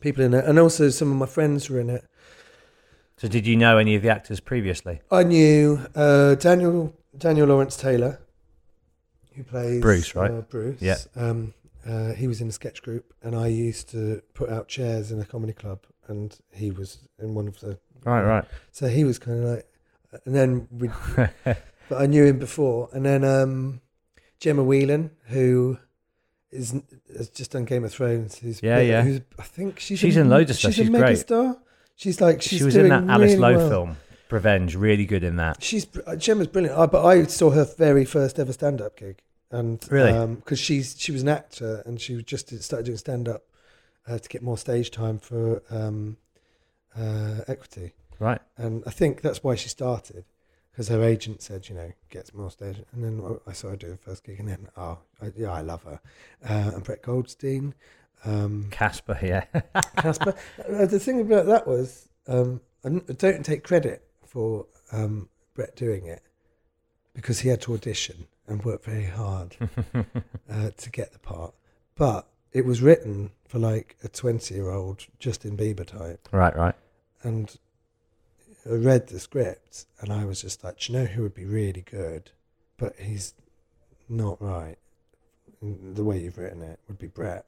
people 0.00 0.24
in 0.24 0.34
it, 0.34 0.44
and 0.44 0.58
also 0.58 0.90
some 0.90 1.10
of 1.10 1.16
my 1.16 1.26
friends 1.26 1.70
were 1.70 1.80
in 1.80 1.90
it. 1.90 2.04
So, 3.16 3.28
did 3.28 3.46
you 3.46 3.56
know 3.56 3.78
any 3.78 3.94
of 3.94 4.02
the 4.02 4.10
actors 4.10 4.40
previously? 4.40 5.00
I 5.10 5.22
knew 5.22 5.80
uh, 5.94 6.34
Daniel 6.34 6.94
Daniel 7.16 7.48
Lawrence 7.48 7.76
Taylor, 7.76 8.20
who 9.34 9.42
plays 9.42 9.80
Bruce, 9.80 10.14
right? 10.14 10.30
Uh, 10.30 10.40
Bruce. 10.42 10.82
Yeah. 10.82 10.98
Um, 11.14 11.54
uh, 11.86 12.12
he 12.12 12.26
was 12.26 12.40
in 12.40 12.48
a 12.48 12.52
sketch 12.52 12.82
group, 12.82 13.14
and 13.22 13.36
I 13.36 13.46
used 13.46 13.88
to 13.90 14.20
put 14.34 14.50
out 14.50 14.68
chairs 14.68 15.12
in 15.12 15.20
a 15.20 15.24
comedy 15.24 15.52
club, 15.52 15.86
and 16.08 16.36
he 16.52 16.70
was 16.70 16.98
in 17.18 17.34
one 17.34 17.48
of 17.48 17.60
the. 17.60 17.78
Right, 18.06 18.22
right. 18.22 18.44
So 18.72 18.88
he 18.88 19.04
was 19.04 19.18
kind 19.18 19.38
of 19.42 19.44
like, 19.50 19.66
and 20.24 20.34
then 20.34 20.68
we. 20.70 20.88
but 21.44 22.00
I 22.02 22.06
knew 22.06 22.24
him 22.24 22.38
before, 22.38 22.88
and 22.92 23.04
then 23.04 23.24
um, 23.24 23.80
Gemma 24.40 24.62
Whelan, 24.64 25.10
who 25.26 25.78
is 26.50 26.74
has 27.16 27.28
just 27.28 27.50
done 27.50 27.64
Game 27.64 27.84
of 27.84 27.92
Thrones. 27.92 28.38
Who's 28.38 28.62
Yeah, 28.62 28.78
yeah. 28.80 29.02
Who's, 29.02 29.20
I 29.38 29.42
think 29.42 29.80
she's 29.80 29.98
She's 29.98 30.16
a, 30.16 30.20
in 30.20 30.30
loads 30.30 30.50
of 30.50 30.56
stuff. 30.56 30.72
She's 30.72 30.86
She's 30.86 30.94
a 30.94 30.98
great. 30.98 31.16
megastar. 31.18 31.58
She's 31.96 32.20
like 32.20 32.42
she's 32.42 32.58
she 32.60 32.64
was 32.64 32.76
in 32.76 32.88
doing 32.88 33.06
that 33.06 33.12
Alice 33.12 33.30
really 33.32 33.40
Lowe 33.40 33.56
well. 33.58 33.68
film, 33.68 33.96
Prevenge. 34.28 34.76
Really 34.76 35.04
good 35.06 35.24
in 35.24 35.36
that. 35.36 35.62
She's 35.62 35.86
uh, 36.06 36.14
Gemma's 36.16 36.46
brilliant. 36.46 36.78
I, 36.78 36.86
but 36.86 37.04
I 37.04 37.24
saw 37.24 37.50
her 37.50 37.64
very 37.64 38.04
first 38.04 38.38
ever 38.38 38.52
stand 38.52 38.80
up 38.80 38.96
gig, 38.96 39.20
and 39.50 39.84
Really? 39.90 40.36
because 40.36 40.58
she's 40.60 40.94
she 40.98 41.10
was 41.12 41.22
an 41.22 41.28
actor 41.28 41.82
and 41.86 42.00
she 42.00 42.22
just 42.22 42.56
started 42.62 42.86
doing 42.86 42.98
stand 42.98 43.28
up 43.28 43.42
uh, 44.06 44.18
to 44.18 44.28
get 44.28 44.42
more 44.42 44.58
stage 44.58 44.90
time 44.90 45.18
for 45.18 45.62
um, 45.70 46.18
uh, 46.98 47.42
equity, 47.48 47.92
Right. 48.18 48.40
and 48.56 48.82
I 48.86 48.90
think 48.90 49.20
that's 49.22 49.42
why 49.44 49.54
she 49.54 49.68
started 49.68 50.24
because 50.70 50.88
her 50.88 51.02
agent 51.02 51.40
said 51.42 51.68
you 51.68 51.74
know 51.74 51.92
gets 52.10 52.34
more 52.34 52.50
stage, 52.50 52.76
and 52.92 53.02
then 53.04 53.38
I 53.46 53.52
saw 53.52 53.70
her 53.70 53.76
do 53.76 53.88
the 53.90 53.96
first 53.96 54.24
gig, 54.24 54.38
and 54.40 54.48
then 54.48 54.68
oh 54.76 54.98
I, 55.22 55.32
yeah 55.36 55.50
I 55.52 55.60
love 55.62 55.82
her, 55.84 56.00
uh, 56.48 56.72
and 56.74 56.84
Brett 56.84 57.02
Goldstein. 57.02 57.74
Um, 58.24 58.68
Casper. 58.70 59.18
Yeah. 59.22 59.44
Casper. 59.96 60.34
Uh, 60.68 60.86
the 60.86 60.98
thing 60.98 61.20
about 61.20 61.46
that 61.46 61.66
was, 61.68 62.08
um, 62.26 62.60
I 62.84 62.88
don't 62.88 63.44
take 63.44 63.62
credit 63.62 64.02
for 64.24 64.66
um, 64.90 65.28
Brett 65.54 65.76
doing 65.76 66.06
it 66.06 66.22
because 67.14 67.40
he 67.40 67.50
had 67.50 67.60
to 67.62 67.74
audition 67.74 68.26
and 68.48 68.64
work 68.64 68.82
very 68.82 69.04
hard 69.04 69.56
uh, 70.50 70.70
to 70.76 70.90
get 70.90 71.12
the 71.12 71.18
part. 71.18 71.54
But 71.94 72.26
it 72.52 72.64
was 72.64 72.80
written 72.82 73.30
for 73.46 73.58
like 73.58 73.96
a 74.02 74.08
20 74.08 74.54
year 74.54 74.70
old 74.70 75.06
Justin 75.18 75.56
Bieber 75.56 75.86
type. 75.86 76.28
right. 76.32 76.56
Right. 76.56 76.74
And 77.26 77.58
I 78.64 78.74
read 78.74 79.08
the 79.08 79.18
script 79.18 79.86
and 80.00 80.12
I 80.12 80.24
was 80.24 80.42
just 80.42 80.62
like, 80.62 80.78
"Do 80.78 80.92
you 80.92 80.98
know 80.98 81.04
who 81.06 81.22
would 81.22 81.34
be 81.34 81.44
really 81.44 81.82
good? 81.82 82.30
But 82.76 82.94
he's 83.00 83.34
not 84.08 84.40
right. 84.40 84.76
The 85.60 86.04
way 86.04 86.20
you've 86.20 86.38
written 86.38 86.62
it 86.62 86.78
would 86.86 86.98
be 86.98 87.08
Brett. 87.08 87.46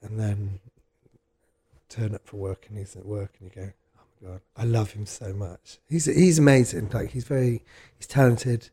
And 0.00 0.18
then 0.18 0.60
turn 1.88 2.14
up 2.14 2.26
for 2.26 2.38
work 2.38 2.66
and 2.68 2.78
he's 2.78 2.96
at 2.96 3.04
work 3.04 3.34
and 3.38 3.50
you 3.54 3.62
go, 3.62 3.72
oh 3.98 4.02
my 4.22 4.28
God, 4.30 4.40
I 4.56 4.64
love 4.64 4.92
him 4.92 5.04
so 5.04 5.32
much. 5.34 5.78
He's, 5.88 6.06
he's 6.06 6.38
amazing. 6.38 6.88
Like 6.90 7.10
he's 7.10 7.24
very, 7.24 7.62
he's 7.98 8.06
talented 8.06 8.70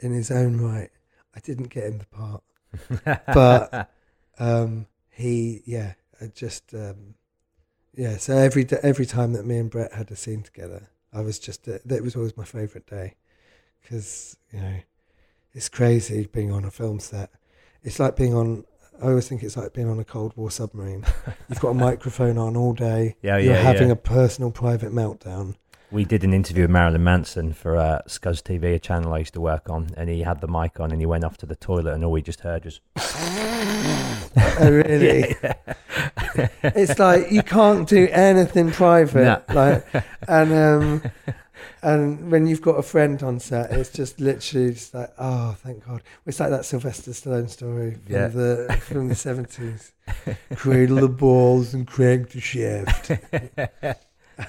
in 0.00 0.12
his 0.12 0.30
own 0.30 0.60
right. 0.60 0.90
I 1.34 1.40
didn't 1.40 1.68
get 1.68 1.84
him 1.84 1.98
the 1.98 2.06
part, 2.06 2.42
but 3.34 3.90
um, 4.38 4.86
he, 5.10 5.62
yeah, 5.66 5.92
I 6.20 6.28
just, 6.34 6.72
um, 6.72 7.14
yeah. 7.96 8.16
So 8.18 8.36
every 8.36 8.66
every 8.82 9.06
time 9.06 9.32
that 9.32 9.46
me 9.46 9.58
and 9.58 9.70
Brett 9.70 9.92
had 9.92 10.10
a 10.10 10.16
scene 10.16 10.42
together, 10.42 10.88
I 11.12 11.20
was 11.20 11.38
just 11.38 11.66
uh, 11.68 11.78
that 11.84 12.02
was 12.02 12.16
always 12.16 12.36
my 12.36 12.44
favourite 12.44 12.86
day 12.86 13.14
because 13.82 14.36
you 14.52 14.60
know 14.60 14.76
it's 15.52 15.68
crazy 15.68 16.28
being 16.32 16.52
on 16.52 16.64
a 16.64 16.70
film 16.70 17.00
set. 17.00 17.30
It's 17.82 17.98
like 17.98 18.16
being 18.16 18.34
on. 18.34 18.64
I 19.02 19.08
always 19.08 19.28
think 19.28 19.42
it's 19.42 19.56
like 19.56 19.74
being 19.74 19.88
on 19.88 19.98
a 19.98 20.04
Cold 20.04 20.34
War 20.36 20.50
submarine. 20.50 21.04
You've 21.48 21.60
got 21.60 21.70
a 21.70 21.74
microphone 21.88 22.38
on 22.38 22.56
all 22.56 22.72
day. 22.72 23.16
Yeah, 23.22 23.36
You're 23.36 23.54
yeah, 23.54 23.62
having 23.62 23.88
yeah. 23.88 23.92
a 23.92 23.96
personal 23.96 24.50
private 24.50 24.92
meltdown. 24.92 25.56
We 25.90 26.04
did 26.04 26.24
an 26.24 26.34
interview 26.34 26.64
with 26.64 26.70
Marilyn 26.70 27.04
Manson 27.04 27.52
for 27.52 27.76
uh, 27.76 28.00
Scuzz 28.08 28.42
TV, 28.42 28.74
a 28.74 28.78
channel 28.78 29.12
I 29.14 29.18
used 29.18 29.34
to 29.34 29.40
work 29.40 29.70
on, 29.70 29.90
and 29.96 30.10
he 30.10 30.22
had 30.22 30.40
the 30.40 30.48
mic 30.48 30.80
on 30.80 30.90
and 30.90 31.00
he 31.00 31.06
went 31.06 31.22
off 31.24 31.36
to 31.38 31.46
the 31.46 31.54
toilet, 31.54 31.94
and 31.94 32.04
all 32.04 32.10
we 32.12 32.22
just 32.22 32.40
heard 32.40 32.64
was. 32.64 32.80
Oh, 34.58 34.70
really? 34.70 35.34
it's 36.62 36.98
like 36.98 37.30
you 37.30 37.42
can't 37.42 37.88
do 37.88 38.06
anything 38.10 38.70
private. 38.70 39.24
No. 39.48 39.54
Like, 39.54 40.04
and 40.28 40.52
um, 40.52 41.02
and 41.82 42.30
when 42.30 42.46
you've 42.46 42.60
got 42.60 42.72
a 42.78 42.82
friend 42.82 43.22
on 43.22 43.38
set, 43.40 43.70
it's 43.70 43.90
just 43.90 44.20
literally 44.20 44.72
just 44.72 44.92
like, 44.92 45.10
oh, 45.18 45.56
thank 45.62 45.86
God. 45.86 46.02
It's 46.26 46.38
like 46.38 46.50
that 46.50 46.66
Sylvester 46.66 47.12
Stallone 47.12 47.48
story 47.48 47.92
from 48.04 48.14
Yeah. 48.14 48.28
the 48.28 48.78
from 48.82 49.08
the 49.08 49.14
seventies. 49.14 49.92
Cradle 50.54 50.96
the 51.00 51.08
balls 51.08 51.72
and 51.72 51.86
crank 51.86 52.30
the 52.30 52.40
shaft. 52.40 53.12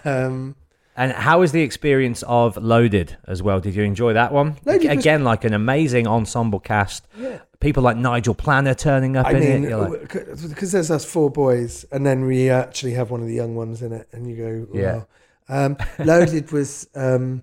um, 0.05 0.55
And 0.97 1.11
how 1.11 1.39
was 1.41 1.51
the 1.51 1.61
experience 1.61 2.23
of 2.23 2.57
Loaded 2.57 3.15
as 3.27 3.43
well? 3.43 3.59
Did 3.59 3.75
you 3.75 3.83
enjoy 3.83 4.13
that 4.13 4.33
one? 4.33 4.55
Loaded 4.65 4.89
was- 4.89 4.97
Again, 4.97 5.23
like 5.23 5.43
an 5.43 5.53
amazing 5.53 6.07
ensemble 6.07 6.59
cast. 6.59 7.07
yeah. 7.17 7.39
People 7.59 7.81
like 7.83 7.97
Nigel 7.97 8.35
Planer 8.35 8.73
turning 8.75 9.15
up 9.17 9.25
I 9.27 9.31
in 9.31 9.39
mean, 9.39 9.63
it. 9.65 9.69
You're 9.69 9.89
like, 9.89 10.01
because 10.49 10.71
there's 10.71 10.91
us 10.91 11.05
four 11.05 11.29
boys, 11.31 11.85
and 11.91 12.05
then 12.05 12.25
we 12.25 12.49
actually 12.51 12.93
have 12.93 13.09
one 13.09 13.21
of 13.21 13.27
the 13.27 13.33
young 13.33 13.55
ones 13.55 13.81
in 13.81 13.93
it, 13.93 14.07
and 14.11 14.29
you 14.29 14.35
go, 14.35 14.79
Yeah. 14.79 15.03
Um, 15.49 15.77
Loaded 15.97 16.51
was 16.51 16.87
um, 16.93 17.41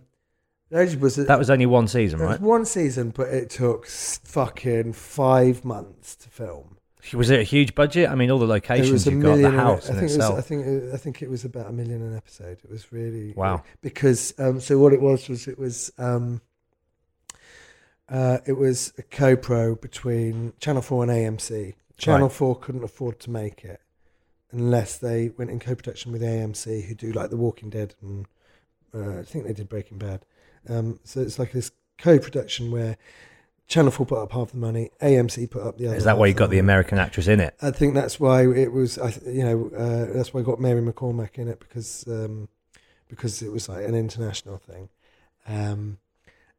Loaded 0.70 1.00
was 1.00 1.18
a, 1.18 1.24
that 1.24 1.38
was 1.38 1.50
only 1.50 1.66
one 1.66 1.88
season, 1.88 2.20
It 2.20 2.24
was 2.24 2.30
right? 2.32 2.40
one 2.40 2.64
season, 2.64 3.10
but 3.10 3.28
it 3.28 3.50
took 3.50 3.86
fucking 3.86 4.92
five 4.92 5.64
months 5.64 6.14
to 6.16 6.28
film. 6.28 6.73
Was 7.12 7.30
it 7.30 7.40
a 7.40 7.44
huge 7.44 7.74
budget? 7.74 8.08
I 8.08 8.14
mean, 8.14 8.30
all 8.30 8.38
the 8.38 8.46
locations 8.46 9.06
you've 9.06 9.22
got, 9.22 9.36
the 9.36 9.50
house 9.50 9.90
I 9.90 9.92
in 9.92 9.98
think 10.00 10.12
it 10.12 10.18
was. 10.18 10.30
I 10.30 10.40
think. 10.40 10.94
I 10.94 10.96
think 10.96 11.22
it 11.22 11.28
was 11.28 11.44
about 11.44 11.66
a 11.66 11.72
million 11.72 12.02
an 12.02 12.16
episode. 12.16 12.58
It 12.64 12.70
was 12.70 12.92
really 12.92 13.34
Wow. 13.34 13.62
Because 13.82 14.32
um, 14.38 14.60
so 14.60 14.78
what 14.78 14.92
it 14.92 15.00
was 15.00 15.28
was 15.28 15.46
it 15.46 15.58
was 15.58 15.92
um, 15.98 16.40
uh, 18.08 18.38
it 18.46 18.54
was 18.54 18.92
a 18.98 19.02
co-pro 19.02 19.74
between 19.74 20.52
Channel 20.60 20.82
Four 20.82 21.04
and 21.04 21.12
AMC. 21.12 21.74
Channel 21.96 22.28
Right. 22.28 22.32
Four 22.36 22.56
couldn't 22.58 22.84
afford 22.84 23.20
to 23.20 23.30
make 23.30 23.64
it 23.64 23.80
unless 24.50 24.98
they 24.98 25.30
went 25.36 25.50
in 25.50 25.58
co-production 25.58 26.12
with 26.12 26.22
AMC, 26.22 26.84
who 26.86 26.94
do 26.94 27.12
like 27.12 27.30
The 27.30 27.36
Walking 27.36 27.70
Dead 27.70 27.94
and 28.00 28.26
uh, 28.94 29.20
I 29.20 29.22
think 29.24 29.46
they 29.46 29.52
did 29.52 29.68
Breaking 29.68 29.98
Bad. 29.98 30.24
Um, 30.68 31.00
so 31.04 31.20
it's 31.20 31.38
like 31.38 31.52
this 31.52 31.72
co-production 31.98 32.70
where 32.70 32.96
Channel 33.66 33.90
Four 33.90 34.06
put 34.06 34.18
up 34.18 34.32
half 34.32 34.50
the 34.50 34.58
money, 34.58 34.90
AMC 35.00 35.50
put 35.50 35.62
up 35.62 35.78
the 35.78 35.88
other. 35.88 35.96
Is 35.96 36.04
that 36.04 36.18
why 36.18 36.26
you 36.26 36.34
got 36.34 36.50
the. 36.50 36.58
American 36.58 36.98
actress 36.98 37.28
in 37.28 37.40
it? 37.40 37.54
I 37.60 37.70
think 37.70 37.94
that's 37.94 38.20
why 38.20 38.46
it 38.46 38.72
was. 38.72 38.98
I 38.98 39.14
you 39.26 39.44
know 39.44 39.70
uh, 39.76 40.12
that's 40.14 40.32
why 40.32 40.40
I 40.40 40.42
got 40.42 40.60
Mary 40.60 40.82
McCormack 40.82 41.38
in 41.38 41.48
it 41.48 41.60
because 41.60 42.04
um, 42.08 42.48
because 43.08 43.42
it 43.42 43.52
was 43.52 43.68
like 43.68 43.84
an 43.86 43.94
international 43.94 44.58
thing, 44.58 44.88
um, 45.46 45.98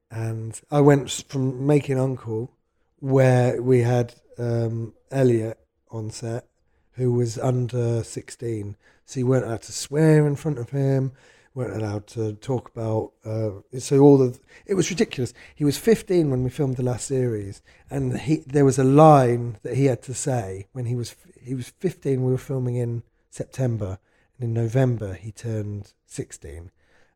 and 0.09 0.59
I 0.71 0.81
went 0.81 1.11
from 1.27 1.65
making 1.65 1.99
Uncle, 1.99 2.51
where 2.99 3.61
we 3.61 3.81
had 3.81 4.15
um, 4.37 4.93
Elliot 5.11 5.59
on 5.91 6.09
set, 6.09 6.47
who 6.93 7.13
was 7.13 7.37
under 7.37 8.03
sixteen, 8.03 8.77
so 9.05 9.19
you 9.19 9.27
weren't 9.27 9.45
allowed 9.45 9.63
to 9.63 9.71
swear 9.71 10.25
in 10.25 10.35
front 10.35 10.57
of 10.57 10.71
him, 10.71 11.11
weren't 11.55 11.81
allowed 11.81 12.05
to 12.07 12.33
talk 12.33 12.69
about. 12.75 13.13
Uh, 13.25 13.79
so 13.79 13.99
all 14.01 14.17
the 14.17 14.37
it 14.67 14.75
was 14.75 14.89
ridiculous. 14.91 15.33
He 15.55 15.65
was 15.65 15.77
fifteen 15.77 16.29
when 16.29 16.43
we 16.43 16.49
filmed 16.51 16.75
the 16.77 16.83
last 16.83 17.07
series, 17.07 17.61
and 17.89 18.19
he 18.19 18.43
there 18.45 18.65
was 18.65 18.77
a 18.77 18.83
line 18.83 19.57
that 19.63 19.75
he 19.75 19.85
had 19.85 20.03
to 20.03 20.13
say 20.13 20.67
when 20.73 20.85
he 20.85 20.95
was 20.95 21.15
he 21.41 21.55
was 21.55 21.69
15 21.69 22.23
we 22.23 22.31
were 22.31 22.37
filming 22.39 22.75
in 22.75 23.03
September 23.29 23.99
and 24.37 24.45
in 24.47 24.53
November 24.53 25.13
he 25.13 25.31
turned 25.31 25.93
16 26.07 26.71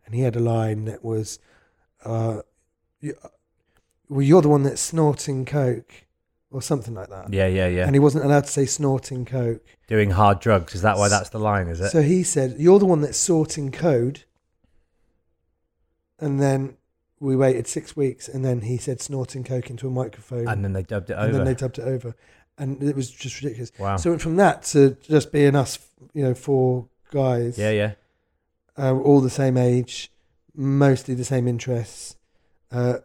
and 0.05 0.13
he 0.15 0.21
had 0.21 0.35
a 0.35 0.39
line 0.39 0.85
that 0.85 1.03
was 1.03 1.39
uh 2.05 2.41
you, 3.01 3.15
well 4.07 4.21
you're 4.21 4.43
the 4.43 4.47
one 4.49 4.61
that's 4.61 4.81
snorting 4.81 5.45
coke 5.45 6.05
or 6.51 6.61
something 6.61 6.93
like 6.93 7.09
that 7.09 7.33
Yeah, 7.33 7.47
yeah, 7.47 7.67
yeah. 7.67 7.85
and 7.87 7.95
he 7.95 7.99
wasn't 7.99 8.23
allowed 8.23 8.43
to 8.45 8.51
say 8.51 8.67
snorting 8.67 9.25
coke 9.25 9.65
Doing 9.87 10.11
hard 10.11 10.39
drugs. 10.39 10.75
Is 10.75 10.83
that 10.83 10.97
why 10.99 11.09
that's 11.09 11.29
the 11.29 11.39
line? 11.39 11.67
Is 11.67 11.79
it? 11.81 11.89
so 11.89 12.03
he 12.03 12.21
said 12.21 12.55
you're 12.59 12.77
the 12.77 12.85
one 12.85 13.01
that's 13.01 13.17
sorting 13.17 13.71
code 13.71 14.25
and 16.19 16.39
then 16.39 16.77
we 17.19 17.35
waited 17.35 17.67
six 17.67 17.95
weeks 17.95 18.27
and 18.27 18.43
then 18.45 18.61
he 18.61 18.77
said 18.77 19.01
snorting 19.01 19.43
coke 19.43 19.69
into 19.69 19.87
a 19.87 19.91
microphone 19.91 20.47
and 20.47 20.63
then 20.63 20.73
they 20.73 20.83
dubbed 20.83 21.09
it 21.09 21.13
over. 21.13 21.25
and 21.25 21.35
then 21.35 21.45
they 21.45 21.53
dubbed 21.53 21.79
it 21.79 21.83
over, 21.83 22.15
and 22.57 22.81
it 22.83 22.95
was 22.95 23.09
just 23.09 23.41
ridiculous. 23.41 23.71
Wow. 23.77 23.97
So 23.97 24.09
it 24.09 24.11
went 24.13 24.21
from 24.21 24.35
that 24.37 24.63
to 24.63 24.97
just 25.01 25.31
being 25.31 25.55
us, 25.55 25.79
you 26.13 26.23
know, 26.23 26.33
four 26.33 26.87
guys, 27.11 27.57
yeah, 27.57 27.71
yeah. 27.71 27.93
uh, 28.77 28.95
all 28.95 29.21
the 29.21 29.29
same 29.29 29.57
age, 29.57 30.11
mostly 30.55 31.13
the 31.13 31.25
same 31.25 31.47
interests. 31.47 32.15
Uh, 32.71 32.99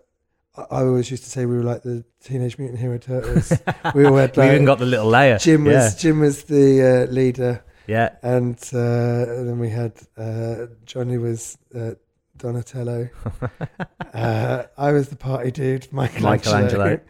I, 0.56 0.62
I 0.62 0.82
always 0.82 1.10
used 1.10 1.24
to 1.24 1.30
say 1.30 1.46
we 1.46 1.56
were 1.56 1.62
like 1.62 1.82
the 1.82 2.04
Teenage 2.22 2.58
Mutant 2.58 2.80
Hero 2.80 2.98
Turtles. 2.98 3.52
we 3.94 4.04
all 4.04 4.16
had 4.16 4.36
We 4.36 4.42
like 4.42 4.52
even 4.52 4.64
got 4.64 4.78
the 4.78 4.86
little 4.86 5.06
layer. 5.08 5.38
Jim 5.38 5.64
was. 5.64 5.94
Jim 5.96 6.20
was 6.20 6.44
the 6.44 7.06
uh, 7.08 7.12
leader, 7.12 7.64
yeah. 7.86 8.16
and, 8.22 8.58
uh, 8.72 8.78
and 8.78 9.48
then 9.48 9.58
we 9.58 9.70
had 9.70 9.92
uh, 10.16 10.66
Johnny 10.84 11.18
was. 11.18 11.58
Uh, 11.74 11.92
Donatello. 12.38 13.08
uh, 14.14 14.64
I 14.76 14.92
was 14.92 15.08
the 15.08 15.16
party 15.16 15.50
dude, 15.50 15.88
Michelangelo. 15.92 16.62
Michelangelo. 16.64 17.00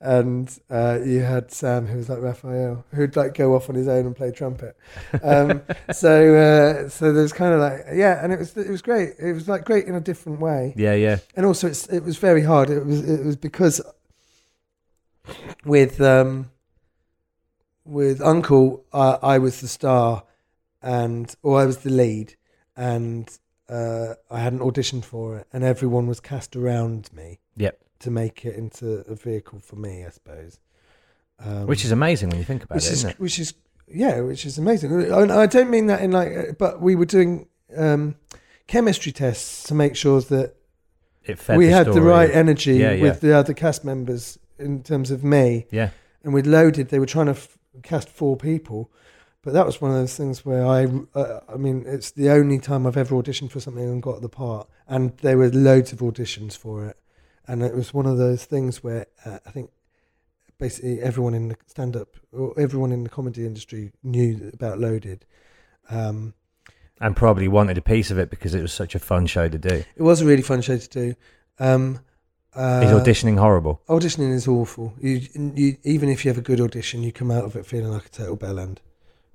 and 0.00 0.58
uh, 0.68 0.98
you 1.04 1.20
had 1.20 1.50
Sam, 1.50 1.86
who 1.86 1.96
was 1.96 2.08
like 2.08 2.20
Raphael, 2.20 2.84
who'd 2.92 3.16
like 3.16 3.34
go 3.34 3.54
off 3.54 3.68
on 3.68 3.74
his 3.74 3.88
own 3.88 4.06
and 4.06 4.14
play 4.16 4.30
trumpet. 4.32 4.76
Um, 5.22 5.62
so, 5.92 6.34
uh, 6.34 6.88
so 6.88 7.12
there's 7.12 7.32
kind 7.32 7.54
of 7.54 7.60
like, 7.60 7.80
yeah, 7.94 8.22
and 8.22 8.32
it 8.32 8.38
was 8.38 8.56
it 8.56 8.68
was 8.68 8.82
great. 8.82 9.14
It 9.18 9.32
was 9.32 9.48
like 9.48 9.64
great 9.64 9.86
in 9.86 9.94
a 9.94 10.00
different 10.00 10.40
way, 10.40 10.74
Yeah, 10.76 10.94
yeah. 10.94 11.18
and 11.36 11.46
also 11.46 11.68
it's 11.68 11.86
it 11.88 12.02
was 12.04 12.18
very 12.18 12.42
hard. 12.42 12.68
It 12.70 12.84
was 12.84 13.08
it 13.08 13.24
was 13.24 13.36
because 13.36 13.80
with 15.64 16.00
um, 16.00 16.50
with 17.84 18.20
Uncle, 18.20 18.84
uh, 18.92 19.18
I 19.22 19.38
was 19.38 19.60
the 19.60 19.68
star, 19.68 20.24
and 20.82 21.34
or 21.42 21.60
I 21.60 21.64
was 21.64 21.78
the 21.78 21.90
lead, 21.90 22.34
and 22.76 23.28
uh, 23.68 24.14
I 24.30 24.40
hadn't 24.40 24.60
auditioned 24.60 25.04
for 25.04 25.36
it, 25.38 25.46
and 25.52 25.64
everyone 25.64 26.06
was 26.06 26.20
cast 26.20 26.54
around 26.56 27.10
me 27.12 27.40
Yep. 27.56 27.78
to 28.00 28.10
make 28.10 28.44
it 28.44 28.56
into 28.56 29.04
a 29.08 29.14
vehicle 29.14 29.60
for 29.60 29.76
me, 29.76 30.04
I 30.04 30.10
suppose. 30.10 30.58
Um, 31.38 31.66
Which 31.66 31.84
is 31.84 31.90
amazing 31.90 32.28
when 32.30 32.38
you 32.38 32.44
think 32.44 32.62
about 32.64 32.76
it, 32.76 32.84
is 32.84 32.90
isn't 32.92 33.10
it? 33.10 33.20
which 33.20 33.38
is 33.38 33.54
yeah, 33.88 34.20
which 34.20 34.46
is 34.46 34.56
amazing. 34.58 34.92
And 34.92 35.30
I 35.32 35.46
don't 35.46 35.68
mean 35.70 35.86
that 35.88 36.00
in 36.00 36.10
like, 36.12 36.28
uh, 36.36 36.52
but 36.58 36.80
we 36.80 36.94
were 36.94 37.04
doing 37.04 37.48
um, 37.76 38.14
chemistry 38.66 39.12
tests 39.12 39.64
to 39.64 39.74
make 39.74 39.94
sure 39.96 40.20
that 40.22 40.54
we 41.26 41.66
the 41.66 41.72
had 41.72 41.86
the 41.92 42.00
right 42.00 42.30
energy 42.30 42.74
Yeah, 42.76 42.92
yeah. 42.92 43.02
with 43.02 43.20
the 43.20 43.34
other 43.36 43.52
cast 43.52 43.84
members 43.84 44.38
in 44.58 44.82
terms 44.82 45.10
of 45.10 45.22
me. 45.24 45.66
Yeah. 45.70 45.90
and 46.22 46.32
we'd 46.32 46.46
loaded. 46.46 46.88
They 46.88 46.98
were 46.98 47.06
trying 47.06 47.26
to 47.26 47.32
f- 47.32 47.58
cast 47.82 48.08
four 48.08 48.36
people, 48.36 48.90
but 49.44 49.52
that 49.52 49.66
was 49.66 49.80
one 49.80 49.90
of 49.90 49.96
those 49.96 50.16
things 50.16 50.44
where 50.44 50.66
I, 50.66 50.86
uh, 51.14 51.40
I 51.52 51.56
mean, 51.56 51.84
it's 51.86 52.10
the 52.12 52.30
only 52.30 52.58
time 52.58 52.86
I've 52.86 52.96
ever 52.96 53.14
auditioned 53.14 53.50
for 53.50 53.60
something 53.60 53.84
and 53.84 54.02
got 54.02 54.22
the 54.22 54.28
part, 54.28 54.68
and 54.88 55.16
there 55.18 55.36
were 55.36 55.50
loads 55.50 55.92
of 55.92 55.98
auditions 55.98 56.56
for 56.56 56.86
it, 56.86 56.96
and 57.46 57.62
it 57.62 57.74
was 57.74 57.92
one 57.92 58.06
of 58.06 58.16
those 58.16 58.44
things 58.44 58.82
where 58.82 59.06
uh, 59.24 59.38
I 59.46 59.50
think 59.50 59.70
basically 60.58 61.00
everyone 61.00 61.34
in 61.34 61.48
the 61.48 61.56
stand-up 61.66 62.16
or 62.32 62.58
everyone 62.58 62.92
in 62.92 63.04
the 63.04 63.10
comedy 63.10 63.44
industry 63.44 63.92
knew 64.02 64.50
about 64.54 64.78
Loaded. 64.78 65.26
Um, 65.90 66.34
And 67.00 67.14
probably 67.14 67.48
wanted 67.48 67.76
a 67.76 67.82
piece 67.82 68.10
of 68.10 68.18
it 68.18 68.30
because 68.30 68.54
it 68.54 68.62
was 68.62 68.72
such 68.72 68.94
a 68.94 68.98
fun 68.98 69.26
show 69.26 69.48
to 69.48 69.58
do. 69.58 69.84
it 69.96 70.02
was 70.02 70.22
a 70.22 70.24
really 70.24 70.42
fun 70.42 70.62
show 70.62 70.78
to 70.78 70.88
do. 70.88 71.14
Um, 71.58 72.00
uh, 72.54 72.82
Is 72.84 72.92
auditioning 72.92 73.38
horrible? 73.38 73.82
Auditioning 73.88 74.32
is 74.32 74.46
awful. 74.46 74.94
You, 75.00 75.20
you, 75.34 75.76
even 75.82 76.08
if 76.08 76.24
you 76.24 76.30
have 76.30 76.38
a 76.38 76.42
good 76.42 76.60
audition, 76.60 77.02
you 77.02 77.10
come 77.12 77.32
out 77.32 77.44
of 77.44 77.56
it 77.56 77.66
feeling 77.66 77.90
like 77.90 78.06
a 78.06 78.10
total 78.10 78.36
bell 78.36 78.60
end. 78.60 78.80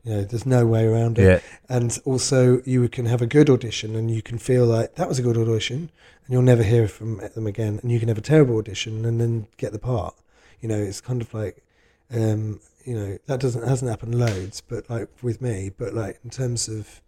You 0.04 0.16
know, 0.16 0.24
there's 0.24 0.46
no 0.46 0.66
way 0.66 0.86
around 0.86 1.20
it. 1.20 1.24
Yeah. 1.24 1.40
And 1.68 1.98
also, 2.06 2.62
you 2.66 2.88
can 2.90 3.06
have 3.06 3.22
a 3.22 3.28
good 3.28 3.50
audition, 3.50 3.96
and 3.96 4.10
you 4.10 4.22
can 4.22 4.38
feel 4.38 4.66
like 4.66 4.96
that 4.96 5.08
was 5.08 5.20
a 5.20 5.22
good 5.22 5.38
audition, 5.38 5.90
and 6.26 6.30
you'll 6.34 6.42
never 6.42 6.64
hear 6.64 6.88
from 6.88 7.18
them 7.18 7.46
again. 7.46 7.80
And 7.82 7.92
you 7.92 8.00
can 8.00 8.08
have 8.08 8.18
a 8.18 8.22
terrible 8.22 8.58
audition 8.58 9.06
and 9.06 9.20
then 9.20 9.48
get 9.58 9.72
the 9.72 9.80
part. 9.80 10.16
You 10.62 10.70
know, 10.70 10.78
it's 10.78 11.02
kind 11.02 11.22
of 11.22 11.34
like, 11.34 11.64
um, 12.12 12.60
you 12.86 12.96
know, 12.96 13.18
that 13.28 13.40
doesn't 13.40 13.68
hasn't 13.68 13.90
happened 13.90 14.16
loads, 14.16 14.62
but 14.62 14.90
like 14.90 15.10
with 15.22 15.42
me, 15.42 15.70
but 15.78 15.94
like 15.94 16.20
in 16.24 16.30
terms 16.30 16.68
of, 16.68 17.02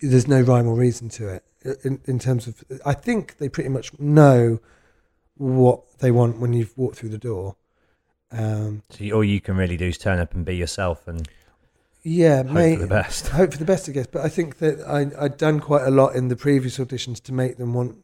there's 0.00 0.26
no 0.26 0.40
rhyme 0.40 0.66
or 0.66 0.74
reason 0.74 1.08
to 1.10 1.28
it. 1.28 1.44
In, 1.84 2.00
in 2.06 2.18
terms 2.18 2.48
of, 2.48 2.64
I 2.84 2.92
think 2.92 3.38
they 3.38 3.48
pretty 3.48 3.70
much 3.70 3.96
know 4.00 4.58
what 5.36 5.98
they 6.00 6.10
want 6.10 6.38
when 6.38 6.52
you've 6.52 6.76
walked 6.76 6.96
through 6.96 7.10
the 7.10 7.18
door. 7.18 7.54
Um, 8.32 8.82
So 8.90 9.04
all 9.10 9.24
you 9.24 9.40
can 9.40 9.56
really 9.56 9.76
do 9.76 9.86
is 9.86 9.98
turn 9.98 10.18
up 10.18 10.34
and 10.34 10.44
be 10.44 10.56
yourself 10.56 11.06
and 11.06 11.28
yeah, 12.02 12.42
hope 12.42 12.52
mate. 12.52 12.74
for 12.76 12.82
the 12.82 12.86
best. 12.86 13.28
Hope 13.28 13.52
for 13.52 13.58
the 13.58 13.64
best, 13.64 13.88
I 13.88 13.92
guess. 13.92 14.06
But 14.06 14.24
I 14.24 14.28
think 14.28 14.58
that 14.58 14.80
I, 14.86 15.24
I'd 15.24 15.36
done 15.36 15.60
quite 15.60 15.86
a 15.86 15.90
lot 15.90 16.14
in 16.16 16.28
the 16.28 16.36
previous 16.36 16.78
auditions 16.78 17.22
to 17.24 17.32
make 17.32 17.56
them 17.58 17.74
want 17.74 17.96
me. 17.96 18.02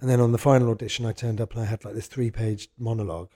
And 0.00 0.08
then 0.08 0.20
on 0.20 0.32
the 0.32 0.38
final 0.38 0.70
audition, 0.70 1.06
I 1.06 1.12
turned 1.12 1.40
up 1.40 1.52
and 1.52 1.62
I 1.62 1.66
had 1.66 1.84
like 1.84 1.94
this 1.94 2.06
three 2.06 2.30
page 2.30 2.68
monologue. 2.78 3.30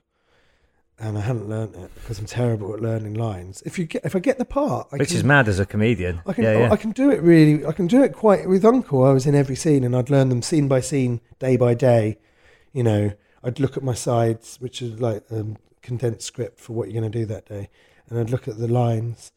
And 0.97 1.19
I 1.19 1.23
hadn't 1.23 1.49
learnt 1.49 1.75
it 1.75 1.91
because 1.97 2.21
I'm 2.21 2.27
terrible 2.27 2.73
at 2.73 2.81
learning 2.81 3.15
lines. 3.15 3.65
If 3.67 3.81
you 3.81 3.87
get, 3.87 4.05
if 4.05 4.15
I 4.15 4.21
get 4.21 4.39
the 4.39 4.45
part, 4.45 4.87
I 4.93 4.97
Which 4.97 5.09
can, 5.09 5.17
is 5.17 5.25
mad 5.25 5.49
as 5.49 5.59
a 5.59 5.67
comedian. 5.67 6.23
I 6.25 6.33
can, 6.33 6.45
yeah, 6.45 6.59
yeah. 6.59 6.71
I 6.71 6.77
can 6.77 6.93
do 6.93 7.11
it 7.11 7.21
really. 7.21 7.67
I 7.67 7.73
can 7.73 7.89
do 7.89 8.05
it 8.05 8.13
quite 8.13 8.49
with 8.49 8.65
Uncle. 8.65 9.03
I 9.05 9.13
was 9.13 9.27
in 9.27 9.35
every 9.35 9.57
scene, 9.57 9.83
and 9.83 9.97
I'd 9.97 10.09
learn 10.09 10.29
them 10.29 10.41
scene 10.41 10.69
by 10.69 10.81
scene, 10.81 11.21
day 11.41 11.57
by 11.57 11.75
day. 11.75 12.19
You 12.73 12.85
know, 12.85 13.13
I'd 13.43 13.59
look 13.59 13.77
at 13.77 13.83
my 13.83 13.95
sides, 13.95 14.57
which 14.61 14.81
is 14.81 15.01
like 15.01 15.25
a 15.33 15.45
condensed 15.83 16.27
script 16.29 16.61
for 16.61 16.75
what 16.75 16.89
you're 16.89 17.01
going 17.01 17.11
to 17.11 17.19
do 17.19 17.27
that 17.27 17.47
day, 17.47 17.71
and 18.09 18.17
I'd 18.17 18.31
look 18.31 18.47
at 18.47 18.59
the 18.59 18.69
lines, 18.69 19.33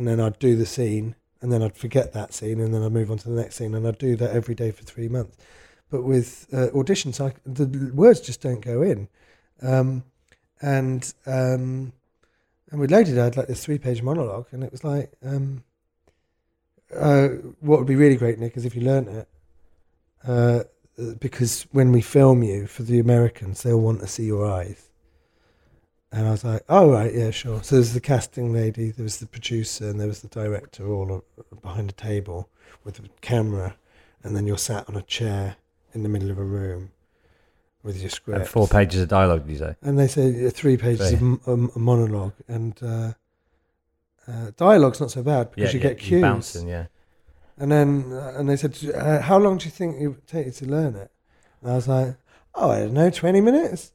and 0.00 0.08
then 0.08 0.18
I'd 0.18 0.38
do 0.38 0.56
the 0.56 0.64
scene, 0.64 1.14
and 1.42 1.52
then 1.52 1.62
I'd 1.62 1.76
forget 1.76 2.14
that 2.14 2.32
scene, 2.32 2.58
and 2.58 2.72
then 2.72 2.82
I'd 2.82 2.90
move 2.90 3.10
on 3.10 3.18
to 3.18 3.28
the 3.28 3.38
next 3.38 3.56
scene, 3.56 3.74
and 3.74 3.86
I'd 3.86 3.98
do 3.98 4.16
that 4.16 4.30
every 4.30 4.54
day 4.54 4.70
for 4.70 4.82
three 4.82 5.08
months. 5.08 5.36
But 5.90 6.04
with 6.04 6.46
uh, 6.54 6.68
auditions, 6.68 7.20
I, 7.20 7.34
the 7.44 7.92
words 7.92 8.22
just 8.22 8.40
don't 8.40 8.62
go 8.62 8.80
in. 8.80 9.08
Um, 9.60 10.04
and 10.62 11.12
um, 11.26 11.92
and 12.70 12.80
with 12.80 12.90
Loaded, 12.90 13.18
I 13.18 13.24
had 13.24 13.36
like 13.36 13.48
this 13.48 13.62
three 13.62 13.76
page 13.76 14.00
monologue, 14.00 14.46
and 14.52 14.64
it 14.64 14.72
was 14.72 14.84
like, 14.84 15.12
um, 15.22 15.64
uh, 16.96 17.28
what 17.60 17.78
would 17.78 17.88
be 17.88 17.96
really 17.96 18.16
great, 18.16 18.38
Nick, 18.38 18.56
is 18.56 18.64
if 18.64 18.74
you 18.74 18.80
learnt 18.80 19.08
it. 19.08 19.28
Uh, 20.26 20.62
because 21.18 21.66
when 21.72 21.92
we 21.92 22.00
film 22.00 22.42
you 22.42 22.66
for 22.66 22.84
the 22.84 22.98
Americans, 22.98 23.62
they'll 23.62 23.78
want 23.78 24.00
to 24.00 24.06
see 24.06 24.24
your 24.24 24.50
eyes. 24.50 24.89
And 26.12 26.26
I 26.26 26.30
was 26.32 26.44
like, 26.44 26.64
oh, 26.68 26.90
right, 26.90 27.14
yeah, 27.14 27.30
sure. 27.30 27.62
So 27.62 27.76
there's 27.76 27.92
the 27.92 28.00
casting 28.00 28.52
lady, 28.52 28.90
there 28.90 29.04
was 29.04 29.18
the 29.18 29.26
producer, 29.26 29.88
and 29.88 30.00
there 30.00 30.08
was 30.08 30.22
the 30.22 30.28
director 30.28 30.86
all 30.88 31.24
behind 31.62 31.90
a 31.90 31.92
table 31.92 32.48
with 32.82 32.98
a 32.98 33.02
camera. 33.20 33.76
And 34.24 34.34
then 34.34 34.46
you're 34.46 34.58
sat 34.58 34.88
on 34.88 34.96
a 34.96 35.02
chair 35.02 35.56
in 35.94 36.02
the 36.02 36.08
middle 36.08 36.30
of 36.30 36.38
a 36.38 36.44
room 36.44 36.90
with 37.82 38.00
your 38.00 38.10
script. 38.10 38.40
And 38.40 38.48
four 38.48 38.68
pages 38.68 39.02
of 39.02 39.08
dialogue, 39.08 39.46
did 39.46 39.52
you 39.52 39.58
say? 39.58 39.76
And 39.82 39.98
they 39.98 40.08
say 40.08 40.50
three 40.50 40.76
pages 40.76 41.12
of 41.12 41.20
m- 41.20 41.40
um, 41.46 41.70
monologue, 41.74 42.34
and 42.48 42.76
uh, 42.82 43.12
uh, 44.26 44.50
dialogue's 44.56 45.00
not 45.00 45.10
so 45.10 45.22
bad 45.22 45.50
because 45.50 45.72
yeah, 45.72 45.78
you 45.78 45.82
yeah, 45.82 45.88
get 45.90 45.98
cues. 45.98 46.20
bouncing, 46.20 46.68
yeah. 46.68 46.86
And 47.56 47.70
then 47.70 48.12
uh, 48.12 48.34
and 48.36 48.48
they 48.48 48.56
said, 48.56 48.76
uh, 48.94 49.20
"How 49.20 49.38
long 49.38 49.58
do 49.58 49.66
you 49.66 49.70
think 49.70 49.96
it 50.00 50.08
would 50.08 50.26
take 50.26 50.46
you 50.46 50.52
to 50.52 50.66
learn 50.66 50.94
it?" 50.96 51.10
And 51.62 51.70
I 51.70 51.74
was 51.74 51.88
like, 51.88 52.16
"Oh, 52.54 52.70
I 52.70 52.80
don't 52.80 52.94
know, 52.94 53.10
twenty 53.10 53.40
minutes." 53.40 53.92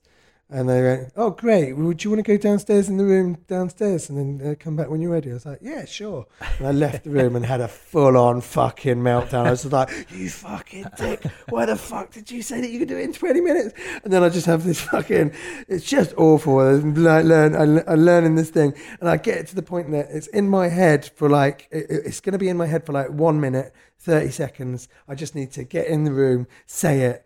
And 0.47 0.69
they 0.69 0.83
went, 0.83 1.11
"Oh, 1.15 1.31
great. 1.31 1.73
Would 1.73 2.03
you 2.03 2.11
want 2.11 2.23
to 2.23 2.31
go 2.31 2.37
downstairs 2.37 2.87
in 2.87 2.97
the 2.97 3.03
room 3.03 3.37
downstairs 3.47 4.09
and 4.09 4.39
then 4.39 4.47
uh, 4.51 4.53
come 4.59 4.75
back 4.75 4.91
when 4.91 5.01
you're 5.01 5.11
ready?" 5.11 5.31
I 5.31 5.33
was 5.33 5.45
like, 5.45 5.57
"Yeah, 5.59 5.85
sure." 5.85 6.27
And 6.59 6.67
I 6.67 6.71
left 6.71 7.03
the 7.03 7.09
room 7.09 7.35
and 7.35 7.43
had 7.43 7.61
a 7.61 7.67
full-on 7.67 8.41
fucking 8.41 8.97
meltdown. 8.97 9.47
I 9.47 9.49
was 9.49 9.65
like, 9.71 9.89
"You 10.11 10.29
fucking 10.29 10.85
dick! 10.97 11.23
Why 11.49 11.65
the 11.65 11.75
fuck 11.75 12.11
did 12.11 12.29
you 12.29 12.43
say 12.43 12.61
that 12.61 12.69
you 12.69 12.77
could 12.77 12.87
do 12.87 12.97
it 12.97 13.05
in 13.05 13.13
twenty 13.13 13.41
minutes?" 13.41 13.73
And 14.03 14.13
then 14.13 14.21
I 14.21 14.29
just 14.29 14.45
have 14.45 14.63
this 14.63 14.81
fucking. 14.81 15.31
It's 15.67 15.83
just 15.83 16.13
awful. 16.15 16.59
I 16.59 16.73
learn. 16.73 17.55
I 17.55 17.65
learn- 17.65 18.05
learning 18.05 18.35
this 18.35 18.51
thing, 18.51 18.75
and 18.99 19.09
I 19.09 19.17
get 19.17 19.47
to 19.47 19.55
the 19.55 19.63
point 19.63 19.89
that 19.91 20.09
it's 20.11 20.27
in 20.27 20.47
my 20.47 20.67
head 20.67 21.09
for 21.15 21.27
like 21.27 21.67
it's 21.71 22.21
going 22.21 22.33
to 22.33 22.39
be 22.39 22.49
in 22.49 22.57
my 22.57 22.67
head 22.67 22.85
for 22.85 22.93
like 22.93 23.09
one 23.09 23.41
minute, 23.41 23.73
thirty 23.97 24.29
seconds. 24.29 24.89
I 25.07 25.15
just 25.15 25.33
need 25.33 25.51
to 25.53 25.63
get 25.63 25.87
in 25.87 26.03
the 26.03 26.13
room, 26.13 26.45
say 26.67 27.01
it 27.01 27.25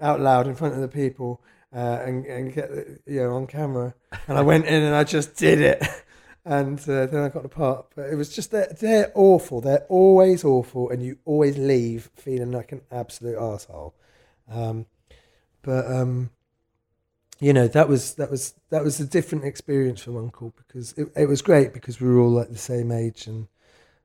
out 0.00 0.20
loud 0.20 0.46
in 0.46 0.54
front 0.54 0.74
of 0.74 0.80
the 0.80 0.88
people 0.88 1.42
uh, 1.74 2.00
and, 2.04 2.26
and 2.26 2.52
get 2.52 2.70
you 3.06 3.22
know 3.22 3.36
on 3.36 3.46
camera. 3.46 3.94
And 4.26 4.38
I 4.38 4.42
went 4.42 4.66
in 4.66 4.82
and 4.82 4.94
I 4.94 5.04
just 5.04 5.36
did 5.36 5.60
it, 5.60 5.82
and 6.44 6.78
uh, 6.80 7.06
then 7.06 7.22
I 7.22 7.28
got 7.28 7.42
the 7.42 7.48
part. 7.48 7.86
But 7.94 8.10
it 8.10 8.16
was 8.16 8.34
just 8.34 8.50
they're, 8.50 8.74
they're 8.80 9.12
awful. 9.14 9.60
They're 9.60 9.86
always 9.88 10.44
awful, 10.44 10.90
and 10.90 11.02
you 11.02 11.18
always 11.24 11.56
leave 11.56 12.10
feeling 12.14 12.52
like 12.52 12.72
an 12.72 12.82
absolute 12.90 13.38
asshole. 13.38 13.94
Um, 14.50 14.86
but 15.62 15.86
um, 15.90 16.30
you 17.38 17.52
know 17.52 17.68
that 17.68 17.88
was 17.88 18.14
that 18.14 18.30
was 18.30 18.54
that 18.70 18.84
was 18.84 19.00
a 19.00 19.06
different 19.06 19.44
experience 19.44 20.02
from 20.02 20.16
Uncle 20.16 20.52
because 20.56 20.92
it, 20.94 21.08
it 21.16 21.26
was 21.26 21.42
great 21.42 21.72
because 21.72 22.00
we 22.00 22.08
were 22.08 22.20
all 22.20 22.30
like 22.30 22.50
the 22.50 22.58
same 22.58 22.90
age 22.90 23.26
and 23.26 23.48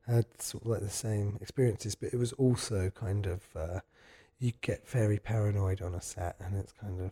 had 0.07 0.25
sort 0.39 0.63
of 0.63 0.69
like 0.69 0.81
the 0.81 0.89
same 0.89 1.37
experiences. 1.41 1.95
But 1.95 2.13
it 2.13 2.17
was 2.17 2.33
also 2.33 2.91
kind 2.91 3.25
of 3.25 3.41
uh, 3.55 3.79
you 4.39 4.51
get 4.61 4.87
very 4.87 5.17
paranoid 5.17 5.81
on 5.81 5.95
a 5.95 6.01
set, 6.01 6.35
and 6.39 6.55
it's 6.55 6.73
kind 6.73 7.01
of 7.01 7.11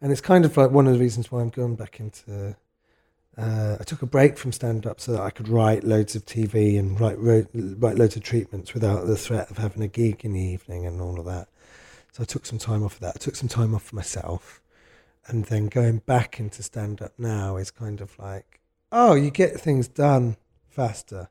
and 0.00 0.12
it's 0.12 0.20
kind 0.20 0.44
of 0.44 0.56
like 0.56 0.70
one 0.70 0.86
of 0.86 0.94
the 0.94 0.98
reasons 0.98 1.30
why 1.30 1.40
I'm 1.40 1.50
going 1.50 1.76
back 1.76 2.00
into. 2.00 2.56
Uh, 3.36 3.76
I 3.78 3.84
took 3.84 4.02
a 4.02 4.06
break 4.06 4.36
from 4.36 4.50
stand 4.50 4.84
up 4.84 5.00
so 5.00 5.12
that 5.12 5.22
I 5.22 5.30
could 5.30 5.48
write 5.48 5.84
loads 5.84 6.16
of 6.16 6.24
TV 6.24 6.76
and 6.76 7.00
write 7.00 7.18
ro- 7.18 7.46
write 7.54 7.96
loads 7.96 8.16
of 8.16 8.22
treatments 8.22 8.74
without 8.74 9.06
the 9.06 9.16
threat 9.16 9.48
of 9.50 9.58
having 9.58 9.82
a 9.82 9.88
gig 9.88 10.24
in 10.24 10.32
the 10.32 10.40
evening 10.40 10.86
and 10.86 11.00
all 11.00 11.20
of 11.20 11.26
that. 11.26 11.48
So 12.12 12.22
I 12.22 12.26
took 12.26 12.46
some 12.46 12.58
time 12.58 12.82
off 12.82 12.94
of 12.94 13.00
that. 13.00 13.14
I 13.14 13.18
took 13.18 13.36
some 13.36 13.48
time 13.48 13.74
off 13.74 13.84
for 13.84 13.96
myself, 13.96 14.60
and 15.28 15.44
then 15.44 15.66
going 15.66 15.98
back 15.98 16.40
into 16.40 16.62
stand 16.64 17.00
up 17.00 17.12
now 17.16 17.56
is 17.56 17.70
kind 17.70 18.00
of 18.00 18.18
like, 18.18 18.60
oh, 18.90 19.14
you 19.14 19.30
get 19.30 19.60
things 19.60 19.86
done 19.86 20.36
faster, 20.68 21.28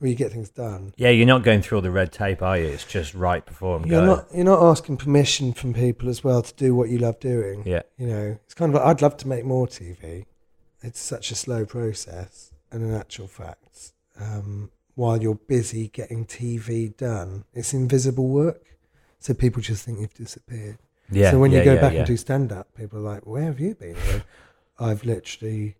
or 0.00 0.06
you 0.06 0.14
get 0.14 0.32
things 0.32 0.48
done. 0.48 0.92
Yeah, 0.96 1.10
you're 1.10 1.26
not 1.26 1.42
going 1.42 1.62
through 1.62 1.78
all 1.78 1.82
the 1.82 1.90
red 1.90 2.12
tape, 2.12 2.42
are 2.42 2.58
you? 2.58 2.66
It's 2.66 2.84
just 2.84 3.14
right, 3.14 3.44
perform, 3.44 3.84
You're 3.86 4.00
go. 4.00 4.06
not 4.16 4.26
you're 4.34 4.44
not 4.44 4.62
asking 4.62 4.96
permission 4.96 5.52
from 5.52 5.74
people 5.74 6.08
as 6.08 6.24
well 6.24 6.42
to 6.42 6.54
do 6.54 6.74
what 6.74 6.88
you 6.88 6.98
love 6.98 7.20
doing. 7.20 7.62
Yeah. 7.66 7.82
You 7.98 8.06
know, 8.06 8.38
it's 8.44 8.54
kind 8.54 8.74
of 8.74 8.80
like 8.80 8.86
I'd 8.88 9.02
love 9.02 9.16
to 9.18 9.28
make 9.28 9.44
more 9.44 9.66
TV. 9.66 10.24
It's 10.82 11.00
such 11.00 11.30
a 11.30 11.34
slow 11.34 11.66
process, 11.66 12.52
and 12.72 12.82
in 12.82 12.94
actual 12.94 13.26
fact, 13.26 13.92
um, 14.18 14.70
while 14.94 15.20
you're 15.20 15.34
busy 15.34 15.88
getting 15.88 16.24
TV 16.24 16.96
done, 16.96 17.44
it's 17.52 17.74
invisible 17.74 18.28
work. 18.28 18.64
So 19.18 19.34
people 19.34 19.60
just 19.60 19.84
think 19.84 20.00
you've 20.00 20.14
disappeared. 20.14 20.78
Yeah, 21.10 21.32
So 21.32 21.38
when 21.38 21.50
yeah, 21.50 21.58
you 21.58 21.64
go 21.64 21.74
yeah, 21.74 21.80
back 21.80 21.92
yeah. 21.92 21.98
and 21.98 22.06
do 22.06 22.16
stand 22.16 22.52
up, 22.52 22.68
people 22.74 23.00
are 23.00 23.02
like, 23.02 23.26
"Where 23.26 23.42
have 23.42 23.60
you 23.60 23.74
been?" 23.74 23.96
I've 24.78 25.04
literally 25.04 25.76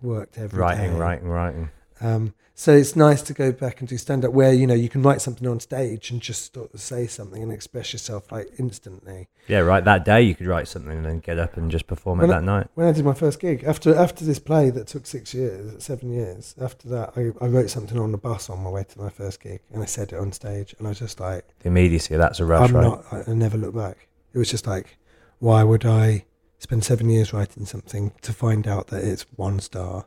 worked 0.00 0.38
every 0.38 0.58
writing, 0.58 0.92
day." 0.92 0.98
writing, 0.98 1.28
writing. 1.28 1.70
Um, 2.00 2.34
so 2.54 2.72
it's 2.72 2.96
nice 2.96 3.20
to 3.22 3.34
go 3.34 3.52
back 3.52 3.80
and 3.80 3.88
do 3.88 3.98
stand 3.98 4.24
up 4.24 4.32
where 4.32 4.52
you 4.52 4.66
know 4.66 4.74
you 4.74 4.88
can 4.88 5.02
write 5.02 5.20
something 5.20 5.46
on 5.46 5.60
stage 5.60 6.10
and 6.10 6.22
just 6.22 6.54
sort 6.54 6.72
of 6.72 6.80
say 6.80 7.06
something 7.06 7.42
and 7.42 7.52
express 7.52 7.92
yourself 7.92 8.32
like 8.32 8.48
instantly. 8.58 9.28
Yeah, 9.46 9.58
right. 9.58 9.84
That 9.84 10.04
day 10.06 10.22
you 10.22 10.34
could 10.34 10.46
write 10.46 10.66
something 10.66 10.92
and 10.92 11.04
then 11.04 11.20
get 11.20 11.38
up 11.38 11.56
and 11.58 11.70
just 11.70 11.86
perform 11.86 12.22
it 12.22 12.28
that 12.28 12.36
I, 12.36 12.40
night. 12.40 12.68
when 12.74 12.86
I 12.86 12.92
did 12.92 13.04
my 13.04 13.12
first 13.14 13.40
gig 13.40 13.64
after 13.64 13.94
after 13.94 14.24
this 14.24 14.38
play 14.38 14.70
that 14.70 14.86
took 14.86 15.06
six 15.06 15.34
years, 15.34 15.84
seven 15.84 16.10
years. 16.10 16.54
After 16.60 16.88
that, 16.88 17.12
I, 17.16 17.32
I 17.44 17.48
wrote 17.48 17.68
something 17.68 17.98
on 17.98 18.10
the 18.12 18.18
bus 18.18 18.48
on 18.48 18.62
my 18.62 18.70
way 18.70 18.84
to 18.84 18.98
my 18.98 19.10
first 19.10 19.40
gig 19.40 19.60
and 19.72 19.82
I 19.82 19.86
said 19.86 20.12
it 20.12 20.18
on 20.18 20.32
stage 20.32 20.74
and 20.78 20.86
I 20.86 20.90
was 20.90 20.98
just 20.98 21.20
like, 21.20 21.44
The 21.60 21.68
immediacy, 21.68 22.16
that's 22.16 22.40
a 22.40 22.46
rush, 22.46 22.70
I'm 22.70 22.76
right? 22.76 22.84
not. 22.84 23.04
I, 23.12 23.30
I 23.30 23.34
never 23.34 23.58
look 23.58 23.74
back. 23.74 24.08
It 24.32 24.38
was 24.38 24.50
just 24.50 24.66
like, 24.66 24.96
why 25.38 25.62
would 25.62 25.84
I 25.84 26.24
spend 26.58 26.84
seven 26.84 27.10
years 27.10 27.32
writing 27.34 27.66
something 27.66 28.12
to 28.22 28.32
find 28.32 28.66
out 28.66 28.86
that 28.88 29.04
it's 29.04 29.26
one 29.36 29.60
star. 29.60 30.06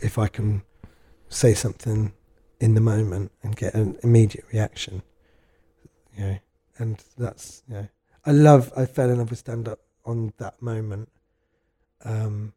if 0.00 0.18
I 0.18 0.28
can 0.28 0.62
say 1.34 1.54
something 1.54 2.12
in 2.60 2.74
the 2.74 2.80
moment 2.80 3.32
and 3.42 3.56
get 3.56 3.74
an 3.74 3.98
immediate 4.02 4.44
reaction, 4.52 5.02
you 6.16 6.24
know, 6.24 6.38
and 6.78 7.02
that's 7.18 7.62
you 7.68 7.74
know, 7.74 7.88
I 8.24 8.30
love. 8.30 8.72
I 8.76 8.86
fell 8.86 9.10
in 9.10 9.18
love 9.18 9.30
with 9.30 9.38
stand 9.40 9.68
up 9.68 9.80
on 10.04 10.32
that 10.38 10.60
moment, 10.62 11.08
um, 12.04 12.52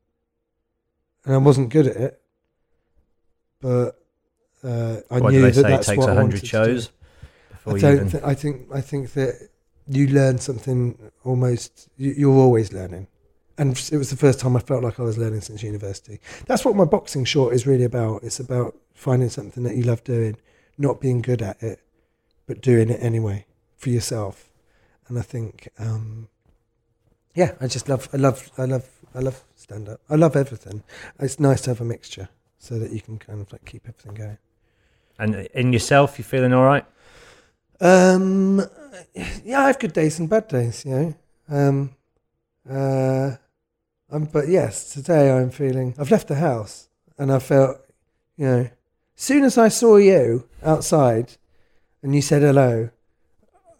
and 1.25 1.33
I 1.33 1.37
wasn't 1.37 1.69
good 1.69 1.87
at 1.87 1.97
it, 1.97 2.21
but 3.59 3.99
uh, 4.63 4.97
I 5.09 5.19
What 5.19 5.33
knew 5.33 5.49
that 5.51 5.61
that's 5.61 5.87
takes 5.87 5.97
what 5.97 6.09
I 6.09 6.13
wanted 6.13 6.21
hundred 6.21 6.35
to 6.37 6.41
do. 6.41 6.47
shows 6.47 6.91
before 7.49 7.77
I 7.77 7.79
don't. 7.79 8.09
Th- 8.09 8.23
I 8.23 8.33
think. 8.33 8.67
I 8.73 8.81
think 8.81 9.13
that 9.13 9.49
you 9.87 10.07
learn 10.07 10.37
something 10.37 10.97
almost. 11.23 11.89
You, 11.97 12.11
you're 12.11 12.35
always 12.37 12.71
learning, 12.71 13.07
and 13.57 13.71
it 13.91 13.97
was 13.97 14.09
the 14.09 14.17
first 14.17 14.39
time 14.39 14.55
I 14.55 14.59
felt 14.59 14.83
like 14.83 14.99
I 14.99 15.03
was 15.03 15.17
learning 15.17 15.41
since 15.41 15.63
university. 15.63 16.19
That's 16.45 16.63
what 16.63 16.75
my 16.75 16.85
boxing 16.85 17.25
short 17.25 17.53
is 17.53 17.65
really 17.65 17.83
about. 17.83 18.23
It's 18.23 18.39
about 18.39 18.75
finding 18.93 19.29
something 19.29 19.63
that 19.63 19.75
you 19.75 19.83
love 19.83 20.03
doing, 20.03 20.37
not 20.77 21.01
being 21.01 21.21
good 21.21 21.41
at 21.41 21.61
it, 21.63 21.79
but 22.45 22.61
doing 22.61 22.89
it 22.89 22.99
anyway 23.01 23.45
for 23.75 23.89
yourself. 23.89 24.49
And 25.07 25.17
I 25.17 25.21
think, 25.21 25.69
um, 25.79 26.27
yeah, 27.33 27.53
I 27.59 27.67
just 27.67 27.89
love. 27.89 28.09
I 28.13 28.17
love. 28.17 28.51
I 28.57 28.65
love. 28.65 28.89
I 29.15 29.19
love 29.19 29.43
stand 29.55 29.89
up. 29.89 30.01
I 30.09 30.15
love 30.15 30.35
everything. 30.35 30.83
It's 31.19 31.39
nice 31.39 31.61
to 31.61 31.71
have 31.71 31.81
a 31.81 31.85
mixture 31.85 32.29
so 32.59 32.77
that 32.77 32.91
you 32.91 33.01
can 33.01 33.17
kind 33.17 33.41
of 33.41 33.51
like 33.51 33.65
keep 33.65 33.87
everything 33.87 34.13
going. 34.13 34.37
And 35.17 35.47
in 35.53 35.73
yourself, 35.73 36.19
you 36.19 36.23
feeling 36.23 36.53
all 36.53 36.63
right? 36.63 36.85
Um, 37.79 38.61
yeah, 39.43 39.61
I 39.61 39.67
have 39.67 39.79
good 39.79 39.93
days 39.93 40.19
and 40.19 40.29
bad 40.29 40.47
days, 40.47 40.85
you 40.85 40.91
know. 40.91 41.15
Um, 41.49 41.95
uh, 42.69 43.37
um, 44.11 44.25
but 44.25 44.47
yes, 44.47 44.93
today 44.93 45.31
I'm 45.31 45.49
feeling. 45.49 45.95
I've 45.97 46.11
left 46.11 46.27
the 46.27 46.35
house 46.35 46.89
and 47.17 47.31
I 47.31 47.39
felt, 47.39 47.77
you 48.35 48.45
know, 48.45 48.69
soon 49.15 49.43
as 49.43 49.57
I 49.57 49.67
saw 49.67 49.97
you 49.97 50.47
outside 50.63 51.33
and 52.01 52.15
you 52.15 52.21
said 52.21 52.41
hello, 52.41 52.89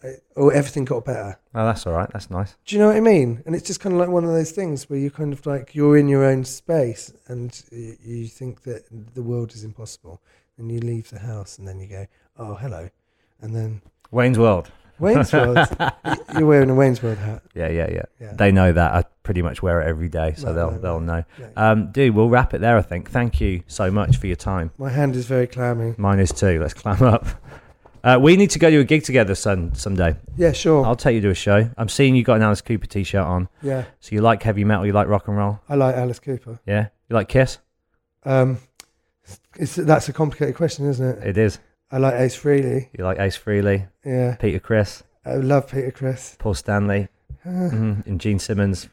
I, 0.03 0.15
oh, 0.35 0.49
everything 0.49 0.85
got 0.85 1.05
better. 1.05 1.39
Oh, 1.55 1.65
that's 1.65 1.87
all 1.87 1.93
right. 1.93 2.09
That's 2.11 2.29
nice. 2.29 2.55
Do 2.65 2.75
you 2.75 2.81
know 2.81 2.87
what 2.87 2.97
I 2.97 3.01
mean? 3.01 3.41
And 3.45 3.55
it's 3.55 3.65
just 3.65 3.79
kind 3.79 3.93
of 3.93 3.99
like 3.99 4.09
one 4.09 4.23
of 4.23 4.31
those 4.31 4.51
things 4.51 4.89
where 4.89 4.99
you 4.99 5.09
kind 5.09 5.33
of 5.33 5.45
like 5.45 5.73
you're 5.73 5.97
in 5.97 6.07
your 6.07 6.23
own 6.23 6.43
space 6.43 7.11
and 7.27 7.59
you, 7.71 7.97
you 8.03 8.27
think 8.27 8.63
that 8.63 8.83
the 9.15 9.23
world 9.23 9.53
is 9.53 9.63
impossible, 9.63 10.21
and 10.57 10.71
you 10.71 10.79
leave 10.79 11.09
the 11.09 11.19
house 11.19 11.59
and 11.59 11.67
then 11.67 11.79
you 11.79 11.87
go, 11.87 12.07
oh, 12.37 12.55
hello, 12.55 12.89
and 13.41 13.55
then 13.55 13.81
Wayne's 14.11 14.39
World. 14.39 14.71
Wayne's 14.99 15.31
World. 15.33 15.57
You're 16.33 16.45
wearing 16.45 16.69
a 16.69 16.75
Wayne's 16.75 17.01
World 17.03 17.17
hat. 17.17 17.43
Yeah, 17.53 17.69
yeah, 17.69 17.89
yeah, 17.91 18.01
Yeah. 18.19 18.33
They 18.33 18.51
know 18.51 18.71
that. 18.71 18.93
I 18.93 19.03
pretty 19.23 19.41
much 19.41 19.61
wear 19.61 19.81
it 19.81 19.87
every 19.87 20.09
day, 20.09 20.33
so 20.37 20.47
No, 20.47 20.53
they'll 20.53 20.71
no, 20.71 20.77
they'll 20.79 20.99
no. 20.99 21.15
know. 21.39 21.49
Um, 21.55 21.91
dude, 21.91 22.15
we'll 22.15 22.29
wrap 22.29 22.53
it 22.53 22.61
there. 22.61 22.77
I 22.77 22.81
think. 22.81 23.09
Thank 23.11 23.39
you 23.41 23.63
so 23.67 23.91
much 23.91 24.17
for 24.17 24.27
your 24.27 24.35
time. 24.35 24.71
My 24.77 24.89
hand 24.89 25.15
is 25.15 25.25
very 25.25 25.47
clammy. 25.47 25.95
Mine 25.97 26.19
is 26.19 26.31
too. 26.31 26.59
Let's 26.59 26.73
clam 26.73 27.01
up. 27.03 27.25
Uh, 28.03 28.17
we 28.21 28.37
need 28.37 28.49
to 28.51 28.59
go 28.59 28.69
to 28.69 28.77
a 28.79 28.83
gig 28.85 29.03
together 29.03 29.35
some 29.35 29.73
someday. 29.73 30.15
Yeah, 30.37 30.53
sure. 30.53 30.85
I'll 30.85 30.95
take 30.95 31.15
you 31.15 31.21
to 31.21 31.29
a 31.29 31.33
show. 31.35 31.69
I'm 31.77 31.89
seeing 31.89 32.15
you 32.15 32.23
got 32.23 32.35
an 32.35 32.43
Alice 32.43 32.61
Cooper 32.61 32.85
t-shirt 32.85 33.19
on. 33.25 33.49
yeah, 33.61 33.85
So 33.99 34.15
you 34.15 34.21
like 34.21 34.43
heavy 34.43 34.63
metal? 34.63 34.85
You 34.85 34.93
like 34.93 35.07
rock 35.09 35.27
and 35.27 35.35
roll? 35.35 35.59
I 35.67 35.75
like 35.75 35.95
Alice 35.95 36.19
Cooper. 36.19 36.59
Yeah. 36.65 36.87
You 37.09 37.15
like 37.15 37.27
Kiss? 37.27 37.57
Um, 38.23 38.59
it's, 39.57 39.75
that's 39.75 40.07
a 40.07 40.13
complicated 40.13 40.55
question, 40.55 40.87
isn't 40.87 41.05
it? 41.05 41.27
It 41.27 41.37
is. 41.37 41.59
I 41.91 41.97
like 41.99 42.15
Ace 42.15 42.37
Frehley. 42.37 42.89
You 42.97 43.03
like 43.05 43.17
Ace 43.19 43.37
Frehley, 43.37 43.87
Yeah, 44.05 44.35
Peter 44.35 44.59
Criss, 44.59 45.03
I 45.25 45.35
love 45.35 45.69
Peter 45.71 45.91
Criss. 45.91 46.35
Paul 46.39 46.53
Stanley, 46.53 47.07
mhm, 47.45 48.05
and 48.05 48.19
Gene 48.19 48.39
Simmons. 48.39 48.89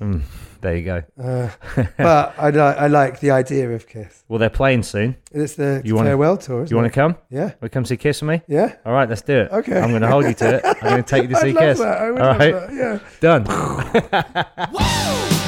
Mm, 0.00 0.22
there 0.62 0.76
you 0.76 0.84
go. 0.84 1.02
Uh, 1.22 1.50
but 1.98 1.98
I 2.38 2.48
like 2.50 2.78
I 2.78 2.86
like 2.86 3.20
the 3.20 3.30
idea 3.32 3.68
of 3.70 3.86
Kiss. 3.86 4.24
Well, 4.28 4.38
they're 4.38 4.48
playing 4.50 4.82
soon. 4.84 5.16
It's 5.30 5.54
the 5.56 5.82
You 5.84 5.94
wanna- 5.94 6.08
farewell 6.10 6.36
tour. 6.38 6.64
You 6.64 6.76
want 6.76 6.86
to 6.86 6.90
come? 6.94 7.16
Yeah, 7.30 7.52
We 7.60 7.68
come 7.68 7.84
see 7.84 7.96
Kiss 7.98 8.22
with 8.22 8.30
me? 8.30 8.40
yeah. 8.48 8.76
All 8.86 8.92
right, 8.94 9.08
let's 9.08 9.20
do 9.22 9.36
it. 9.40 9.52
Okay. 9.52 9.78
I'm 9.78 9.90
going 9.90 10.00
to 10.02 10.08
hold 10.08 10.24
you 10.24 10.32
to 10.34 10.54
it. 10.56 10.62
I'm 10.64 10.80
going 10.90 11.02
to 11.04 11.08
take 11.08 11.22
you 11.24 11.28
to 11.28 11.36
see 11.36 11.52
Kiss. 11.54 11.78
that. 11.80 11.98
I 11.98 12.10
would 12.10 12.20
All 12.22 12.28
love 12.28 12.38
right. 12.38 12.54
that. 12.54 12.72
Yeah. 12.74 12.98
Done. 13.20 13.44